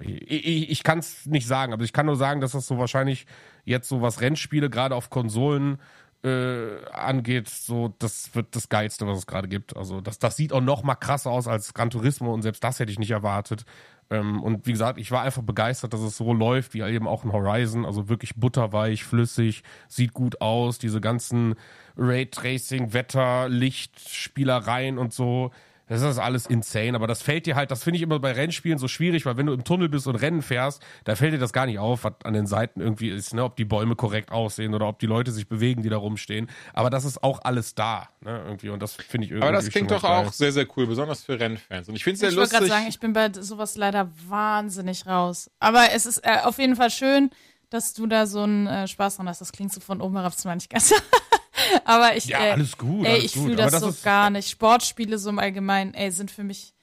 Ich 0.00 0.30
ich, 0.30 0.70
ich 0.70 0.82
kann 0.82 0.98
es 0.98 1.26
nicht 1.26 1.46
sagen, 1.46 1.72
aber 1.72 1.84
ich 1.84 1.92
kann 1.92 2.06
nur 2.06 2.16
sagen, 2.16 2.40
dass 2.40 2.52
das 2.52 2.66
so 2.66 2.78
wahrscheinlich 2.78 3.26
jetzt 3.64 3.88
so 3.88 4.02
was 4.02 4.20
Rennspiele 4.20 4.70
gerade 4.70 4.94
auf 4.94 5.10
Konsolen 5.10 5.78
äh, 6.24 6.84
angeht, 6.92 7.48
so 7.48 7.94
das 7.98 8.34
wird 8.34 8.54
das 8.54 8.68
geilste, 8.68 9.06
was 9.06 9.18
es 9.18 9.26
gerade 9.26 9.48
gibt. 9.48 9.76
Also 9.76 10.00
das, 10.00 10.18
das 10.18 10.36
sieht 10.36 10.52
auch 10.52 10.60
noch 10.60 10.82
mal 10.82 10.94
krasser 10.94 11.30
aus 11.30 11.48
als 11.48 11.74
Gran 11.74 11.90
Turismo 11.90 12.32
und 12.32 12.42
selbst 12.42 12.62
das 12.64 12.78
hätte 12.78 12.92
ich 12.92 12.98
nicht 12.98 13.10
erwartet. 13.10 13.64
Ähm, 14.12 14.42
und 14.42 14.66
wie 14.66 14.72
gesagt, 14.72 14.98
ich 14.98 15.10
war 15.10 15.22
einfach 15.22 15.42
begeistert, 15.42 15.94
dass 15.94 16.00
es 16.00 16.18
so 16.18 16.34
läuft, 16.34 16.74
wie 16.74 16.82
eben 16.82 17.08
auch 17.08 17.24
in 17.24 17.32
Horizon. 17.32 17.86
Also 17.86 18.08
wirklich 18.10 18.36
butterweich, 18.36 19.04
flüssig, 19.04 19.62
sieht 19.88 20.12
gut 20.12 20.40
aus. 20.42 20.78
Diese 20.78 21.00
ganzen 21.00 21.54
Raytracing, 21.96 22.92
Wetter, 22.92 23.48
Licht, 23.48 23.98
Spielereien 24.08 24.98
und 24.98 25.14
so. 25.14 25.50
Das 25.92 26.00
ist 26.00 26.18
alles 26.18 26.46
insane, 26.46 26.94
aber 26.94 27.06
das 27.06 27.20
fällt 27.20 27.44
dir 27.44 27.54
halt, 27.54 27.70
das 27.70 27.84
finde 27.84 27.98
ich 27.98 28.02
immer 28.02 28.18
bei 28.18 28.32
Rennspielen 28.32 28.78
so 28.78 28.88
schwierig, 28.88 29.26
weil 29.26 29.36
wenn 29.36 29.44
du 29.44 29.52
im 29.52 29.62
Tunnel 29.62 29.90
bist 29.90 30.06
und 30.06 30.16
Rennen 30.16 30.40
fährst, 30.40 30.82
da 31.04 31.16
fällt 31.16 31.34
dir 31.34 31.38
das 31.38 31.52
gar 31.52 31.66
nicht 31.66 31.78
auf, 31.78 32.04
was 32.04 32.14
an 32.24 32.32
den 32.32 32.46
Seiten 32.46 32.80
irgendwie 32.80 33.10
ist, 33.10 33.34
ne, 33.34 33.44
ob 33.44 33.56
die 33.56 33.66
Bäume 33.66 33.94
korrekt 33.94 34.32
aussehen 34.32 34.74
oder 34.74 34.88
ob 34.88 35.00
die 35.00 35.06
Leute 35.06 35.32
sich 35.32 35.48
bewegen, 35.48 35.82
die 35.82 35.90
da 35.90 35.98
rumstehen. 35.98 36.48
Aber 36.72 36.88
das 36.88 37.04
ist 37.04 37.22
auch 37.22 37.40
alles 37.44 37.74
da, 37.74 38.08
ne, 38.22 38.42
irgendwie 38.46 38.70
und 38.70 38.80
das 38.80 38.94
finde 38.94 39.26
ich 39.26 39.32
irgendwie. 39.32 39.48
Aber 39.48 39.56
das 39.56 39.68
klingt 39.68 39.90
doch 39.90 40.02
auch 40.02 40.32
sehr, 40.32 40.52
sehr 40.52 40.66
cool, 40.76 40.86
besonders 40.86 41.24
für 41.24 41.38
Rennfans. 41.38 41.90
Und 41.90 41.96
ich 41.96 42.04
finde 42.04 42.14
es 42.14 42.20
sehr 42.20 42.30
ich 42.30 42.36
lustig. 42.36 42.54
Ich 42.54 42.60
wollte 42.60 42.70
gerade 42.70 42.80
sagen, 42.80 42.88
ich 42.88 43.00
bin 43.00 43.12
bei 43.12 43.30
sowas 43.42 43.76
leider 43.76 44.10
wahnsinnig 44.28 45.06
raus. 45.06 45.50
Aber 45.60 45.92
es 45.92 46.06
ist 46.06 46.24
äh, 46.24 46.38
auf 46.42 46.56
jeden 46.58 46.76
Fall 46.76 46.90
schön, 46.90 47.28
dass 47.68 47.92
du 47.92 48.06
da 48.06 48.26
so 48.26 48.44
einen 48.44 48.66
äh, 48.66 48.88
Spaß 48.88 49.16
dran 49.16 49.28
hast. 49.28 49.42
Das 49.42 49.52
klingt 49.52 49.74
so 49.74 49.80
von 49.80 50.00
oben 50.00 50.16
herab 50.16 50.34
zwar 50.34 50.54
nicht 50.54 50.70
ganz. 50.70 50.94
Aber 51.84 52.16
ich, 52.16 52.26
Ja, 52.26 52.44
äh, 52.46 52.50
alles 52.52 52.76
gut, 52.76 53.06
ey, 53.06 53.12
alles 53.12 53.24
ich 53.24 53.32
fühle 53.32 53.56
das, 53.56 53.72
das 53.72 53.80
so 53.82 53.88
ist- 53.88 54.02
gar 54.04 54.30
nicht. 54.30 54.48
Sportspiele 54.50 55.18
so 55.18 55.30
im 55.30 55.38
Allgemeinen, 55.38 55.94
ey, 55.94 56.10
sind 56.10 56.30
für 56.30 56.44
mich, 56.44 56.74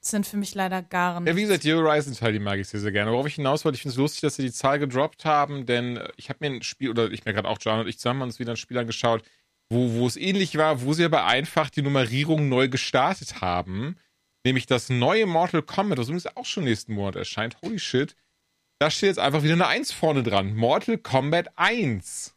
sind 0.00 0.26
für 0.26 0.36
mich 0.36 0.54
leider 0.54 0.82
gar 0.82 1.20
nicht. 1.20 1.28
Ja, 1.28 1.36
wie 1.36 1.42
gesagt, 1.42 1.64
die 1.64 1.72
Horizon-Teil, 1.74 2.32
die 2.32 2.38
mag 2.38 2.58
ich 2.58 2.68
sehr, 2.68 2.80
sehr 2.80 2.92
gerne. 2.92 3.10
Worauf 3.12 3.26
ich 3.26 3.34
hinaus 3.36 3.64
wollte, 3.64 3.76
ich 3.76 3.82
finde 3.82 3.92
es 3.92 3.98
lustig, 3.98 4.20
dass 4.22 4.36
sie 4.36 4.42
die 4.42 4.52
Zahl 4.52 4.78
gedroppt 4.78 5.24
haben, 5.24 5.66
denn 5.66 5.96
äh, 5.96 6.08
ich 6.16 6.28
habe 6.28 6.38
mir 6.40 6.54
ein 6.56 6.62
Spiel, 6.62 6.90
oder 6.90 7.10
ich 7.10 7.24
mir 7.24 7.32
gerade 7.32 7.48
auch 7.48 7.58
John 7.60 7.80
und 7.80 7.88
ich 7.88 7.98
zusammen 7.98 8.20
haben 8.20 8.28
uns 8.28 8.38
wieder 8.38 8.52
ein 8.52 8.56
Spiel 8.56 8.78
angeschaut, 8.78 9.22
wo, 9.68 9.94
wo 9.94 10.06
es 10.06 10.16
ähnlich 10.16 10.56
war, 10.56 10.82
wo 10.82 10.92
sie 10.92 11.04
aber 11.04 11.26
einfach 11.26 11.70
die 11.70 11.82
Nummerierung 11.82 12.48
neu 12.48 12.68
gestartet 12.68 13.40
haben. 13.40 13.96
Nämlich 14.44 14.66
das 14.66 14.90
neue 14.90 15.26
Mortal 15.26 15.62
Kombat, 15.62 15.98
das 15.98 16.06
übrigens 16.06 16.28
auch 16.36 16.44
schon 16.44 16.62
nächsten 16.64 16.94
Monat 16.94 17.16
erscheint. 17.16 17.56
Holy 17.62 17.80
shit. 17.80 18.14
Da 18.78 18.92
steht 18.92 19.08
jetzt 19.08 19.18
einfach 19.18 19.42
wieder 19.42 19.54
eine 19.54 19.66
1 19.66 19.90
vorne 19.90 20.22
dran. 20.22 20.54
Mortal 20.54 20.98
Kombat 20.98 21.48
1. 21.56 22.35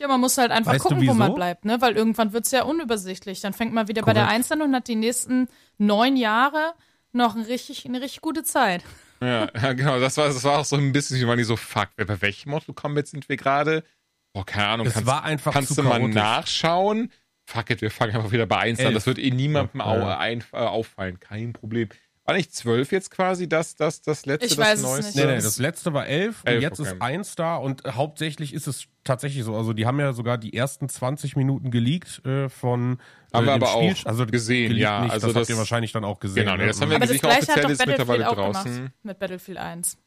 Ja, 0.00 0.08
man 0.08 0.20
muss 0.20 0.38
halt 0.38 0.50
einfach 0.50 0.72
Weißt 0.72 0.82
gucken, 0.82 1.06
wo 1.06 1.12
man 1.12 1.34
bleibt, 1.34 1.66
ne? 1.66 1.80
Weil 1.82 1.94
irgendwann 1.94 2.32
wird's 2.32 2.50
ja 2.52 2.62
unübersichtlich. 2.62 3.42
Dann 3.42 3.52
fängt 3.52 3.74
man 3.74 3.86
wieder 3.86 4.00
bei 4.00 4.14
der 4.14 4.22
Korrekt. 4.24 4.34
Eins 4.34 4.50
an 4.50 4.62
und 4.62 4.74
hat 4.74 4.88
die 4.88 4.96
nächsten 4.96 5.46
neun 5.76 6.16
Jahre 6.16 6.72
noch 7.12 7.36
ein 7.36 7.42
richtig, 7.42 7.84
eine 7.84 8.00
richtig 8.00 8.22
gute 8.22 8.42
Zeit. 8.42 8.82
Ja, 9.20 9.50
ja, 9.62 9.72
genau. 9.74 10.00
Das 10.00 10.16
war, 10.16 10.28
das 10.28 10.42
war 10.42 10.60
auch 10.60 10.64
so 10.64 10.76
ein 10.76 10.92
bisschen, 10.92 11.20
wie 11.20 11.24
man 11.26 11.36
die 11.36 11.44
so, 11.44 11.56
fuck, 11.56 11.90
bei 11.96 12.22
welchem 12.22 12.50
Mortal 12.50 12.74
Kombat 12.74 13.08
sind 13.08 13.28
wir 13.28 13.36
gerade? 13.36 13.84
Boah, 14.32 14.46
keine 14.46 14.68
Ahnung. 14.68 14.86
Es 14.86 14.94
kannst, 14.94 15.06
war 15.06 15.22
einfach 15.24 15.52
kannst 15.52 15.76
du 15.76 15.82
mal 15.82 15.98
chaotisch. 15.98 16.14
nachschauen? 16.14 17.12
Fuck 17.44 17.68
it, 17.70 17.82
wir 17.82 17.90
fangen 17.90 18.16
einfach 18.16 18.32
wieder 18.32 18.46
bei 18.46 18.58
1 18.58 18.80
an. 18.80 18.94
Das 18.94 19.06
wird 19.06 19.18
eh 19.18 19.30
niemandem 19.30 19.80
Ja, 19.80 19.86
au, 19.86 19.98
ja. 19.98 20.18
ein, 20.18 20.42
äh, 20.52 20.56
auffallen. 20.56 21.20
Kein 21.20 21.52
Problem. 21.52 21.90
War 22.30 22.36
nicht 22.36 22.54
12 22.54 22.92
jetzt 22.92 23.10
quasi 23.10 23.48
das, 23.48 23.74
das, 23.74 24.02
das 24.02 24.24
letzte, 24.24 24.46
Ich 24.46 24.54
das 24.56 24.82
neueste? 24.82 25.06
nicht. 25.06 25.16
Nee, 25.16 25.34
nee, 25.34 25.40
das 25.42 25.58
letzte 25.58 25.92
war 25.92 26.06
elf, 26.06 26.42
Elf, 26.44 26.56
und 26.56 26.62
jetzt 26.62 26.78
okay. 26.78 26.90
ist 26.90 27.02
eins 27.02 27.34
da 27.34 27.56
und 27.56 27.82
hauptsächlich 27.84 28.54
ist 28.54 28.68
es 28.68 28.84
tatsächlich 29.02 29.42
so. 29.42 29.56
Also 29.56 29.72
die 29.72 29.84
haben 29.84 29.98
ja 29.98 30.12
sogar 30.12 30.38
die 30.38 30.54
ersten 30.54 30.88
20 30.88 31.34
Minuten 31.34 31.72
geleakt 31.72 32.24
äh, 32.24 32.48
von 32.48 33.00
äh, 33.32 33.36
Haben 33.36 33.46
wir 33.46 33.52
aber 33.54 33.66
Spiel. 33.66 33.94
auch 33.94 34.06
also 34.06 34.26
gesehen, 34.26 34.76
ja, 34.76 35.00
Nicht, 35.02 35.12
also 35.12 35.26
das, 35.26 35.34
das- 35.34 35.40
habt 35.42 35.50
ihr 35.50 35.58
wahrscheinlich 35.58 35.90
dann 35.90 36.04
auch 36.04 36.20
gesehen. 36.20 36.44
Genau, 36.44 36.52
nee, 36.56 36.62
ne? 36.62 36.68
das 36.68 36.80
haben 36.80 36.90
wir 36.90 36.96
Aber 36.98 37.06
das 37.06 37.10
sicher 37.14 37.26
gleiche 37.26 37.40
hat 37.40 37.48
offiziell 37.48 37.64
doch 37.64 37.70
ist 37.72 37.86
mittlerweile 37.86 38.30
auch 38.30 38.34
draußen. 38.36 38.74
gemacht. 38.76 38.92
Mit 39.02 39.18
Battlefield 39.18 39.58
1. 39.58 39.98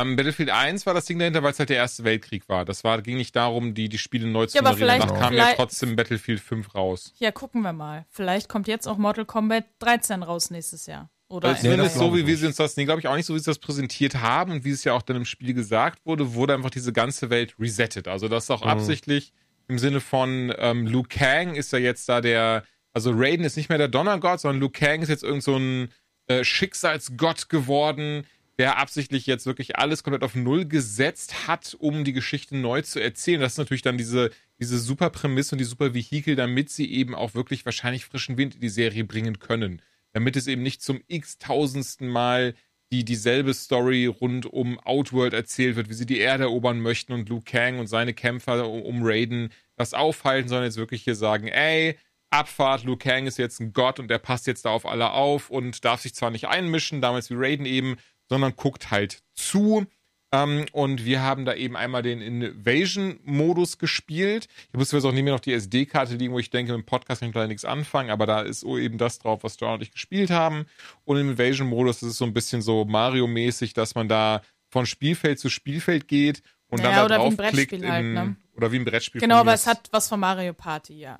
Ähm, 0.00 0.16
Battlefield 0.16 0.50
1 0.50 0.86
war 0.86 0.94
das 0.94 1.04
Ding 1.04 1.18
dahinter, 1.18 1.42
weil 1.42 1.52
es 1.52 1.58
halt 1.58 1.68
der 1.70 1.76
Erste 1.76 2.04
Weltkrieg 2.04 2.48
war. 2.48 2.64
Das 2.64 2.84
war, 2.84 3.00
ging 3.02 3.16
nicht 3.16 3.34
darum, 3.36 3.74
die, 3.74 3.88
die 3.88 3.98
Spiele 3.98 4.26
neu 4.26 4.46
zu 4.46 4.56
Ja, 4.56 4.62
aber 4.62 4.70
nummerieren. 4.72 5.00
Danach 5.00 5.06
vielleicht- 5.08 5.22
kam 5.22 5.34
ja 5.34 5.42
vielleicht- 5.44 5.56
trotzdem 5.58 5.96
Battlefield 5.96 6.40
5 6.40 6.74
raus. 6.74 7.12
Ja, 7.18 7.30
gucken 7.32 7.62
wir 7.62 7.72
mal. 7.72 8.06
Vielleicht 8.10 8.48
kommt 8.48 8.68
jetzt 8.68 8.86
auch 8.86 8.96
Mortal 8.98 9.24
Kombat 9.24 9.64
13 9.80 10.22
raus 10.22 10.50
nächstes 10.50 10.86
Jahr. 10.86 11.10
Oder 11.28 11.48
Also 11.50 11.62
zumindest 11.62 11.94
das 11.96 11.98
so, 12.02 12.14
wie 12.14 12.26
wir 12.26 12.36
sie 12.36 12.46
uns 12.46 12.56
das, 12.56 12.76
nee, 12.76 12.84
glaube 12.84 13.00
ich 13.00 13.08
auch 13.08 13.16
nicht 13.16 13.24
so, 13.24 13.34
wie 13.34 13.38
sie 13.38 13.46
das 13.46 13.58
präsentiert 13.58 14.16
haben 14.16 14.52
und 14.52 14.64
wie 14.64 14.70
es 14.70 14.84
ja 14.84 14.92
auch 14.92 15.00
dann 15.02 15.16
im 15.16 15.24
Spiel 15.24 15.54
gesagt 15.54 16.00
wurde, 16.04 16.34
wurde 16.34 16.52
einfach 16.54 16.68
diese 16.70 16.92
ganze 16.92 17.30
Welt 17.30 17.54
resettet. 17.58 18.06
Also 18.06 18.28
das 18.28 18.44
ist 18.44 18.50
auch 18.50 18.64
Mhm. 18.64 18.70
absichtlich 18.70 19.32
im 19.68 19.78
Sinne 19.78 20.00
von 20.00 20.52
ähm, 20.58 20.86
Liu 20.86 21.04
Kang 21.08 21.54
ist 21.54 21.72
ja 21.72 21.78
jetzt 21.78 22.06
da 22.08 22.20
der, 22.20 22.64
also 22.92 23.12
Raiden 23.14 23.46
ist 23.46 23.56
nicht 23.56 23.70
mehr 23.70 23.78
der 23.78 23.88
Donnergott, 23.88 24.40
sondern 24.40 24.60
Liu 24.60 24.68
Kang 24.68 25.00
ist 25.00 25.08
jetzt 25.08 25.22
irgend 25.24 25.42
so 25.42 25.56
ein 25.56 25.88
äh, 26.28 26.44
Schicksalsgott 26.44 27.48
geworden, 27.48 28.26
der 28.58 28.78
absichtlich 28.78 29.26
jetzt 29.26 29.46
wirklich 29.46 29.78
alles 29.78 30.02
komplett 30.02 30.22
auf 30.22 30.34
Null 30.34 30.66
gesetzt 30.66 31.46
hat, 31.48 31.76
um 31.78 32.04
die 32.04 32.12
Geschichte 32.12 32.56
neu 32.56 32.82
zu 32.82 33.00
erzählen. 33.00 33.40
Das 33.40 33.52
ist 33.52 33.58
natürlich 33.58 33.82
dann 33.82 33.98
diese, 33.98 34.30
diese 34.60 34.78
super 34.78 35.10
Prämisse 35.10 35.54
und 35.54 35.58
die 35.58 35.64
super 35.64 35.94
Vehikel, 35.94 36.36
damit 36.36 36.70
sie 36.70 36.90
eben 36.92 37.14
auch 37.14 37.34
wirklich 37.34 37.64
wahrscheinlich 37.64 38.04
frischen 38.04 38.36
Wind 38.36 38.54
in 38.54 38.60
die 38.60 38.68
Serie 38.68 39.04
bringen 39.04 39.38
können. 39.38 39.80
Damit 40.12 40.36
es 40.36 40.46
eben 40.46 40.62
nicht 40.62 40.82
zum 40.82 41.00
x-tausendsten 41.08 42.08
Mal 42.08 42.54
die 42.92 43.04
dieselbe 43.06 43.54
Story 43.54 44.04
rund 44.04 44.44
um 44.44 44.78
Outworld 44.80 45.32
erzählt 45.32 45.76
wird, 45.76 45.88
wie 45.88 45.94
sie 45.94 46.04
die 46.04 46.18
Erde 46.18 46.44
erobern 46.44 46.78
möchten 46.78 47.14
und 47.14 47.30
Liu 47.30 47.40
Kang 47.42 47.78
und 47.78 47.86
seine 47.86 48.12
Kämpfer 48.12 48.68
um, 48.68 48.82
um 48.82 49.00
Raiden 49.02 49.50
das 49.76 49.94
aufhalten, 49.94 50.50
sondern 50.50 50.66
jetzt 50.66 50.76
wirklich 50.76 51.02
hier 51.02 51.14
sagen, 51.14 51.48
ey, 51.48 51.96
Abfahrt, 52.28 52.84
Liu 52.84 52.96
Kang 52.96 53.26
ist 53.26 53.38
jetzt 53.38 53.60
ein 53.60 53.72
Gott 53.72 53.98
und 53.98 54.08
der 54.08 54.18
passt 54.18 54.46
jetzt 54.46 54.66
da 54.66 54.70
auf 54.70 54.84
alle 54.84 55.12
auf 55.12 55.48
und 55.48 55.84
darf 55.86 56.02
sich 56.02 56.14
zwar 56.14 56.30
nicht 56.30 56.48
einmischen, 56.48 57.00
damals 57.00 57.30
wie 57.30 57.34
Raiden 57.36 57.64
eben, 57.64 57.96
sondern 58.32 58.56
guckt 58.56 58.90
halt 58.90 59.22
zu. 59.34 59.86
Ähm, 60.32 60.64
und 60.72 61.04
wir 61.04 61.20
haben 61.20 61.44
da 61.44 61.52
eben 61.54 61.76
einmal 61.76 62.00
den 62.00 62.22
Invasion-Modus 62.22 63.76
gespielt. 63.76 64.48
Ich 64.72 64.78
wusste 64.78 64.96
jetzt 64.96 65.04
auch 65.04 65.12
nicht 65.12 65.24
mehr 65.24 65.34
noch 65.34 65.40
die 65.40 65.52
SD-Karte 65.52 66.14
liegen, 66.14 66.32
wo 66.32 66.38
ich 66.38 66.48
denke, 66.48 66.72
mit 66.72 66.80
dem 66.80 66.86
Podcast 66.86 67.20
kann 67.20 67.28
ich 67.28 67.34
leider 67.34 67.48
nichts 67.48 67.66
anfangen, 67.66 68.08
aber 68.08 68.24
da 68.24 68.40
ist 68.40 68.62
eben 68.62 68.96
das 68.96 69.18
drauf, 69.18 69.44
was 69.44 69.60
John 69.60 69.74
und 69.74 69.82
ich 69.82 69.90
gespielt 69.90 70.30
haben. 70.30 70.64
Und 71.04 71.18
im 71.18 71.32
Invasion-Modus 71.32 71.96
ist 72.02 72.08
es 72.12 72.16
so 72.16 72.24
ein 72.24 72.32
bisschen 72.32 72.62
so 72.62 72.86
Mario-mäßig, 72.86 73.74
dass 73.74 73.94
man 73.94 74.08
da 74.08 74.40
von 74.70 74.86
Spielfeld 74.86 75.38
zu 75.38 75.50
Spielfeld 75.50 76.08
geht 76.08 76.42
und 76.68 76.82
Naja, 76.82 77.06
dann 77.06 77.08
da 77.10 77.16
oder 77.16 77.24
wie 77.24 77.26
ein 77.28 77.36
draufklickt. 77.36 77.70
Brettspiel 77.72 77.92
halt, 77.92 78.06
ne? 78.06 78.36
Oder 78.56 78.72
wie 78.72 78.76
ein 78.76 78.84
Brettspiel. 78.86 79.20
Genau, 79.20 79.36
aber 79.36 79.52
es 79.52 79.66
hat 79.66 79.88
was 79.92 80.08
von 80.08 80.18
Mario 80.18 80.54
Party, 80.54 80.98
ja. 80.98 81.18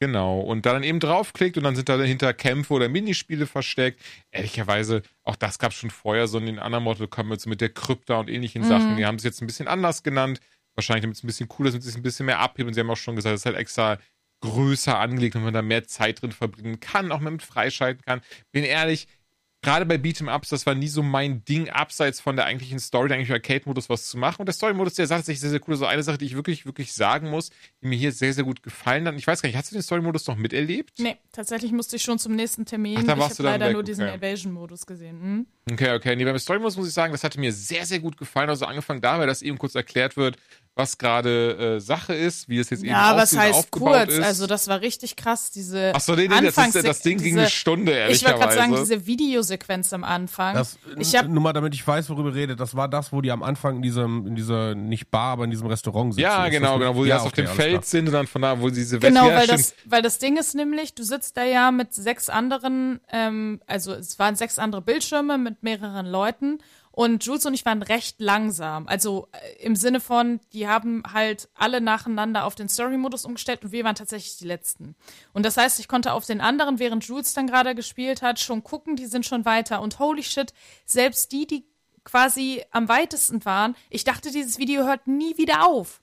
Genau, 0.00 0.40
und 0.40 0.66
dann 0.66 0.82
eben 0.82 1.00
draufklickt 1.00 1.56
und 1.56 1.64
dann 1.64 1.76
sind 1.76 1.88
da 1.88 1.96
dahinter 1.96 2.34
Kämpfe 2.34 2.74
oder 2.74 2.88
Minispiele 2.88 3.46
versteckt. 3.46 4.02
Ehrlicherweise, 4.32 5.02
auch 5.22 5.36
das 5.36 5.58
gab 5.58 5.70
es 5.70 5.78
schon 5.78 5.90
vorher, 5.90 6.26
so 6.26 6.38
in 6.38 6.46
den 6.46 6.58
anderen 6.58 6.84
Mortal 6.84 7.08
Kombat 7.08 7.46
mit 7.46 7.60
der 7.60 7.70
Krypta 7.70 8.18
und 8.18 8.28
ähnlichen 8.28 8.64
Sachen. 8.64 8.96
Die 8.96 9.06
haben 9.06 9.16
es 9.16 9.22
jetzt 9.22 9.40
ein 9.40 9.46
bisschen 9.46 9.68
anders 9.68 10.02
genannt. 10.02 10.40
Wahrscheinlich, 10.74 11.02
damit 11.02 11.16
es 11.16 11.22
ein 11.22 11.28
bisschen 11.28 11.48
cooler 11.48 11.68
ist, 11.68 11.74
damit 11.74 11.86
es 11.86 11.96
ein 11.96 12.02
bisschen 12.02 12.26
mehr 12.26 12.40
abhebt. 12.40 12.66
Und 12.66 12.74
sie 12.74 12.80
haben 12.80 12.90
auch 12.90 12.96
schon 12.96 13.14
gesagt, 13.14 13.34
es 13.34 13.42
ist 13.42 13.46
halt 13.46 13.56
extra 13.56 13.98
größer 14.40 14.98
angelegt, 14.98 15.36
damit 15.36 15.46
man 15.46 15.54
da 15.54 15.62
mehr 15.62 15.84
Zeit 15.84 16.20
drin 16.20 16.32
verbringen 16.32 16.80
kann, 16.80 17.12
auch 17.12 17.20
mit 17.20 17.42
freischalten 17.42 18.04
kann. 18.04 18.20
Bin 18.52 18.64
ehrlich, 18.64 19.06
gerade 19.64 19.86
bei 19.86 19.96
Beat'em 19.96 20.32
Ups, 20.32 20.50
das 20.50 20.66
war 20.66 20.74
nie 20.74 20.86
so 20.86 21.02
mein 21.02 21.44
Ding, 21.44 21.68
abseits 21.68 22.20
von 22.20 22.36
der 22.36 22.44
eigentlichen 22.44 22.78
Story, 22.78 23.08
der 23.08 23.16
eigentlichen 23.16 23.34
Arcade-Modus 23.34 23.88
was 23.88 24.06
zu 24.06 24.18
machen. 24.18 24.40
Und 24.40 24.46
der 24.46 24.52
Story-Modus, 24.52 24.94
der 24.94 25.06
sagt 25.06 25.20
tatsächlich 25.20 25.40
sehr, 25.40 25.50
sehr 25.50 25.60
cool. 25.66 25.74
Also 25.74 25.86
eine 25.86 26.02
Sache, 26.02 26.18
die 26.18 26.26
ich 26.26 26.36
wirklich, 26.36 26.66
wirklich 26.66 26.92
sagen 26.92 27.30
muss, 27.30 27.50
die 27.82 27.88
mir 27.88 27.96
hier 27.96 28.12
sehr, 28.12 28.32
sehr 28.32 28.44
gut 28.44 28.62
gefallen 28.62 29.08
hat. 29.08 29.14
Ich 29.16 29.26
weiß 29.26 29.42
gar 29.42 29.48
nicht, 29.48 29.56
hast 29.56 29.72
du 29.72 29.76
den 29.76 29.82
Story-Modus 29.82 30.26
noch 30.28 30.36
miterlebt? 30.36 30.98
Nee, 30.98 31.16
tatsächlich 31.32 31.72
musste 31.72 31.96
ich 31.96 32.02
schon 32.02 32.18
zum 32.18 32.36
nächsten 32.36 32.64
Termin. 32.66 32.98
Ach, 32.98 33.04
da 33.04 33.14
ich 33.14 33.18
warst 33.18 33.38
du 33.40 33.44
habe 33.44 33.52
leider 33.54 33.66
weg, 33.66 33.72
nur 33.72 33.82
diesen 33.82 34.06
okay. 34.06 34.16
Evasion-Modus 34.16 34.86
gesehen. 34.86 35.20
Hm? 35.20 35.46
Okay, 35.72 35.94
okay. 35.94 36.14
Nee, 36.14 36.24
beim 36.24 36.38
Story-Modus 36.38 36.76
muss 36.76 36.88
ich 36.88 36.94
sagen, 36.94 37.12
das 37.12 37.24
hatte 37.24 37.40
mir 37.40 37.52
sehr, 37.52 37.86
sehr 37.86 38.00
gut 38.00 38.16
gefallen. 38.16 38.50
Also 38.50 38.66
angefangen 38.66 39.00
dabei, 39.00 39.26
dass 39.26 39.42
eben 39.42 39.58
kurz 39.58 39.74
erklärt 39.74 40.16
wird, 40.16 40.36
was 40.76 40.98
gerade 40.98 41.76
äh, 41.76 41.80
Sache 41.80 42.14
ist, 42.14 42.48
wie 42.48 42.58
es 42.58 42.68
jetzt 42.70 42.80
eben 42.80 42.90
Ja, 42.90 43.14
was 43.14 43.28
aussieht, 43.30 43.38
heißt 43.38 43.54
aufgebaut 43.54 43.92
kurz? 43.92 44.12
ist. 44.14 44.24
Also 44.24 44.46
das 44.48 44.66
war 44.66 44.80
richtig 44.80 45.14
krass, 45.14 45.52
diese 45.52 45.94
Achso, 45.94 46.16
nee, 46.16 46.22
nee, 46.22 46.28
das, 46.28 46.58
Anfangs 46.58 46.74
ist, 46.74 46.86
das 46.86 47.00
Ding 47.00 47.18
ging 47.18 47.26
diese, 47.34 47.40
eine 47.40 47.50
Stunde, 47.50 48.08
Ich 48.08 48.24
wollte 48.24 48.38
gerade 48.38 48.54
sagen, 48.54 48.72
ehrlicherweise. 48.72 48.96
diese 48.96 49.06
Videosequenz 49.06 49.92
am 49.92 50.02
Anfang. 50.02 50.54
Das, 50.54 50.76
ich 50.98 51.14
habe 51.14 51.28
nur 51.28 51.42
mal, 51.42 51.52
damit 51.52 51.74
ich 51.74 51.86
weiß, 51.86 52.10
worüber 52.10 52.30
ihr 52.30 52.34
redet, 52.34 52.58
das 52.58 52.74
war 52.74 52.88
das, 52.88 53.12
wo 53.12 53.20
die 53.20 53.30
am 53.30 53.44
Anfang 53.44 53.76
in 53.76 53.82
diesem, 53.82 54.26
in 54.26 54.34
dieser, 54.34 54.74
nicht 54.74 55.10
Bar, 55.10 55.34
aber 55.34 55.44
in 55.44 55.50
diesem 55.50 55.68
Restaurant 55.68 56.14
sitzen. 56.14 56.22
Ja, 56.22 56.48
genau, 56.48 56.72
das 56.72 56.78
genau, 56.80 56.96
wo 56.96 57.04
die 57.04 57.10
ja, 57.10 57.16
erst 57.16 57.26
auf 57.26 57.32
okay, 57.32 57.42
dem 57.42 57.46
alles 57.46 57.56
Feld 57.56 57.72
klar. 57.72 57.82
sind 57.84 58.06
und 58.08 58.12
dann 58.12 58.26
von 58.26 58.42
da, 58.42 58.60
wo 58.60 58.68
diese 58.68 58.98
Genau, 58.98 59.26
weil 59.26 59.44
stimmt. 59.44 59.58
das, 59.60 59.74
weil 59.84 60.02
das 60.02 60.18
Ding 60.18 60.36
ist 60.36 60.54
nämlich, 60.56 60.94
du 60.94 61.04
sitzt 61.04 61.36
da 61.36 61.44
ja 61.44 61.70
mit 61.70 61.94
sechs 61.94 62.28
anderen, 62.28 63.00
ähm, 63.12 63.60
also 63.66 63.92
es 63.92 64.18
waren 64.18 64.34
sechs 64.34 64.58
andere 64.58 64.82
Bildschirme 64.82 65.38
mit 65.38 65.62
mehreren 65.62 66.06
Leuten 66.06 66.58
und 66.96 67.24
Jules 67.24 67.44
und 67.44 67.54
ich 67.54 67.64
waren 67.64 67.82
recht 67.82 68.20
langsam. 68.20 68.86
Also 68.86 69.26
äh, 69.32 69.64
im 69.64 69.74
Sinne 69.74 69.98
von, 69.98 70.38
die 70.52 70.68
haben 70.68 71.02
halt 71.12 71.48
alle 71.54 71.80
nacheinander 71.80 72.44
auf 72.44 72.54
den 72.54 72.68
Story-Modus 72.68 73.24
umgestellt 73.24 73.64
und 73.64 73.72
wir 73.72 73.82
waren 73.82 73.96
tatsächlich 73.96 74.36
die 74.36 74.46
Letzten. 74.46 74.94
Und 75.32 75.44
das 75.44 75.56
heißt, 75.56 75.80
ich 75.80 75.88
konnte 75.88 76.12
auf 76.12 76.24
den 76.24 76.40
anderen, 76.40 76.78
während 76.78 77.04
Jules 77.04 77.34
dann 77.34 77.48
gerade 77.48 77.74
gespielt 77.74 78.22
hat, 78.22 78.38
schon 78.38 78.62
gucken, 78.62 78.94
die 78.94 79.06
sind 79.06 79.26
schon 79.26 79.44
weiter. 79.44 79.82
Und 79.82 79.98
holy 79.98 80.22
shit, 80.22 80.54
selbst 80.86 81.32
die, 81.32 81.48
die 81.48 81.66
quasi 82.04 82.62
am 82.70 82.88
weitesten 82.88 83.44
waren, 83.44 83.74
ich 83.90 84.04
dachte, 84.04 84.30
dieses 84.30 84.58
Video 84.58 84.84
hört 84.84 85.08
nie 85.08 85.36
wieder 85.36 85.66
auf. 85.66 86.00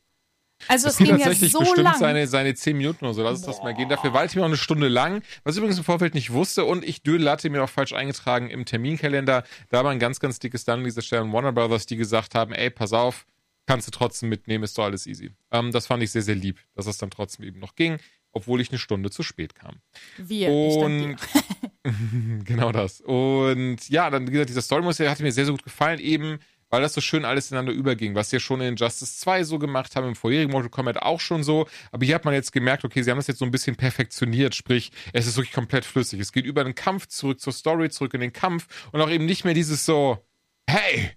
Also 0.67 0.85
Das 0.87 0.93
es 0.93 0.97
ging 0.99 1.07
ja 1.07 1.17
tatsächlich 1.17 1.51
so 1.51 1.59
bestimmt 1.59 1.83
lang. 1.83 1.99
seine, 1.99 2.27
seine 2.27 2.53
10 2.53 2.77
Minuten 2.77 3.05
oder 3.05 3.13
so. 3.13 3.23
Lass 3.23 3.39
es 3.39 3.45
das 3.45 3.61
mal 3.63 3.73
gehen. 3.73 3.89
Dafür 3.89 4.13
war 4.13 4.25
ich 4.25 4.35
mir 4.35 4.41
auch 4.41 4.47
eine 4.47 4.57
Stunde 4.57 4.87
lang, 4.87 5.21
was 5.43 5.55
ich 5.55 5.59
übrigens 5.59 5.77
im 5.77 5.83
Vorfeld 5.83 6.13
nicht 6.13 6.31
wusste. 6.31 6.65
Und 6.65 6.83
ich 6.83 7.03
Dödel 7.03 7.29
hatte 7.29 7.49
mir 7.49 7.63
auch 7.63 7.69
falsch 7.69 7.93
eingetragen 7.93 8.49
im 8.49 8.65
Terminkalender. 8.65 9.43
Da 9.69 9.83
war 9.83 9.91
ein 9.91 9.99
ganz, 9.99 10.19
ganz 10.19 10.39
dickes 10.39 10.65
Dann 10.65 10.79
an 10.79 10.85
dieser 10.85 11.01
Stelle 11.01 11.23
an 11.23 11.33
Warner 11.33 11.51
Brothers, 11.51 11.85
die 11.85 11.97
gesagt 11.97 12.35
haben, 12.35 12.53
ey, 12.53 12.69
pass 12.69 12.93
auf, 12.93 13.25
kannst 13.65 13.87
du 13.87 13.91
trotzdem 13.91 14.29
mitnehmen, 14.29 14.63
ist 14.63 14.77
doch 14.77 14.85
alles 14.85 15.07
easy. 15.07 15.31
Ähm, 15.51 15.71
das 15.71 15.87
fand 15.87 16.03
ich 16.03 16.11
sehr, 16.11 16.21
sehr 16.21 16.35
lieb, 16.35 16.59
dass 16.75 16.87
es 16.87 16.97
dann 16.97 17.09
trotzdem 17.09 17.45
eben 17.45 17.59
noch 17.59 17.75
ging, 17.75 17.97
obwohl 18.31 18.61
ich 18.61 18.69
eine 18.69 18.79
Stunde 18.79 19.09
zu 19.09 19.23
spät 19.23 19.55
kam. 19.55 19.77
Wir. 20.17 20.49
Und 20.49 21.17
genau 22.45 22.71
das. 22.71 23.01
Und 23.01 23.89
ja, 23.89 24.09
dann, 24.09 24.27
wie 24.27 24.31
gesagt, 24.31 24.49
dieser 24.49 24.61
Story-Modus 24.61 24.99
hat 24.99 25.19
mir 25.19 25.31
sehr, 25.31 25.45
sehr 25.45 25.53
gut 25.53 25.63
gefallen, 25.63 25.99
eben 25.99 26.39
weil 26.71 26.81
das 26.81 26.93
so 26.93 27.01
schön 27.01 27.25
alles 27.25 27.51
ineinander 27.51 27.73
überging, 27.73 28.15
was 28.15 28.31
sie 28.31 28.37
ja 28.37 28.39
schon 28.39 28.61
in 28.61 28.75
Justice 28.75 29.19
2 29.19 29.43
so 29.43 29.59
gemacht 29.59 29.95
haben, 29.95 30.07
im 30.07 30.15
vorherigen 30.15 30.51
Mortal 30.51 30.69
Kombat 30.69 30.97
auch 30.97 31.19
schon 31.19 31.43
so. 31.43 31.67
Aber 31.91 32.05
hier 32.05 32.15
hat 32.15 32.25
man 32.25 32.33
jetzt 32.33 32.51
gemerkt, 32.51 32.83
okay, 32.83 33.03
sie 33.03 33.11
haben 33.11 33.17
das 33.17 33.27
jetzt 33.27 33.39
so 33.39 33.45
ein 33.45 33.51
bisschen 33.51 33.75
perfektioniert, 33.75 34.55
sprich, 34.55 34.91
es 35.13 35.27
ist 35.27 35.37
wirklich 35.37 35.53
komplett 35.53 35.85
flüssig. 35.85 36.19
Es 36.19 36.31
geht 36.31 36.45
über 36.45 36.63
den 36.63 36.73
Kampf 36.73 37.07
zurück 37.07 37.39
zur 37.39 37.53
Story, 37.53 37.89
zurück 37.89 38.13
in 38.15 38.21
den 38.21 38.33
Kampf 38.33 38.89
und 38.91 39.01
auch 39.01 39.09
eben 39.09 39.25
nicht 39.25 39.43
mehr 39.43 39.53
dieses 39.53 39.85
so, 39.85 40.25
hey, 40.67 41.11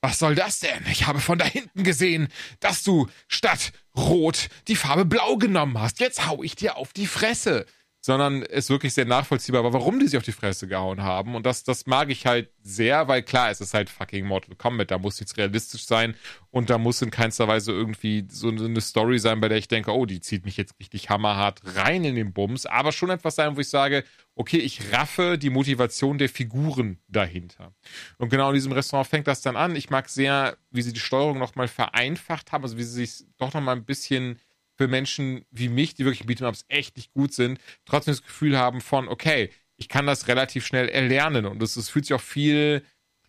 was 0.00 0.18
soll 0.18 0.34
das 0.34 0.60
denn? 0.60 0.84
Ich 0.90 1.06
habe 1.06 1.20
von 1.20 1.38
da 1.38 1.44
hinten 1.44 1.82
gesehen, 1.82 2.28
dass 2.60 2.84
du 2.84 3.08
statt 3.26 3.72
Rot 3.96 4.48
die 4.68 4.76
Farbe 4.76 5.04
Blau 5.04 5.36
genommen 5.36 5.78
hast. 5.80 5.98
Jetzt 5.98 6.26
hau 6.26 6.42
ich 6.42 6.54
dir 6.54 6.76
auf 6.76 6.92
die 6.92 7.08
Fresse 7.08 7.66
sondern 8.08 8.42
es 8.42 8.70
wirklich 8.70 8.94
sehr 8.94 9.04
nachvollziehbar 9.04 9.64
war, 9.64 9.74
warum 9.74 10.00
die 10.00 10.06
sich 10.06 10.16
auf 10.16 10.22
die 10.22 10.32
Fresse 10.32 10.66
gehauen 10.66 11.02
haben. 11.02 11.34
Und 11.34 11.44
das, 11.44 11.62
das 11.62 11.84
mag 11.84 12.08
ich 12.08 12.24
halt 12.24 12.48
sehr, 12.62 13.06
weil 13.06 13.22
klar, 13.22 13.50
es 13.50 13.60
ist 13.60 13.74
halt 13.74 13.90
fucking 13.90 14.24
Mortal 14.24 14.56
Kombat, 14.56 14.90
da 14.90 14.96
muss 14.96 15.20
nichts 15.20 15.36
realistisch 15.36 15.84
sein 15.84 16.14
und 16.50 16.70
da 16.70 16.78
muss 16.78 17.02
in 17.02 17.10
keinster 17.10 17.48
Weise 17.48 17.70
irgendwie 17.70 18.26
so 18.30 18.48
eine 18.48 18.80
Story 18.80 19.18
sein, 19.18 19.42
bei 19.42 19.50
der 19.50 19.58
ich 19.58 19.68
denke, 19.68 19.94
oh, 19.94 20.06
die 20.06 20.22
zieht 20.22 20.46
mich 20.46 20.56
jetzt 20.56 20.74
richtig 20.80 21.10
hammerhart 21.10 21.60
rein 21.76 22.02
in 22.02 22.14
den 22.14 22.32
Bums, 22.32 22.64
aber 22.64 22.92
schon 22.92 23.10
etwas 23.10 23.34
sein, 23.34 23.56
wo 23.56 23.60
ich 23.60 23.68
sage, 23.68 24.04
okay, 24.34 24.56
ich 24.56 24.90
raffe 24.90 25.36
die 25.36 25.50
Motivation 25.50 26.16
der 26.16 26.30
Figuren 26.30 27.00
dahinter. 27.08 27.74
Und 28.16 28.30
genau 28.30 28.48
in 28.48 28.54
diesem 28.54 28.72
Restaurant 28.72 29.06
fängt 29.06 29.26
das 29.26 29.42
dann 29.42 29.56
an. 29.56 29.76
Ich 29.76 29.90
mag 29.90 30.08
sehr, 30.08 30.56
wie 30.70 30.80
sie 30.80 30.94
die 30.94 31.00
Steuerung 31.00 31.38
nochmal 31.38 31.68
vereinfacht 31.68 32.52
haben, 32.52 32.64
also 32.64 32.78
wie 32.78 32.84
sie 32.84 33.04
sich 33.04 33.26
doch 33.36 33.52
nochmal 33.52 33.76
ein 33.76 33.84
bisschen 33.84 34.38
für 34.78 34.88
Menschen 34.88 35.44
wie 35.50 35.68
mich, 35.68 35.94
die 35.94 36.04
wirklich 36.04 36.26
Beat'em-Ups 36.26 36.64
echt 36.68 36.96
nicht 36.96 37.12
gut 37.12 37.34
sind, 37.34 37.60
trotzdem 37.84 38.12
das 38.12 38.22
Gefühl 38.22 38.56
haben 38.56 38.80
von, 38.80 39.08
okay, 39.08 39.50
ich 39.76 39.88
kann 39.88 40.06
das 40.06 40.28
relativ 40.28 40.64
schnell 40.64 40.88
erlernen 40.88 41.46
und 41.46 41.62
es, 41.62 41.88
fühlt 41.90 42.06
sich 42.06 42.14
auch 42.14 42.20
viel 42.20 42.82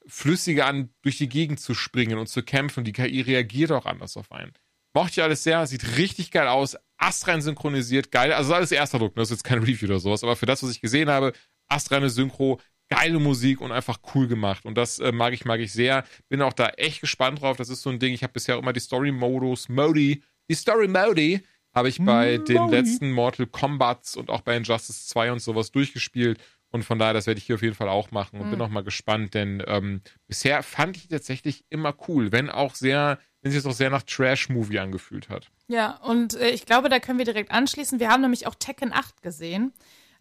flüssiger 0.05 0.67
an, 0.67 0.89
durch 1.01 1.17
die 1.17 1.27
Gegend 1.27 1.59
zu 1.59 1.73
springen 1.73 2.17
und 2.17 2.27
zu 2.27 2.43
kämpfen. 2.43 2.83
Die 2.83 2.93
KI 2.93 3.21
reagiert 3.21 3.71
auch 3.71 3.85
anders 3.85 4.15
auf 4.15 4.31
einen. 4.31 4.53
Mochte 4.93 5.11
ich 5.11 5.23
alles 5.23 5.43
sehr, 5.43 5.65
sieht 5.67 5.97
richtig 5.97 6.31
geil 6.31 6.47
aus, 6.47 6.77
astrein 6.97 7.41
synchronisiert, 7.41 8.11
geil. 8.11 8.31
Also 8.31 8.53
alles 8.53 8.71
erster 8.71 8.99
Druck, 8.99 9.15
ne? 9.15 9.21
das 9.21 9.29
ist 9.29 9.37
jetzt 9.37 9.43
kein 9.43 9.59
Review 9.59 9.87
oder 9.87 9.99
sowas, 9.99 10.23
aber 10.23 10.35
für 10.35 10.47
das, 10.47 10.63
was 10.63 10.71
ich 10.71 10.81
gesehen 10.81 11.09
habe, 11.09 11.33
astreine 11.67 12.09
Synchro, 12.09 12.59
geile 12.89 13.19
Musik 13.19 13.61
und 13.61 13.71
einfach 13.71 13.99
cool 14.15 14.27
gemacht. 14.27 14.65
Und 14.65 14.75
das 14.75 14.99
äh, 14.99 15.11
mag 15.11 15.33
ich, 15.33 15.45
mag 15.45 15.59
ich 15.59 15.71
sehr. 15.71 16.03
Bin 16.27 16.41
auch 16.41 16.53
da 16.53 16.69
echt 16.69 17.01
gespannt 17.01 17.41
drauf. 17.41 17.57
Das 17.57 17.69
ist 17.69 17.83
so 17.83 17.91
ein 17.91 17.99
Ding, 17.99 18.13
ich 18.13 18.23
habe 18.23 18.33
bisher 18.33 18.57
immer 18.57 18.73
die 18.73 18.79
Story-Modus, 18.79 19.69
Modi 19.69 20.23
die 20.49 20.55
Story 20.55 20.87
Modi 20.87 21.41
habe 21.73 21.89
ich 21.89 22.03
bei 22.03 22.37
Modi. 22.37 22.53
den 22.53 22.69
letzten 22.69 23.11
Mortal 23.11 23.45
Kombats 23.45 24.15
und 24.15 24.29
auch 24.29 24.41
bei 24.41 24.57
Injustice 24.57 25.07
2 25.07 25.31
und 25.31 25.39
sowas 25.39 25.71
durchgespielt. 25.71 26.39
Und 26.71 26.83
von 26.83 26.99
daher, 26.99 27.13
das 27.13 27.25
werde 27.25 27.39
ich 27.39 27.45
hier 27.45 27.55
auf 27.55 27.61
jeden 27.61 27.75
Fall 27.75 27.89
auch 27.89 28.11
machen 28.11 28.39
und 28.39 28.47
mhm. 28.47 28.51
bin 28.51 28.61
auch 28.61 28.69
mal 28.69 28.83
gespannt, 28.83 29.33
denn 29.33 29.63
ähm, 29.65 30.01
bisher 30.27 30.61
fand 30.61 30.97
ich 30.97 31.07
tatsächlich 31.07 31.65
immer 31.69 31.95
cool, 32.07 32.31
wenn 32.31 32.49
auch 32.49 32.75
sehr, 32.75 33.17
wenn 33.41 33.51
sich 33.51 33.61
das 33.61 33.71
auch 33.71 33.75
sehr 33.75 33.89
nach 33.89 34.03
Trash-Movie 34.03 34.79
angefühlt 34.79 35.29
hat. 35.29 35.49
Ja, 35.67 35.97
und 35.97 36.35
äh, 36.35 36.49
ich 36.49 36.65
glaube, 36.65 36.89
da 36.89 36.99
können 36.99 37.17
wir 37.17 37.25
direkt 37.25 37.51
anschließen. 37.51 37.99
Wir 37.99 38.09
haben 38.09 38.21
nämlich 38.21 38.45
auch 38.45 38.55
Tekken 38.55 38.93
8 38.93 39.23
gesehen. 39.23 39.73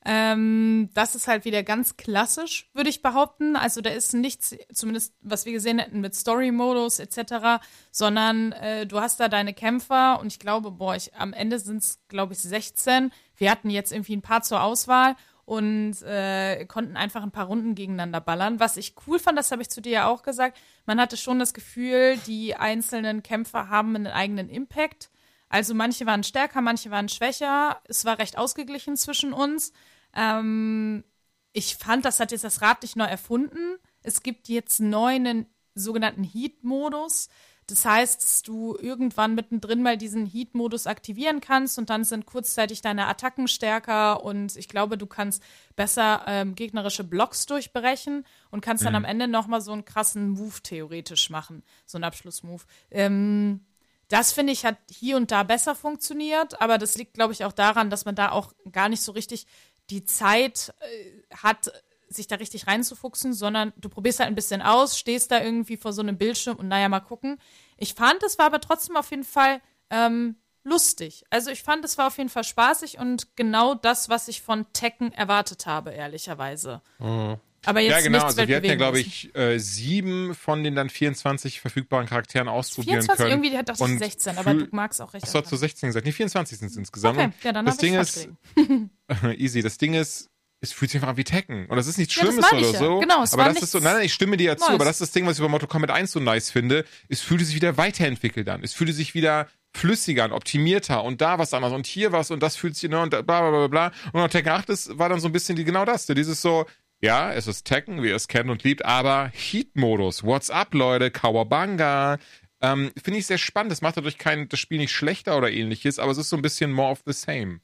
Ähm, 0.04 0.90
das 0.94 1.14
ist 1.14 1.28
halt 1.28 1.44
wieder 1.44 1.62
ganz 1.62 1.96
klassisch, 1.96 2.70
würde 2.72 2.88
ich 2.88 3.02
behaupten. 3.02 3.56
Also 3.56 3.80
da 3.80 3.90
ist 3.90 4.14
nichts, 4.14 4.56
zumindest 4.72 5.14
was 5.20 5.44
wir 5.44 5.52
gesehen 5.52 5.78
hätten 5.78 6.00
mit 6.00 6.14
Story-Modus 6.14 6.98
etc., 6.98 7.62
sondern 7.90 8.52
äh, 8.52 8.86
du 8.86 9.00
hast 9.00 9.20
da 9.20 9.28
deine 9.28 9.54
Kämpfer 9.54 10.20
und 10.20 10.28
ich 10.28 10.38
glaube, 10.38 10.70
boah, 10.70 10.94
ich, 10.94 11.14
am 11.14 11.32
Ende 11.32 11.58
sind 11.58 11.78
es, 11.78 12.00
glaube 12.08 12.32
ich, 12.32 12.38
16. 12.38 13.12
Wir 13.36 13.50
hatten 13.50 13.70
jetzt 13.70 13.92
irgendwie 13.92 14.16
ein 14.16 14.22
paar 14.22 14.42
zur 14.42 14.62
Auswahl 14.62 15.16
und 15.44 16.02
äh, 16.02 16.66
konnten 16.66 16.96
einfach 16.96 17.22
ein 17.22 17.30
paar 17.30 17.46
Runden 17.46 17.74
gegeneinander 17.74 18.20
ballern. 18.20 18.60
Was 18.60 18.76
ich 18.76 18.94
cool 19.06 19.18
fand, 19.18 19.38
das 19.38 19.50
habe 19.50 19.62
ich 19.62 19.70
zu 19.70 19.80
dir 19.80 19.92
ja 19.92 20.06
auch 20.06 20.22
gesagt, 20.22 20.58
man 20.84 21.00
hatte 21.00 21.16
schon 21.16 21.38
das 21.38 21.54
Gefühl, 21.54 22.18
die 22.26 22.54
einzelnen 22.54 23.22
Kämpfer 23.22 23.70
haben 23.70 23.96
einen 23.96 24.08
eigenen 24.08 24.50
Impact. 24.50 25.10
Also 25.48 25.74
manche 25.74 26.06
waren 26.06 26.24
stärker, 26.24 26.60
manche 26.60 26.90
waren 26.90 27.08
schwächer. 27.08 27.80
Es 27.84 28.04
war 28.04 28.18
recht 28.18 28.36
ausgeglichen 28.38 28.96
zwischen 28.96 29.32
uns. 29.32 29.72
Ähm, 30.14 31.04
ich 31.52 31.76
fand, 31.76 32.04
das 32.04 32.20
hat 32.20 32.32
jetzt 32.32 32.44
das 32.44 32.62
Rad 32.62 32.82
nicht 32.82 32.96
neu 32.96 33.06
erfunden. 33.06 33.78
Es 34.02 34.22
gibt 34.22 34.48
jetzt 34.48 34.80
neu 34.80 35.14
einen 35.14 35.46
sogenannten 35.74 36.24
Heat-Modus. 36.24 37.28
Das 37.68 37.84
heißt, 37.84 38.22
dass 38.22 38.42
du 38.42 38.78
irgendwann 38.80 39.34
mittendrin 39.34 39.82
mal 39.82 39.98
diesen 39.98 40.24
Heat-Modus 40.24 40.86
aktivieren 40.86 41.40
kannst 41.40 41.78
und 41.78 41.90
dann 41.90 42.02
sind 42.02 42.24
kurzzeitig 42.24 42.80
deine 42.80 43.06
Attacken 43.06 43.46
stärker 43.46 44.24
und 44.24 44.56
ich 44.56 44.68
glaube, 44.68 44.96
du 44.96 45.06
kannst 45.06 45.42
besser 45.76 46.22
ähm, 46.26 46.54
gegnerische 46.54 47.04
Blocks 47.04 47.44
durchbrechen 47.44 48.24
und 48.50 48.62
kannst 48.62 48.86
dann 48.86 48.94
mhm. 48.94 48.98
am 48.98 49.04
Ende 49.04 49.28
nochmal 49.28 49.60
so 49.60 49.72
einen 49.72 49.84
krassen 49.84 50.30
Move 50.30 50.62
theoretisch 50.62 51.28
machen, 51.28 51.62
so 51.84 51.98
einen 51.98 52.04
Abschlussmove. 52.04 52.64
Ähm, 52.90 53.60
das 54.08 54.32
finde 54.32 54.52
ich 54.52 54.64
hat 54.64 54.76
hier 54.90 55.16
und 55.16 55.30
da 55.30 55.42
besser 55.42 55.74
funktioniert, 55.74 56.60
aber 56.60 56.78
das 56.78 56.96
liegt, 56.96 57.14
glaube 57.14 57.32
ich, 57.32 57.44
auch 57.44 57.52
daran, 57.52 57.90
dass 57.90 58.04
man 58.04 58.14
da 58.14 58.30
auch 58.30 58.52
gar 58.72 58.88
nicht 58.88 59.02
so 59.02 59.12
richtig 59.12 59.46
die 59.90 60.04
Zeit 60.04 60.74
äh, 60.80 61.34
hat, 61.36 61.70
sich 62.08 62.26
da 62.26 62.36
richtig 62.36 62.66
reinzufuchsen, 62.66 63.34
sondern 63.34 63.72
du 63.76 63.88
probierst 63.88 64.20
halt 64.20 64.28
ein 64.28 64.34
bisschen 64.34 64.62
aus, 64.62 64.98
stehst 64.98 65.30
da 65.30 65.42
irgendwie 65.42 65.76
vor 65.76 65.92
so 65.92 66.00
einem 66.00 66.16
Bildschirm 66.16 66.56
und 66.56 66.68
naja, 66.68 66.88
mal 66.88 67.00
gucken. 67.00 67.38
Ich 67.76 67.94
fand, 67.94 68.22
es 68.22 68.38
war 68.38 68.46
aber 68.46 68.60
trotzdem 68.60 68.96
auf 68.96 69.10
jeden 69.10 69.24
Fall 69.24 69.60
ähm, 69.90 70.36
lustig. 70.64 71.24
Also 71.30 71.50
ich 71.50 71.62
fand, 71.62 71.84
es 71.84 71.98
war 71.98 72.06
auf 72.06 72.18
jeden 72.18 72.30
Fall 72.30 72.44
spaßig 72.44 72.98
und 72.98 73.36
genau 73.36 73.74
das, 73.74 74.08
was 74.08 74.28
ich 74.28 74.42
von 74.42 74.66
Tekken 74.72 75.12
erwartet 75.12 75.66
habe, 75.66 75.90
ehrlicherweise. 75.90 76.80
Mhm. 76.98 77.38
Aber 77.64 77.80
jetzt 77.80 77.90
ja, 77.90 78.00
genau. 78.00 78.24
Also 78.24 78.46
wir 78.46 78.56
hatten 78.56 78.66
ja, 78.66 78.74
glaube 78.76 79.00
ich, 79.00 79.34
äh, 79.34 79.58
sieben 79.58 80.34
von 80.34 80.62
den 80.62 80.74
dann 80.74 80.90
24 80.90 81.60
verfügbaren 81.60 82.06
Charakteren 82.06 82.48
ausprobieren 82.48 83.02
24, 83.02 83.16
können. 83.16 83.30
irgendwie 83.30 83.58
hat 83.58 83.68
das 83.68 83.78
16, 83.78 84.38
aber 84.38 84.54
du 84.54 84.68
magst 84.70 85.00
auch 85.02 85.12
recht. 85.12 85.24
Das 85.24 85.34
war 85.34 85.44
zu 85.44 85.56
16 85.56 85.88
gesagt. 85.88 86.06
Nee, 86.06 86.12
24 86.12 86.58
sind 86.58 86.70
es 86.70 86.76
insgesamt. 86.76 87.18
Okay, 87.18 87.30
ja, 87.42 87.52
dann 87.52 87.66
das 87.66 87.78
Ding 87.78 87.94
ist, 87.94 88.28
easy. 89.36 89.62
Das 89.62 89.78
Ding 89.78 89.94
ist, 89.94 90.30
es 90.60 90.72
fühlt 90.72 90.90
sich 90.90 90.98
einfach 90.98 91.10
an 91.10 91.16
wie 91.16 91.24
Tekken. 91.24 91.66
Und 91.66 91.76
das 91.76 91.86
ist 91.86 91.98
nichts 91.98 92.14
Schlimmes 92.14 92.44
ja, 92.50 92.58
oder 92.58 92.74
so. 92.74 92.98
Genau, 93.00 93.22
es 93.22 93.32
aber 93.32 93.44
war 93.44 93.52
das 93.52 93.62
ist 93.62 93.72
so, 93.72 93.78
nein, 93.78 93.94
nein, 93.94 94.06
ich 94.06 94.14
stimme 94.14 94.36
dir 94.36 94.44
ja 94.44 94.56
zu, 94.56 94.70
aber 94.70 94.84
das 94.84 94.96
ist 94.96 95.00
das 95.00 95.10
Ding, 95.12 95.26
was 95.26 95.38
ich 95.38 95.42
bei 95.42 95.48
Mortal 95.48 95.68
Kombat 95.68 95.90
1 95.90 96.10
so 96.10 96.20
nice 96.20 96.50
finde. 96.50 96.84
Es 97.08 97.20
fühlte 97.20 97.44
sich 97.44 97.54
wieder 97.54 97.76
weiterentwickelt 97.76 98.48
an. 98.48 98.62
Es 98.64 98.72
fühlte 98.72 98.92
sich 98.92 99.14
wieder 99.14 99.48
flüssiger 99.72 100.24
an, 100.24 100.32
optimierter 100.32 101.04
und 101.04 101.20
da 101.20 101.38
was 101.38 101.54
anderes 101.54 101.74
und 101.74 101.86
hier 101.86 102.10
was 102.10 102.30
und 102.30 102.42
das 102.42 102.56
fühlt 102.56 102.74
sich, 102.74 102.90
ne, 102.90 103.00
und 103.00 103.10
bla, 103.10 103.22
bla, 103.22 103.50
bla, 103.50 103.66
bla. 103.68 103.92
Und 104.12 104.30
Tekken 104.30 104.50
8 104.50 104.68
ist, 104.70 104.98
war 104.98 105.08
dann 105.08 105.20
so 105.20 105.28
ein 105.28 105.32
bisschen 105.32 105.56
die, 105.56 105.64
genau 105.64 105.84
das. 105.84 106.06
Dieses 106.06 106.40
so, 106.42 106.66
ja, 107.00 107.32
es 107.32 107.46
ist 107.46 107.64
Tekken, 107.64 108.02
wie 108.02 108.08
ihr 108.08 108.16
es 108.16 108.28
kennt 108.28 108.50
und 108.50 108.64
liebt, 108.64 108.84
aber 108.84 109.30
Heat-Modus. 109.32 110.24
What's 110.24 110.50
up, 110.50 110.74
Leute? 110.74 111.10
Kawabanga. 111.10 112.18
Ähm, 112.60 112.90
Finde 113.02 113.20
ich 113.20 113.26
sehr 113.26 113.38
spannend. 113.38 113.70
Das 113.70 113.82
macht 113.82 113.96
dadurch 113.96 114.18
kein, 114.18 114.48
das 114.48 114.58
Spiel 114.58 114.78
nicht 114.78 114.92
schlechter 114.92 115.36
oder 115.36 115.50
ähnliches, 115.50 115.98
aber 115.98 116.10
es 116.10 116.18
ist 116.18 116.28
so 116.28 116.36
ein 116.36 116.42
bisschen 116.42 116.72
more 116.72 116.90
of 116.90 117.02
the 117.06 117.12
same. 117.12 117.60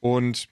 Und 0.00 0.48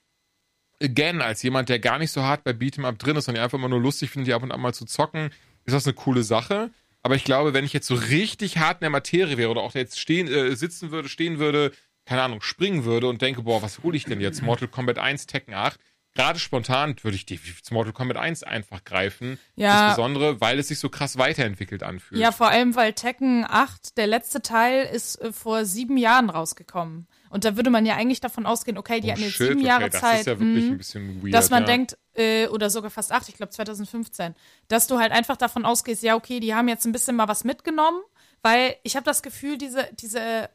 again, 0.82 1.20
als 1.20 1.42
jemand, 1.42 1.68
der 1.68 1.78
gar 1.78 1.98
nicht 1.98 2.10
so 2.10 2.22
hart 2.22 2.42
bei 2.42 2.52
Beat'em 2.52 2.86
Up 2.86 2.98
drin 2.98 3.16
ist 3.16 3.28
und 3.28 3.36
einfach 3.36 3.58
immer 3.58 3.68
nur 3.68 3.80
lustig 3.80 4.10
findet, 4.10 4.28
die 4.28 4.34
ab 4.34 4.42
und 4.42 4.50
an 4.50 4.60
mal 4.60 4.72
zu 4.72 4.86
zocken, 4.86 5.30
ist 5.64 5.74
das 5.74 5.86
eine 5.86 5.94
coole 5.94 6.22
Sache. 6.22 6.70
Aber 7.02 7.16
ich 7.16 7.24
glaube, 7.24 7.52
wenn 7.52 7.64
ich 7.64 7.72
jetzt 7.72 7.86
so 7.86 7.94
richtig 7.94 8.58
hart 8.58 8.78
in 8.78 8.84
der 8.84 8.90
Materie 8.90 9.36
wäre 9.36 9.50
oder 9.50 9.60
auch 9.60 9.74
jetzt 9.74 10.00
stehen, 10.00 10.28
äh, 10.28 10.56
sitzen 10.56 10.90
würde, 10.90 11.08
stehen 11.08 11.38
würde, 11.38 11.72
keine 12.06 12.22
Ahnung, 12.22 12.40
springen 12.40 12.84
würde 12.84 13.08
und 13.08 13.20
denke, 13.20 13.42
boah, 13.42 13.62
was 13.62 13.82
hole 13.82 13.96
ich 13.96 14.04
denn 14.04 14.20
jetzt? 14.20 14.42
Mortal 14.42 14.68
Kombat 14.68 14.98
1, 14.98 15.26
Tekken 15.26 15.54
8, 15.54 15.78
gerade 16.14 16.38
spontan 16.38 16.96
würde 17.02 17.16
ich 17.16 17.26
die 17.26 17.40
Mortal 17.70 17.92
Kombat 17.92 18.16
1 18.16 18.42
einfach 18.42 18.84
greifen. 18.84 19.38
Ja. 19.56 19.88
Insbesondere, 19.88 20.40
weil 20.40 20.58
es 20.58 20.68
sich 20.68 20.78
so 20.78 20.88
krass 20.88 21.18
weiterentwickelt 21.18 21.82
anfühlt. 21.82 22.20
Ja, 22.20 22.32
vor 22.32 22.48
allem, 22.48 22.74
weil 22.74 22.92
Tekken 22.92 23.44
8, 23.48 23.96
der 23.96 24.06
letzte 24.06 24.42
Teil, 24.42 24.84
ist 24.84 25.20
äh, 25.20 25.32
vor 25.32 25.64
sieben 25.64 25.96
Jahren 25.96 26.30
rausgekommen. 26.30 27.06
Und 27.30 27.44
da 27.44 27.56
würde 27.56 27.70
man 27.70 27.86
ja 27.86 27.96
eigentlich 27.96 28.20
davon 28.20 28.44
ausgehen, 28.44 28.76
okay, 28.76 29.00
die 29.00 29.08
oh, 29.08 29.12
hatten 29.12 29.22
jetzt 29.22 29.32
shit, 29.32 29.48
sieben 29.48 29.60
okay, 29.60 29.68
Jahre 29.68 29.90
das 29.90 30.00
Zeit. 30.00 30.20
Ist 30.20 30.26
ja 30.26 30.38
wirklich 30.38 30.64
mh, 30.64 30.70
ein 30.72 30.78
bisschen 30.78 31.22
weird, 31.22 31.34
dass 31.34 31.50
man 31.50 31.62
ja. 31.62 31.66
denkt, 31.66 31.96
äh, 32.14 32.46
oder 32.48 32.68
sogar 32.68 32.90
fast 32.90 33.10
acht, 33.10 33.28
ich 33.28 33.36
glaube 33.36 33.50
2015, 33.50 34.34
dass 34.68 34.86
du 34.86 34.98
halt 34.98 35.12
einfach 35.12 35.38
davon 35.38 35.64
ausgehst, 35.64 36.02
ja, 36.02 36.14
okay, 36.14 36.40
die 36.40 36.54
haben 36.54 36.68
jetzt 36.68 36.84
ein 36.84 36.92
bisschen 36.92 37.16
mal 37.16 37.28
was 37.28 37.44
mitgenommen, 37.44 38.02
weil 38.42 38.76
ich 38.82 38.96
habe 38.96 39.04
das 39.04 39.22
Gefühl, 39.22 39.56
diese, 39.56 39.88
diese 39.94 40.50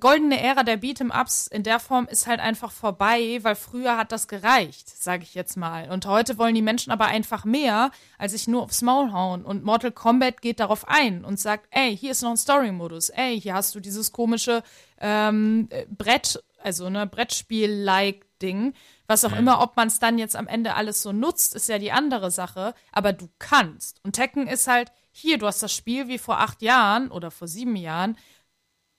goldene 0.00 0.40
Ära 0.40 0.64
der 0.64 0.80
Beat'em-Ups 0.80 1.46
in 1.46 1.62
der 1.62 1.78
Form 1.78 2.06
ist 2.06 2.26
halt 2.26 2.40
einfach 2.40 2.72
vorbei, 2.72 3.38
weil 3.42 3.54
früher 3.54 3.96
hat 3.96 4.10
das 4.10 4.26
gereicht, 4.26 4.88
sage 4.88 5.22
ich 5.22 5.34
jetzt 5.34 5.56
mal. 5.56 5.90
Und 5.90 6.06
heute 6.06 6.38
wollen 6.38 6.56
die 6.56 6.62
Menschen 6.62 6.90
aber 6.90 7.06
einfach 7.06 7.44
mehr, 7.44 7.90
als 8.18 8.32
sich 8.32 8.48
nur 8.48 8.62
aufs 8.62 8.82
Maul 8.82 9.12
hauen. 9.12 9.44
Und 9.44 9.64
Mortal 9.64 9.92
Kombat 9.92 10.42
geht 10.42 10.58
darauf 10.58 10.88
ein 10.88 11.24
und 11.24 11.38
sagt, 11.38 11.68
ey, 11.70 11.96
hier 11.96 12.10
ist 12.10 12.22
noch 12.22 12.30
ein 12.30 12.36
Story-Modus, 12.36 13.10
ey, 13.10 13.40
hier 13.40 13.54
hast 13.54 13.74
du 13.74 13.80
dieses 13.80 14.10
komische 14.10 14.62
ähm, 15.00 15.68
Brett, 15.96 16.42
also 16.62 16.90
ne, 16.90 17.06
Brettspiel-like 17.06 18.26
Ding. 18.42 18.74
Was 19.06 19.24
auch 19.24 19.30
mhm. 19.30 19.38
immer, 19.38 19.62
ob 19.62 19.76
man 19.76 19.88
es 19.88 19.98
dann 19.98 20.18
jetzt 20.18 20.36
am 20.36 20.48
Ende 20.48 20.74
alles 20.74 21.02
so 21.02 21.12
nutzt, 21.12 21.54
ist 21.54 21.68
ja 21.68 21.78
die 21.78 21.92
andere 21.92 22.30
Sache. 22.30 22.74
Aber 22.92 23.12
du 23.12 23.28
kannst. 23.38 24.04
Und 24.04 24.14
Tekken 24.14 24.46
ist 24.46 24.66
halt, 24.66 24.90
hier, 25.12 25.38
du 25.38 25.46
hast 25.46 25.62
das 25.62 25.72
Spiel 25.72 26.08
wie 26.08 26.18
vor 26.18 26.40
acht 26.40 26.60
Jahren 26.60 27.10
oder 27.10 27.30
vor 27.30 27.48
sieben 27.48 27.76
Jahren 27.76 28.18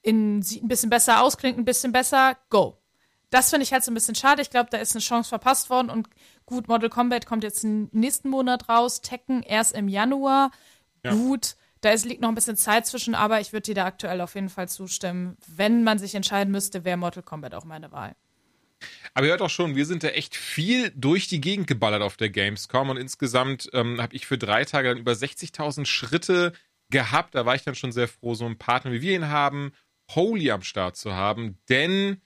in, 0.07 0.41
sieht 0.41 0.63
ein 0.63 0.67
bisschen 0.67 0.89
besser 0.89 1.21
aus, 1.21 1.37
klingt 1.37 1.57
ein 1.57 1.65
bisschen 1.65 1.91
besser, 1.91 2.37
go. 2.49 2.77
das 3.29 3.49
finde 3.49 3.63
ich 3.63 3.73
halt 3.73 3.83
so 3.83 3.91
ein 3.91 3.93
bisschen 3.93 4.15
schade. 4.15 4.41
Ich 4.41 4.49
glaube, 4.49 4.69
da 4.71 4.77
ist 4.77 4.95
eine 4.95 5.01
Chance 5.01 5.29
verpasst 5.29 5.69
worden. 5.69 5.89
Und 5.89 6.07
gut, 6.45 6.67
Mortal 6.67 6.89
Kombat 6.89 7.25
kommt 7.25 7.43
jetzt 7.43 7.63
nächsten 7.63 8.29
Monat 8.29 8.69
raus. 8.69 9.01
Tekken 9.01 9.43
erst 9.43 9.75
im 9.75 9.89
Januar. 9.89 10.51
Ja. 11.03 11.13
Gut, 11.13 11.57
da 11.81 11.91
ist, 11.91 12.05
liegt 12.05 12.21
noch 12.21 12.29
ein 12.29 12.35
bisschen 12.35 12.55
Zeit 12.55 12.87
zwischen, 12.87 13.15
aber 13.15 13.41
ich 13.41 13.51
würde 13.53 13.63
dir 13.63 13.75
da 13.75 13.85
aktuell 13.85 14.21
auf 14.21 14.35
jeden 14.35 14.49
Fall 14.49 14.69
zustimmen. 14.69 15.37
Wenn 15.45 15.83
man 15.83 15.99
sich 15.99 16.15
entscheiden 16.15 16.51
müsste, 16.51 16.85
wäre 16.85 16.97
Mortal 16.97 17.23
Kombat 17.23 17.53
auch 17.53 17.65
meine 17.65 17.91
Wahl. 17.91 18.15
Aber 19.13 19.25
ihr 19.25 19.31
hört 19.31 19.41
auch 19.41 19.49
schon, 19.49 19.75
wir 19.75 19.85
sind 19.85 20.03
da 20.03 20.09
echt 20.09 20.35
viel 20.35 20.91
durch 20.95 21.27
die 21.27 21.41
Gegend 21.41 21.67
geballert 21.67 22.01
auf 22.01 22.15
der 22.15 22.29
Gamescom 22.29 22.89
und 22.89 22.97
insgesamt 22.97 23.69
ähm, 23.73 23.99
habe 24.01 24.15
ich 24.15 24.27
für 24.27 24.37
drei 24.37 24.65
Tage 24.65 24.89
dann 24.89 24.97
über 24.97 25.13
60.000 25.13 25.85
Schritte 25.85 26.53
gehabt. 26.89 27.35
Da 27.35 27.45
war 27.45 27.55
ich 27.55 27.63
dann 27.63 27.75
schon 27.75 27.91
sehr 27.91 28.07
froh, 28.07 28.35
so 28.35 28.45
einen 28.45 28.57
Partner 28.57 28.91
wie 28.91 29.01
wir 29.01 29.15
ihn 29.15 29.29
haben, 29.29 29.71
Holy 30.13 30.51
am 30.51 30.61
Start 30.61 30.95
zu 30.95 31.13
haben, 31.13 31.57
denn 31.69 32.21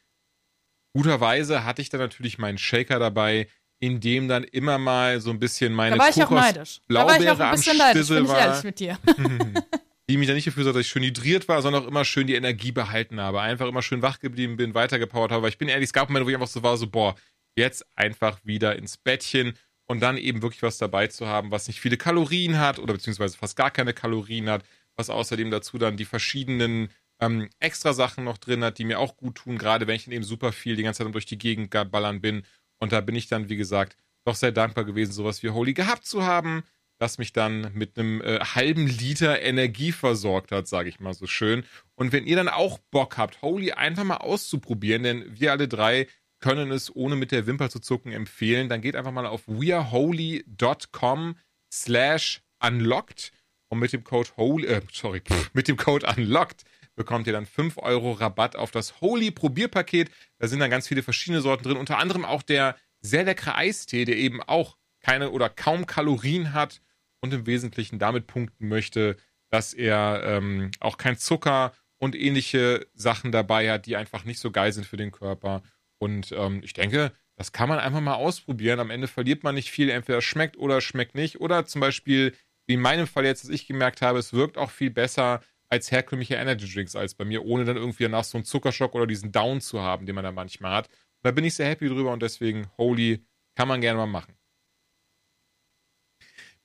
guterweise 0.94 1.66
hatte 1.66 1.82
ich 1.82 1.90
dann 1.90 2.00
natürlich 2.02 2.38
meinen 2.38 2.58
Shaker 2.58 3.00
dabei, 3.00 3.48
in 3.80 4.00
dem 4.00 4.28
dann 4.28 4.44
immer 4.44 4.78
mal 4.78 5.20
so 5.22 5.32
ein 5.32 5.40
bisschen 5.40 5.74
meine 5.74 5.98
da 5.98 6.04
war 6.04 6.10
ich 6.10 6.24
auch 6.24 6.30
neidisch. 6.30 6.82
da 6.88 7.06
war 7.08 7.20
ich 7.20 7.30
auch 7.30 7.40
ein 7.40 7.52
bisschen 7.56 7.78
neidisch, 7.78 8.08
bin 8.08 8.26
ich 8.26 8.32
ehrlich 8.32 8.64
mit 8.64 8.80
dir. 8.80 9.00
die 10.10 10.18
mich 10.18 10.28
dann 10.28 10.36
nicht 10.36 10.48
dafür 10.48 10.64
sorgt, 10.64 10.76
dass 10.76 10.86
ich 10.86 10.92
schön 10.92 11.04
hydriert 11.04 11.48
war, 11.48 11.62
sondern 11.62 11.84
auch 11.84 11.88
immer 11.88 12.06
schön 12.06 12.28
die 12.28 12.36
Energie 12.36 12.72
behalten 12.72 13.20
habe. 13.20 13.42
Einfach 13.42 13.68
immer 13.68 13.82
schön 13.82 14.02
wach 14.02 14.20
geblieben 14.20 14.58
bin, 14.58 14.74
weitergepowert 14.74 15.32
habe. 15.32 15.44
Weil 15.44 15.50
ich 15.50 15.58
bin 15.58 15.70
ehrlich, 15.70 15.88
es 15.88 15.94
gab 15.94 16.10
Momente, 16.10 16.26
wo 16.26 16.30
ich 16.30 16.36
einfach 16.36 16.48
so 16.48 16.62
war, 16.64 16.76
so, 16.76 16.88
boah, 16.88 17.16
jetzt 17.56 17.86
einfach 17.96 18.40
wieder 18.44 18.76
ins 18.76 18.98
Bettchen 18.98 19.54
und 19.88 20.02
dann 20.02 20.18
eben 20.18 20.42
wirklich 20.42 20.64
was 20.64 20.78
dabei 20.78 21.08
zu 21.08 21.28
haben, 21.28 21.52
was 21.52 21.68
nicht 21.68 21.80
viele 21.80 21.98
Kalorien 21.98 22.60
hat 22.60 22.78
oder 22.78 22.94
beziehungsweise 22.94 23.38
fast 23.38 23.56
gar 23.56 23.72
keine 23.72 23.94
Kalorien 23.94 24.50
hat, 24.50 24.64
was 24.96 25.10
außerdem 25.10 25.50
dazu 25.50 25.78
dann 25.78 25.98
die 25.98 26.06
verschiedenen 26.06 26.90
ähm, 27.22 27.50
extra 27.60 27.94
Sachen 27.94 28.24
noch 28.24 28.38
drin 28.38 28.64
hat, 28.64 28.78
die 28.78 28.86
mir 28.86 29.00
auch 29.00 29.16
gut 29.16 29.36
tun, 29.36 29.58
gerade 29.58 29.88
wenn 29.88 29.96
ich 29.96 30.12
eben 30.12 30.24
super 30.24 30.52
viel 30.52 30.76
die 30.76 30.84
ganze 30.84 31.04
Zeit 31.04 31.14
durch 31.14 31.26
die 31.26 31.38
Gegend 31.38 31.70
ballern 31.70 32.20
bin 32.20 32.44
und 32.80 32.92
da 32.92 33.00
bin 33.00 33.16
ich 33.16 33.28
dann, 33.28 33.48
wie 33.48 33.56
gesagt, 33.56 33.96
doch 34.26 34.36
sehr 34.36 34.52
dankbar 34.52 34.86
gewesen, 34.86 35.14
sowas 35.14 35.44
wie 35.44 35.50
Holy 35.50 35.74
gehabt 35.74 36.06
zu 36.06 36.24
haben, 36.24 36.64
das 37.00 37.18
mich 37.18 37.34
dann 37.34 37.72
mit 37.74 37.98
einem 37.98 38.22
äh, 38.22 38.40
halben 38.40 38.86
Liter 38.86 39.42
Energie 39.42 39.92
versorgt 39.92 40.52
hat, 40.52 40.68
sage 40.68 40.90
ich 40.90 41.00
mal 41.00 41.14
so 41.14 41.26
schön. 41.26 41.64
Und 41.96 42.12
wenn 42.12 42.28
ihr 42.28 42.36
dann 42.36 42.50
auch 42.50 42.80
Bock 42.92 43.18
habt, 43.18 43.42
Holy 43.42 43.72
einfach 43.72 44.04
mal 44.04 44.18
auszuprobieren, 44.18 45.04
denn 45.04 45.40
wir 45.40 45.52
alle 45.52 45.68
drei 45.68 46.08
können 46.40 46.72
es 46.72 46.96
ohne 46.96 47.16
mit 47.16 47.32
der 47.32 47.48
Wimper 47.48 47.70
zu 47.70 47.80
zucken 47.80 48.12
empfehlen, 48.12 48.68
dann 48.68 48.82
geht 48.82 48.96
einfach 48.96 49.12
mal 49.12 49.26
auf 49.26 49.48
weareholy.com 49.48 51.36
slash 51.72 52.42
unlocked 52.60 53.32
und 53.70 53.80
mit 53.80 53.94
dem 53.94 54.04
Code 54.04 54.30
Holy, 54.38 54.68
äh, 54.68 54.82
sorry, 54.92 55.22
mit 55.54 55.68
dem 55.68 55.78
Code 55.78 56.06
unlocked 56.06 56.64
bekommt 56.96 57.28
ihr 57.28 57.34
dann 57.34 57.46
5 57.46 57.78
Euro 57.78 58.12
Rabatt 58.14 58.56
auf 58.56 58.72
das 58.72 59.02
Holy 59.02 59.32
Probierpaket. 59.32 60.12
Da 60.38 60.48
sind 60.48 60.60
dann 60.60 60.70
ganz 60.70 60.88
viele 60.88 61.04
verschiedene 61.04 61.42
Sorten 61.42 61.64
drin, 61.64 61.78
unter 61.78 61.98
anderem 61.98 62.26
auch 62.26 62.44
der 62.44 62.76
sehr 63.02 63.24
leckere 63.24 63.56
Eistee, 63.56 64.06
der 64.06 64.18
eben 64.18 64.42
auch 64.42 64.78
keine 65.02 65.32
oder 65.32 65.50
kaum 65.50 65.86
Kalorien 65.86 66.54
hat 66.54 66.82
und 67.22 67.34
im 67.34 67.46
Wesentlichen 67.46 68.00
damit 68.00 68.28
punkten 68.28 68.68
möchte, 68.68 69.18
dass 69.50 69.74
er 69.74 70.22
ähm, 70.24 70.72
auch 70.80 70.98
kein 70.98 71.18
Zucker 71.18 71.74
und 71.98 72.16
ähnliche 72.16 72.88
Sachen 72.94 73.32
dabei 73.32 73.72
hat, 73.72 73.86
die 73.86 73.96
einfach 73.96 74.24
nicht 74.24 74.40
so 74.40 74.52
geil 74.52 74.72
sind 74.74 74.86
für 74.86 74.98
den 74.98 75.12
Körper. 75.12 75.62
Und 76.00 76.32
ähm, 76.32 76.62
ich 76.64 76.74
denke, 76.74 77.12
das 77.36 77.52
kann 77.52 77.70
man 77.70 77.80
einfach 77.80 78.02
mal 78.02 78.16
ausprobieren. 78.16 78.80
Am 78.80 78.90
Ende 78.90 79.08
verliert 79.08 79.44
man 79.44 79.56
nicht 79.56 79.70
viel. 79.70 79.90
Entweder 79.90 80.22
schmeckt 80.22 80.58
oder 80.58 80.82
schmeckt 80.82 81.16
nicht. 81.16 81.40
Oder 81.42 81.66
zum 81.66 81.82
Beispiel, 81.82 82.34
wie 82.66 82.74
in 82.74 82.82
meinem 82.82 83.08
Fall 83.08 83.26
jetzt, 83.26 83.44
dass 83.44 83.52
ich 83.52 83.68
gemerkt 83.68 84.02
habe, 84.02 84.20
es 84.20 84.34
wirkt 84.34 84.58
auch 84.58 84.72
viel 84.72 84.90
besser, 84.90 85.42
als 85.72 85.90
herkömmliche 85.90 86.36
Energy 86.36 86.72
Drinks 86.72 86.96
als 86.96 87.16
bei 87.16 87.24
mir, 87.24 87.46
ohne 87.46 87.64
dann 87.64 87.78
irgendwie 87.78 88.04
danach 88.04 88.26
so 88.26 88.38
einen 88.38 88.46
Zuckerschock 88.46 88.94
oder 88.94 89.08
diesen 89.08 89.32
Down 89.32 89.62
zu 89.62 89.82
haben, 89.82 90.06
den 90.06 90.16
man 90.16 90.24
da 90.24 90.32
manchmal 90.32 90.74
hat. 90.74 90.88
Und 90.88 91.24
da 91.24 91.32
bin 91.32 91.46
ich 91.46 91.56
sehr 91.56 91.70
happy 91.70 91.88
drüber 91.88 92.12
und 92.12 92.22
deswegen 92.22 92.70
Holy 92.78 93.26
kann 93.56 93.70
man 93.70 93.80
gerne 93.80 93.98
mal 93.98 94.06
machen. 94.06 94.36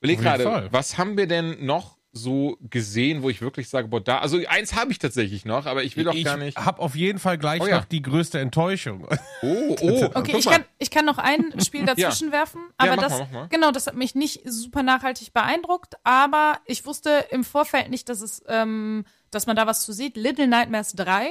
Überleg 0.01 0.19
gerade, 0.19 0.73
was 0.73 0.99
haben 0.99 1.17
wir 1.17 1.27
denn 1.27 1.65
noch 1.65 1.96
so 2.17 2.57
gesehen, 2.61 3.23
wo 3.23 3.31
ich 3.31 3.41
wirklich 3.41 3.69
sage, 3.69 3.89
boah, 3.89 4.01
da, 4.01 4.19
also 4.19 4.39
eins 4.49 4.75
habe 4.75 4.91
ich 4.91 4.99
tatsächlich 4.99 5.45
noch, 5.45 5.67
aber 5.67 5.85
ich 5.85 5.97
will 5.97 6.05
doch 6.05 6.15
ich 6.15 6.25
gar 6.25 6.37
nicht. 6.37 6.59
Ich 6.59 6.65
habe 6.65 6.81
auf 6.81 6.97
jeden 6.97 7.19
Fall 7.19 7.39
gleich 7.39 7.61
oh, 7.61 7.67
ja. 7.67 7.77
noch 7.77 7.85
die 7.85 8.03
größte 8.03 8.39
Enttäuschung. 8.41 9.07
Oh, 9.43 9.77
oh. 9.81 10.11
Okay, 10.15 10.37
ich 10.39 10.47
kann, 10.47 10.65
ich 10.79 10.91
kann 10.91 11.05
noch 11.05 11.19
ein 11.19 11.53
Spiel 11.61 11.85
dazwischen 11.87 12.29
ja. 12.29 12.33
werfen, 12.33 12.61
aber 12.79 12.91
ja, 12.91 12.97
das, 12.97 13.13
mal, 13.13 13.29
mal. 13.33 13.49
genau, 13.49 13.71
das 13.71 13.87
hat 13.87 13.95
mich 13.95 14.15
nicht 14.15 14.43
super 14.45 14.83
nachhaltig 14.83 15.33
beeindruckt, 15.33 15.95
aber 16.05 16.59
ich 16.65 16.87
wusste 16.87 17.27
im 17.31 17.45
Vorfeld 17.45 17.91
nicht, 17.91 18.09
dass 18.09 18.21
es, 18.23 18.43
ähm, 18.49 19.05
dass 19.31 19.47
man 19.47 19.57
da 19.57 19.67
was 19.67 19.85
zu 19.85 19.93
sieht. 19.93 20.17
Little 20.17 20.47
Nightmares 20.47 20.93
3. 20.95 21.31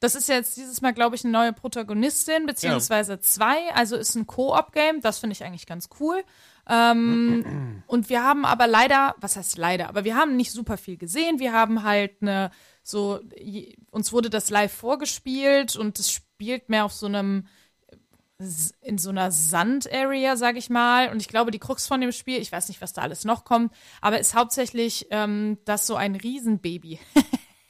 Das 0.00 0.14
ist 0.14 0.28
jetzt 0.28 0.56
dieses 0.56 0.80
Mal, 0.80 0.92
glaube 0.92 1.14
ich, 1.14 1.24
eine 1.24 1.32
neue 1.32 1.52
Protagonistin, 1.52 2.46
beziehungsweise 2.46 3.20
zwei. 3.20 3.72
Also 3.74 3.96
ist 3.96 4.14
ein 4.14 4.26
Co-op-Game. 4.26 5.02
Das 5.02 5.18
finde 5.18 5.32
ich 5.34 5.44
eigentlich 5.44 5.66
ganz 5.66 5.90
cool. 6.00 6.24
Ähm, 6.70 7.82
und 7.88 8.08
wir 8.08 8.22
haben 8.22 8.44
aber 8.44 8.68
leider, 8.68 9.16
was 9.18 9.36
heißt 9.36 9.58
leider, 9.58 9.88
aber 9.88 10.04
wir 10.04 10.14
haben 10.14 10.36
nicht 10.36 10.52
super 10.52 10.76
viel 10.76 10.96
gesehen. 10.96 11.40
Wir 11.40 11.52
haben 11.52 11.82
halt 11.82 12.22
eine, 12.22 12.52
so, 12.84 13.18
uns 13.90 14.12
wurde 14.12 14.30
das 14.30 14.50
live 14.50 14.72
vorgespielt 14.72 15.74
und 15.74 15.98
es 15.98 16.12
spielt 16.12 16.68
mehr 16.68 16.84
auf 16.84 16.92
so 16.92 17.06
einem, 17.06 17.48
in 18.82 18.98
so 18.98 19.10
einer 19.10 19.32
Sand-Area, 19.32 20.36
sag 20.36 20.56
ich 20.56 20.70
mal. 20.70 21.10
Und 21.10 21.20
ich 21.20 21.26
glaube, 21.26 21.50
die 21.50 21.58
Krux 21.58 21.88
von 21.88 22.00
dem 22.00 22.12
Spiel, 22.12 22.40
ich 22.40 22.52
weiß 22.52 22.68
nicht, 22.68 22.80
was 22.80 22.92
da 22.92 23.02
alles 23.02 23.24
noch 23.24 23.44
kommt, 23.44 23.72
aber 24.00 24.20
ist 24.20 24.36
hauptsächlich, 24.36 25.08
ähm, 25.10 25.58
dass 25.64 25.88
so 25.88 25.96
ein 25.96 26.14
Riesenbaby, 26.14 27.00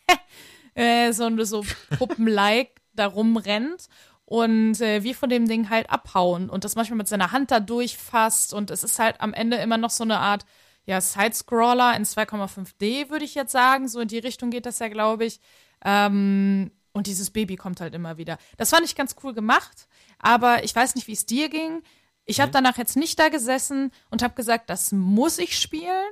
äh, 0.74 1.12
so, 1.12 1.44
so 1.44 1.64
Puppen-like 1.96 2.82
da 2.92 3.06
rumrennt 3.06 3.88
und 4.30 4.80
äh, 4.80 5.02
wir 5.02 5.16
von 5.16 5.28
dem 5.28 5.48
Ding 5.48 5.70
halt 5.70 5.90
abhauen 5.90 6.50
und 6.50 6.62
das 6.62 6.76
manchmal 6.76 6.98
mit 6.98 7.08
seiner 7.08 7.32
Hand 7.32 7.50
da 7.50 7.58
durchfasst 7.58 8.54
und 8.54 8.70
es 8.70 8.84
ist 8.84 9.00
halt 9.00 9.20
am 9.20 9.32
Ende 9.32 9.56
immer 9.56 9.76
noch 9.76 9.90
so 9.90 10.04
eine 10.04 10.20
Art 10.20 10.46
ja 10.86 11.00
Sidescroller 11.00 11.96
in 11.96 12.04
2,5D 12.04 13.10
würde 13.10 13.24
ich 13.24 13.34
jetzt 13.34 13.50
sagen, 13.50 13.88
so 13.88 13.98
in 13.98 14.06
die 14.06 14.20
Richtung 14.20 14.50
geht 14.50 14.66
das 14.66 14.78
ja 14.78 14.86
glaube 14.86 15.24
ich 15.24 15.40
ähm, 15.84 16.70
und 16.92 17.08
dieses 17.08 17.30
Baby 17.30 17.56
kommt 17.56 17.80
halt 17.80 17.92
immer 17.92 18.18
wieder. 18.18 18.38
Das 18.56 18.70
fand 18.70 18.84
ich 18.84 18.94
ganz 18.94 19.16
cool 19.24 19.34
gemacht, 19.34 19.88
aber 20.20 20.62
ich 20.62 20.76
weiß 20.76 20.94
nicht, 20.94 21.08
wie 21.08 21.12
es 21.12 21.26
dir 21.26 21.48
ging. 21.48 21.82
Ich 22.24 22.38
habe 22.38 22.50
mhm. 22.50 22.54
danach 22.54 22.78
jetzt 22.78 22.96
nicht 22.96 23.18
da 23.18 23.30
gesessen 23.30 23.90
und 24.10 24.22
habe 24.22 24.34
gesagt, 24.34 24.70
das 24.70 24.92
muss 24.92 25.38
ich 25.38 25.58
spielen. 25.58 26.06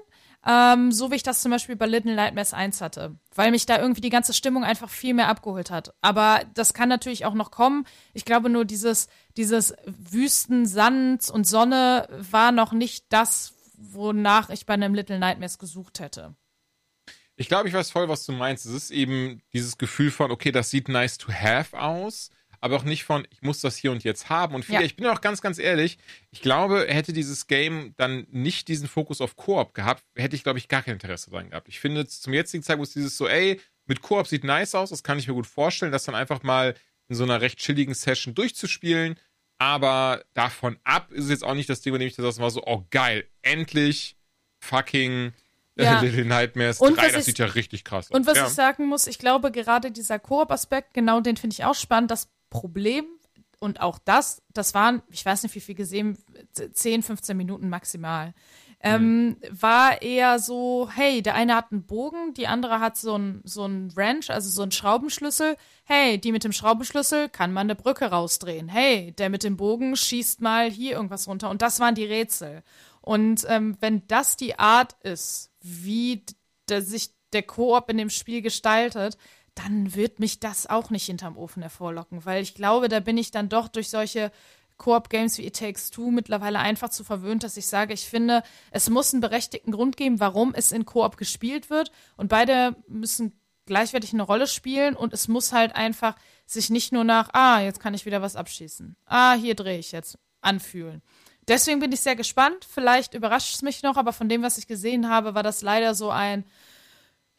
Ähm, 0.47 0.93
so 0.93 1.11
wie 1.11 1.17
ich 1.17 1.23
das 1.23 1.43
zum 1.43 1.51
Beispiel 1.51 1.77
bei 1.77 1.87
Little 1.87 2.15
Nightmares 2.15 2.55
1 2.55 2.81
hatte. 2.81 3.17
Weil 3.35 3.51
mich 3.51 3.67
da 3.67 3.79
irgendwie 3.79 4.01
die 4.01 4.11
ganze 4.11 4.33
Stimmung 4.33 4.65
einfach 4.65 4.89
viel 4.89 5.15
mehr 5.15 5.29
abgeholt 5.29 5.71
hat. 5.71 5.95
Aber 6.01 6.43
das 6.55 6.75
kann 6.75 6.89
natürlich 6.89 7.25
auch 7.25 7.35
noch 7.35 7.51
kommen. 7.51 7.85
Ich 8.15 8.25
glaube 8.25 8.49
nur, 8.49 8.65
dieses, 8.65 9.09
dieses 9.37 9.75
Wüsten, 9.85 10.67
Sand 10.67 11.29
und 11.29 11.47
Sonne 11.47 12.09
war 12.31 12.53
noch 12.53 12.73
nicht 12.73 13.07
das, 13.09 13.55
wonach 13.77 14.51
ich 14.51 14.67
bei 14.67 14.75
einem 14.75 14.95
Little 14.95 15.19
Nightmares 15.19 15.59
gesucht 15.59 16.01
hätte. 16.01 16.35
Ich 17.37 17.49
glaube, 17.49 17.69
ich 17.69 17.75
weiß 17.75 17.91
voll, 17.91 18.09
was 18.09 18.25
du 18.25 18.33
meinst. 18.33 18.67
Es 18.67 18.73
ist 18.73 18.91
eben 18.91 19.43
dieses 19.53 19.79
Gefühl 19.79 20.11
von, 20.11 20.31
okay, 20.31 20.51
das 20.51 20.71
sieht 20.71 20.89
nice 20.89 21.19
to 21.19 21.33
have 21.33 21.79
aus 21.79 22.31
aber 22.61 22.77
auch 22.77 22.85
nicht 22.85 23.05
von, 23.05 23.27
ich 23.31 23.43
muss 23.43 23.61
das 23.61 23.77
hier 23.77 23.93
und 23.93 24.05
jetzt 24.05 24.29
haben. 24.29 24.55
Und 24.55 24.65
viele, 24.65 24.81
ja. 24.81 24.85
ich 24.85 24.97
bin 24.97 25.07
auch 25.07 25.21
ganz, 25.21 25.41
ganz 25.41 25.59
ehrlich, 25.59 25.99
ich 26.31 26.41
glaube, 26.41 26.87
hätte 26.89 27.13
dieses 27.13 27.47
Game 27.47 27.95
dann 27.97 28.27
nicht 28.31 28.69
diesen 28.69 28.89
Fokus 28.89 29.21
auf 29.21 29.37
Koop 29.37 29.75
gehabt, 29.75 30.05
hätte 30.17 30.37
ich, 30.37 30.43
glaube 30.43 30.59
ich, 30.59 30.69
gar 30.69 30.83
kein 30.83 30.95
Interesse 30.95 31.31
dran 31.31 31.51
gehabt. 31.51 31.69
Ich 31.69 31.81
finde, 31.81 32.07
zum 32.07 32.33
jetzigen 32.33 32.63
Zeitpunkt 32.63 32.89
ist 32.89 32.97
dieses 32.97 33.17
so, 33.17 33.29
ey, 33.29 33.61
mit 33.87 34.03
Koop 34.03 34.27
sieht 34.27 34.45
nice 34.45 34.75
aus, 34.75 34.91
das 34.91 35.03
kann 35.03 35.19
ich 35.19 35.29
mir 35.29 35.35
gut 35.35 35.47
vorstellen, 35.47 35.93
das 35.93 36.05
dann 36.05 36.15
einfach 36.15 36.43
mal 36.43 36.75
in 37.09 37.17
so 37.17 37.25
einer 37.25 37.41
recht 37.41 37.59
chilligen 37.59 37.95
Session 37.95 38.35
durchzuspielen. 38.35 39.19
Aber 39.59 40.25
davon 40.35 40.79
ab 40.85 41.11
ist 41.11 41.25
es 41.25 41.31
jetzt 41.31 41.45
auch 41.45 41.55
nicht 41.55 41.69
das 41.69 41.81
Ding, 41.81 41.93
bei 41.93 41.99
dem 41.99 42.07
ich 42.07 42.15
das 42.15 42.39
war 42.39 42.51
so, 42.51 42.63
oh 42.65 42.85
geil, 42.91 43.27
endlich 43.43 44.17
fucking 44.61 45.33
ja. 45.77 46.01
Little 46.01 46.25
Nightmares 46.25 46.79
3, 46.79 46.91
das 46.91 47.17
ich, 47.17 47.25
sieht 47.25 47.39
ja 47.39 47.47
richtig 47.47 47.85
krass 47.85 48.11
aus. 48.11 48.17
Und 48.17 48.27
was 48.27 48.37
ja. 48.37 48.47
ich 48.47 48.53
sagen 48.53 48.87
muss, 48.87 49.07
ich 49.07 49.19
glaube, 49.19 49.51
gerade 49.51 49.91
dieser 49.91 50.19
Koop-Aspekt, 50.19 50.95
genau 50.95 51.21
den 51.21 51.37
finde 51.37 51.55
ich 51.55 51.65
auch 51.65 51.75
spannend. 51.75 52.11
Das 52.11 52.29
Problem, 52.51 53.07
und 53.61 53.81
auch 53.81 53.99
das, 53.99 54.43
das 54.53 54.75
waren, 54.75 55.03
ich 55.11 55.25
weiß 55.25 55.43
nicht, 55.43 55.55
wie 55.55 55.61
viel 55.61 55.75
gesehen, 55.75 56.17
10, 56.73 57.03
15 57.03 57.37
Minuten 57.37 57.69
maximal. 57.69 58.35
Ähm, 58.81 59.27
mhm. 59.27 59.37
war 59.51 60.03
eher 60.03 60.39
so, 60.39 60.89
hey, 60.95 61.21
der 61.21 61.35
eine 61.35 61.57
hat 61.57 61.73
einen 61.73 61.85
Bogen, 61.85 62.33
die 62.35 62.47
andere 62.47 62.79
hat 62.79 62.97
so 62.97 63.19
ein 63.19 63.41
so 63.43 63.65
ein 63.65 63.95
Wrench, 63.97 64.31
also 64.31 64.49
so 64.51 64.63
einen 64.63 64.71
Schraubenschlüssel. 64.71 65.57
Hey, 65.83 66.19
die 66.19 66.31
mit 66.31 66.45
dem 66.45 66.53
Schraubenschlüssel 66.53 67.29
kann 67.29 67.53
man 67.53 67.67
eine 67.67 67.75
Brücke 67.75 68.05
rausdrehen. 68.05 68.69
Hey, 68.69 69.11
der 69.19 69.31
mit 69.31 69.43
dem 69.43 69.57
Bogen 69.57 69.97
schießt 69.97 70.41
mal 70.43 70.71
hier 70.71 70.93
irgendwas 70.93 71.27
runter. 71.27 71.51
Und 71.51 71.61
das 71.61 71.81
waren 71.81 71.97
die 71.97 72.05
Rätsel. 72.05 72.63
Und 73.01 73.45
ähm, 73.49 73.77
wenn 73.81 74.07
das 74.07 74.37
die 74.37 74.61
Art 74.61 74.95
ist, 75.03 75.51
wie 75.61 76.25
sich 76.71 77.11
der 77.33 77.43
Koop 77.43 77.91
in 77.91 77.99
dem 77.99 78.11
Spiel 78.11 78.43
gestaltet, 78.43 79.19
dann 79.59 79.95
wird 79.95 80.21
mich 80.21 80.41
das 80.41 80.67
auch 80.67 80.91
nicht 80.91 81.07
hinterm 81.07 81.37
Ofen 81.37 81.63
hervorlocken, 81.63 82.25
weil 82.25 82.43
ich 82.43 82.55
glaube, 82.55 82.89
da 82.89 83.01
bin 83.01 83.19
ich 83.19 83.31
dann 83.31 83.49
doch 83.49 83.69
durch 83.69 83.91
solche 83.91 84.31
Koop-Games 84.77 85.37
wie 85.39 85.47
It 85.47 85.57
Takes 85.57 85.91
Two 85.91 86.11
mittlerweile 86.11 86.61
einfach 86.61 86.91
zu 86.91 87.03
verwöhnt, 87.03 87.43
dass 87.43 87.57
ich 87.57 87.67
sage, 87.67 87.93
ich 87.93 88.07
finde, 88.07 88.43
es 88.71 88.89
muss 88.89 89.13
einen 89.13 89.21
berechtigten 89.21 89.73
Grund 89.73 89.97
geben, 89.97 90.21
warum 90.21 90.55
es 90.55 90.71
in 90.71 90.85
Koop 90.87 91.17
gespielt 91.17 91.71
wird 91.71 91.91
und 92.17 92.29
beide 92.29 92.77
müssen 92.87 93.41
gleichwertig 93.67 94.15
eine 94.15 94.23
Rolle 94.23 94.47
spielen 94.47 94.95
und 94.95 95.13
es 95.13 95.29
muss 95.29 95.53
halt 95.53 95.75
einfach 95.75 96.15
sich 96.47 96.71
nicht 96.71 96.93
nur 96.93 97.05
nach, 97.05 97.29
ah, 97.33 97.61
jetzt 97.61 97.81
kann 97.81 97.95
ich 97.95 98.07
wieder 98.07 98.23
was 98.23 98.37
abschießen. 98.37 98.97
Ah, 99.05 99.35
hier 99.35 99.55
drehe 99.55 99.79
ich 99.79 99.93
jetzt 99.93 100.19
anfühlen. 100.41 101.03
Deswegen 101.49 101.81
bin 101.81 101.93
ich 101.93 102.01
sehr 102.01 102.17
gespannt. 102.17 102.67
Vielleicht 102.69 103.15
überrascht 103.15 103.55
es 103.55 103.63
mich 103.63 103.83
noch, 103.83 103.97
aber 103.97 104.13
von 104.13 104.29
dem, 104.29 104.43
was 104.43 104.59
ich 104.59 104.67
gesehen 104.67 105.09
habe, 105.09 105.35
war 105.35 105.43
das 105.43 105.63
leider 105.63 105.95
so 105.95 106.11
ein, 106.11 106.45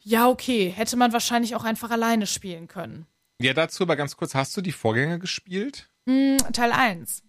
ja, 0.02 0.28
okay, 0.28 0.70
hätte 0.70 0.98
man 0.98 1.14
wahrscheinlich 1.14 1.56
auch 1.56 1.64
einfach 1.64 1.92
alleine 1.92 2.28
spielen 2.28 2.68
können. 2.68 3.06
Ja, 3.42 3.54
dazu 3.54 3.84
aber 3.84 3.96
ganz 3.96 4.18
kurz, 4.18 4.36
hast 4.36 4.56
du 4.58 4.62
die 4.62 4.72
Vorgänger 4.72 5.18
gespielt? 5.18 5.90
Hm, 6.08 6.38
Teil 6.52 6.72
1. 6.72 7.24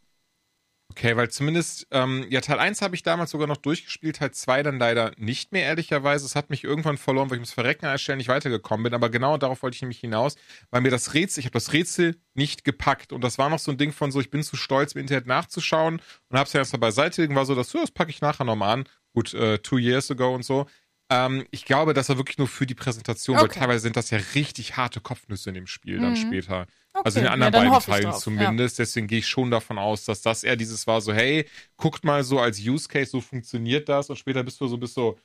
Okay, 0.90 1.16
weil 1.16 1.30
zumindest, 1.30 1.86
ähm, 1.92 2.26
ja, 2.30 2.40
Teil 2.40 2.58
1 2.58 2.82
habe 2.82 2.96
ich 2.96 3.04
damals 3.04 3.30
sogar 3.30 3.46
noch 3.46 3.58
durchgespielt, 3.58 4.16
Teil 4.16 4.32
2 4.32 4.64
dann 4.64 4.78
leider 4.80 5.12
nicht 5.18 5.52
mehr, 5.52 5.62
ehrlicherweise. 5.62 6.26
Es 6.26 6.34
hat 6.34 6.50
mich 6.50 6.64
irgendwann 6.64 6.98
verloren, 6.98 7.30
weil 7.30 7.36
ich 7.36 7.40
ums 7.40 7.52
Verrecken 7.52 7.86
erstellen 7.86 8.18
nicht 8.18 8.28
weitergekommen 8.28 8.82
bin. 8.82 8.94
Aber 8.94 9.08
genau 9.08 9.36
darauf 9.38 9.62
wollte 9.62 9.76
ich 9.76 9.82
nämlich 9.82 10.00
hinaus, 10.00 10.34
weil 10.70 10.80
mir 10.80 10.90
das 10.90 11.14
Rätsel, 11.14 11.40
ich 11.40 11.46
habe 11.46 11.52
das 11.52 11.72
Rätsel 11.72 12.16
nicht 12.34 12.64
gepackt. 12.64 13.12
Und 13.12 13.22
das 13.22 13.38
war 13.38 13.48
noch 13.50 13.60
so 13.60 13.70
ein 13.70 13.78
Ding 13.78 13.92
von 13.92 14.10
so, 14.10 14.20
ich 14.20 14.30
bin 14.30 14.42
zu 14.42 14.56
stolz, 14.56 14.94
im 14.94 15.02
Internet 15.02 15.28
nachzuschauen 15.28 16.02
und 16.28 16.36
habe 16.36 16.48
es 16.48 16.52
ja 16.54 16.58
erstmal 16.58 16.80
beiseite 16.80 17.32
war 17.36 17.46
so, 17.46 17.54
das, 17.54 17.70
das 17.70 17.92
packe 17.92 18.10
ich 18.10 18.20
nachher 18.20 18.44
nochmal 18.44 18.80
an. 18.80 18.84
Gut, 19.14 19.32
äh, 19.32 19.58
two 19.58 19.78
years 19.78 20.10
ago 20.10 20.34
und 20.34 20.44
so. 20.44 20.66
Ähm, 21.10 21.44
ich 21.50 21.64
glaube, 21.64 21.92
das 21.92 22.08
war 22.08 22.16
wirklich 22.18 22.38
nur 22.38 22.46
für 22.48 22.66
die 22.66 22.74
Präsentation, 22.74 23.36
Okay. 23.36 23.42
weil 23.48 23.54
teilweise 23.54 23.80
sind 23.80 23.96
das 23.96 24.10
ja 24.10 24.18
richtig 24.34 24.76
harte 24.76 25.00
Kopfnüsse 25.00 25.50
in 25.50 25.54
dem 25.54 25.66
Spiel 25.66 25.98
dann 25.98 26.12
Mhm. 26.12 26.16
später. 26.16 26.66
Okay. 26.92 27.02
Also 27.04 27.18
in 27.18 27.24
den 27.24 27.26
ja, 27.26 27.32
anderen 27.32 27.52
dann 27.52 27.68
beiden 27.70 27.80
Teilen 27.84 28.12
zumindest. 28.14 28.78
Deswegen 28.78 29.06
gehe 29.08 29.18
ich 29.18 29.26
schon 29.28 29.50
davon 29.50 29.78
aus, 29.78 30.04
dass 30.04 30.22
das 30.22 30.44
eher 30.44 30.56
dieses 30.56 30.86
war 30.86 31.00
so, 31.00 31.12
hey, 31.12 31.46
guckt 31.76 32.04
mal 32.04 32.22
so 32.24 32.38
als 32.40 32.60
Use 32.60 32.88
Case, 32.88 33.10
so 33.10 33.20
funktioniert 33.20 33.88
das. 33.88 34.08
Und 34.10 34.16
später 34.16 34.42
bist 34.44 34.60
du 34.60 34.68
so, 34.68 34.78
bist 34.78 34.94
so, 34.94 35.18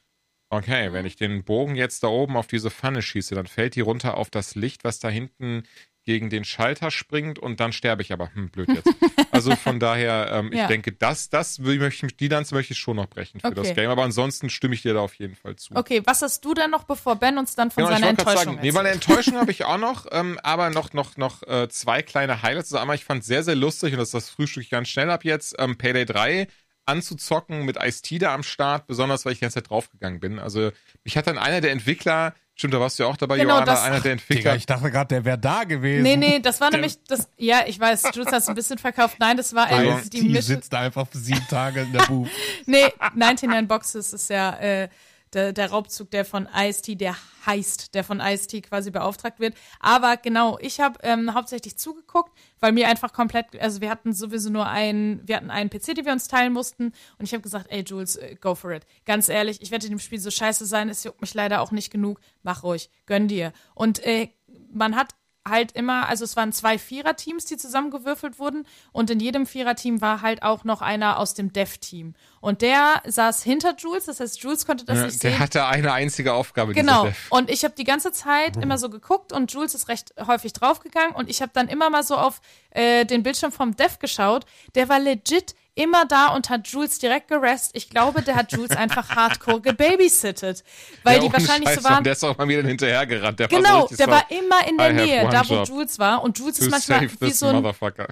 okay, 0.50 0.92
wenn 0.94 1.06
ich 1.06 1.16
den 1.16 1.44
Bogen 1.44 1.76
jetzt 1.76 2.04
da 2.04 2.08
oben 2.08 2.38
auf 2.38 2.48
diese 2.48 2.72
Pfanne 2.72 3.02
schieße, 3.02 3.36
dann 3.36 3.48
fällt 3.48 3.76
die 3.76 3.82
runter 3.82 4.18
auf 4.18 4.30
das 4.30 4.56
Licht, 4.56 4.84
was 4.84 5.00
da 5.00 5.10
hinten 5.10 5.64
gegen 6.06 6.30
den 6.30 6.46
Schalter 6.46 6.92
springt 6.92 7.40
und 7.40 7.60
dann 7.60 7.74
sterbe 7.74 8.02
ich 8.02 8.14
aber. 8.14 8.34
Hm, 8.34 8.50
blöd 8.50 8.70
jetzt. 8.74 8.94
also 9.32 9.56
von 9.56 9.80
daher, 9.80 10.30
ähm, 10.32 10.52
ich 10.54 10.60
Ja. 10.60 10.68
denke, 10.68 10.92
das, 10.92 11.30
das 11.30 11.60
möchte 11.60 12.06
ich, 12.06 12.16
die 12.18 12.28
Lanze 12.28 12.54
möchte 12.56 12.74
ich 12.74 12.80
schon 12.80 12.96
noch 12.96 13.08
brechen 13.08 13.40
für 13.40 13.52
das 13.52 13.68
Okay. 13.70 13.76
Game. 13.76 13.90
Aber 13.90 14.04
ansonsten 14.04 14.50
stimme 14.50 14.76
ich 14.76 14.84
dir 14.84 14.94
da 14.94 15.02
auf 15.02 15.16
jeden 15.16 15.36
Fall 15.36 15.56
zu. 15.56 15.76
Okay, 15.76 16.02
was 16.06 16.22
hast 16.22 16.46
du 16.46 16.54
denn 16.54 16.70
noch, 16.72 16.84
bevor 16.84 17.16
Ben 17.18 17.38
uns 17.38 17.56
dann 17.56 17.72
von 17.72 17.84
Genau, 17.84 17.94
ich 17.96 18.00
seiner 18.00 18.10
Enttäuschung 18.12 18.36
sagen, 18.56 18.60
nee, 18.62 18.74
weil 18.74 18.82
eine? 18.86 18.92
Enttäuschung 18.92 19.36
habe 19.38 19.52
ich 19.52 19.66
auch 19.66 19.78
noch, 19.78 20.06
ähm, 20.12 20.40
aber 20.44 20.70
noch, 20.70 20.94
noch, 20.94 21.18
noch 21.18 21.44
äh, 21.44 21.68
zwei 21.70 22.02
kleine 22.04 22.42
Highlights. 22.44 22.68
Also 22.72 22.78
einmal, 22.78 22.96
ich 22.96 23.04
fand 23.06 23.24
sehr, 23.26 23.44
sehr 23.44 23.56
lustig 23.56 23.94
und 23.94 24.00
das 24.00 24.10
ist 24.10 24.14
das 24.14 24.30
Frühstück 24.30 24.70
ganz 24.70 24.88
schnell 24.90 25.10
ab 25.10 25.26
jetzt, 25.26 25.56
ähm, 25.60 25.78
Payday 25.78 26.06
3 26.06 26.48
anzuzocken 26.88 27.66
mit 27.66 27.78
Ice-T 27.82 28.20
da 28.20 28.34
am 28.34 28.44
Start, 28.44 28.88
besonders 28.88 29.26
weil 29.26 29.34
ich 29.34 29.40
die 29.40 29.46
ganze 29.46 29.56
Zeit 29.56 29.70
draufgegangen 29.70 30.20
bin. 30.20 30.38
Also 30.40 30.72
mich 31.04 31.18
hat 31.18 31.26
dann 31.28 31.38
einer 31.40 31.60
der 31.62 31.72
Entwickler, 31.72 32.36
stimmt, 32.56 32.74
da 32.74 32.80
warst 32.80 32.98
du 32.98 33.04
ja 33.04 33.10
auch 33.10 33.18
dabei, 33.18 33.38
Genau, 33.38 33.50
Johanna, 33.56 33.66
das- 33.66 33.84
einer 33.84 34.00
der 34.00 34.14
Entwickler. 34.14 34.56
ich 34.56 34.66
dachte 34.66 34.90
gerade, 34.90 35.08
der 35.10 35.26
wäre 35.26 35.38
da 35.38 35.64
gewesen. 35.64 36.04
Nee, 36.04 36.16
nee, 36.18 36.40
das 36.40 36.60
war 36.62 36.72
nämlich 36.72 36.98
das. 37.08 37.30
Ja, 37.38 37.62
ich 37.68 37.80
weiß, 37.80 38.04
hat 38.06 38.18
es 38.18 38.48
ein 38.50 38.56
bisschen 38.56 38.78
verkauft. 38.78 39.18
Nein, 39.20 39.38
das 39.38 39.54
war 39.54 39.70
äh, 39.72 40.02
die 40.12 40.22
Mission. 40.24 40.42
sitzt 40.58 40.74
da 40.74 40.80
einfach 40.80 41.06
sieben 41.12 41.46
Tage 41.50 41.82
in 41.82 41.92
der 41.94 42.04
Booth. 42.04 42.30
Nee, 42.66 42.86
99 43.14 43.68
Boxes 43.68 44.14
ist 44.14 44.30
ja 44.30 44.56
äh, 44.60 44.90
der, 45.36 45.54
der 45.54 45.70
Raubzug, 45.70 46.10
der 46.10 46.26
von 46.26 46.48
Ice-T, 46.54 46.96
der 46.96 47.16
heißt, 47.46 47.94
der 47.94 48.04
von 48.04 48.20
Ice-T 48.20 48.62
quasi 48.62 48.90
beauftragt 48.90 49.40
wird. 49.40 49.54
Aber 49.80 50.18
genau, 50.18 50.58
ich 50.60 50.80
habe 50.80 51.00
ähm, 51.04 51.34
hauptsächlich 51.34 51.78
zugeguckt, 51.78 52.32
weil 52.60 52.72
mir 52.72 52.88
einfach 52.88 53.14
komplett, 53.14 53.60
also 53.60 53.82
wir 53.82 53.90
hatten 53.90 54.14
sowieso 54.14 54.50
nur 54.50 54.68
einen, 54.68 55.28
wir 55.28 55.36
hatten 55.36 55.52
einen 55.52 55.70
PC, 55.70 55.96
den 55.96 56.06
wir 56.06 56.14
uns 56.14 56.28
teilen 56.28 56.54
mussten 56.54 56.94
und 57.20 57.26
ich 57.26 57.34
habe 57.34 57.44
gesagt, 57.44 57.68
ey 57.70 57.84
Jules, 57.86 58.16
äh, 58.16 58.36
go 58.40 58.56
for 58.56 58.72
it. 58.72 58.86
Ganz 59.06 59.30
ehrlich, 59.30 59.62
ich 59.62 59.72
werde 59.72 59.86
in 59.86 59.92
dem 59.92 60.00
Spiel 60.00 60.20
so 60.20 60.32
scheiße 60.32 60.66
sein, 60.66 60.90
es 60.90 61.04
juckt 61.04 61.22
mich 61.22 61.34
leider 61.34 61.62
auch 61.62 61.72
nicht 61.72 61.92
genug. 61.92 62.20
Mach 62.42 62.64
ruhig, 62.64 62.90
gönn 63.06 63.28
dir. 63.28 63.54
Und 63.76 64.00
äh, 64.04 64.30
man 64.72 64.96
hat 64.96 65.16
halt 65.48 65.72
immer, 65.74 66.08
also 66.10 66.24
es 66.24 66.36
waren 66.36 66.52
zwei 66.52 66.78
Viererteams, 66.80 67.46
die 67.46 67.58
zusammengewürfelt 67.58 68.40
wurden 68.40 68.66
und 68.92 69.10
in 69.10 69.20
jedem 69.20 69.46
Viererteam 69.46 70.02
war 70.02 70.22
halt 70.22 70.42
auch 70.44 70.64
noch 70.64 70.82
einer 70.82 71.20
aus 71.20 71.34
dem 71.36 71.54
Dev-Team. 71.54 72.16
Und 72.42 72.62
der 72.62 73.02
saß 73.06 73.44
hinter 73.44 73.76
Jules, 73.78 74.06
das 74.06 74.20
heißt, 74.20 74.40
Jules 74.42 74.66
konnte 74.66 74.86
das 74.86 74.98
Ja, 75.00 75.06
nicht 75.06 75.24
der 75.24 75.32
sehen. 75.32 75.40
hatte 75.40 75.66
eine 75.66 75.94
einzige 75.94 76.34
Aufgabe, 76.34 76.74
Genau. 76.74 77.10
Und 77.30 77.50
ich 77.50 77.64
habe 77.64 77.74
die 77.78 77.84
ganze 77.84 78.12
Zeit 78.12 78.58
immer 78.58 78.78
so 78.78 78.90
geguckt 78.90 79.34
und 79.34 79.52
Jules 79.52 79.76
ist 79.76 79.88
recht 79.88 80.14
häufig 80.26 80.54
draufgegangen 80.54 81.16
und 81.16 81.30
ich 81.30 81.42
habe 81.42 81.52
dann 81.54 81.68
immer 81.68 81.90
mal 81.90 82.04
so 82.04 82.16
auf 82.18 82.42
äh, 82.72 83.06
den 83.06 83.24
Bildschirm 83.24 83.52
vom 83.52 83.76
Dev 83.76 83.98
geschaut. 84.00 84.46
Der 84.76 84.90
war 84.90 85.00
legit 85.00 85.56
immer 85.76 86.06
da 86.06 86.28
und 86.28 86.50
hat 86.50 86.68
Jules 86.68 87.00
direkt 87.00 87.28
gerest. 87.28 87.72
Ich 87.74 87.90
glaube, 87.90 88.22
der 88.22 88.36
hat 88.36 88.52
Jules 88.54 88.72
einfach 88.72 89.10
hardcore 89.10 89.62
gebabysittet, 89.62 90.64
weil 91.04 91.18
Ja, 91.18 91.24
die 91.28 91.34
wahrscheinlich 91.34 91.70
Scheiß, 91.70 91.84
so 91.84 91.90
waren. 91.90 92.04
Der 92.04 92.14
ist 92.14 92.24
auch 92.24 92.38
mal 92.38 92.48
wieder 92.48 92.64
hinterhergerannt. 92.64 93.40
Der 93.40 93.52
war 93.52 93.58
so 93.58 93.64
Genau, 93.64 93.88
der 93.88 94.08
war 94.08 94.32
immer 94.32 94.68
in 94.68 94.78
der 94.78 94.92
I 94.92 94.94
Nähe, 94.94 95.30
da 95.30 95.48
wo. 95.48 95.64
Jules 95.64 96.00
war. 96.00 96.24
Und 96.24 96.40
Jules 96.40 96.60
ist 96.60 96.72
manchmal 96.72 97.10
wie 97.20 97.32
so 97.32 97.48
ein, 97.48 97.64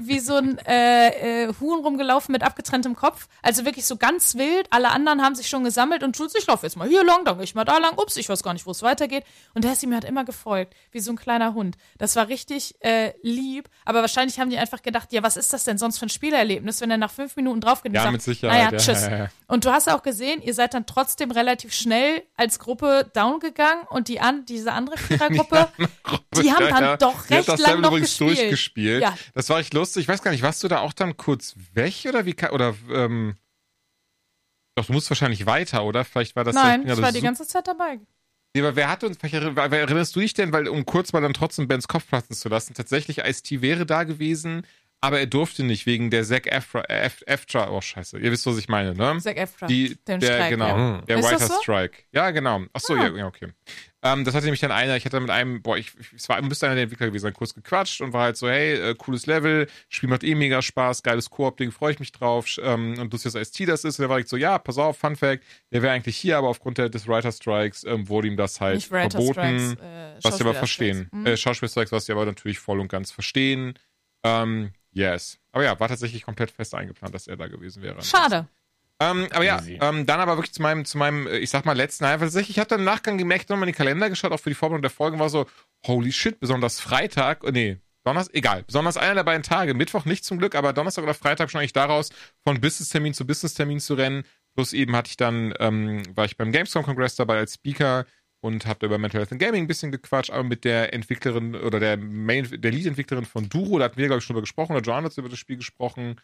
wie 0.01 0.19
so 0.19 0.35
ein 0.35 0.57
äh, 0.65 1.45
äh, 1.45 1.53
Huhn 1.59 1.79
rumgelaufen 1.79 2.33
mit 2.33 2.43
abgetrenntem 2.43 2.95
Kopf. 2.95 3.27
Also 3.41 3.65
wirklich 3.65 3.85
so 3.85 3.95
ganz 3.95 4.35
wild. 4.35 4.67
Alle 4.69 4.89
anderen 4.91 5.21
haben 5.21 5.35
sich 5.35 5.47
schon 5.47 5.63
gesammelt 5.63 6.03
und 6.03 6.17
Jules, 6.17 6.35
ich 6.35 6.45
laufe 6.47 6.65
jetzt 6.65 6.75
mal 6.75 6.87
hier 6.87 7.03
lang, 7.05 7.23
dann 7.25 7.37
geh 7.37 7.43
ich 7.45 7.55
mal 7.55 7.63
da 7.63 7.77
lang. 7.77 7.97
Ups, 7.97 8.17
ich 8.17 8.27
weiß 8.27 8.43
gar 8.43 8.53
nicht, 8.53 8.65
wo 8.65 8.71
es 8.71 8.81
weitergeht. 8.81 9.23
Und 9.53 9.63
der 9.63 9.71
ist 9.73 9.83
ihm 9.83 9.93
halt 9.93 10.03
immer 10.03 10.25
gefolgt, 10.25 10.73
wie 10.91 10.99
so 10.99 11.11
ein 11.11 11.17
kleiner 11.17 11.53
Hund. 11.53 11.77
Das 11.97 12.15
war 12.17 12.27
richtig 12.27 12.75
äh, 12.83 13.13
lieb. 13.21 13.69
Aber 13.85 14.01
wahrscheinlich 14.01 14.39
haben 14.39 14.49
die 14.49 14.57
einfach 14.57 14.81
gedacht, 14.81 15.13
ja, 15.13 15.23
was 15.23 15.37
ist 15.37 15.53
das 15.53 15.63
denn 15.63 15.77
sonst 15.77 15.99
für 15.99 16.05
ein 16.07 16.09
Spielerlebnis, 16.09 16.81
wenn 16.81 16.91
er 16.91 16.97
nach 16.97 17.11
fünf 17.11 17.35
Minuten 17.37 17.52
draufgeht 17.61 17.91
und 17.91 17.95
Ja, 17.95 18.11
mit 18.11 18.21
Sicherheit, 18.21 18.57
naja, 18.57 18.71
ja, 18.71 18.77
tschüss. 18.77 19.01
ja, 19.05 19.17
ja. 19.17 19.29
Und 19.47 19.65
du 19.65 19.71
hast 19.71 19.89
auch 19.89 20.03
gesehen, 20.03 20.41
ihr 20.41 20.53
seid 20.53 20.73
dann 20.73 20.85
trotzdem 20.85 21.31
relativ 21.31 21.73
schnell 21.73 22.23
als 22.35 22.59
Gruppe 22.59 23.09
down 23.13 23.39
gegangen 23.39 23.83
und 23.89 24.07
die 24.07 24.19
an, 24.19 24.45
diese 24.45 24.71
andere 24.73 24.97
Vierergruppe, 24.99 25.69
die 26.41 26.51
haben 26.51 26.67
dann 26.69 26.99
doch 26.99 27.29
recht 27.29 27.47
das 27.47 27.59
lang 27.59 27.81
noch 27.81 27.89
übrigens 27.89 28.09
gespielt. 28.09 28.37
durchgespielt. 28.39 29.01
Ja. 29.03 29.17
Das 29.33 29.49
war 29.49 29.59
echt 29.59 29.73
lustig. 29.73 30.03
Ich 30.03 30.07
weiß 30.07 30.21
gar 30.21 30.31
nicht, 30.31 30.43
warst 30.43 30.63
du 30.63 30.67
da 30.67 30.79
auch 30.79 30.93
dann 30.93 31.17
kurz 31.17 31.55
weg 31.73 31.93
oder 32.07 32.25
wie 32.25 32.35
oder 32.51 32.73
ähm, 32.91 33.35
doch 34.75 34.85
du 34.85 34.93
musst 34.93 35.09
wahrscheinlich 35.09 35.45
weiter, 35.45 35.83
oder? 35.83 36.03
Vielleicht 36.03 36.35
war 36.35 36.43
das 36.43 36.55
Nein, 36.55 36.87
ja, 36.87 36.93
ich 36.93 37.01
war 37.01 37.11
die 37.11 37.21
ganze 37.21 37.45
Zeit 37.45 37.67
dabei. 37.67 37.99
Nee, 38.55 38.61
aber 38.61 38.75
wer 38.75 38.89
hat 38.89 39.03
uns, 39.03 39.17
wer 39.21 39.71
erinnerst 39.71 40.15
du 40.15 40.19
dich 40.19 40.33
denn, 40.33 40.53
weil 40.53 40.67
um 40.67 40.85
kurz 40.85 41.11
mal 41.11 41.21
dann 41.21 41.33
trotzdem 41.33 41.67
Bens 41.67 41.87
Kopf 41.87 42.07
platzen 42.07 42.35
zu 42.35 42.49
lassen, 42.49 42.75
tatsächlich 42.75 43.19
Ice-T 43.19 43.61
wäre 43.61 43.85
da 43.85 44.03
gewesen, 44.03 44.65
aber 45.03 45.19
er 45.19 45.25
durfte 45.25 45.63
nicht 45.65 45.85
wegen 45.85 46.09
der 46.09 46.23
Zack 46.23 46.47
äh, 46.47 46.61
Ef- 46.87 47.23
Eftra, 47.25 47.69
oh 47.71 47.81
scheiße, 47.81 48.17
ihr 48.19 48.31
wisst, 48.31 48.45
was 48.45 48.57
ich 48.57 48.69
meine, 48.69 48.93
ne? 48.93 49.17
Zac 49.19 49.35
Efron. 49.35 49.67
Die, 49.67 49.97
den 50.07 50.21
der, 50.21 50.33
Streik, 50.33 50.49
genau, 50.51 50.67
ja. 50.77 51.01
der 51.01 51.17
Ist 51.17 51.25
Writer 51.29 51.47
so? 51.47 51.61
Strike. 51.61 52.03
Ja, 52.13 52.31
genau. 52.31 52.61
Ach 52.71 52.79
so, 52.79 52.93
Ah. 52.93 53.09
ja, 53.13 53.27
okay. 53.27 53.49
Ähm, 54.01 54.23
das 54.23 54.33
hatte 54.33 54.45
nämlich 54.45 54.61
dann 54.61 54.71
einer, 54.71 54.95
ich 54.95 55.03
hatte 55.05 55.19
mit 55.19 55.29
einem, 55.29 55.61
boah, 55.61 55.77
ich, 55.77 55.91
ich 55.99 56.13
es 56.13 56.29
war, 56.29 56.41
müsste 56.41 56.65
einer 56.67 56.75
der 56.75 56.83
Entwickler 56.83 57.07
gewesen 57.07 57.23
sein, 57.23 57.33
kurz 57.33 57.53
gequatscht 57.53 57.99
und 58.01 58.13
war 58.13 58.23
halt 58.23 58.37
so, 58.37 58.47
hey, 58.49 58.75
äh, 58.91 58.95
cooles 58.95 59.25
Level, 59.25 59.67
Spiel 59.89 60.07
macht 60.09 60.23
eh 60.23 60.35
mega 60.35 60.61
Spaß, 60.61 61.03
geiles 61.03 61.29
Koop-Ding, 61.29 61.71
freue 61.71 61.91
ich 61.93 61.99
mich 61.99 62.11
drauf. 62.13 62.47
Ähm, 62.61 62.97
und 62.99 63.13
dass 63.13 63.25
IST 63.25 63.67
das 63.67 63.83
ist. 63.83 63.99
Und 63.99 64.03
der 64.03 64.09
war 64.09 64.19
ich 64.19 64.27
so, 64.27 64.37
ja, 64.37 64.57
pass 64.57 64.77
auf, 64.77 64.97
Fun 64.97 65.15
Fact, 65.17 65.43
der 65.73 65.81
wäre 65.81 65.93
eigentlich 65.93 66.15
hier, 66.17 66.37
aber 66.37 66.47
aufgrund 66.47 66.77
der, 66.77 66.87
des 66.89 67.07
Writer 67.09 67.31
Strikes 67.31 67.83
ähm, 67.85 68.07
wurde 68.09 68.27
ihm 68.29 68.37
das 68.37 68.59
halt 68.61 68.83
verboten. 68.83 69.31
Strikes, 69.33 69.73
äh, 69.81 70.15
was 70.23 70.37
sie 70.37 70.43
aber 70.43 70.53
verstehen. 70.53 71.09
Mhm. 71.11 71.25
Äh, 71.25 71.37
Schauspielstrikes, 71.37 71.91
was 71.91 72.05
sie 72.05 72.11
aber 72.13 72.25
natürlich 72.25 72.59
voll 72.59 72.79
und 72.79 72.87
ganz 72.89 73.11
verstehen. 73.11 73.73
Ähm, 74.25 74.71
yes. 74.93 75.39
Aber 75.51 75.63
ja, 75.63 75.79
war 75.79 75.87
tatsächlich 75.87 76.23
komplett 76.23 76.51
fest 76.51 76.73
eingeplant, 76.73 77.13
dass 77.13 77.27
er 77.27 77.37
da 77.37 77.47
gewesen 77.47 77.83
wäre. 77.83 78.01
Schade. 78.01 78.47
Ähm, 78.99 79.27
aber 79.31 79.43
ja, 79.43 79.61
ähm, 79.65 80.05
dann 80.05 80.19
aber 80.19 80.37
wirklich 80.37 80.53
zu 80.53 80.61
meinem, 80.61 80.85
zu 80.85 80.97
meinem, 80.97 81.27
äh, 81.27 81.37
ich 81.39 81.49
sag 81.49 81.65
mal, 81.65 81.73
letzten 81.73 82.05
Highlight. 82.05 82.21
Tatsächlich, 82.21 82.51
ich 82.51 82.59
habe 82.59 82.69
dann 82.69 82.79
im 82.79 82.85
Nachgang 82.85 83.17
gemerkt, 83.17 83.49
nochmal 83.49 83.67
in 83.67 83.73
den 83.73 83.77
Kalender 83.77 84.09
geschaut, 84.09 84.31
auch 84.31 84.39
für 84.39 84.49
die 84.49 84.55
Vorbereitung 84.55 84.83
der 84.83 84.91
Folgen 84.91 85.19
war 85.19 85.29
so, 85.29 85.45
holy 85.85 86.11
shit, 86.11 86.39
besonders 86.39 86.79
Freitag, 86.79 87.43
äh, 87.43 87.51
nee, 87.51 87.77
Donnerstag, 88.03 88.35
egal, 88.35 88.63
besonders 88.63 88.97
einer 88.97 89.15
der 89.15 89.23
beiden 89.23 89.43
Tage, 89.43 89.73
Mittwoch 89.73 90.05
nicht 90.05 90.25
zum 90.25 90.37
Glück, 90.37 90.55
aber 90.55 90.73
Donnerstag 90.73 91.03
oder 91.03 91.13
Freitag 91.13 91.49
schon 91.49 91.59
eigentlich 91.59 91.73
daraus, 91.73 92.09
von 92.43 92.59
Business-Termin 92.59 93.13
zu 93.13 93.25
Business-Termin 93.25 93.79
zu 93.79 93.93
rennen. 93.95 94.23
Plus 94.55 94.73
eben 94.73 94.95
hatte 94.95 95.09
ich 95.09 95.17
dann, 95.17 95.53
ähm, 95.59 96.03
war 96.15 96.25
ich 96.25 96.37
beim 96.37 96.51
Gamescom-Kongress 96.51 97.15
dabei 97.15 97.37
als 97.39 97.55
Speaker 97.55 98.05
und 98.43 98.65
habe 98.65 98.85
über 98.85 98.97
Mental 98.97 99.21
Health 99.21 99.31
and 99.31 99.41
Gaming 99.41 99.63
ein 99.63 99.67
bisschen 99.67 99.89
gequatscht, 99.89 100.29
aber 100.29 100.43
mit 100.43 100.65
der 100.65 100.93
Entwicklerin 100.93 101.55
oder 101.55 101.79
der 101.79 101.95
Main, 101.95 102.45
der 102.51 102.71
Lead-Entwicklerin 102.71 103.23
von 103.23 103.47
Duro, 103.47 103.79
da 103.79 103.85
hatten 103.85 103.95
wir, 103.95 104.07
glaube 104.07 104.19
ich, 104.19 104.25
schon 104.25 104.33
drüber 104.33 104.41
gesprochen, 104.41 104.73
oder 104.75 104.81
Joanna 104.81 105.05
hat 105.09 105.17
über 105.17 105.29
das 105.29 105.39
Spiel 105.39 105.55
gesprochen. 105.55 106.19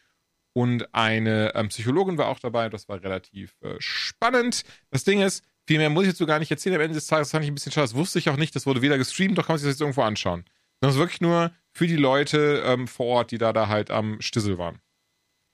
Und 0.52 0.94
eine 0.94 1.56
ähm, 1.56 1.70
Psychologin 1.70 2.18
war 2.18 2.28
auch 2.28 2.40
dabei. 2.40 2.68
Das 2.68 2.90
war 2.90 3.02
relativ 3.02 3.56
äh, 3.62 3.76
spannend. 3.80 4.64
Das 4.90 5.06
Ding 5.06 5.22
ist, 5.22 5.46
viel 5.66 5.78
mehr 5.78 5.90
muss 5.90 6.06
ich 6.06 6.12
dazu 6.12 6.26
gar 6.26 6.40
nicht 6.40 6.52
erzählen. 6.52 6.76
Am 6.76 6.82
Ende 6.82 6.96
des 6.96 7.08
Tages 7.08 7.32
fand 7.32 7.46
ich 7.46 7.52
ein 7.52 7.56
bisschen 7.56 7.72
schade. 7.72 7.86
Das 7.86 7.96
wusste 7.96 8.20
ich 8.20 8.30
auch 8.30 8.36
nicht. 8.36 8.54
Das 8.54 8.66
wurde 8.66 8.82
weder 8.82 8.98
gestreamt, 8.98 9.38
doch 9.38 9.46
kann 9.46 9.54
man 9.54 9.60
sich 9.60 9.68
das 9.68 9.76
jetzt 9.76 9.82
irgendwo 9.82 10.02
anschauen. 10.02 10.44
Das 10.82 10.96
ist 10.96 11.00
wirklich 11.00 11.22
nur 11.22 11.54
für 11.72 11.88
die 11.88 11.96
Leute 11.96 12.64
ähm, 12.66 12.90
vor 12.90 13.06
Ort, 13.06 13.32
die 13.32 13.38
da, 13.38 13.54
da 13.54 13.70
halt 13.70 13.92
am 13.92 14.20
Stissel 14.20 14.58
waren. 14.58 14.82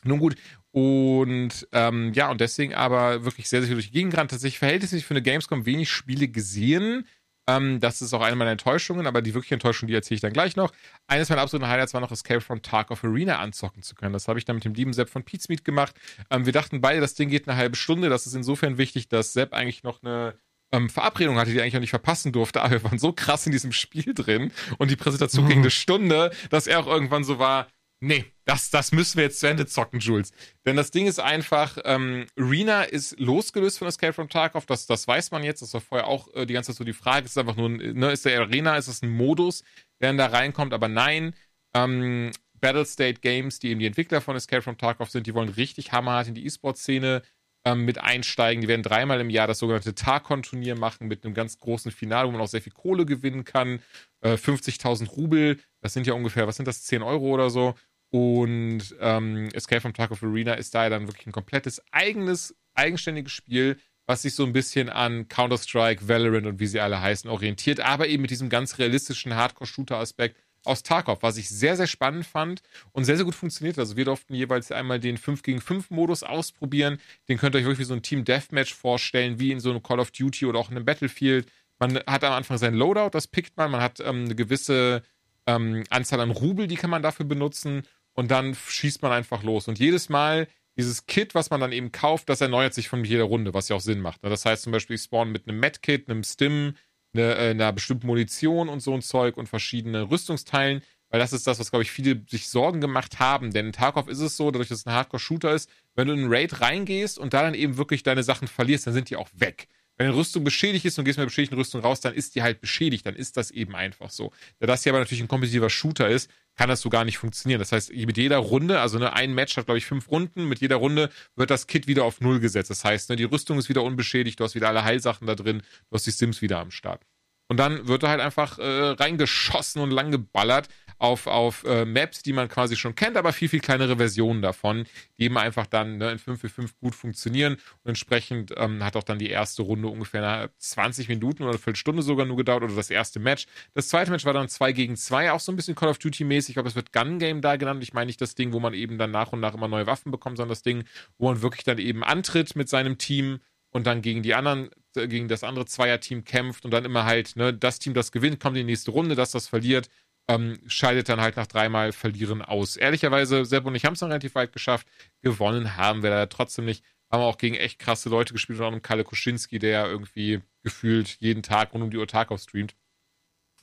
Nun 0.03 0.19
gut, 0.19 0.35
und 0.75 1.69
ähm, 1.71 2.11
ja, 2.11 2.29
und 2.29 2.41
deswegen 2.41 2.73
aber 2.73 3.23
wirklich 3.23 3.47
sehr, 3.47 3.61
sehr 3.61 3.67
viel 3.67 3.75
durch 3.77 3.87
die 3.87 3.93
Gegend 3.93 4.11
gerannt. 4.11 4.31
Tatsächlich 4.31 4.59
verhältnismäßig 4.59 5.05
für 5.05 5.13
eine 5.13 5.21
Gamescom 5.21 5.65
wenig 5.65 5.89
Spiele 5.89 6.27
gesehen. 6.27 7.07
Ähm, 7.47 7.79
das 7.79 8.01
ist 8.01 8.13
auch 8.13 8.19
eine 8.19 8.35
meiner 8.35 8.51
Enttäuschungen, 8.51 9.07
aber 9.07 9.21
die 9.21 9.33
wirkliche 9.33 9.55
Enttäuschung, 9.55 9.87
die 9.87 9.93
erzähle 9.93 10.15
ich 10.15 10.21
dann 10.21 10.33
gleich 10.33 10.57
noch. 10.57 10.73
Eines 11.07 11.29
meiner 11.29 11.43
absoluten 11.43 11.69
Highlights 11.69 11.93
war 11.93 12.01
noch 12.01 12.11
Escape 12.11 12.41
from 12.41 12.61
Tarkov 12.61 13.05
Arena 13.05 13.39
anzocken 13.39 13.83
zu 13.83 13.95
können. 13.95 14.11
Das 14.11 14.27
habe 14.27 14.37
ich 14.37 14.43
dann 14.43 14.57
mit 14.57 14.65
dem 14.65 14.73
lieben 14.73 14.91
Sepp 14.91 15.09
von 15.09 15.23
Pizmeet 15.23 15.63
gemacht. 15.63 15.95
Ähm, 16.29 16.45
wir 16.45 16.51
dachten 16.51 16.81
beide, 16.81 16.99
das 16.99 17.13
Ding 17.13 17.29
geht 17.29 17.47
eine 17.47 17.55
halbe 17.55 17.77
Stunde. 17.77 18.09
Das 18.09 18.27
ist 18.27 18.33
insofern 18.33 18.77
wichtig, 18.77 19.07
dass 19.07 19.31
Sepp 19.31 19.53
eigentlich 19.53 19.83
noch 19.83 20.03
eine 20.03 20.37
ähm, 20.73 20.89
Verabredung 20.89 21.37
hatte, 21.37 21.51
die 21.51 21.57
er 21.57 21.63
eigentlich 21.63 21.77
auch 21.77 21.79
nicht 21.79 21.89
verpassen 21.91 22.33
durfte, 22.33 22.61
aber 22.61 22.71
wir 22.71 22.83
waren 22.83 22.99
so 22.99 23.13
krass 23.13 23.45
in 23.45 23.53
diesem 23.53 23.71
Spiel 23.71 24.13
drin 24.13 24.51
und 24.77 24.91
die 24.91 24.97
Präsentation 24.97 25.45
mhm. 25.45 25.49
ging 25.49 25.59
eine 25.59 25.71
Stunde, 25.71 26.31
dass 26.49 26.67
er 26.67 26.81
auch 26.81 26.87
irgendwann 26.87 27.23
so 27.23 27.39
war, 27.39 27.67
nee, 27.99 28.25
das, 28.45 28.69
das 28.69 28.91
müssen 28.91 29.17
wir 29.17 29.25
jetzt 29.25 29.39
zu 29.39 29.47
Ende 29.47 29.65
zocken, 29.65 29.99
Jules. 29.99 30.31
Denn 30.65 30.75
das 30.75 30.91
Ding 30.91 31.07
ist 31.07 31.19
einfach, 31.19 31.77
ähm, 31.83 32.27
Rena 32.37 32.83
ist 32.83 33.19
losgelöst 33.19 33.79
von 33.79 33.87
Escape 33.87 34.13
from 34.13 34.29
Tarkov, 34.29 34.65
das, 34.65 34.85
das 34.85 35.07
weiß 35.07 35.31
man 35.31 35.43
jetzt, 35.43 35.61
das 35.61 35.73
war 35.73 35.81
vorher 35.81 36.07
auch 36.07 36.33
äh, 36.33 36.45
die 36.45 36.53
ganze 36.53 36.71
Zeit 36.71 36.77
so 36.77 36.83
die 36.83 36.93
Frage, 36.93 37.25
ist 37.25 37.37
einfach 37.37 37.55
nur, 37.55 37.69
ne, 37.69 38.11
ist 38.11 38.25
der 38.25 38.39
Arena, 38.39 38.77
ist 38.77 38.87
das 38.87 39.01
ein 39.01 39.09
Modus, 39.09 39.63
der 40.01 40.13
da 40.13 40.27
reinkommt, 40.27 40.73
aber 40.73 40.87
nein, 40.87 41.35
ähm, 41.75 42.31
Battlestate 42.61 43.19
Games, 43.21 43.59
die 43.59 43.69
eben 43.69 43.79
die 43.79 43.85
Entwickler 43.85 44.21
von 44.21 44.35
Escape 44.35 44.61
from 44.61 44.77
Tarkov 44.77 45.09
sind, 45.09 45.27
die 45.27 45.33
wollen 45.33 45.49
richtig 45.49 45.91
hammerhart 45.91 46.27
in 46.27 46.35
die 46.35 46.45
E-Sport-Szene 46.45 47.21
ähm, 47.65 47.83
mit 47.83 47.97
einsteigen. 47.97 48.61
Die 48.61 48.67
werden 48.67 48.83
dreimal 48.83 49.19
im 49.19 49.29
Jahr 49.29 49.47
das 49.47 49.59
sogenannte 49.59 49.95
Tarkon-Turnier 49.95 50.77
machen 50.77 51.07
mit 51.07 51.25
einem 51.25 51.33
ganz 51.33 51.57
großen 51.57 51.91
Finale, 51.91 52.27
wo 52.27 52.31
man 52.31 52.41
auch 52.41 52.47
sehr 52.47 52.61
viel 52.61 52.71
Kohle 52.71 53.05
gewinnen 53.05 53.43
kann. 53.43 53.79
Äh, 54.21 54.33
50.000 54.33 55.09
Rubel, 55.09 55.59
das 55.81 55.93
sind 55.93 56.07
ja 56.07 56.13
ungefähr, 56.13 56.47
was 56.47 56.55
sind 56.55 56.67
das, 56.67 56.83
10 56.83 57.01
Euro 57.01 57.25
oder 57.33 57.49
so. 57.49 57.75
Und 58.11 58.95
ähm, 59.01 59.49
Escape 59.53 59.81
from 59.81 59.93
Tarkov 59.93 60.23
Arena 60.23 60.53
ist 60.53 60.73
daher 60.75 60.91
dann 60.91 61.07
wirklich 61.07 61.27
ein 61.27 61.33
komplettes 61.33 61.81
eigenes, 61.91 62.55
eigenständiges 62.75 63.31
Spiel, 63.31 63.77
was 64.05 64.21
sich 64.21 64.35
so 64.35 64.45
ein 64.45 64.53
bisschen 64.53 64.89
an 64.89 65.27
Counter-Strike, 65.27 66.07
Valorant 66.07 66.45
und 66.45 66.59
wie 66.59 66.67
sie 66.67 66.79
alle 66.79 67.01
heißen 67.01 67.29
orientiert, 67.29 67.79
aber 67.79 68.07
eben 68.07 68.21
mit 68.21 68.31
diesem 68.31 68.49
ganz 68.49 68.77
realistischen 68.77 69.35
Hardcore-Shooter-Aspekt 69.35 70.37
aus 70.65 70.83
Tarkov, 70.83 71.21
was 71.21 71.37
ich 71.37 71.49
sehr, 71.49 71.75
sehr 71.75 71.87
spannend 71.87 72.25
fand 72.25 72.61
und 72.91 73.05
sehr, 73.05 73.15
sehr 73.15 73.25
gut 73.25 73.35
funktioniert. 73.35 73.77
Also 73.79 73.97
wir 73.97 74.05
durften 74.05 74.33
jeweils 74.33 74.71
einmal 74.71 74.99
den 74.99 75.17
5 75.17 75.43
gegen 75.43 75.61
5 75.61 75.89
Modus 75.89 76.23
ausprobieren. 76.23 76.99
Den 77.29 77.37
könnt 77.37 77.55
ihr 77.55 77.59
euch 77.59 77.65
wirklich 77.65 77.79
wie 77.79 77.85
so 77.85 77.93
ein 77.93 78.01
Team 78.01 78.25
Deathmatch 78.25 78.73
vorstellen, 78.73 79.39
wie 79.39 79.51
in 79.51 79.59
so 79.59 79.69
einem 79.69 79.83
Call 79.83 79.99
of 79.99 80.11
Duty 80.11 80.45
oder 80.45 80.59
auch 80.59 80.69
in 80.69 80.75
einem 80.75 80.85
Battlefield. 80.85 81.47
Man 81.79 81.99
hat 82.07 82.23
am 82.23 82.33
Anfang 82.33 82.57
sein 82.57 82.73
Loadout, 82.73 83.09
das 83.11 83.27
pickt 83.27 83.57
man. 83.57 83.71
Man 83.71 83.81
hat 83.81 83.99
ähm, 83.99 84.25
eine 84.25 84.35
gewisse 84.35 85.03
ähm, 85.45 85.83
Anzahl 85.89 86.19
an 86.19 86.31
Rubel, 86.31 86.67
die 86.67 86.75
kann 86.75 86.89
man 86.89 87.03
dafür 87.03 87.25
benutzen. 87.25 87.83
Und 88.13 88.31
dann 88.31 88.55
schießt 88.55 89.01
man 89.01 89.11
einfach 89.11 89.43
los. 89.43 89.67
Und 89.67 89.77
jedes 89.77 90.09
Mal 90.09 90.47
dieses 90.77 91.05
Kit, 91.05 91.35
was 91.35 91.49
man 91.49 91.61
dann 91.61 91.71
eben 91.71 91.91
kauft, 91.91 92.29
das 92.29 92.41
erneuert 92.41 92.73
sich 92.73 92.89
von 92.89 93.03
jeder 93.03 93.23
Runde, 93.23 93.53
was 93.53 93.69
ja 93.69 93.75
auch 93.75 93.81
Sinn 93.81 94.01
macht. 94.01 94.23
Das 94.23 94.45
heißt 94.45 94.63
zum 94.63 94.71
Beispiel, 94.71 94.95
ich 94.95 95.03
spawn 95.03 95.31
mit 95.31 95.47
einem 95.47 95.59
Medkit, 95.59 96.09
einem 96.09 96.23
Stim, 96.23 96.75
eine, 97.17 97.35
äh, 97.35 97.49
einer 97.51 97.73
bestimmten 97.73 98.07
Munition 98.07 98.69
und 98.69 98.81
so 98.81 98.93
ein 98.93 99.01
Zeug 99.01 99.37
und 99.37 99.47
verschiedenen 99.49 100.05
Rüstungsteilen, 100.05 100.81
weil 101.09 101.19
das 101.19 101.33
ist 101.33 101.47
das, 101.47 101.59
was, 101.59 101.69
glaube 101.69 101.83
ich, 101.83 101.91
viele 101.91 102.23
sich 102.27 102.49
Sorgen 102.49 102.81
gemacht 102.81 103.19
haben. 103.19 103.51
Denn 103.51 103.67
in 103.67 103.73
Tarkov 103.73 104.07
ist 104.07 104.19
es 104.19 104.37
so, 104.37 104.51
dadurch, 104.51 104.69
dass 104.69 104.79
es 104.79 104.85
ein 104.85 104.93
Hardcore-Shooter 104.93 105.53
ist, 105.53 105.69
wenn 105.95 106.07
du 106.07 106.13
in 106.13 106.19
einen 106.21 106.33
Raid 106.33 106.61
reingehst 106.61 107.17
und 107.17 107.33
da 107.33 107.41
dann 107.41 107.53
eben 107.53 107.77
wirklich 107.77 108.03
deine 108.03 108.23
Sachen 108.23 108.47
verlierst, 108.47 108.87
dann 108.87 108.93
sind 108.93 109.09
die 109.09 109.15
auch 109.15 109.29
weg. 109.33 109.67
Wenn 109.97 110.07
eine 110.07 110.15
Rüstung 110.15 110.43
beschädigt 110.43 110.85
ist 110.85 110.99
und 110.99 111.05
gehst 111.05 111.17
mit 111.17 111.23
der 111.23 111.27
beschädigten 111.27 111.57
Rüstung 111.57 111.81
raus, 111.81 112.01
dann 112.01 112.13
ist 112.13 112.35
die 112.35 112.41
halt 112.41 112.59
beschädigt, 112.59 113.05
dann 113.05 113.15
ist 113.15 113.37
das 113.37 113.51
eben 113.51 113.75
einfach 113.75 114.09
so. 114.09 114.31
Da 114.59 114.67
das 114.67 114.83
hier 114.83 114.91
aber 114.91 114.99
natürlich 114.99 115.21
ein 115.21 115.29
kompetitiver 115.29 115.69
Shooter 115.69 116.09
ist, 116.09 116.29
kann 116.55 116.69
das 116.69 116.81
so 116.81 116.89
gar 116.89 117.05
nicht 117.05 117.17
funktionieren. 117.17 117.59
Das 117.59 117.71
heißt, 117.71 117.93
mit 117.93 118.17
jeder 118.17 118.37
Runde, 118.37 118.79
also 118.79 118.99
ne, 118.99 119.13
ein 119.13 119.33
Match 119.33 119.55
hat, 119.55 119.65
glaube 119.65 119.77
ich, 119.77 119.85
fünf 119.85 120.09
Runden, 120.09 120.47
mit 120.47 120.59
jeder 120.59 120.77
Runde 120.77 121.09
wird 121.35 121.49
das 121.49 121.67
Kit 121.67 121.87
wieder 121.87 122.03
auf 122.03 122.21
Null 122.21 122.39
gesetzt. 122.39 122.69
Das 122.69 122.83
heißt, 122.83 123.09
ne, 123.09 123.15
die 123.15 123.23
Rüstung 123.23 123.57
ist 123.57 123.69
wieder 123.69 123.83
unbeschädigt, 123.83 124.39
du 124.39 124.43
hast 124.43 124.55
wieder 124.55 124.69
alle 124.69 124.83
Heilsachen 124.83 125.27
da 125.27 125.35
drin, 125.35 125.61
du 125.89 125.95
hast 125.95 126.05
die 126.05 126.11
Sims 126.11 126.41
wieder 126.41 126.59
am 126.59 126.71
Start. 126.71 127.01
Und 127.47 127.57
dann 127.57 127.87
wird 127.87 128.03
er 128.03 128.09
halt 128.09 128.21
einfach 128.21 128.57
äh, 128.57 128.63
reingeschossen 128.63 129.81
und 129.81 129.91
lang 129.91 130.11
geballert 130.11 130.67
auf, 130.97 131.27
auf 131.27 131.63
äh, 131.65 131.85
Maps, 131.85 132.23
die 132.23 132.33
man 132.33 132.47
quasi 132.47 132.75
schon 132.75 132.95
kennt, 132.95 133.17
aber 133.17 133.33
viel, 133.33 133.49
viel 133.49 133.59
kleinere 133.59 133.97
Versionen 133.97 134.41
davon, 134.41 134.85
die 135.17 135.23
eben 135.23 135.37
einfach 135.37 135.67
dann 135.67 135.97
ne, 135.97 136.11
in 136.11 136.19
5 136.19 136.39
für 136.39 136.49
5 136.49 136.77
gut 136.79 136.95
funktionieren. 136.95 137.55
Und 137.83 137.89
entsprechend 137.89 138.53
ähm, 138.57 138.83
hat 138.83 138.95
auch 138.95 139.03
dann 139.03 139.19
die 139.19 139.29
erste 139.29 139.61
Runde 139.61 139.87
ungefähr 139.87 140.49
20 140.57 141.09
Minuten 141.09 141.43
oder 141.43 141.51
eine 141.51 141.59
Viertelstunde 141.59 142.01
sogar 142.01 142.25
nur 142.25 142.37
gedauert 142.37 142.63
oder 142.63 142.75
das 142.75 142.89
erste 142.89 143.19
Match. 143.19 143.45
Das 143.73 143.89
zweite 143.89 144.11
Match 144.11 144.25
war 144.25 144.33
dann 144.33 144.47
2 144.47 144.71
gegen 144.71 144.95
2, 144.95 145.31
auch 145.31 145.39
so 145.39 145.51
ein 145.51 145.55
bisschen 145.55 145.75
Call 145.75 145.89
of 145.89 145.97
Duty-mäßig. 145.97 146.49
Ich 146.49 146.55
glaube, 146.55 146.69
es 146.69 146.75
wird 146.75 146.93
Gun 146.93 147.19
Game 147.19 147.41
da 147.41 147.55
genannt. 147.57 147.83
Ich 147.83 147.93
meine 147.93 148.07
nicht 148.07 148.21
das 148.21 148.35
Ding, 148.35 148.53
wo 148.53 148.59
man 148.59 148.73
eben 148.73 148.97
dann 148.97 149.11
nach 149.11 149.33
und 149.33 149.39
nach 149.39 149.53
immer 149.53 149.67
neue 149.67 149.87
Waffen 149.87 150.11
bekommt, 150.11 150.37
sondern 150.37 150.49
das 150.51 150.63
Ding, 150.63 150.85
wo 151.17 151.27
man 151.27 151.41
wirklich 151.41 151.63
dann 151.63 151.77
eben 151.77 152.03
antritt 152.03 152.55
mit 152.55 152.69
seinem 152.69 152.97
Team 152.97 153.39
und 153.75 153.85
dann 153.87 154.01
gegen 154.01 154.23
die 154.23 154.33
anderen, 154.33 154.69
äh, 154.95 155.05
gegen 155.09 155.27
das 155.27 155.43
andere 155.43 155.65
Zweierteam 155.65 156.23
kämpft 156.23 156.63
und 156.63 156.71
dann 156.71 156.85
immer 156.85 157.03
halt, 157.03 157.35
ne, 157.35 157.53
das 157.53 157.77
Team, 157.77 157.93
das 157.93 158.13
gewinnt, 158.13 158.39
kommt 158.39 158.55
in 158.55 158.65
die 158.65 158.71
nächste 158.71 158.91
Runde, 158.91 159.15
das, 159.15 159.31
das 159.31 159.49
verliert, 159.49 159.89
ähm, 160.27 160.59
scheidet 160.67 161.09
dann 161.09 161.21
halt 161.21 161.35
nach 161.35 161.47
dreimal 161.47 161.91
Verlieren 161.91 162.41
aus. 162.41 162.77
Ehrlicherweise, 162.77 163.45
Sepp 163.45 163.65
und 163.65 163.75
ich 163.75 163.85
haben 163.85 163.93
es 163.93 163.99
dann 163.99 164.09
relativ 164.09 164.35
weit 164.35 164.51
geschafft. 164.51 164.87
Gewonnen 165.21 165.77
haben 165.77 166.03
wir 166.03 166.09
da 166.09 166.25
trotzdem 166.25 166.65
nicht. 166.65 166.83
Haben 167.11 167.21
auch 167.21 167.37
gegen 167.37 167.55
echt 167.55 167.79
krasse 167.79 168.09
Leute 168.09 168.33
gespielt, 168.33 168.59
auch 168.61 168.71
einen 168.71 168.81
Kalle 168.81 169.03
Kuschinski, 169.03 169.59
der 169.59 169.69
ja 169.69 169.87
irgendwie 169.87 170.41
gefühlt 170.63 171.17
jeden 171.19 171.43
Tag 171.43 171.73
rund 171.73 171.83
um 171.83 171.91
die 171.91 171.97
Uhr 171.97 172.07
Tarkov 172.07 172.41
streamt. 172.41 172.75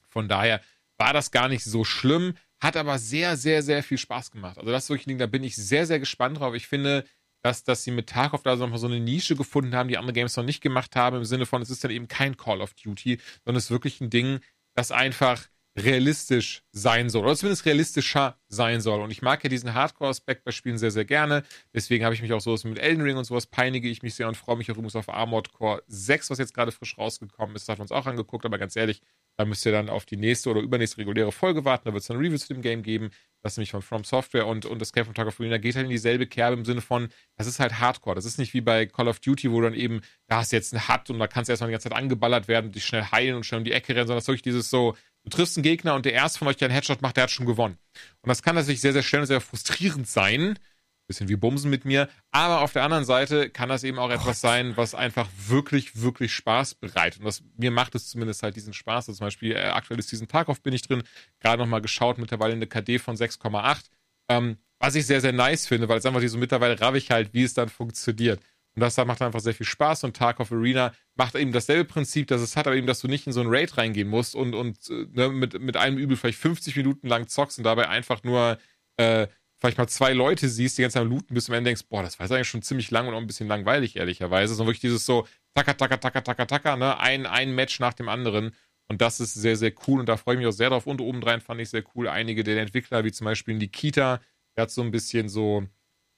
Von 0.09 0.29
daher 0.29 0.61
war 0.99 1.13
das 1.13 1.33
gar 1.33 1.49
nicht 1.49 1.65
so 1.65 1.85
schlimm, 1.85 2.35
hat 2.61 2.77
aber 2.77 2.99
sehr, 2.99 3.37
sehr, 3.37 3.63
sehr 3.63 3.83
viel 3.83 3.99
Spaß 3.99 4.31
gemacht. 4.31 4.59
Also 4.59 4.71
das 4.71 4.85
ist 4.85 4.91
wirklich 4.91 5.07
ein 5.07 5.11
Ding, 5.11 5.19
da 5.19 5.27
bin 5.27 5.43
ich 5.43 5.57
sehr, 5.57 5.87
sehr 5.87 5.99
gespannt 5.99 6.39
drauf. 6.39 6.55
Ich 6.55 6.69
finde, 6.69 7.05
dass, 7.43 7.65
dass 7.65 7.83
sie 7.83 7.91
mit 7.91 8.09
Tarkov 8.09 8.45
da 8.45 8.57
so 8.57 8.63
nochmal 8.63 8.79
so 8.79 8.87
eine 8.87 9.01
Nische 9.01 9.35
gefunden 9.35 9.75
haben, 9.75 9.89
die 9.89 9.99
andere 9.99 10.13
Games 10.13 10.37
noch 10.37 10.45
nicht 10.45 10.61
gemacht 10.61 10.95
haben, 10.95 11.17
im 11.17 11.25
Sinne 11.25 11.45
von, 11.45 11.61
es 11.61 11.71
ist 11.71 11.83
dann 11.83 11.91
eben 11.91 12.07
kein 12.07 12.37
Call 12.37 12.61
of 12.61 12.75
Duty, 12.75 13.19
sondern 13.45 13.59
es 13.59 13.65
ist 13.65 13.71
wirklich 13.73 14.01
ein 14.01 14.11
Ding, 14.11 14.39
das 14.75 14.93
einfach 14.93 15.49
realistisch 15.77 16.63
sein 16.73 17.09
soll, 17.09 17.25
oder 17.25 17.37
zumindest 17.37 17.65
realistischer 17.65 18.39
sein 18.49 18.81
soll. 18.81 19.01
Und 19.01 19.11
ich 19.11 19.23
mag 19.23 19.43
ja 19.43 19.49
diesen 19.49 19.73
Hardcore-Aspekt 19.73 20.45
bei 20.45 20.51
Spielen 20.51 20.77
sehr, 20.77 20.91
sehr 20.91 21.05
gerne. 21.05 21.43
Deswegen 21.75 22.05
habe 22.05 22.15
ich 22.15 22.21
mich 22.23 22.33
auch 22.33 22.41
so 22.41 22.57
mit 22.69 22.79
Elden 22.79 23.03
Ring 23.03 23.17
und 23.17 23.25
sowas 23.25 23.47
peinige 23.47 23.89
ich 23.89 24.03
mich 24.03 24.15
sehr 24.15 24.29
und 24.29 24.37
freue 24.37 24.57
mich 24.57 24.71
auch 24.71 24.75
übrigens 24.75 24.97
auf 24.97 25.09
Armored 25.09 25.53
Core 25.53 25.83
6, 25.87 26.31
was 26.31 26.39
jetzt 26.39 26.55
gerade 26.55 26.73
frisch 26.73 26.99
rausgekommen 26.99 27.57
ist. 27.57 27.69
Das 27.69 27.75
hat 27.75 27.81
uns 27.81 27.93
auch 27.93 28.07
angeguckt, 28.07 28.45
aber 28.45 28.59
ganz 28.59 28.77
ehrlich, 28.77 29.01
da 29.43 29.47
müsst 29.49 29.67
ihr 29.67 29.73
dann 29.73 29.91
auf 29.91 30.05
die 30.05 30.17
nächste 30.17 30.51
oder 30.51 30.61
übernächste 30.61 30.99
reguläre 30.99 31.33
Folge 31.33 31.65
warten. 31.65 31.85
Da 31.87 31.93
wird 31.93 32.03
es 32.03 32.07
dann 32.07 32.17
ein 32.17 32.23
Review 32.23 32.39
zu 32.39 32.55
dem 32.55 32.63
Game 32.63 32.83
geben. 32.83 33.11
Das 33.43 33.55
ist 33.55 33.57
nämlich 33.59 33.73
von 33.73 33.83
From 33.83 34.05
Software 34.05 34.47
und, 34.47 34.67
und 34.67 34.79
das 34.79 34.93
Game 34.93 35.05
von 35.05 35.15
Tarkov 35.15 35.41
Arena 35.41 35.59
geht 35.59 35.75
halt 35.75 35.85
in 35.87 35.91
dieselbe 35.91 36.29
Kerbe 36.29 36.57
im 36.57 36.65
Sinne 36.65 36.81
von, 36.81 37.09
das 37.37 37.49
ist 37.49 37.59
halt 37.59 37.81
Hardcore. 37.81 38.15
Das 38.15 38.25
ist 38.25 38.39
nicht 38.39 38.55
wie 38.55 38.61
bei 38.61 38.87
Call 38.87 39.09
of 39.09 39.19
Duty, 39.19 39.51
wo 39.51 39.61
dann 39.61 39.75
eben, 39.75 40.01
da 40.29 40.37
hast 40.37 40.53
du 40.53 40.57
jetzt 40.57 40.73
einen 40.73 40.87
Hut 40.87 41.11
und 41.11 41.19
da 41.19 41.27
kannst 41.27 41.49
du 41.49 41.53
erstmal 41.53 41.69
die 41.69 41.73
ganze 41.73 41.89
Zeit 41.89 41.99
angeballert 41.99 42.47
werden 42.47 42.67
und 42.67 42.75
dich 42.77 42.85
schnell 42.85 43.05
heilen 43.11 43.35
und 43.35 43.45
schnell 43.45 43.59
um 43.59 43.65
die 43.65 43.73
Ecke 43.73 43.97
rennen, 43.97 44.07
sondern 44.07 44.19
das 44.19 44.25
ist 44.25 44.29
wirklich 44.29 44.43
dieses 44.43 44.71
so, 44.71 44.95
Du 45.25 45.31
triffst 45.31 45.57
einen 45.57 45.63
Gegner 45.63 45.95
und 45.95 46.05
der 46.05 46.15
erste 46.15 46.41
von 46.41 46.49
euch, 46.49 46.57
der 46.57 46.67
einen 46.67 46.75
Headshot 46.75 47.01
macht, 47.01 47.17
der 47.17 47.25
hat 47.25 47.31
schon 47.31 47.47
gewonnen. 47.47 47.79
Und 48.23 48.29
das 48.29 48.43
kann 48.43 48.57
natürlich 48.57 48.81
sehr, 48.81 48.93
sehr 48.93 49.03
schnell 49.03 49.23
und 49.23 49.29
sehr 49.29 49.41
frustrierend 49.41 50.09
sein. 50.09 50.59
Bisschen 51.07 51.29
wie 51.29 51.37
Bumsen 51.37 51.71
mit 51.71 51.85
mir. 51.85 52.09
Aber 52.31 52.61
auf 52.61 52.73
der 52.73 52.85
anderen 52.85 53.05
Seite 53.05 53.51
kann 53.51 53.69
das 53.69 53.85
eben 53.85 53.99
auch 53.99 54.11
etwas 54.11 54.41
sein, 54.41 54.77
was 54.77 54.95
einfach 54.95 55.29
wirklich, 55.47 56.01
wirklich 56.01 56.33
Spaß 56.33 56.77
bereitet. 56.77 57.21
Und 57.21 57.27
das, 57.27 57.43
mir 57.57 57.71
macht 57.71 57.95
es 57.95 58.09
zumindest 58.09 58.43
halt 58.43 58.57
diesen 58.57 58.73
Spaß. 58.73 59.09
Also 59.09 59.19
zum 59.19 59.27
Beispiel, 59.27 59.53
äh, 59.53 59.71
aktuell 59.71 59.99
ist 59.99 60.13
diesen 60.13 60.29
Tag 60.29 60.49
auf 60.49 60.63
bin 60.63 60.73
ich 60.73 60.83
drin. 60.83 61.03
Gerade 61.41 61.63
nochmal 61.63 61.83
geschaut, 61.83 62.19
mittlerweile 62.19 62.55
eine 62.55 62.67
KD 62.67 62.99
von 62.99 63.17
6,8. 63.17 63.85
Ähm, 64.29 64.57
was 64.79 64.95
ich 64.95 65.07
sehr, 65.07 65.21
sehr 65.21 65.33
nice 65.33 65.67
finde, 65.67 65.89
weil 65.89 65.99
es 65.99 66.07
einfach 66.07 66.23
so 66.27 66.39
mittlerweile 66.39 66.81
raff 66.81 66.95
ich 66.95 67.11
halt, 67.11 67.33
wie 67.35 67.45
es 67.45 67.55
dann 67.55 67.69
funktioniert. 67.69 68.41
Und 68.75 68.81
das 68.81 68.97
macht 68.97 69.21
einfach 69.21 69.41
sehr 69.41 69.55
viel 69.55 69.67
Spaß 69.67 70.05
und 70.05 70.17
Tarkov 70.17 70.51
Arena 70.51 70.93
macht 71.15 71.35
eben 71.35 71.53
dasselbe 71.53 71.85
Prinzip, 71.85 72.27
dass 72.29 72.41
es 72.41 72.57
hat, 72.57 72.67
aber 72.67 72.77
eben, 72.77 72.87
dass 72.87 73.01
du 73.01 73.09
nicht 73.09 73.27
in 73.27 73.33
so 73.33 73.41
ein 73.41 73.49
Raid 73.49 73.77
reingehen 73.77 74.09
musst 74.09 74.35
und, 74.35 74.55
und 74.55 74.79
äh, 74.89 75.07
ne, 75.13 75.29
mit, 75.29 75.61
mit 75.61 75.77
einem 75.77 75.99
Übel 75.99 76.17
vielleicht 76.17 76.39
50 76.39 76.77
Minuten 76.77 77.07
lang 77.07 77.29
zockst 77.29 77.59
und 77.59 77.65
dabei 77.65 77.89
einfach 77.89 78.25
nur 78.25 78.59
äh, 78.97 79.27
vielleicht 79.63 79.79
mal 79.79 79.87
zwei 79.87 80.13
Leute 80.13 80.49
siehst, 80.49 80.77
die 80.77 80.83
ganze 80.83 80.99
Zeit 80.99 81.07
Looten 81.07 81.35
bist 81.35 81.49
und 81.49 81.55
am 81.55 81.63
denkst, 81.63 81.85
boah, 81.89 82.03
das 82.03 82.19
war 82.19 82.27
jetzt 82.27 82.33
eigentlich 82.33 82.49
schon 82.49 82.63
ziemlich 82.63 82.91
lang 82.91 83.07
und 83.07 83.15
auch 83.15 83.21
ein 83.21 83.29
bisschen 83.29 83.47
langweilig, 83.47 83.95
ehrlicherweise. 83.95 84.55
Sondern 84.55 84.71
wirklich 84.71 84.81
dieses 84.81 85.07
so, 85.07 85.29
taka, 85.55 85.75
taka, 85.75 85.99
taka, 85.99 86.21
taka, 86.21 86.47
taka, 86.47 86.77
ne, 86.77 86.99
ein, 86.99 87.27
ein 87.27 87.55
Match 87.55 87.79
nach 87.79 87.95
dem 87.95 88.09
anderen. 88.09 88.57
Und 88.89 89.01
das 89.01 89.21
ist 89.21 89.35
sehr, 89.35 89.57
sehr 89.57 89.73
cool 89.87 90.01
und 90.01 90.09
da 90.09 90.17
freue 90.17 90.35
ich 90.35 90.39
mich 90.41 90.49
auch 90.49 90.53
sehr 90.53 90.71
drauf. 90.71 90.89
Und 90.89 91.01
obendrein 91.01 91.41
fand 91.41 91.61
ich 91.61 91.71
sehr 91.71 91.85
cool, 91.95 92.09
einige 92.09 92.43
der 92.43 92.61
Entwickler, 92.61 93.05
wie 93.05 93.13
zum 93.13 93.25
Beispiel 93.27 93.55
Nikita, 93.55 94.21
der 94.57 94.63
hat 94.63 94.73
so 94.73 94.83
ein 94.83 94.91
bisschen 94.91 95.29
so, 95.29 95.65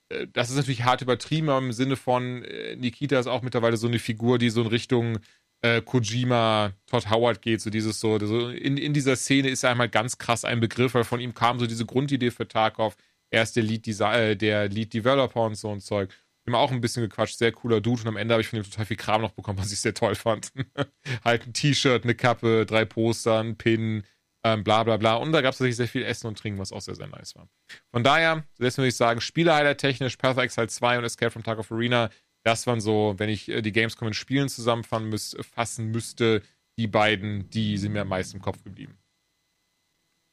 äh, 0.08 0.26
das 0.32 0.48
ist 0.48 0.56
natürlich 0.56 0.84
hart 0.84 1.02
übertrieben, 1.02 1.50
aber 1.50 1.66
im 1.66 1.72
Sinne 1.72 1.96
von 1.96 2.44
äh, 2.44 2.76
Nikita 2.76 3.18
ist 3.18 3.26
auch 3.26 3.42
mittlerweile 3.42 3.76
so 3.76 3.88
eine 3.88 3.98
Figur, 3.98 4.38
die 4.38 4.48
so 4.48 4.62
in 4.62 4.68
Richtung 4.68 5.18
äh, 5.60 5.82
Kojima, 5.82 6.72
Todd 6.86 7.10
Howard 7.10 7.42
geht, 7.42 7.60
so 7.60 7.68
dieses 7.68 8.00
so, 8.00 8.18
so 8.24 8.48
in, 8.48 8.78
in 8.78 8.94
dieser 8.94 9.16
Szene 9.16 9.50
ist 9.50 9.64
er 9.64 9.70
einmal 9.70 9.90
ganz 9.90 10.16
krass 10.16 10.46
ein 10.46 10.60
Begriff, 10.60 10.94
weil 10.94 11.04
von 11.04 11.20
ihm 11.20 11.34
kam 11.34 11.58
so 11.58 11.66
diese 11.66 11.84
Grundidee 11.84 12.30
für 12.30 12.48
Tarkov. 12.48 12.96
Er 13.34 13.42
ist 13.42 13.56
der 13.56 13.62
Lead, 13.64 13.86
äh, 13.88 14.36
der 14.36 14.68
Lead 14.68 14.94
Developer 14.94 15.42
und 15.42 15.56
so 15.56 15.70
ein 15.70 15.80
Zeug. 15.80 16.10
Immer 16.46 16.58
auch 16.58 16.70
ein 16.70 16.80
bisschen 16.80 17.02
gequatscht, 17.02 17.38
sehr 17.38 17.52
cooler 17.52 17.80
Dude 17.80 18.02
und 18.02 18.08
am 18.08 18.16
Ende 18.16 18.34
habe 18.34 18.42
ich 18.42 18.48
von 18.48 18.58
ihm 18.58 18.64
total 18.64 18.84
viel 18.84 18.96
Kram 18.96 19.22
noch 19.22 19.32
bekommen, 19.32 19.58
was 19.62 19.72
ich 19.72 19.80
sehr 19.80 19.94
toll 19.94 20.14
fand. 20.14 20.52
halt 21.24 21.46
ein 21.46 21.52
T-Shirt, 21.52 22.04
eine 22.04 22.14
Kappe, 22.14 22.64
drei 22.66 22.84
Poster, 22.84 23.40
ein 23.40 23.56
Pin, 23.56 24.04
ähm, 24.44 24.62
bla 24.62 24.84
bla 24.84 24.98
bla. 24.98 25.14
Und 25.14 25.32
da 25.32 25.40
gab 25.40 25.52
es 25.52 25.58
tatsächlich 25.58 25.76
sehr 25.76 25.88
viel 25.88 26.04
Essen 26.04 26.28
und 26.28 26.38
Trinken, 26.38 26.60
was 26.60 26.70
auch 26.70 26.80
sehr, 26.80 26.94
sehr 26.94 27.08
nice 27.08 27.34
war. 27.34 27.48
Von 27.90 28.04
daher, 28.04 28.44
deswegen 28.58 28.82
würde 28.82 28.88
ich 28.88 28.96
sagen, 28.96 29.20
Spielehighlight 29.20 29.78
technisch, 29.78 30.16
Path 30.16 30.38
Exile 30.38 30.68
2 30.68 30.98
und 30.98 31.04
Escape 31.04 31.30
from 31.30 31.42
Tarkov 31.42 31.72
Arena, 31.72 32.10
das 32.44 32.66
waren 32.66 32.80
so, 32.80 33.14
wenn 33.16 33.30
ich 33.30 33.48
äh, 33.48 33.62
die 33.62 33.72
Gamescom 33.72 34.08
in 34.08 34.14
Spielen 34.14 34.48
zusammenfassen 34.48 35.38
fassen 35.42 35.90
müsste, 35.90 36.42
die 36.78 36.86
beiden, 36.86 37.48
die 37.50 37.78
sind 37.78 37.92
mir 37.92 38.02
am 38.02 38.08
meisten 38.08 38.36
im 38.36 38.42
Kopf 38.42 38.62
geblieben. 38.62 38.98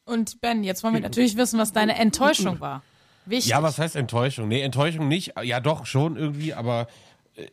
Und 0.05 0.41
Ben, 0.41 0.63
jetzt 0.63 0.83
wollen 0.83 0.93
wir 0.93 1.01
natürlich 1.01 1.37
wissen, 1.37 1.57
was 1.57 1.71
deine 1.71 1.95
Enttäuschung 1.95 2.59
war. 2.59 2.83
Wichtig. 3.31 3.49
Ja, 3.49 3.63
was 3.63 3.79
heißt 3.79 3.95
Enttäuschung? 3.95 4.47
Nee, 4.47 4.61
Enttäuschung 4.61 5.07
nicht. 5.07 5.33
Ja, 5.41 5.59
doch, 5.59 5.85
schon 5.85 6.17
irgendwie, 6.17 6.53
aber 6.53 6.87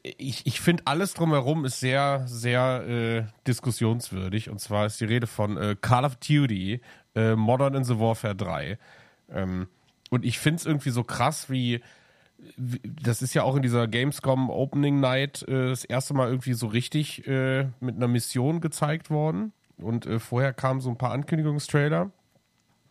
ich, 0.03 0.47
ich 0.47 0.61
finde 0.61 0.83
alles 0.87 1.15
drumherum 1.15 1.65
ist 1.65 1.81
sehr, 1.81 2.23
sehr 2.27 2.85
äh, 2.87 3.25
diskussionswürdig. 3.47 4.51
Und 4.51 4.61
zwar 4.61 4.87
ist 4.87 5.01
die 5.01 5.05
Rede 5.05 5.27
von 5.27 5.57
äh, 5.57 5.77
Call 5.81 6.05
of 6.05 6.17
Duty, 6.17 6.81
äh, 7.15 7.35
Modern 7.37 7.75
in 7.75 7.85
the 7.85 7.99
Warfare 7.99 8.35
3. 8.35 8.79
Ähm, 9.31 9.69
und 10.11 10.25
ich 10.25 10.39
finde 10.39 10.57
es 10.57 10.67
irgendwie 10.67 10.91
so 10.91 11.05
krass, 11.05 11.51
wie, 11.51 11.81
wie, 12.57 12.81
das 13.03 13.23
ist 13.23 13.35
ja 13.35 13.43
auch 13.43 13.57
in 13.57 13.63
dieser 13.63 13.87
Gamescom 13.87 14.51
Opening 14.51 15.01
Night 15.01 15.43
äh, 15.49 15.69
das 15.69 15.85
erste 15.85 16.15
Mal 16.15 16.29
irgendwie 16.29 16.55
so 16.55 16.67
richtig 16.67 17.27
äh, 17.27 17.69
mit 17.81 17.97
einer 17.97 18.09
Mission 18.09 18.61
gezeigt 18.61 19.11
worden. 19.11 19.53
Und 19.77 20.07
äh, 20.07 20.19
vorher 20.19 20.53
kamen 20.53 20.81
so 20.81 20.91
ein 20.91 20.99
paar 20.99 21.13
Ankündigungstrailer. 21.13 22.11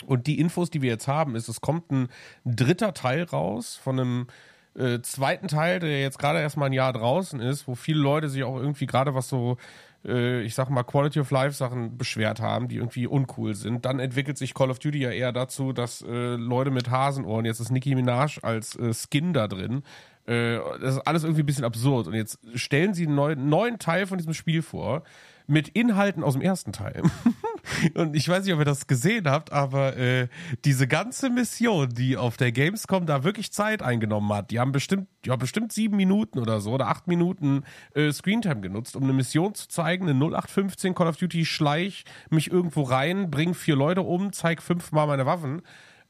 Und 0.06 0.28
die 0.28 0.40
Infos, 0.40 0.69
die 0.69 0.82
wir 0.82 0.90
jetzt 0.90 1.07
haben, 1.07 1.36
ist, 1.36 1.48
es 1.48 1.61
kommt 1.61 1.91
ein 1.91 2.10
dritter 2.45 2.94
Teil 2.94 3.24
raus 3.24 3.80
von 3.82 3.99
einem 3.99 4.28
äh, 4.76 5.02
zweiten 5.02 5.48
Teil, 5.48 5.80
der 5.80 6.02
jetzt 6.02 6.19
gerade 6.19 6.40
erst 6.40 6.57
mal 6.57 6.68
ein 6.68 6.74
Jahr 6.74 6.94
draußen 6.94 7.40
ist, 7.40 7.68
wo 7.68 7.76
viele 7.76 7.99
Leute 7.99 8.30
sich 8.30 8.44
auch 8.44 8.57
irgendwie 8.57 8.86
gerade 8.86 9.15
was 9.15 9.28
so, 9.28 9.57
äh, 10.06 10.41
ich 10.41 10.53
sag 10.53 10.69
mal, 10.69 10.84
Quality 10.84 11.19
of 11.19 11.32
Life 11.32 11.56
Sachen 11.56 11.98
beschwert 11.98 12.40
haben, 12.40 12.68
die 12.68 12.76
irgendwie 12.76 13.07
uncool 13.07 13.56
sind. 13.56 13.86
Dann 13.86 13.99
entwickelt 13.99 14.38
sich 14.38 14.53
Call 14.53 14.69
of 14.69 14.80
Duty 14.80 14.99
ja 14.99 15.10
eher 15.10 15.32
dazu, 15.32 15.74
dass 15.74 16.03
äh, 16.03 16.36
Leute 16.36 16.69
mit 16.69 16.91
Hasenohren, 16.91 17.45
jetzt 17.45 17.60
ist 17.60 17.72
Nicki 17.72 17.95
Minaj 17.95 18.40
als 18.44 18.76
äh, 18.76 18.94
Skin 18.94 19.34
da 19.34 19.48
drin, 19.48 19.84
äh, 20.28 20.60
das 20.82 20.95
ist 20.95 21.07
alles 21.07 21.24
irgendwie 21.24 21.44
ein 21.44 21.45
bisschen 21.48 21.65
absurd. 21.65 22.07
Und 22.07 22.14
jetzt 22.14 22.40
stellen 22.53 22.94
sie 22.94 23.07
einen 23.07 23.15
neuen, 23.15 23.49
neuen 23.49 23.80
Teil 23.80 24.06
von 24.06 24.18
diesem 24.18 24.34
Spiel 24.34 24.61
vor 24.61 25.03
mit 25.48 25.69
Inhalten 25.69 26.24
aus 26.24 26.34
dem 26.34 26.41
ersten 26.41 26.74
Teil. 26.74 27.02
und 27.95 28.15
ich 28.15 28.27
weiß 28.27 28.44
nicht, 28.44 28.53
ob 28.53 28.60
ihr 28.60 28.65
das 28.65 28.88
gesehen 28.88 29.30
habt, 29.30 29.52
aber 29.52 29.98
äh, 29.98 30.27
diese 30.65 30.88
ganze 30.88 31.30
Mission, 31.30 31.89
die 31.89 32.18
auf 32.18 32.38
der 32.38 32.52
Gamescom 32.52 33.06
da 33.06 33.23
wirklich 33.23 33.52
Zeit 33.52 33.81
eingenommen 33.81 34.31
hat, 34.34 34.52
die 34.52 34.60
haben 34.60 34.72
bestimmt, 34.72 35.07
ja, 35.26 35.35
bestimmt 35.35 35.72
sieben 35.72 35.98
Minuten 35.98 36.39
oder 36.39 36.60
so 36.60 36.72
oder 36.72 36.88
acht 36.88 37.07
Minuten 37.07 37.64
äh, 37.94 38.11
Screentime 38.11 38.61
genutzt, 38.61 38.95
um 38.95 39.03
eine 39.03 39.14
Mission 39.14 39.53
zu 39.53 39.68
zeigen, 39.68 40.10
eine 40.10 40.18
0815 40.18 40.95
Call 40.95 41.07
of 41.07 41.18
Duty 41.18 41.45
Schleich, 41.45 42.03
mich 42.30 42.52
irgendwo 42.52 42.84
rein, 42.84 43.30
bring 43.30 43.53
vier 43.53 43.76
Leute 43.76 44.02
um, 44.02 44.34
zeig 44.34 44.61
fünfmal 44.61 45.07
meine 45.07 45.26
Waffen. 45.26 45.61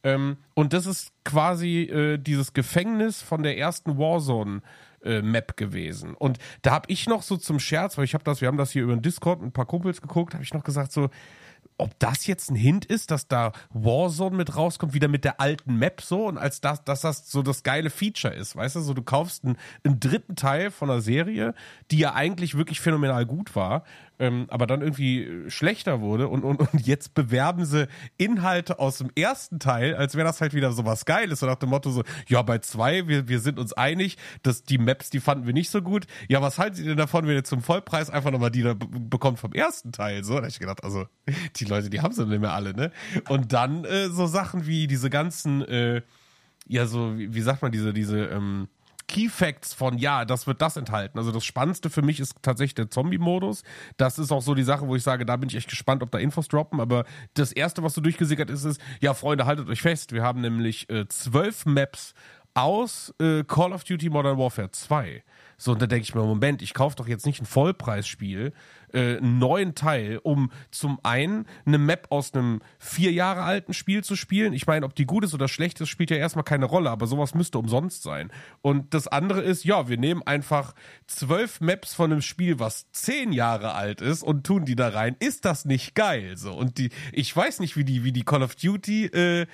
Ähm, 0.04 0.38
und 0.54 0.74
das 0.74 0.86
ist 0.86 1.12
quasi 1.26 1.82
äh, 1.84 2.18
dieses 2.18 2.54
Gefängnis 2.54 3.22
von 3.22 3.44
der 3.44 3.58
ersten 3.58 3.98
Warzone 3.98 4.62
äh, 5.04 5.22
Map 5.22 5.58
gewesen. 5.58 6.14
Und 6.14 6.38
da 6.62 6.72
habe 6.72 6.92
ich 6.92 7.08
noch 7.08 7.22
so 7.22 7.38
zum 7.38 7.60
Scherz, 7.60 7.98
weil 7.98 8.06
ich 8.06 8.14
habe 8.14 8.24
das, 8.24 8.42
wir 8.42 8.48
haben 8.48 8.58
das 8.58 8.72
hier 8.72 8.84
über 8.84 8.96
den 8.96 9.02
Discord 9.02 9.42
mit 9.42 9.50
ein 9.50 9.54
paar 9.54 9.66
Kumpels 9.66 10.02
geguckt, 10.02 10.34
habe 10.34 10.44
ich 10.44 10.54
noch 10.54 10.64
gesagt 10.64 10.92
so, 10.92 11.10
ob 11.78 11.98
das 12.00 12.26
jetzt 12.26 12.50
ein 12.50 12.56
Hint 12.56 12.86
ist, 12.86 13.12
dass 13.12 13.28
da 13.28 13.52
Warzone 13.70 14.36
mit 14.36 14.56
rauskommt, 14.56 14.94
wieder 14.94 15.08
mit 15.08 15.24
der 15.24 15.40
alten 15.40 15.78
Map 15.78 16.02
so 16.02 16.28
und 16.28 16.38
als 16.38 16.62
das, 16.62 16.84
dass 16.84 17.02
das 17.02 17.30
so 17.30 17.44
das 17.44 17.64
geile 17.64 17.90
Feature 17.90 18.34
ist, 18.34 18.56
weißt 18.56 18.78
du, 18.78 18.82
so 18.82 18.94
du 18.94 19.04
kaufst 19.04 19.46
einen, 19.46 19.58
einen 19.84 20.00
dritten 20.00 20.36
Teil 20.36 20.72
von 20.72 20.90
einer 20.90 21.02
Serie, 21.02 21.54
die 21.92 22.00
ja 22.00 22.14
eigentlich 22.14 22.58
wirklich 22.58 22.82
phänomenal 22.82 23.26
gut 23.26 23.56
war, 23.56 23.84
ähm, 24.20 24.46
aber 24.50 24.68
dann 24.68 24.82
irgendwie 24.82 25.50
schlechter 25.50 26.02
wurde 26.02 26.28
und, 26.28 26.44
und, 26.44 26.60
und 26.60 26.86
jetzt 26.86 27.14
bewerben 27.14 27.66
sie 27.66 27.88
Inhalte 28.18 28.80
aus 28.80 28.98
dem 28.98 29.12
ersten 29.16 29.60
Teil, 29.60 29.96
als 29.96 30.16
wäre 30.16 30.26
das 30.26 30.42
halt 30.42 30.54
wieder 30.54 30.72
so 30.72 30.86
was 30.86 31.06
Geiles, 31.06 31.40
so 31.40 31.46
nach 31.46 31.56
dem 31.56 31.70
Motto 31.70 31.92
so, 31.92 32.04
ja, 32.28 32.42
bei 32.42 32.60
zwei, 32.60 33.08
wir, 33.08 33.28
wir 33.28 33.40
sind 33.40 33.60
uns 33.60 33.74
einig, 33.74 34.18
dass 34.44 34.64
die 34.64 34.78
Maps, 34.78 35.10
die 35.10 35.20
fanden 35.20 35.46
wir 35.46 35.54
nicht 35.54 35.70
so 35.70 35.82
gut. 35.82 36.08
Ja, 36.28 36.42
was 36.42 36.58
halten 36.58 36.76
Sie 36.76 36.84
denn 36.84 36.98
davon, 36.98 37.28
wenn 37.28 37.36
ihr 37.36 37.44
zum 37.44 37.62
Vollpreis 37.62 38.10
einfach 38.10 38.32
nochmal 38.32 38.52
die 38.52 38.64
da 38.64 38.74
bekommt 38.74 39.40
vom 39.40 39.54
ersten 39.54 39.92
Teil? 39.92 40.24
So, 40.24 40.36
da 40.36 40.42
hab 40.42 40.50
ich 40.50 40.60
gedacht, 40.60 40.84
also, 40.84 41.06
die 41.56 41.66
Leute, 41.66 41.90
die 41.90 42.02
haben 42.02 42.14
sie 42.14 42.26
nicht 42.26 42.42
mehr 42.42 42.54
alle, 42.54 42.74
ne? 42.74 42.92
Und 43.30 43.54
dann 43.54 43.86
äh, 43.86 44.10
so 44.10 44.28
Sachen 44.28 44.66
wie 44.66 44.88
diese 44.88 45.10
ganzen, 45.10 45.62
äh, 45.64 46.02
ja, 46.68 46.86
so, 46.86 47.18
wie, 47.18 47.34
wie 47.34 47.42
sagt 47.42 47.62
man, 47.62 47.72
diese, 47.72 47.94
diese, 47.94 48.26
ähm, 48.26 48.68
Key 49.08 49.30
Facts 49.30 49.74
von, 49.74 49.98
ja, 49.98 50.26
das 50.26 50.48
wird 50.48 50.62
das 50.62 50.76
enthalten. 50.76 51.18
Also 51.18 51.32
das 51.32 51.46
Spannendste 51.46 51.90
für 51.90 52.02
mich 52.02 52.20
ist 52.20 52.36
tatsächlich 52.42 52.76
der 52.76 52.90
Zombie-Modus. 52.90 53.64
Das 53.96 54.20
ist 54.20 54.32
auch 54.32 54.42
so 54.42 54.54
die 54.54 54.64
Sache, 54.64 54.88
wo 54.88 54.96
ich 54.96 55.04
sage, 55.04 55.26
da 55.26 55.38
bin 55.38 55.50
ich 55.50 55.56
echt 55.56 55.70
gespannt, 55.70 56.04
ob 56.04 56.12
da 56.12 56.18
Infos 56.18 56.48
droppen. 56.50 56.82
Aber 56.82 57.06
das 57.34 57.54
Erste, 57.54 57.84
was 57.84 57.94
so 57.94 58.02
durchgesickert 58.02 58.50
ist, 58.50 58.66
ist, 58.66 58.82
ja, 59.00 59.14
Freunde, 59.14 59.46
haltet 59.46 59.70
euch 59.70 59.82
fest. 59.82 60.12
Wir 60.12 60.24
haben 60.24 60.42
nämlich 60.42 60.90
äh, 60.90 61.08
zwölf 61.08 61.66
Maps 61.66 62.14
aus 62.54 63.14
äh, 63.20 63.44
Call 63.44 63.72
of 63.72 63.84
Duty 63.84 64.10
Modern 64.10 64.38
Warfare 64.38 64.72
2. 64.72 65.24
So, 65.58 65.72
und 65.72 65.82
da 65.82 65.88
denke 65.88 66.04
ich 66.04 66.16
mir, 66.16 66.24
Moment, 66.24 66.62
ich 66.62 66.74
kaufe 66.74 66.96
doch 66.96 67.08
jetzt 67.08 67.26
nicht 67.26 67.42
ein 67.42 67.46
Vollpreisspiel, 67.46 68.52
äh, 68.94 69.20
neuen 69.22 69.76
Teil, 69.76 70.20
um 70.24 70.52
zum 70.72 71.00
einen 71.04 71.46
eine 71.66 71.78
Map 71.78 72.08
aus 72.10 72.34
einem 72.34 72.62
vier 72.80 73.12
Jahre 73.12 73.44
alten 73.44 73.74
Spiel 73.74 74.04
zu 74.04 74.16
spielen. 74.16 74.54
Ich 74.54 74.68
meine, 74.68 74.86
ob 74.86 74.96
die 74.96 75.06
gut 75.06 75.24
ist 75.24 75.34
oder 75.34 75.48
schlecht 75.48 75.82
ist, 75.82 75.90
spielt 75.90 76.10
ja 76.10 76.18
erstmal 76.18 76.44
keine 76.44 76.66
Rolle, 76.66 76.90
aber 76.90 77.08
sowas 77.08 77.36
müsste 77.36 77.60
umsonst 77.60 78.04
sein. 78.04 78.32
Und 78.62 78.94
das 78.94 79.08
andere 79.08 79.42
ist, 79.42 79.66
ja, 79.66 79.88
wir 79.88 79.98
nehmen 79.98 80.24
einfach 80.24 80.74
zwölf 81.06 81.62
Maps 81.62 81.94
von 81.94 82.12
einem 82.12 82.22
Spiel, 82.22 82.60
was 82.60 82.90
zehn 82.92 83.34
Jahre 83.34 83.74
alt 83.74 84.02
ist 84.02 84.24
und 84.24 84.46
tun 84.46 84.66
die 84.66 84.76
da 84.76 84.90
rein. 84.90 85.16
Ist 85.20 85.46
das 85.46 85.66
nicht 85.66 85.96
geil? 85.96 86.38
So, 86.38 86.54
und 86.54 86.78
die, 86.78 86.90
ich 87.12 87.36
weiß 87.36 87.60
nicht, 87.60 87.76
wie 87.76 87.84
die, 87.84 88.04
wie 88.04 88.12
die 88.12 88.24
Call 88.24 88.44
of 88.44 88.56
Duty, 88.56 89.06
äh, 89.06 89.48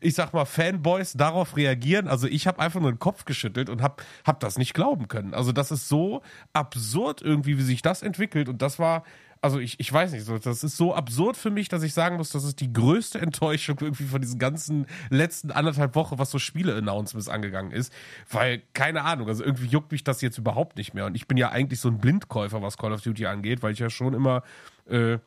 ich 0.00 0.14
sag 0.14 0.32
mal, 0.32 0.44
Fanboys 0.44 1.12
darauf 1.12 1.56
reagieren. 1.56 2.08
Also 2.08 2.26
ich 2.26 2.46
habe 2.46 2.60
einfach 2.60 2.80
nur 2.80 2.92
den 2.92 2.98
Kopf 2.98 3.24
geschüttelt 3.24 3.70
und 3.70 3.82
hab, 3.82 4.02
hab 4.26 4.40
das 4.40 4.58
nicht 4.58 4.74
glauben 4.74 5.08
können. 5.08 5.34
Also 5.34 5.52
das 5.52 5.70
ist 5.70 5.88
so 5.88 6.22
absurd 6.52 7.22
irgendwie, 7.22 7.58
wie 7.58 7.62
sich 7.62 7.82
das 7.82 8.02
entwickelt 8.02 8.48
und 8.48 8.62
das 8.62 8.77
war, 8.78 9.04
also 9.40 9.58
ich, 9.58 9.78
ich 9.78 9.92
weiß 9.92 10.12
nicht, 10.12 10.24
so, 10.24 10.38
das 10.38 10.64
ist 10.64 10.76
so 10.76 10.94
absurd 10.94 11.36
für 11.36 11.50
mich, 11.50 11.68
dass 11.68 11.82
ich 11.82 11.94
sagen 11.94 12.16
muss, 12.16 12.30
das 12.30 12.44
ist 12.44 12.60
die 12.60 12.72
größte 12.72 13.18
Enttäuschung 13.20 13.78
irgendwie 13.80 14.04
von 14.04 14.20
diesen 14.20 14.38
ganzen 14.38 14.86
letzten 15.10 15.50
anderthalb 15.50 15.94
Wochen, 15.94 16.18
was 16.18 16.30
so 16.30 16.38
Spiele-Announcements 16.38 17.28
angegangen 17.28 17.72
ist. 17.72 17.92
Weil, 18.30 18.62
keine 18.74 19.02
Ahnung, 19.04 19.28
also 19.28 19.44
irgendwie 19.44 19.66
juckt 19.66 19.92
mich 19.92 20.04
das 20.04 20.20
jetzt 20.22 20.38
überhaupt 20.38 20.76
nicht 20.76 20.94
mehr. 20.94 21.06
Und 21.06 21.14
ich 21.14 21.28
bin 21.28 21.36
ja 21.36 21.50
eigentlich 21.50 21.80
so 21.80 21.88
ein 21.88 21.98
Blindkäufer, 21.98 22.62
was 22.62 22.76
Call 22.76 22.92
of 22.92 23.02
Duty 23.02 23.26
angeht, 23.26 23.62
weil 23.62 23.72
ich 23.72 23.78
ja 23.78 23.90
schon 23.90 24.14
immer 24.14 24.42
äh, 24.88 25.18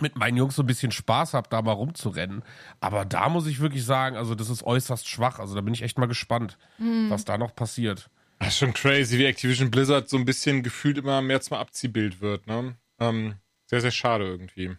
mit 0.00 0.16
meinen 0.16 0.36
Jungs 0.36 0.56
so 0.56 0.62
ein 0.62 0.66
bisschen 0.66 0.92
Spaß 0.92 1.34
habe, 1.34 1.48
da 1.50 1.60
mal 1.62 1.72
rumzurennen. 1.72 2.42
Aber 2.80 3.04
da 3.04 3.28
muss 3.28 3.46
ich 3.46 3.60
wirklich 3.60 3.84
sagen, 3.84 4.16
also 4.16 4.34
das 4.34 4.48
ist 4.48 4.62
äußerst 4.62 5.08
schwach. 5.08 5.38
Also 5.38 5.54
da 5.54 5.60
bin 5.60 5.74
ich 5.74 5.82
echt 5.82 5.98
mal 5.98 6.06
gespannt, 6.06 6.58
mhm. 6.78 7.10
was 7.10 7.24
da 7.24 7.36
noch 7.36 7.54
passiert. 7.54 8.08
Das 8.42 8.54
ist 8.54 8.58
schon 8.58 8.74
crazy, 8.74 9.18
wie 9.18 9.24
Activision 9.24 9.70
Blizzard 9.70 10.08
so 10.08 10.16
ein 10.16 10.24
bisschen 10.24 10.64
gefühlt 10.64 10.98
immer 10.98 11.22
mehr 11.22 11.40
zum 11.40 11.58
Abziehbild 11.58 12.20
wird, 12.20 12.48
ne? 12.48 12.76
Ähm, 12.98 13.36
sehr, 13.66 13.80
sehr 13.80 13.92
schade 13.92 14.24
irgendwie. 14.24 14.76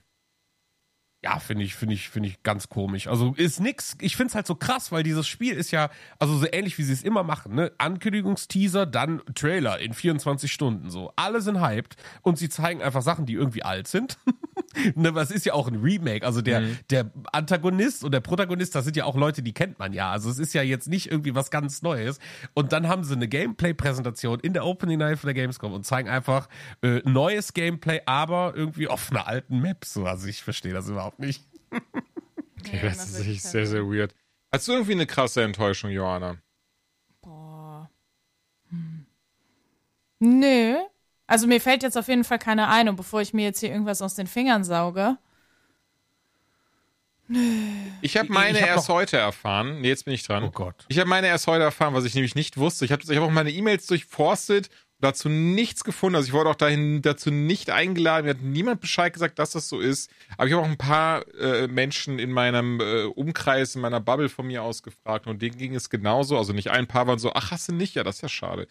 Ja, 1.24 1.40
finde 1.40 1.64
ich, 1.64 1.74
finde 1.74 1.96
ich, 1.96 2.10
finde 2.10 2.28
ich 2.28 2.44
ganz 2.44 2.68
komisch. 2.68 3.08
Also 3.08 3.34
ist 3.38 3.62
nix. 3.62 3.96
Ich 4.02 4.18
finde 4.18 4.32
es 4.32 4.36
halt 4.36 4.48
so 4.48 4.56
krass, 4.56 4.92
weil 4.92 5.04
dieses 5.04 5.26
Spiel 5.26 5.54
ist 5.54 5.72
ja, 5.72 5.90
also 6.20 6.38
so 6.38 6.46
ähnlich 6.52 6.78
wie 6.78 6.84
sie 6.84 6.92
es 6.92 7.04
immer 7.04 7.24
machen, 7.24 7.56
ne? 7.56 7.72
Ankündigungsteaser, 7.78 8.86
dann 8.86 9.22
Trailer 9.34 9.80
in 9.80 9.94
24 9.94 10.52
Stunden 10.52 10.90
so. 10.90 11.14
Alle 11.16 11.40
sind 11.40 11.62
hyped 11.62 11.96
und 12.22 12.38
sie 12.38 12.50
zeigen 12.50 12.82
einfach 12.82 13.02
Sachen, 13.02 13.26
die 13.26 13.34
irgendwie 13.36 13.64
alt 13.64 13.88
sind. 13.88 14.18
ne, 14.96 15.14
was 15.16 15.32
ist 15.32 15.46
ja 15.46 15.54
auch 15.54 15.68
ein 15.68 15.76
Remake. 15.76 16.26
Also 16.26 16.42
der, 16.42 16.62
mhm. 16.62 16.78
der 16.90 17.12
Antagonist 17.32 18.04
und 18.04 18.12
der 18.14 18.20
Protagonist, 18.20 18.76
das 18.76 18.86
sind 18.86 18.96
ja 18.96 19.06
auch 19.06 19.16
Leute, 19.16 19.42
die 19.42 19.54
kennt 19.54 19.80
man 19.80 19.94
ja. 19.94 20.12
Also 20.12 20.30
es 20.30 20.40
ist 20.40 20.54
ja 20.54 20.62
jetzt 20.62 20.88
nicht 20.88 21.12
irgendwie 21.12 21.36
was 21.36 21.52
ganz 21.52 21.82
Neues. 21.82 22.20
Und 22.54 22.72
dann 22.74 22.88
haben 22.88 23.04
sie 23.04 23.14
eine 23.14 23.28
Gameplay-Präsentation 23.28 24.40
in 24.40 24.54
der 24.54 24.66
Opening 24.66 25.00
Night 25.00 25.20
von 25.20 25.28
der 25.28 25.36
Gamescom 25.36 25.74
und 25.74 25.86
zeigen 25.86 26.10
einfach 26.10 26.48
äh, 26.82 27.02
neues 27.06 27.54
Gameplay, 27.54 28.02
aber 28.06 28.54
irgendwie 28.56 28.88
auf 28.88 29.12
einer 29.12 29.28
alten 29.28 29.60
Map. 29.60 29.86
So, 29.86 30.06
also 30.06 30.28
ich 30.28 30.44
verstehe 30.44 30.74
das 30.74 30.90
überhaupt 30.90 31.20
nicht. 31.20 31.44
okay, 32.60 32.80
das 32.82 33.10
ist 33.10 33.28
echt 33.28 33.44
sehr, 33.44 33.68
sehr 33.68 33.84
weird. 33.84 34.14
Hast 34.52 34.68
du 34.68 34.74
irgendwie 34.74 34.92
eine 34.94 35.08
krasse 35.08 35.44
Enttäuschung, 35.44 35.90
Johanna? 35.90 36.38
Boah. 37.22 37.90
Hm. 38.70 39.06
Nö. 40.20 40.76
Also 41.28 41.48
mir 41.48 41.62
fällt 41.62 41.84
jetzt 41.84 41.98
auf 41.98 42.08
jeden 42.08 42.24
Fall 42.24 42.40
keine 42.40 42.68
ein 42.68 42.90
und 42.90 42.96
bevor 42.96 43.22
ich 43.22 43.34
mir 43.34 43.44
jetzt 43.44 43.60
hier 43.60 43.70
irgendwas 43.70 44.02
aus 44.02 44.16
den 44.16 44.28
Fingern 44.28 44.64
sauge. 44.64 45.18
Ich 48.02 48.18
habe 48.18 48.32
meine 48.32 48.58
ich 48.58 48.64
hab 48.64 48.76
erst 48.76 48.90
heute 48.90 49.18
erfahren. 49.18 49.82
Nee, 49.82 49.88
jetzt 49.88 50.06
bin 50.06 50.14
ich 50.14 50.24
dran. 50.24 50.44
Oh 50.44 50.52
Gott. 50.52 50.86
Ich 50.90 51.00
habe 51.00 51.10
meine 51.10 51.28
erst 51.28 51.48
heute 51.48 51.64
erfahren, 51.64 51.94
was 51.94 52.06
ich 52.06 52.14
nämlich 52.14 52.36
nicht 52.36 52.58
wusste. 52.58 52.86
Ich 52.86 52.92
habe 52.92 53.04
hab 53.04 53.24
auch 53.24 53.32
meine 53.32 53.52
E-Mails 53.52 53.88
durchforstet 53.88 54.68
und 54.68 55.06
dazu 55.06 55.30
nichts 55.30 55.86
gefunden. 55.86 56.18
Also 56.18 56.28
ich 56.28 56.34
wurde 56.34 56.50
auch 56.50 56.56
dahin 56.56 57.02
dazu 57.02 57.32
nicht 57.32 57.70
eingeladen. 57.70 58.26
Mir 58.26 58.32
hat 58.32 58.42
niemand 58.42 58.82
Bescheid 58.82 59.14
gesagt, 59.14 59.40
dass 59.40 59.52
das 59.52 59.70
so 59.70 59.80
ist. 59.80 60.12
Aber 60.38 60.48
ich 60.48 60.54
habe 60.54 60.64
auch 60.64 60.70
ein 60.70 60.78
paar 60.78 61.26
äh, 61.40 61.68
Menschen 61.68 62.20
in 62.20 62.32
meinem 62.32 62.82
äh, 62.82 63.04
Umkreis, 63.04 63.76
in 63.76 63.82
meiner 63.82 64.02
Bubble 64.02 64.28
von 64.28 64.46
mir 64.46 64.62
aus 64.62 64.84
gefragt 64.84 65.26
und 65.26 65.42
denen 65.42 65.58
ging 65.58 65.74
es 65.76 65.90
genauso. 65.90 66.38
Also 66.38 66.52
nicht 66.52 66.72
ein 66.72 66.88
paar 66.88 67.08
waren 67.08 67.20
so, 67.20 67.32
ach, 67.34 67.52
hast 67.52 67.70
du 67.70 67.74
nicht? 67.74 67.96
Ja, 67.96 68.04
das 68.04 68.18
ist 68.18 68.22
ja 68.22 68.30
schade. 68.30 68.68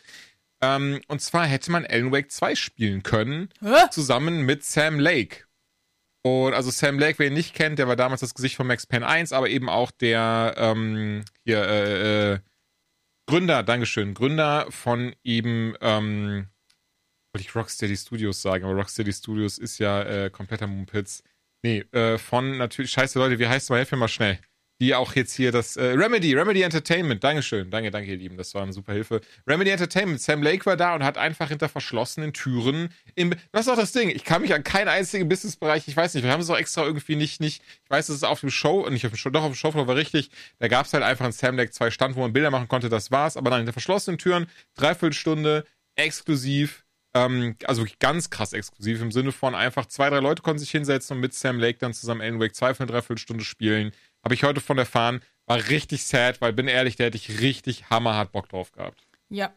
Ähm, 0.62 1.00
und 1.08 1.20
zwar 1.20 1.46
hätte 1.46 1.72
man 1.72 1.84
Alan 1.84 2.12
Wake 2.12 2.30
2 2.30 2.54
spielen 2.54 3.02
können, 3.02 3.48
Hä? 3.60 3.90
zusammen 3.90 4.42
mit 4.42 4.64
Sam 4.64 5.00
Lake. 5.00 5.44
Und 6.24 6.54
also 6.54 6.70
Sam 6.70 7.00
Lake, 7.00 7.18
wer 7.18 7.26
ihn 7.26 7.32
nicht 7.34 7.54
kennt, 7.54 7.80
der 7.80 7.88
war 7.88 7.96
damals 7.96 8.20
das 8.20 8.34
Gesicht 8.34 8.54
von 8.54 8.68
Max 8.68 8.86
Payne 8.86 9.06
1, 9.06 9.32
aber 9.32 9.50
eben 9.50 9.68
auch 9.68 9.90
der 9.90 10.54
ähm, 10.56 11.24
hier 11.44 11.62
äh, 11.64 12.32
äh, 12.34 12.38
Gründer, 13.28 13.64
Dankeschön, 13.64 14.14
Gründer 14.14 14.66
von 14.70 15.16
eben, 15.24 15.74
ähm, 15.80 16.46
wollte 17.34 17.48
ich 17.48 17.54
Rocksteady 17.56 17.96
Studios 17.96 18.40
sagen, 18.40 18.64
aber 18.64 18.74
Rocksteady 18.74 19.12
Studios 19.12 19.58
ist 19.58 19.78
ja 19.78 20.02
äh, 20.02 20.30
kompletter 20.30 20.68
Mumpitz. 20.68 21.24
Nee, 21.64 21.80
äh, 21.92 22.18
von 22.18 22.56
natürlich, 22.56 22.92
scheiße 22.92 23.18
Leute, 23.18 23.38
wie 23.40 23.48
heißt 23.48 23.64
es 23.64 23.70
mal, 23.70 23.78
helf 23.78 23.90
mir 23.90 23.98
mal 23.98 24.08
schnell 24.08 24.38
die 24.82 24.96
auch 24.96 25.14
jetzt 25.14 25.34
hier 25.36 25.52
das 25.52 25.76
äh, 25.76 25.84
Remedy, 25.84 26.34
Remedy 26.34 26.62
Entertainment, 26.62 27.22
Dankeschön, 27.22 27.70
danke, 27.70 27.92
danke 27.92 28.10
ihr 28.10 28.16
Lieben, 28.16 28.36
das 28.36 28.52
war 28.52 28.64
eine 28.64 28.72
super 28.72 28.92
Hilfe. 28.92 29.20
Remedy 29.46 29.70
Entertainment, 29.70 30.20
Sam 30.20 30.42
Lake 30.42 30.66
war 30.66 30.76
da 30.76 30.96
und 30.96 31.04
hat 31.04 31.16
einfach 31.16 31.50
hinter 31.50 31.68
verschlossenen 31.68 32.32
Türen 32.32 32.88
im, 33.14 33.32
das 33.52 33.66
ist 33.66 33.72
auch 33.72 33.76
das 33.76 33.92
Ding, 33.92 34.10
ich 34.10 34.24
kann 34.24 34.42
mich 34.42 34.52
an 34.52 34.64
keinen 34.64 34.88
einzigen 34.88 35.28
Businessbereich, 35.28 35.86
ich 35.86 35.96
weiß 35.96 36.14
nicht, 36.14 36.24
wir 36.24 36.32
haben 36.32 36.40
es 36.40 36.50
auch 36.50 36.58
extra 36.58 36.82
irgendwie 36.82 37.14
nicht, 37.14 37.40
nicht, 37.40 37.62
ich 37.84 37.90
weiß, 37.90 38.08
es 38.08 38.16
ist 38.16 38.24
auf 38.24 38.40
dem 38.40 38.50
Show, 38.50 38.88
nicht 38.90 39.06
auf 39.06 39.12
dem 39.12 39.16
Show, 39.16 39.30
doch 39.30 39.42
auf 39.44 39.52
dem 39.52 39.54
Showfloor 39.54 39.86
war 39.86 39.94
richtig, 39.94 40.30
da 40.58 40.66
gab 40.66 40.86
es 40.86 40.92
halt 40.92 41.04
einfach 41.04 41.26
ein 41.26 41.32
Sam 41.32 41.56
Lake 41.56 41.70
2 41.70 41.92
Stand, 41.92 42.16
wo 42.16 42.20
man 42.20 42.32
Bilder 42.32 42.50
machen 42.50 42.66
konnte, 42.66 42.88
das 42.88 43.12
war's, 43.12 43.36
aber 43.36 43.50
dann 43.50 43.60
hinter 43.60 43.72
verschlossenen 43.72 44.18
Türen, 44.18 44.48
Dreiviertelstunde, 44.74 45.64
exklusiv, 45.94 46.84
ähm, 47.14 47.56
also 47.64 47.84
ganz 48.00 48.30
krass 48.30 48.52
exklusiv 48.52 49.00
im 49.00 49.12
Sinne 49.12 49.32
von 49.32 49.54
einfach 49.54 49.86
zwei, 49.86 50.10
drei 50.10 50.20
Leute 50.20 50.42
konnten 50.42 50.58
sich 50.58 50.70
hinsetzen 50.70 51.16
und 51.16 51.20
mit 51.20 51.34
Sam 51.34 51.58
Lake 51.60 51.78
dann 51.78 51.92
zusammen 51.92 52.20
Alan 52.20 52.40
Wake 52.40 52.56
2 52.56 52.74
für 52.74 52.82
eine 52.82 52.90
Dreiviertelstunde 52.92 53.44
spielen. 53.44 53.92
Habe 54.24 54.34
ich 54.34 54.44
heute 54.44 54.60
von 54.60 54.78
erfahren. 54.78 55.20
War 55.46 55.56
richtig 55.68 56.04
sad, 56.04 56.40
weil 56.40 56.52
bin 56.52 56.68
ehrlich, 56.68 56.96
da 56.96 57.04
hätte 57.04 57.16
ich 57.16 57.40
richtig 57.40 57.90
hammerhart 57.90 58.32
Bock 58.32 58.48
drauf 58.48 58.72
gehabt. 58.72 59.06
Ja. 59.28 59.52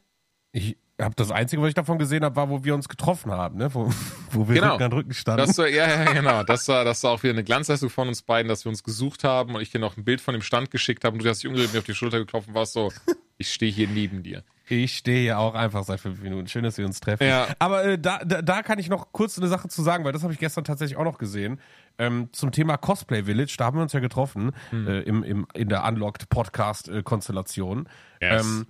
Ich 0.51 0.77
habe 0.99 1.13
das 1.15 1.29
Einzige, 1.29 1.61
was 1.61 1.69
ich 1.69 1.75
davon 1.75 1.99
gesehen 1.99 2.23
habe, 2.23 2.35
war, 2.37 2.49
wo 2.49 2.63
wir 2.63 2.73
uns 2.73 2.87
getroffen 2.87 3.31
haben, 3.31 3.57
ne? 3.57 3.73
wo, 3.73 3.91
wo 4.31 4.47
wir 4.47 4.55
Genau. 4.55 4.73
Rücken 4.73 4.83
an 4.83 4.93
Rücken 4.93 5.13
standen. 5.13 5.45
Das 5.45 5.57
war, 5.57 5.67
ja, 5.67 5.87
ja, 5.87 6.13
genau. 6.13 6.43
Das 6.43 6.67
war, 6.69 6.85
das 6.85 7.03
war 7.03 7.11
auch 7.11 7.21
wieder 7.21 7.33
eine 7.33 7.43
Glanzleistung 7.43 7.89
von 7.89 8.07
uns 8.07 8.21
beiden, 8.21 8.47
dass 8.47 8.65
wir 8.65 8.69
uns 8.69 8.83
gesucht 8.83 9.23
haben 9.23 9.55
und 9.55 9.61
ich 9.61 9.69
dir 9.71 9.79
noch 9.79 9.97
ein 9.97 10.05
Bild 10.05 10.21
von 10.21 10.33
dem 10.33 10.41
Stand 10.41 10.71
geschickt 10.71 11.03
habe 11.03 11.17
und 11.17 11.23
du 11.23 11.29
hast 11.29 11.43
dich 11.43 11.47
umgedreht 11.47 11.67
und 11.67 11.73
mir 11.73 11.79
auf 11.79 11.85
die 11.85 11.93
Schulter 11.95 12.19
geklopft 12.19 12.47
und 12.47 12.53
warst 12.55 12.73
so, 12.73 12.91
ich 13.37 13.51
stehe 13.51 13.71
hier 13.71 13.87
neben 13.89 14.23
dir. 14.23 14.43
Ich 14.67 14.97
stehe 14.97 15.21
hier 15.21 15.37
auch 15.37 15.53
einfach 15.53 15.83
seit 15.83 15.99
fünf 15.99 16.21
Minuten. 16.21 16.47
Schön, 16.47 16.63
dass 16.63 16.77
wir 16.77 16.85
uns 16.85 16.99
treffen. 16.99 17.27
Ja. 17.27 17.47
Aber 17.59 17.83
äh, 17.83 17.99
da, 17.99 18.19
da, 18.25 18.41
da 18.41 18.63
kann 18.63 18.79
ich 18.79 18.89
noch 18.89 19.11
kurz 19.11 19.37
eine 19.37 19.47
Sache 19.47 19.67
zu 19.67 19.83
sagen, 19.83 20.05
weil 20.05 20.13
das 20.13 20.23
habe 20.23 20.33
ich 20.33 20.39
gestern 20.39 20.63
tatsächlich 20.63 20.97
auch 20.97 21.03
noch 21.03 21.17
gesehen. 21.19 21.59
Ähm, 21.97 22.29
zum 22.33 22.51
Thema 22.51 22.77
Cosplay 22.77 23.23
Village, 23.23 23.55
da 23.57 23.65
haben 23.65 23.77
wir 23.77 23.83
uns 23.83 23.93
ja 23.93 23.99
getroffen 23.99 24.51
Hm. 24.69 24.87
äh, 24.87 25.01
im, 25.01 25.23
im, 25.23 25.47
in 25.53 25.69
der 25.69 25.85
Unlocked 25.85 26.29
Podcast-Konstellation. 26.29 27.87
Yes. 28.21 28.45
Ähm, 28.45 28.67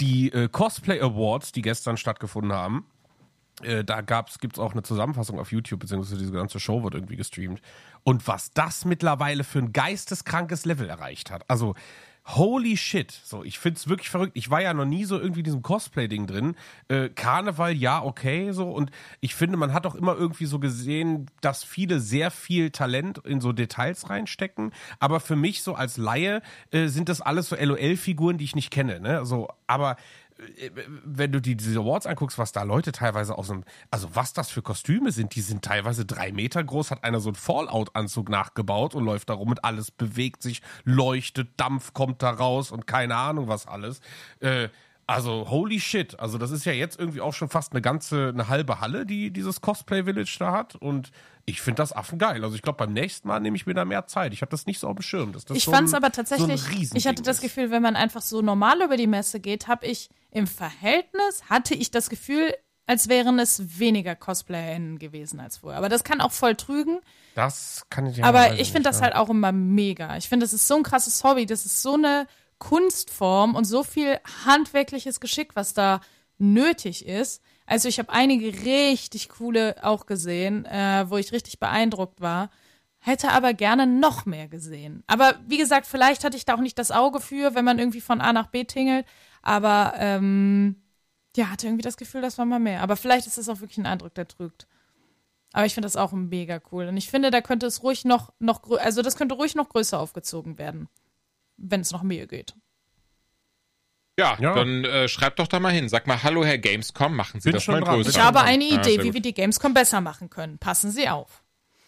die 0.00 0.32
äh, 0.32 0.48
Cosplay 0.48 1.00
Awards, 1.00 1.52
die 1.52 1.62
gestern 1.62 1.96
stattgefunden 1.96 2.52
haben, 2.52 2.86
äh, 3.62 3.84
da 3.84 4.00
gab's, 4.00 4.38
gibt's 4.38 4.58
auch 4.58 4.72
eine 4.72 4.82
Zusammenfassung 4.82 5.38
auf 5.38 5.52
YouTube, 5.52 5.80
beziehungsweise 5.80 6.18
diese 6.18 6.32
ganze 6.32 6.58
Show 6.58 6.82
wird 6.82 6.94
irgendwie 6.94 7.16
gestreamt. 7.16 7.60
Und 8.02 8.26
was 8.26 8.52
das 8.52 8.84
mittlerweile 8.84 9.44
für 9.44 9.58
ein 9.58 9.72
geisteskrankes 9.72 10.64
Level 10.64 10.88
erreicht 10.88 11.30
hat. 11.30 11.44
Also, 11.48 11.74
holy 12.24 12.76
shit. 12.76 13.10
So, 13.10 13.42
ich 13.44 13.58
find's 13.58 13.88
wirklich 13.88 14.08
verrückt. 14.08 14.32
Ich 14.34 14.50
war 14.50 14.62
ja 14.62 14.74
noch 14.74 14.84
nie 14.84 15.04
so 15.04 15.18
irgendwie 15.18 15.40
in 15.40 15.44
diesem 15.44 15.62
Cosplay-Ding 15.62 16.26
drin. 16.26 16.54
Äh, 16.88 17.08
Karneval, 17.08 17.72
ja, 17.72 18.02
okay, 18.02 18.52
so. 18.52 18.70
Und 18.70 18.90
ich 19.20 19.34
finde, 19.34 19.56
man 19.56 19.72
hat 19.72 19.86
auch 19.86 19.94
immer 19.94 20.16
irgendwie 20.16 20.46
so 20.46 20.58
gesehen, 20.58 21.26
dass 21.40 21.64
viele 21.64 22.00
sehr 22.00 22.30
viel 22.30 22.70
Talent 22.70 23.18
in 23.18 23.40
so 23.40 23.52
Details 23.52 24.08
reinstecken. 24.08 24.72
Aber 25.00 25.20
für 25.20 25.36
mich 25.36 25.62
so 25.62 25.74
als 25.74 25.96
Laie 25.96 26.42
äh, 26.70 26.86
sind 26.86 27.08
das 27.08 27.20
alles 27.20 27.48
so 27.48 27.56
LOL-Figuren, 27.56 28.38
die 28.38 28.44
ich 28.44 28.54
nicht 28.54 28.70
kenne, 28.70 29.00
ne? 29.00 29.26
So, 29.26 29.48
aber 29.66 29.96
wenn 31.04 31.32
du 31.32 31.40
die, 31.40 31.56
diese 31.56 31.80
Awards 31.80 32.06
anguckst, 32.06 32.38
was 32.38 32.52
da 32.52 32.62
Leute 32.62 32.92
teilweise 32.92 33.36
aus 33.36 33.48
dem, 33.48 33.64
also 33.90 34.08
was 34.14 34.32
das 34.32 34.50
für 34.50 34.62
Kostüme 34.62 35.12
sind, 35.12 35.34
die 35.34 35.40
sind 35.40 35.64
teilweise 35.64 36.04
drei 36.04 36.32
Meter 36.32 36.62
groß, 36.62 36.90
hat 36.90 37.04
einer 37.04 37.20
so 37.20 37.30
einen 37.30 37.36
Fallout-Anzug 37.36 38.28
nachgebaut 38.28 38.94
und 38.94 39.04
läuft 39.04 39.30
da 39.30 39.34
rum 39.34 39.50
und 39.50 39.64
alles 39.64 39.90
bewegt 39.90 40.42
sich, 40.42 40.62
leuchtet, 40.84 41.48
Dampf 41.56 41.92
kommt 41.92 42.22
da 42.22 42.30
raus 42.30 42.70
und 42.70 42.86
keine 42.86 43.16
Ahnung 43.16 43.48
was 43.48 43.66
alles. 43.66 44.00
Äh, 44.40 44.68
also 45.12 45.48
holy 45.50 45.80
shit, 45.80 46.18
also 46.18 46.38
das 46.38 46.50
ist 46.50 46.64
ja 46.64 46.72
jetzt 46.72 46.98
irgendwie 46.98 47.20
auch 47.20 47.34
schon 47.34 47.48
fast 47.48 47.72
eine 47.72 47.80
ganze, 47.80 48.28
eine 48.28 48.48
halbe 48.48 48.80
Halle, 48.80 49.06
die 49.06 49.30
dieses 49.30 49.60
Cosplay 49.60 50.04
Village 50.04 50.36
da 50.38 50.52
hat 50.52 50.74
und 50.76 51.10
ich 51.44 51.60
finde 51.60 51.76
das 51.78 51.92
affengeil. 51.92 52.44
Also 52.44 52.54
ich 52.54 52.62
glaube, 52.62 52.76
beim 52.76 52.92
nächsten 52.92 53.26
Mal 53.26 53.40
nehme 53.40 53.56
ich 53.56 53.66
mir 53.66 53.74
da 53.74 53.84
mehr 53.84 54.06
Zeit. 54.06 54.32
Ich 54.32 54.42
habe 54.42 54.50
das 54.50 54.66
nicht 54.66 54.78
so 54.78 54.88
auf 54.88 54.96
dem 54.96 55.02
Schirm. 55.02 55.32
das 55.32 55.44
Ich 55.52 55.64
so 55.64 55.72
fand 55.72 55.88
es 55.88 55.94
aber 55.94 56.08
so 56.08 56.12
tatsächlich, 56.12 56.62
ich 56.62 56.70
Riesending 56.70 57.08
hatte 57.08 57.22
das. 57.22 57.40
Gefühl, 57.40 57.70
wenn 57.70 57.82
man 57.82 57.96
einfach 57.96 58.22
so 58.22 58.42
normal 58.42 58.82
über 58.82 58.96
die 58.96 59.08
Messe 59.08 59.40
geht, 59.40 59.66
habe 59.66 59.86
ich 59.86 60.08
im 60.30 60.46
Verhältnis, 60.46 61.42
hatte 61.50 61.74
ich 61.74 61.90
das 61.90 62.08
Gefühl, 62.08 62.54
als 62.86 63.08
wären 63.08 63.38
es 63.38 63.78
weniger 63.78 64.14
CosplayerInnen 64.14 64.98
gewesen 64.98 65.40
als 65.40 65.58
vorher. 65.58 65.78
Aber 65.78 65.88
das 65.88 66.04
kann 66.04 66.20
auch 66.20 66.32
voll 66.32 66.54
trügen. 66.54 67.00
Das 67.34 67.86
kann 67.90 68.06
ich 68.06 68.18
ja 68.18 68.24
Aber 68.24 68.60
ich 68.60 68.70
finde 68.70 68.88
das 68.88 68.98
ja. 68.98 69.06
halt 69.06 69.16
auch 69.16 69.30
immer 69.30 69.50
mega. 69.50 70.16
Ich 70.16 70.28
finde, 70.28 70.44
das 70.44 70.52
ist 70.52 70.68
so 70.68 70.76
ein 70.76 70.82
krasses 70.82 71.24
Hobby, 71.24 71.46
das 71.46 71.66
ist 71.66 71.82
so 71.82 71.94
eine 71.94 72.26
Kunstform 72.62 73.56
und 73.56 73.64
so 73.64 73.82
viel 73.82 74.20
handwerkliches 74.46 75.18
Geschick, 75.18 75.56
was 75.56 75.74
da 75.74 76.00
nötig 76.38 77.04
ist. 77.06 77.42
Also 77.66 77.88
ich 77.88 77.98
habe 77.98 78.12
einige 78.12 78.64
richtig 78.64 79.28
coole 79.30 79.74
auch 79.82 80.06
gesehen, 80.06 80.64
äh, 80.66 81.04
wo 81.08 81.16
ich 81.16 81.32
richtig 81.32 81.58
beeindruckt 81.58 82.20
war. 82.20 82.50
Hätte 83.00 83.32
aber 83.32 83.52
gerne 83.52 83.88
noch 83.88 84.26
mehr 84.26 84.46
gesehen. 84.46 85.02
Aber 85.08 85.34
wie 85.48 85.58
gesagt, 85.58 85.86
vielleicht 85.86 86.22
hatte 86.22 86.36
ich 86.36 86.44
da 86.44 86.54
auch 86.54 86.60
nicht 86.60 86.78
das 86.78 86.92
Auge 86.92 87.18
für, 87.18 87.56
wenn 87.56 87.64
man 87.64 87.80
irgendwie 87.80 88.00
von 88.00 88.20
A 88.20 88.32
nach 88.32 88.46
B 88.46 88.62
tingelt. 88.62 89.06
Aber 89.42 89.94
ähm, 89.96 90.76
ja, 91.36 91.50
hatte 91.50 91.66
irgendwie 91.66 91.82
das 91.82 91.96
Gefühl, 91.96 92.20
das 92.20 92.38
war 92.38 92.44
mal 92.44 92.60
mehr. 92.60 92.80
Aber 92.80 92.94
vielleicht 92.94 93.26
ist 93.26 93.38
es 93.38 93.48
auch 93.48 93.58
wirklich 93.58 93.78
ein 93.78 93.86
Eindruck, 93.86 94.14
der 94.14 94.28
trügt. 94.28 94.68
Aber 95.52 95.66
ich 95.66 95.74
finde 95.74 95.86
das 95.86 95.96
auch 95.96 96.12
mega 96.12 96.60
cool. 96.70 96.86
Und 96.86 96.96
ich 96.96 97.10
finde, 97.10 97.32
da 97.32 97.40
könnte 97.40 97.66
es 97.66 97.82
ruhig 97.82 98.04
noch, 98.04 98.32
noch 98.38 98.70
also 98.78 99.02
das 99.02 99.16
könnte 99.16 99.34
ruhig 99.34 99.56
noch 99.56 99.68
größer 99.68 99.98
aufgezogen 99.98 100.58
werden, 100.58 100.88
wenn 101.56 101.80
es 101.80 101.90
noch 101.92 102.02
mehr 102.02 102.26
geht. 102.26 102.54
Ja, 104.18 104.36
Ja. 104.40 104.54
dann 104.54 104.84
äh, 104.84 105.08
schreibt 105.08 105.38
doch 105.38 105.46
da 105.48 105.58
mal 105.58 105.72
hin. 105.72 105.88
Sag 105.88 106.06
mal, 106.06 106.22
hallo 106.22 106.44
Herr 106.44 106.58
Gamescom, 106.58 107.16
machen 107.16 107.40
Sie 107.40 107.48
Bin 107.48 107.54
das 107.54 107.62
schon 107.64 107.74
mal 107.74 107.80
dran. 107.80 107.94
größer. 107.96 108.10
Ich 108.10 108.20
habe 108.20 108.42
eine 108.42 108.64
Ja, 108.64 108.74
Idee, 108.80 108.94
sehr 108.94 109.02
wie 109.02 109.06
gut. 109.06 109.14
wir 109.14 109.22
die 109.22 109.34
Gamescom 109.34 109.72
besser 109.74 110.00
machen 110.00 110.28
können. 110.28 110.58
Passen 110.58 110.90
Sie 110.90 111.08
auf. 111.08 111.42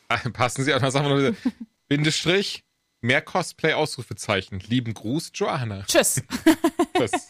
Passen 0.33 0.65
Sie 0.65 0.73
auf, 0.75 0.81
was 0.83 0.95
sagen 0.95 1.09
wir 1.09 1.31
noch? 1.33 1.37
Bindestrich, 1.89 2.65
mehr 3.03 3.21
Cosplay-Ausrufezeichen. 3.21 4.61
Lieben 4.61 4.95
Gruß, 4.95 5.33
Joanna. 5.35 5.83
Tschüss. 5.87 6.23
Tschüss. 6.97 7.29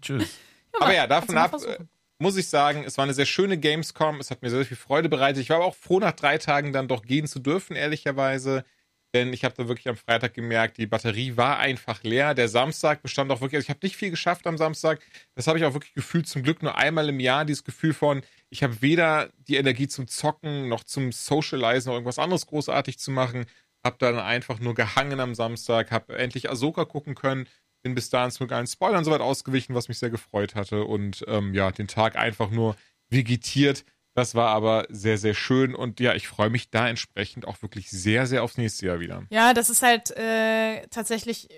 Tschüss. 0.00 0.38
Aber 0.80 0.94
ja, 0.94 1.06
davon 1.06 1.36
ab, 1.36 1.50
versuchen. 1.50 1.72
äh, 1.74 1.84
muss 2.18 2.36
ich 2.36 2.48
sagen, 2.48 2.84
es 2.84 2.96
war 2.96 3.04
eine 3.04 3.14
sehr 3.14 3.26
schöne 3.26 3.58
Gamescom. 3.58 4.20
Es 4.20 4.30
hat 4.30 4.40
mir 4.42 4.48
sehr 4.50 4.64
viel 4.64 4.76
Freude 4.76 5.08
bereitet. 5.10 5.42
Ich 5.42 5.50
war 5.50 5.56
aber 5.56 5.66
auch 5.66 5.74
froh, 5.74 6.00
nach 6.00 6.12
drei 6.12 6.38
Tagen 6.38 6.72
dann 6.72 6.88
doch 6.88 7.02
gehen 7.02 7.26
zu 7.26 7.40
dürfen, 7.40 7.76
ehrlicherweise. 7.76 8.64
Denn 9.12 9.32
ich 9.32 9.44
habe 9.44 9.54
da 9.56 9.66
wirklich 9.66 9.88
am 9.88 9.96
Freitag 9.96 10.34
gemerkt, 10.34 10.78
die 10.78 10.86
Batterie 10.86 11.36
war 11.36 11.58
einfach 11.58 12.02
leer. 12.04 12.34
Der 12.34 12.48
Samstag 12.48 13.02
bestand 13.02 13.30
auch 13.32 13.40
wirklich, 13.40 13.58
also 13.58 13.64
ich 13.66 13.70
habe 13.70 13.80
nicht 13.82 13.96
viel 13.96 14.10
geschafft 14.10 14.46
am 14.46 14.56
Samstag. 14.56 15.00
Das 15.34 15.48
habe 15.48 15.58
ich 15.58 15.64
auch 15.64 15.74
wirklich 15.74 15.94
gefühlt, 15.94 16.28
zum 16.28 16.44
Glück 16.44 16.62
nur 16.62 16.76
einmal 16.76 17.08
im 17.08 17.18
Jahr, 17.18 17.44
dieses 17.44 17.64
Gefühl 17.64 17.92
von, 17.92 18.22
ich 18.50 18.62
habe 18.62 18.82
weder 18.82 19.30
die 19.48 19.56
Energie 19.56 19.88
zum 19.88 20.06
Zocken 20.06 20.68
noch 20.68 20.84
zum 20.84 21.10
Socializen 21.10 21.90
noch 21.90 21.96
irgendwas 21.96 22.20
anderes 22.20 22.46
großartig 22.46 22.98
zu 22.98 23.10
machen. 23.10 23.46
Hab 23.82 23.98
dann 23.98 24.18
einfach 24.18 24.60
nur 24.60 24.74
gehangen 24.74 25.18
am 25.18 25.34
Samstag, 25.34 25.90
hab 25.90 26.10
endlich 26.10 26.48
Ahsoka 26.50 26.84
gucken 26.84 27.14
können, 27.14 27.48
bin 27.82 27.94
bis 27.94 28.10
dahin 28.10 28.30
zum 28.30 28.50
allen 28.50 28.66
Spoilern 28.66 29.04
soweit 29.04 29.22
ausgewichen, 29.22 29.74
was 29.74 29.88
mich 29.88 29.98
sehr 29.98 30.10
gefreut 30.10 30.54
hatte 30.54 30.84
und 30.84 31.24
ähm, 31.26 31.54
ja, 31.54 31.72
den 31.72 31.88
Tag 31.88 32.16
einfach 32.16 32.50
nur 32.50 32.76
vegetiert. 33.08 33.84
Das 34.20 34.34
war 34.34 34.48
aber 34.48 34.84
sehr, 34.90 35.16
sehr 35.16 35.32
schön 35.32 35.74
und 35.74 35.98
ja, 35.98 36.14
ich 36.14 36.28
freue 36.28 36.50
mich 36.50 36.68
da 36.68 36.86
entsprechend 36.86 37.48
auch 37.48 37.62
wirklich 37.62 37.88
sehr, 37.88 38.26
sehr 38.26 38.44
aufs 38.44 38.58
nächste 38.58 38.84
Jahr 38.84 39.00
wieder. 39.00 39.22
Ja, 39.30 39.54
das 39.54 39.70
ist 39.70 39.80
halt 39.80 40.10
äh, 40.10 40.86
tatsächlich, 40.88 41.48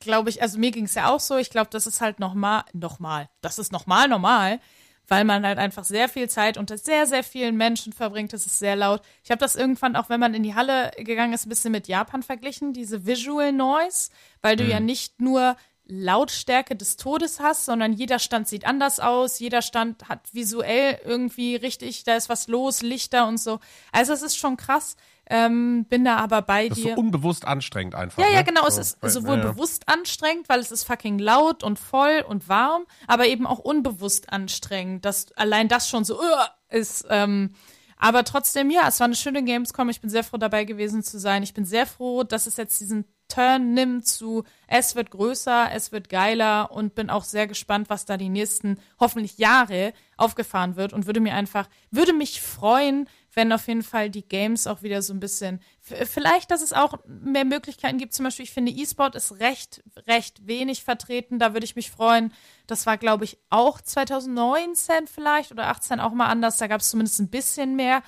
glaube 0.00 0.28
ich, 0.28 0.42
also 0.42 0.58
mir 0.58 0.72
ging 0.72 0.86
es 0.86 0.96
ja 0.96 1.08
auch 1.08 1.20
so. 1.20 1.36
Ich 1.36 1.48
glaube, 1.48 1.70
das 1.70 1.86
ist 1.86 2.00
halt 2.00 2.18
nochmal, 2.18 2.64
nochmal, 2.72 3.30
das 3.40 3.60
ist 3.60 3.70
nochmal 3.70 4.08
normal, 4.08 4.58
weil 5.06 5.22
man 5.22 5.46
halt 5.46 5.58
einfach 5.58 5.84
sehr 5.84 6.08
viel 6.08 6.28
Zeit 6.28 6.58
unter 6.58 6.76
sehr, 6.76 7.06
sehr 7.06 7.22
vielen 7.22 7.56
Menschen 7.56 7.92
verbringt. 7.92 8.32
Das 8.32 8.46
ist 8.46 8.58
sehr 8.58 8.74
laut. 8.74 9.02
Ich 9.22 9.30
habe 9.30 9.38
das 9.38 9.54
irgendwann 9.54 9.94
auch, 9.94 10.08
wenn 10.08 10.18
man 10.18 10.34
in 10.34 10.42
die 10.42 10.56
Halle 10.56 10.90
gegangen 10.96 11.34
ist, 11.34 11.46
ein 11.46 11.50
bisschen 11.50 11.70
mit 11.70 11.86
Japan 11.86 12.24
verglichen, 12.24 12.72
diese 12.72 13.06
Visual 13.06 13.52
Noise, 13.52 14.10
weil 14.40 14.56
du 14.56 14.64
ja 14.64 14.80
nicht 14.80 15.20
nur 15.20 15.56
Lautstärke 16.00 16.74
des 16.76 16.96
Todes 16.96 17.40
hast, 17.40 17.66
sondern 17.66 17.92
jeder 17.92 18.18
Stand 18.18 18.48
sieht 18.48 18.66
anders 18.66 18.98
aus, 19.00 19.38
jeder 19.38 19.62
Stand 19.62 20.08
hat 20.08 20.20
visuell 20.32 20.98
irgendwie 21.04 21.56
richtig, 21.56 22.04
da 22.04 22.16
ist 22.16 22.28
was 22.28 22.48
los, 22.48 22.82
Lichter 22.82 23.26
und 23.28 23.38
so. 23.38 23.60
Also 23.92 24.12
es 24.12 24.22
ist 24.22 24.36
schon 24.36 24.56
krass. 24.56 24.96
Ähm, 25.26 25.86
bin 25.88 26.04
da 26.04 26.16
aber 26.16 26.42
bei 26.42 26.68
Das 26.68 26.78
ist 26.78 26.84
dir. 26.84 26.94
so 26.94 27.00
unbewusst 27.00 27.46
anstrengend 27.46 27.94
einfach. 27.94 28.20
Ja, 28.22 28.28
ja, 28.28 28.38
ne? 28.38 28.44
genau. 28.44 28.66
Es 28.66 28.74
So, 28.74 28.80
ist 28.80 28.98
weil- 29.02 29.10
sowohl 29.10 29.38
ja, 29.38 29.44
ja. 29.44 29.52
bewusst 29.52 29.88
anstrengend, 29.88 30.48
weil 30.48 30.58
es 30.60 30.72
ist 30.72 30.82
fucking 30.84 31.18
laut 31.20 31.62
und 31.62 31.78
voll 31.78 32.24
und 32.26 32.48
warm, 32.48 32.84
aber 33.06 33.26
eben 33.28 33.46
auch 33.46 33.60
unbewusst 33.60 34.32
anstrengend. 34.32 35.04
Das, 35.04 35.30
allein 35.36 35.68
das 35.68 35.88
schon 35.88 36.04
so 36.04 36.20
uh, 36.20 36.24
ist. 36.70 37.06
Ähm, 37.08 37.54
aber 37.96 38.24
trotzdem, 38.24 38.68
ja, 38.70 38.88
es 38.88 38.98
war 38.98 39.04
eine 39.04 39.14
schöne 39.14 39.44
Gamescom. 39.44 39.88
Ich 39.90 40.00
bin 40.00 40.10
sehr 40.10 40.24
froh, 40.24 40.38
dabei 40.38 40.64
gewesen 40.64 41.04
zu 41.04 41.20
sein. 41.20 41.44
Ich 41.44 41.54
bin 41.54 41.64
sehr 41.64 41.86
froh, 41.86 42.24
dass 42.24 42.46
es 42.46 42.56
jetzt 42.56 42.80
diesen 42.80 43.04
Turn 43.32 43.72
nimmt 43.72 44.06
zu, 44.06 44.44
es 44.66 44.94
wird 44.94 45.10
größer, 45.10 45.70
es 45.72 45.92
wird 45.92 46.08
geiler 46.08 46.70
und 46.70 46.94
bin 46.94 47.08
auch 47.08 47.24
sehr 47.24 47.46
gespannt, 47.46 47.88
was 47.88 48.04
da 48.04 48.16
die 48.16 48.28
nächsten 48.28 48.78
hoffentlich 49.00 49.38
Jahre 49.38 49.94
aufgefahren 50.16 50.76
wird 50.76 50.92
und 50.92 51.06
würde 51.06 51.20
mir 51.20 51.34
einfach, 51.34 51.68
würde 51.90 52.12
mich 52.12 52.42
freuen, 52.42 53.08
wenn 53.34 53.52
auf 53.52 53.66
jeden 53.68 53.82
Fall 53.82 54.10
die 54.10 54.28
Games 54.28 54.66
auch 54.66 54.82
wieder 54.82 55.00
so 55.00 55.14
ein 55.14 55.20
bisschen, 55.20 55.60
vielleicht, 55.80 56.50
dass 56.50 56.60
es 56.60 56.74
auch 56.74 56.98
mehr 57.06 57.46
Möglichkeiten 57.46 57.96
gibt. 57.96 58.12
Zum 58.12 58.24
Beispiel, 58.24 58.44
ich 58.44 58.52
finde, 58.52 58.72
E-Sport 58.72 59.14
ist 59.14 59.40
recht, 59.40 59.82
recht 60.06 60.46
wenig 60.46 60.84
vertreten. 60.84 61.38
Da 61.38 61.54
würde 61.54 61.64
ich 61.64 61.74
mich 61.74 61.90
freuen. 61.90 62.34
Das 62.66 62.84
war, 62.84 62.98
glaube 62.98 63.24
ich, 63.24 63.38
auch 63.48 63.80
2019 63.80 65.06
vielleicht 65.06 65.50
oder 65.50 65.68
18 65.68 66.00
auch 66.00 66.12
mal 66.12 66.28
anders. 66.28 66.58
Da 66.58 66.66
gab 66.66 66.82
es 66.82 66.90
zumindest 66.90 67.20
ein 67.20 67.30
bisschen 67.30 67.74
mehr 67.74 68.02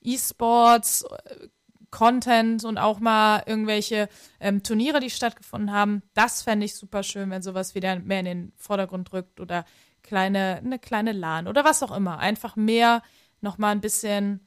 E-Sports. 0.00 1.04
Content 1.90 2.64
und 2.64 2.78
auch 2.78 3.00
mal 3.00 3.42
irgendwelche 3.46 4.08
ähm, 4.40 4.62
Turniere, 4.62 5.00
die 5.00 5.10
stattgefunden 5.10 5.72
haben. 5.72 6.02
Das 6.14 6.42
fände 6.42 6.66
ich 6.66 6.74
super 6.74 7.02
schön, 7.02 7.30
wenn 7.30 7.42
sowas 7.42 7.74
wieder 7.74 7.98
mehr 7.98 8.20
in 8.20 8.24
den 8.24 8.52
Vordergrund 8.56 9.12
rückt 9.12 9.40
oder 9.40 9.64
kleine, 10.02 10.60
eine 10.64 10.78
kleine 10.78 11.12
LAN 11.12 11.48
oder 11.48 11.64
was 11.64 11.82
auch 11.82 11.94
immer. 11.96 12.18
Einfach 12.18 12.56
mehr 12.56 13.02
noch 13.40 13.58
mal 13.58 13.70
ein 13.70 13.80
bisschen, 13.80 14.46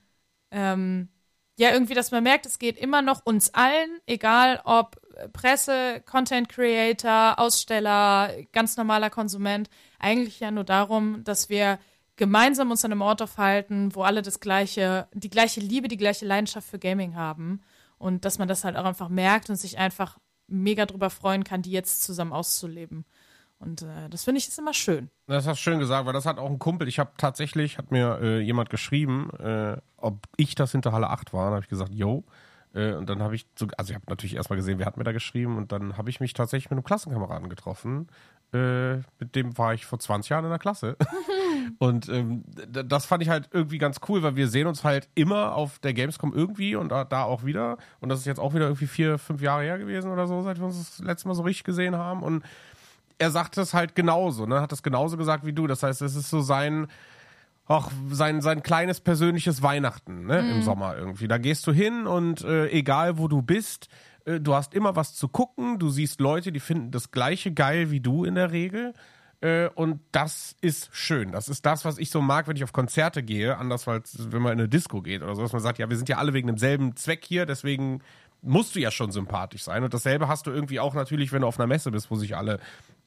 ähm, 0.52 1.10
ja, 1.58 1.72
irgendwie, 1.72 1.94
dass 1.94 2.12
man 2.12 2.24
merkt, 2.24 2.46
es 2.46 2.60
geht 2.60 2.78
immer 2.78 3.02
noch 3.02 3.26
uns 3.26 3.54
allen, 3.54 4.00
egal 4.06 4.62
ob 4.64 5.00
Presse, 5.34 6.02
Content 6.06 6.50
Creator, 6.50 7.40
Aussteller, 7.40 8.32
ganz 8.52 8.78
normaler 8.78 9.10
Konsument, 9.10 9.70
eigentlich 10.00 10.40
ja 10.40 10.52
nur 10.52 10.64
darum, 10.64 11.24
dass 11.24 11.50
wir 11.50 11.80
gemeinsam 12.22 12.70
uns 12.70 12.86
an 12.86 12.92
einem 12.92 13.02
Ort 13.02 13.24
aufhalten, 13.24 13.96
wo 13.96 14.04
alle 14.04 14.22
das 14.22 14.40
gleiche, 14.40 15.08
die 15.12 15.32
gleiche 15.32 15.60
Liebe, 15.60 15.88
die 15.88 15.98
gleiche 15.98 16.24
Leidenschaft 16.24 16.70
für 16.70 16.78
Gaming 16.78 17.16
haben. 17.16 17.62
Und 17.98 18.26
dass 18.26 18.38
man 18.38 18.48
das 18.48 18.64
halt 18.64 18.78
auch 18.78 18.86
einfach 18.86 19.10
merkt 19.10 19.50
und 19.50 19.56
sich 19.56 19.80
einfach 19.80 20.20
mega 20.48 20.86
drüber 20.86 21.10
freuen 21.10 21.44
kann, 21.44 21.64
die 21.64 21.72
jetzt 21.72 22.04
zusammen 22.04 22.32
auszuleben. 22.32 23.06
Und 23.58 23.82
äh, 23.82 24.08
das 24.08 24.24
finde 24.24 24.38
ich 24.38 24.48
ist 24.48 24.60
immer 24.60 24.76
schön. 24.76 25.10
Das 25.26 25.48
hast 25.48 25.58
du 25.58 25.64
schön 25.64 25.80
gesagt, 25.80 26.06
weil 26.06 26.14
das 26.14 26.28
hat 26.28 26.38
auch 26.38 26.52
ein 26.52 26.60
Kumpel. 26.60 26.88
Ich 26.88 27.00
habe 27.00 27.10
tatsächlich, 27.18 27.80
hat 27.80 27.90
mir 27.90 28.20
äh, 28.22 28.40
jemand 28.40 28.70
geschrieben, 28.70 29.32
äh, 29.40 29.78
ob 29.98 30.28
ich 30.38 30.54
das 30.54 30.74
hinter 30.74 30.92
Halle 30.92 31.10
8 31.10 31.34
war. 31.34 31.48
Da 31.48 31.56
habe 31.56 31.64
ich 31.64 31.70
gesagt, 31.70 31.92
yo. 31.92 32.24
Äh, 32.76 32.94
und 32.94 33.10
dann 33.10 33.24
habe 33.24 33.34
ich, 33.34 33.48
so, 33.56 33.66
also 33.80 33.94
ich 33.94 33.96
habe 33.96 34.06
natürlich 34.10 34.36
erstmal 34.36 34.58
gesehen, 34.58 34.78
wer 34.78 34.86
hat 34.86 34.98
mir 34.98 35.06
da 35.06 35.12
geschrieben. 35.12 35.58
Und 35.58 35.72
dann 35.72 35.98
habe 35.98 36.12
ich 36.12 36.20
mich 36.20 36.34
tatsächlich 36.34 36.70
mit 36.70 36.78
einem 36.78 36.84
Klassenkameraden 36.84 37.50
getroffen. 37.50 38.10
Äh, 38.54 38.98
mit 39.20 39.36
dem 39.36 39.58
war 39.58 39.74
ich 39.74 39.86
vor 39.86 40.00
20 40.00 40.30
Jahren 40.30 40.44
in 40.44 40.50
der 40.50 40.60
Klasse. 40.60 40.98
und 41.80 42.10
ähm, 42.10 42.44
das 42.68 43.06
fand 43.06 43.24
ich 43.24 43.30
halt 43.30 43.50
irgendwie 43.54 43.78
ganz 43.78 44.00
cool, 44.10 44.24
weil 44.24 44.36
wir 44.36 44.50
sehen 44.50 44.68
uns 44.68 44.84
halt 44.84 45.08
immer 45.16 45.56
auf 45.56 45.80
der 45.80 45.94
Gamescom 45.94 46.34
irgendwie 46.34 46.76
und 46.76 46.90
da, 46.90 47.06
da 47.06 47.24
auch 47.24 47.46
wieder. 47.46 47.78
Und 48.02 48.10
das 48.10 48.20
ist 48.20 48.26
jetzt 48.26 48.40
auch 48.40 48.54
wieder 48.54 48.66
irgendwie 48.66 48.88
vier, 48.88 49.18
fünf 49.18 49.42
Jahre 49.42 49.64
her 49.64 49.78
gewesen 49.78 50.12
oder 50.12 50.28
so, 50.28 50.42
seit 50.42 50.60
wir 50.60 50.66
uns 50.66 50.78
das 50.78 51.06
letzte 51.06 51.30
Mal 51.30 51.36
so 51.36 51.44
richtig 51.44 51.64
gesehen 51.64 51.96
haben. 51.96 52.24
Und 52.24 52.44
er 53.18 53.32
sagt 53.32 53.58
es 53.58 53.74
halt 53.74 53.96
genauso, 53.96 54.46
ne? 54.46 54.60
Hat 54.60 54.72
das 54.72 54.84
genauso 54.84 55.16
gesagt 55.16 55.46
wie 55.46 55.54
du. 55.54 55.68
Das 55.68 55.84
heißt, 55.84 56.02
es 56.02 56.16
ist 56.16 56.30
so 56.30 56.42
sein, 56.42 56.88
auch 57.68 57.90
sein, 58.10 58.42
sein 58.42 58.64
kleines 58.64 59.00
persönliches 59.00 59.62
Weihnachten, 59.62 60.26
ne? 60.26 60.40
Im 60.40 60.64
Sommer 60.64 60.98
irgendwie. 60.98 61.30
Da 61.30 61.38
gehst 61.38 61.66
du 61.68 61.72
hin 61.72 62.06
und 62.06 62.44
äh, 62.44 62.68
egal 62.70 63.18
wo 63.18 63.30
du 63.30 63.42
bist, 63.42 63.88
du 64.26 64.54
hast 64.54 64.74
immer 64.74 64.96
was 64.96 65.16
zu 65.16 65.28
gucken. 65.28 65.80
Du 65.80 65.90
siehst 65.90 66.20
Leute, 66.20 66.52
die 66.52 66.60
finden 66.60 66.92
das 66.92 67.12
gleiche 67.12 67.52
geil 67.52 67.92
wie 67.92 68.00
du 68.00 68.24
in 68.24 68.36
der 68.36 68.52
Regel. 68.52 68.94
Äh, 69.42 69.70
und 69.70 70.02
das 70.12 70.56
ist 70.62 70.90
schön. 70.92 71.32
Das 71.32 71.50
ist 71.50 71.66
das, 71.66 71.84
was 71.84 71.98
ich 71.98 72.12
so 72.12 72.22
mag, 72.22 72.48
wenn 72.48 72.56
ich 72.56 72.64
auf 72.64 72.74
Konzerte 72.74 73.24
gehe. 73.24 73.58
Anders 73.58 73.88
als 73.88 74.32
wenn 74.32 74.42
man 74.42 74.54
in 74.54 74.60
eine 74.60 74.70
Disco 74.70 75.02
geht 75.02 75.24
oder 75.24 75.36
so, 75.36 75.42
dass 75.42 75.52
man 75.52 75.62
sagt, 75.62 75.80
ja, 75.80 75.90
wir 75.90 75.98
sind 75.98 76.10
ja 76.10 76.18
alle 76.18 76.34
wegen 76.34 76.48
demselben 76.48 76.96
Zweck 76.96 77.26
hier, 77.26 77.46
deswegen 77.46 78.02
musst 78.44 78.76
du 78.76 78.80
ja 78.80 78.92
schon 78.92 79.12
sympathisch 79.12 79.64
sein. 79.64 79.84
Und 79.84 79.94
dasselbe 79.94 80.28
hast 80.28 80.48
du 80.48 80.52
irgendwie 80.52 80.80
auch 80.80 80.94
natürlich, 80.94 81.32
wenn 81.32 81.42
du 81.42 81.48
auf 81.48 81.60
einer 81.60 81.68
Messe 81.68 81.92
bist, 81.92 82.10
wo 82.10 82.16
sich 82.16 82.36
alle 82.36 82.60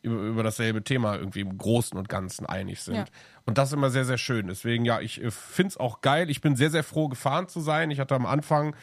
über, 0.03 0.16
über 0.16 0.43
dasselbe 0.43 0.82
Thema 0.82 1.16
irgendwie 1.16 1.41
im 1.41 1.57
Großen 1.57 1.97
und 1.97 2.09
Ganzen 2.09 2.47
einig 2.47 2.82
sind. 2.82 2.97
Ja. 2.97 3.05
Und 3.45 3.59
das 3.59 3.69
ist 3.69 3.74
immer 3.74 3.91
sehr, 3.91 4.05
sehr 4.05 4.19
schön. 4.19 4.49
Deswegen, 4.49 4.85
ja, 4.85 5.01
ich 5.01 5.23
äh, 5.23 5.31
find's 5.31 5.77
auch 5.77 6.01
geil. 6.01 6.31
Ich 6.31 6.41
bin 6.41 6.57
sehr, 6.57 6.70
sehr 6.70 6.85
froh, 6.85 7.09
gefahren 7.09 7.49
zu 7.49 7.61
sein. 7.61 7.91
Ich 7.91 8.01
hatte 8.01 8.15
am 8.15 8.27
Anfang 8.27 8.74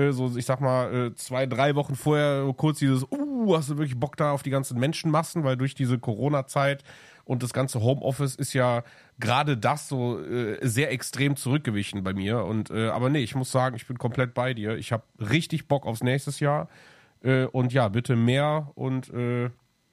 äh, 0.00 0.12
so, 0.12 0.36
ich 0.36 0.46
sag 0.46 0.60
mal, 0.60 0.94
äh, 0.94 1.14
zwei, 1.14 1.46
drei 1.46 1.74
Wochen 1.74 1.94
vorher 1.94 2.52
kurz 2.56 2.78
dieses, 2.78 3.04
uh, 3.10 3.56
hast 3.56 3.70
du 3.70 3.78
wirklich 3.78 3.98
Bock 3.98 4.16
da 4.16 4.32
auf 4.32 4.42
die 4.42 4.50
ganzen 4.50 4.78
Menschenmassen, 4.78 5.44
weil 5.44 5.56
durch 5.56 5.74
diese 5.74 5.98
Corona-Zeit 5.98 6.84
und 7.24 7.42
das 7.42 7.52
ganze 7.52 7.80
Homeoffice 7.80 8.34
ist 8.34 8.54
ja 8.54 8.82
gerade 9.20 9.56
das 9.56 9.88
so 9.88 10.20
äh, 10.20 10.58
sehr 10.62 10.90
extrem 10.90 11.36
zurückgewichen 11.36 12.02
bei 12.02 12.12
mir. 12.12 12.44
Und 12.44 12.70
äh, 12.70 12.88
aber 12.88 13.08
nee, 13.08 13.20
ich 13.20 13.34
muss 13.34 13.52
sagen, 13.52 13.76
ich 13.76 13.86
bin 13.86 13.98
komplett 13.98 14.34
bei 14.34 14.54
dir. 14.54 14.76
Ich 14.76 14.90
habe 14.90 15.04
richtig 15.18 15.68
Bock 15.68 15.86
aufs 15.86 16.02
nächstes 16.02 16.40
Jahr. 16.40 16.68
Äh, 17.22 17.44
und 17.44 17.72
ja, 17.72 17.88
bitte 17.88 18.16
mehr 18.16 18.72
und 18.74 19.10
äh, 19.10 19.50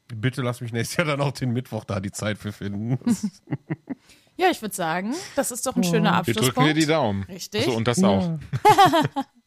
bitte 0.08 0.42
lass 0.42 0.62
mich 0.62 0.74
nächstes 0.74 0.98
Jahr 1.06 1.08
dann 1.08 1.22
auch 1.22 1.32
den 1.32 1.52
Mittwoch 1.52 1.84
da 1.84 2.00
die 2.00 2.12
Zeit 2.12 2.38
für 2.38 2.52
finden. 2.52 2.98
Ja, 4.40 4.52
ich 4.52 4.62
würde 4.62 4.76
sagen, 4.76 5.16
das 5.36 5.50
ist 5.50 5.66
doch 5.66 5.76
ein 5.76 5.84
schöner 5.84 6.12
Wir 6.12 6.18
Abschlusspunkt. 6.18 6.58
drücken 6.58 6.68
dir 6.68 6.74
die 6.76 6.86
Daumen. 6.86 7.24
Richtig. 7.24 7.66
So, 7.66 7.72
und 7.72 7.88
das 7.88 8.04
auch. 8.04 8.38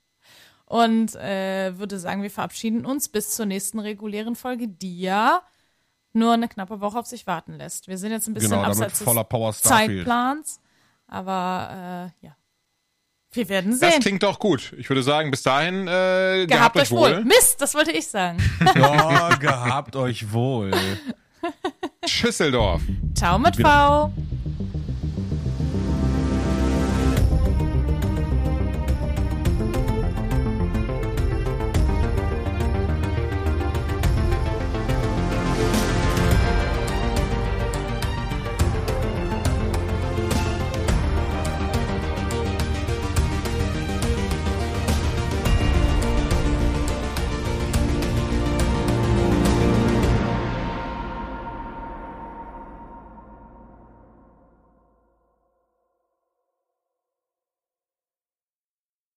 Und 0.71 1.17
äh, 1.17 1.77
würde 1.79 1.99
sagen, 1.99 2.23
wir 2.23 2.31
verabschieden 2.31 2.87
uns 2.87 3.09
bis 3.09 3.35
zur 3.35 3.45
nächsten 3.45 3.81
regulären 3.81 4.37
Folge, 4.37 4.69
die 4.69 5.01
ja 5.01 5.43
nur 6.13 6.33
eine 6.33 6.47
knappe 6.47 6.81
Woche 6.81 6.97
auf 6.97 7.07
sich 7.07 7.27
warten 7.27 7.55
lässt. 7.55 7.89
Wir 7.89 7.99
sind 7.99 8.13
jetzt 8.13 8.29
ein 8.29 8.35
bisschen 8.35 8.51
Genau, 8.51 8.63
abseits 8.63 9.03
voller 9.03 9.25
des. 9.25 9.69
Zeitplans, 9.69 10.61
aber 11.09 12.13
äh, 12.23 12.25
ja. 12.27 12.37
Wir 13.33 13.49
werden 13.49 13.73
Das 13.81 13.81
sehen. 13.95 14.01
klingt 14.01 14.23
doch 14.23 14.39
gut. 14.39 14.73
Ich 14.79 14.89
würde 14.89 15.03
sagen, 15.03 15.33
bis 15.33 15.43
dahin, 15.43 15.89
äh, 15.89 16.47
Gehabt 16.47 16.77
euch 16.77 16.93
wohl. 16.93 17.25
Mist, 17.25 17.61
das 17.61 17.75
wollte 17.75 17.91
ich 17.91 18.07
sagen. 18.07 18.39
ja, 18.77 19.35
gehabt 19.41 19.97
euch 19.97 20.33
wohl. 20.33 20.71
Schüsseldorf. 22.07 22.83
Ciao 23.17 23.41
mit 23.41 23.57
V. 23.57 24.13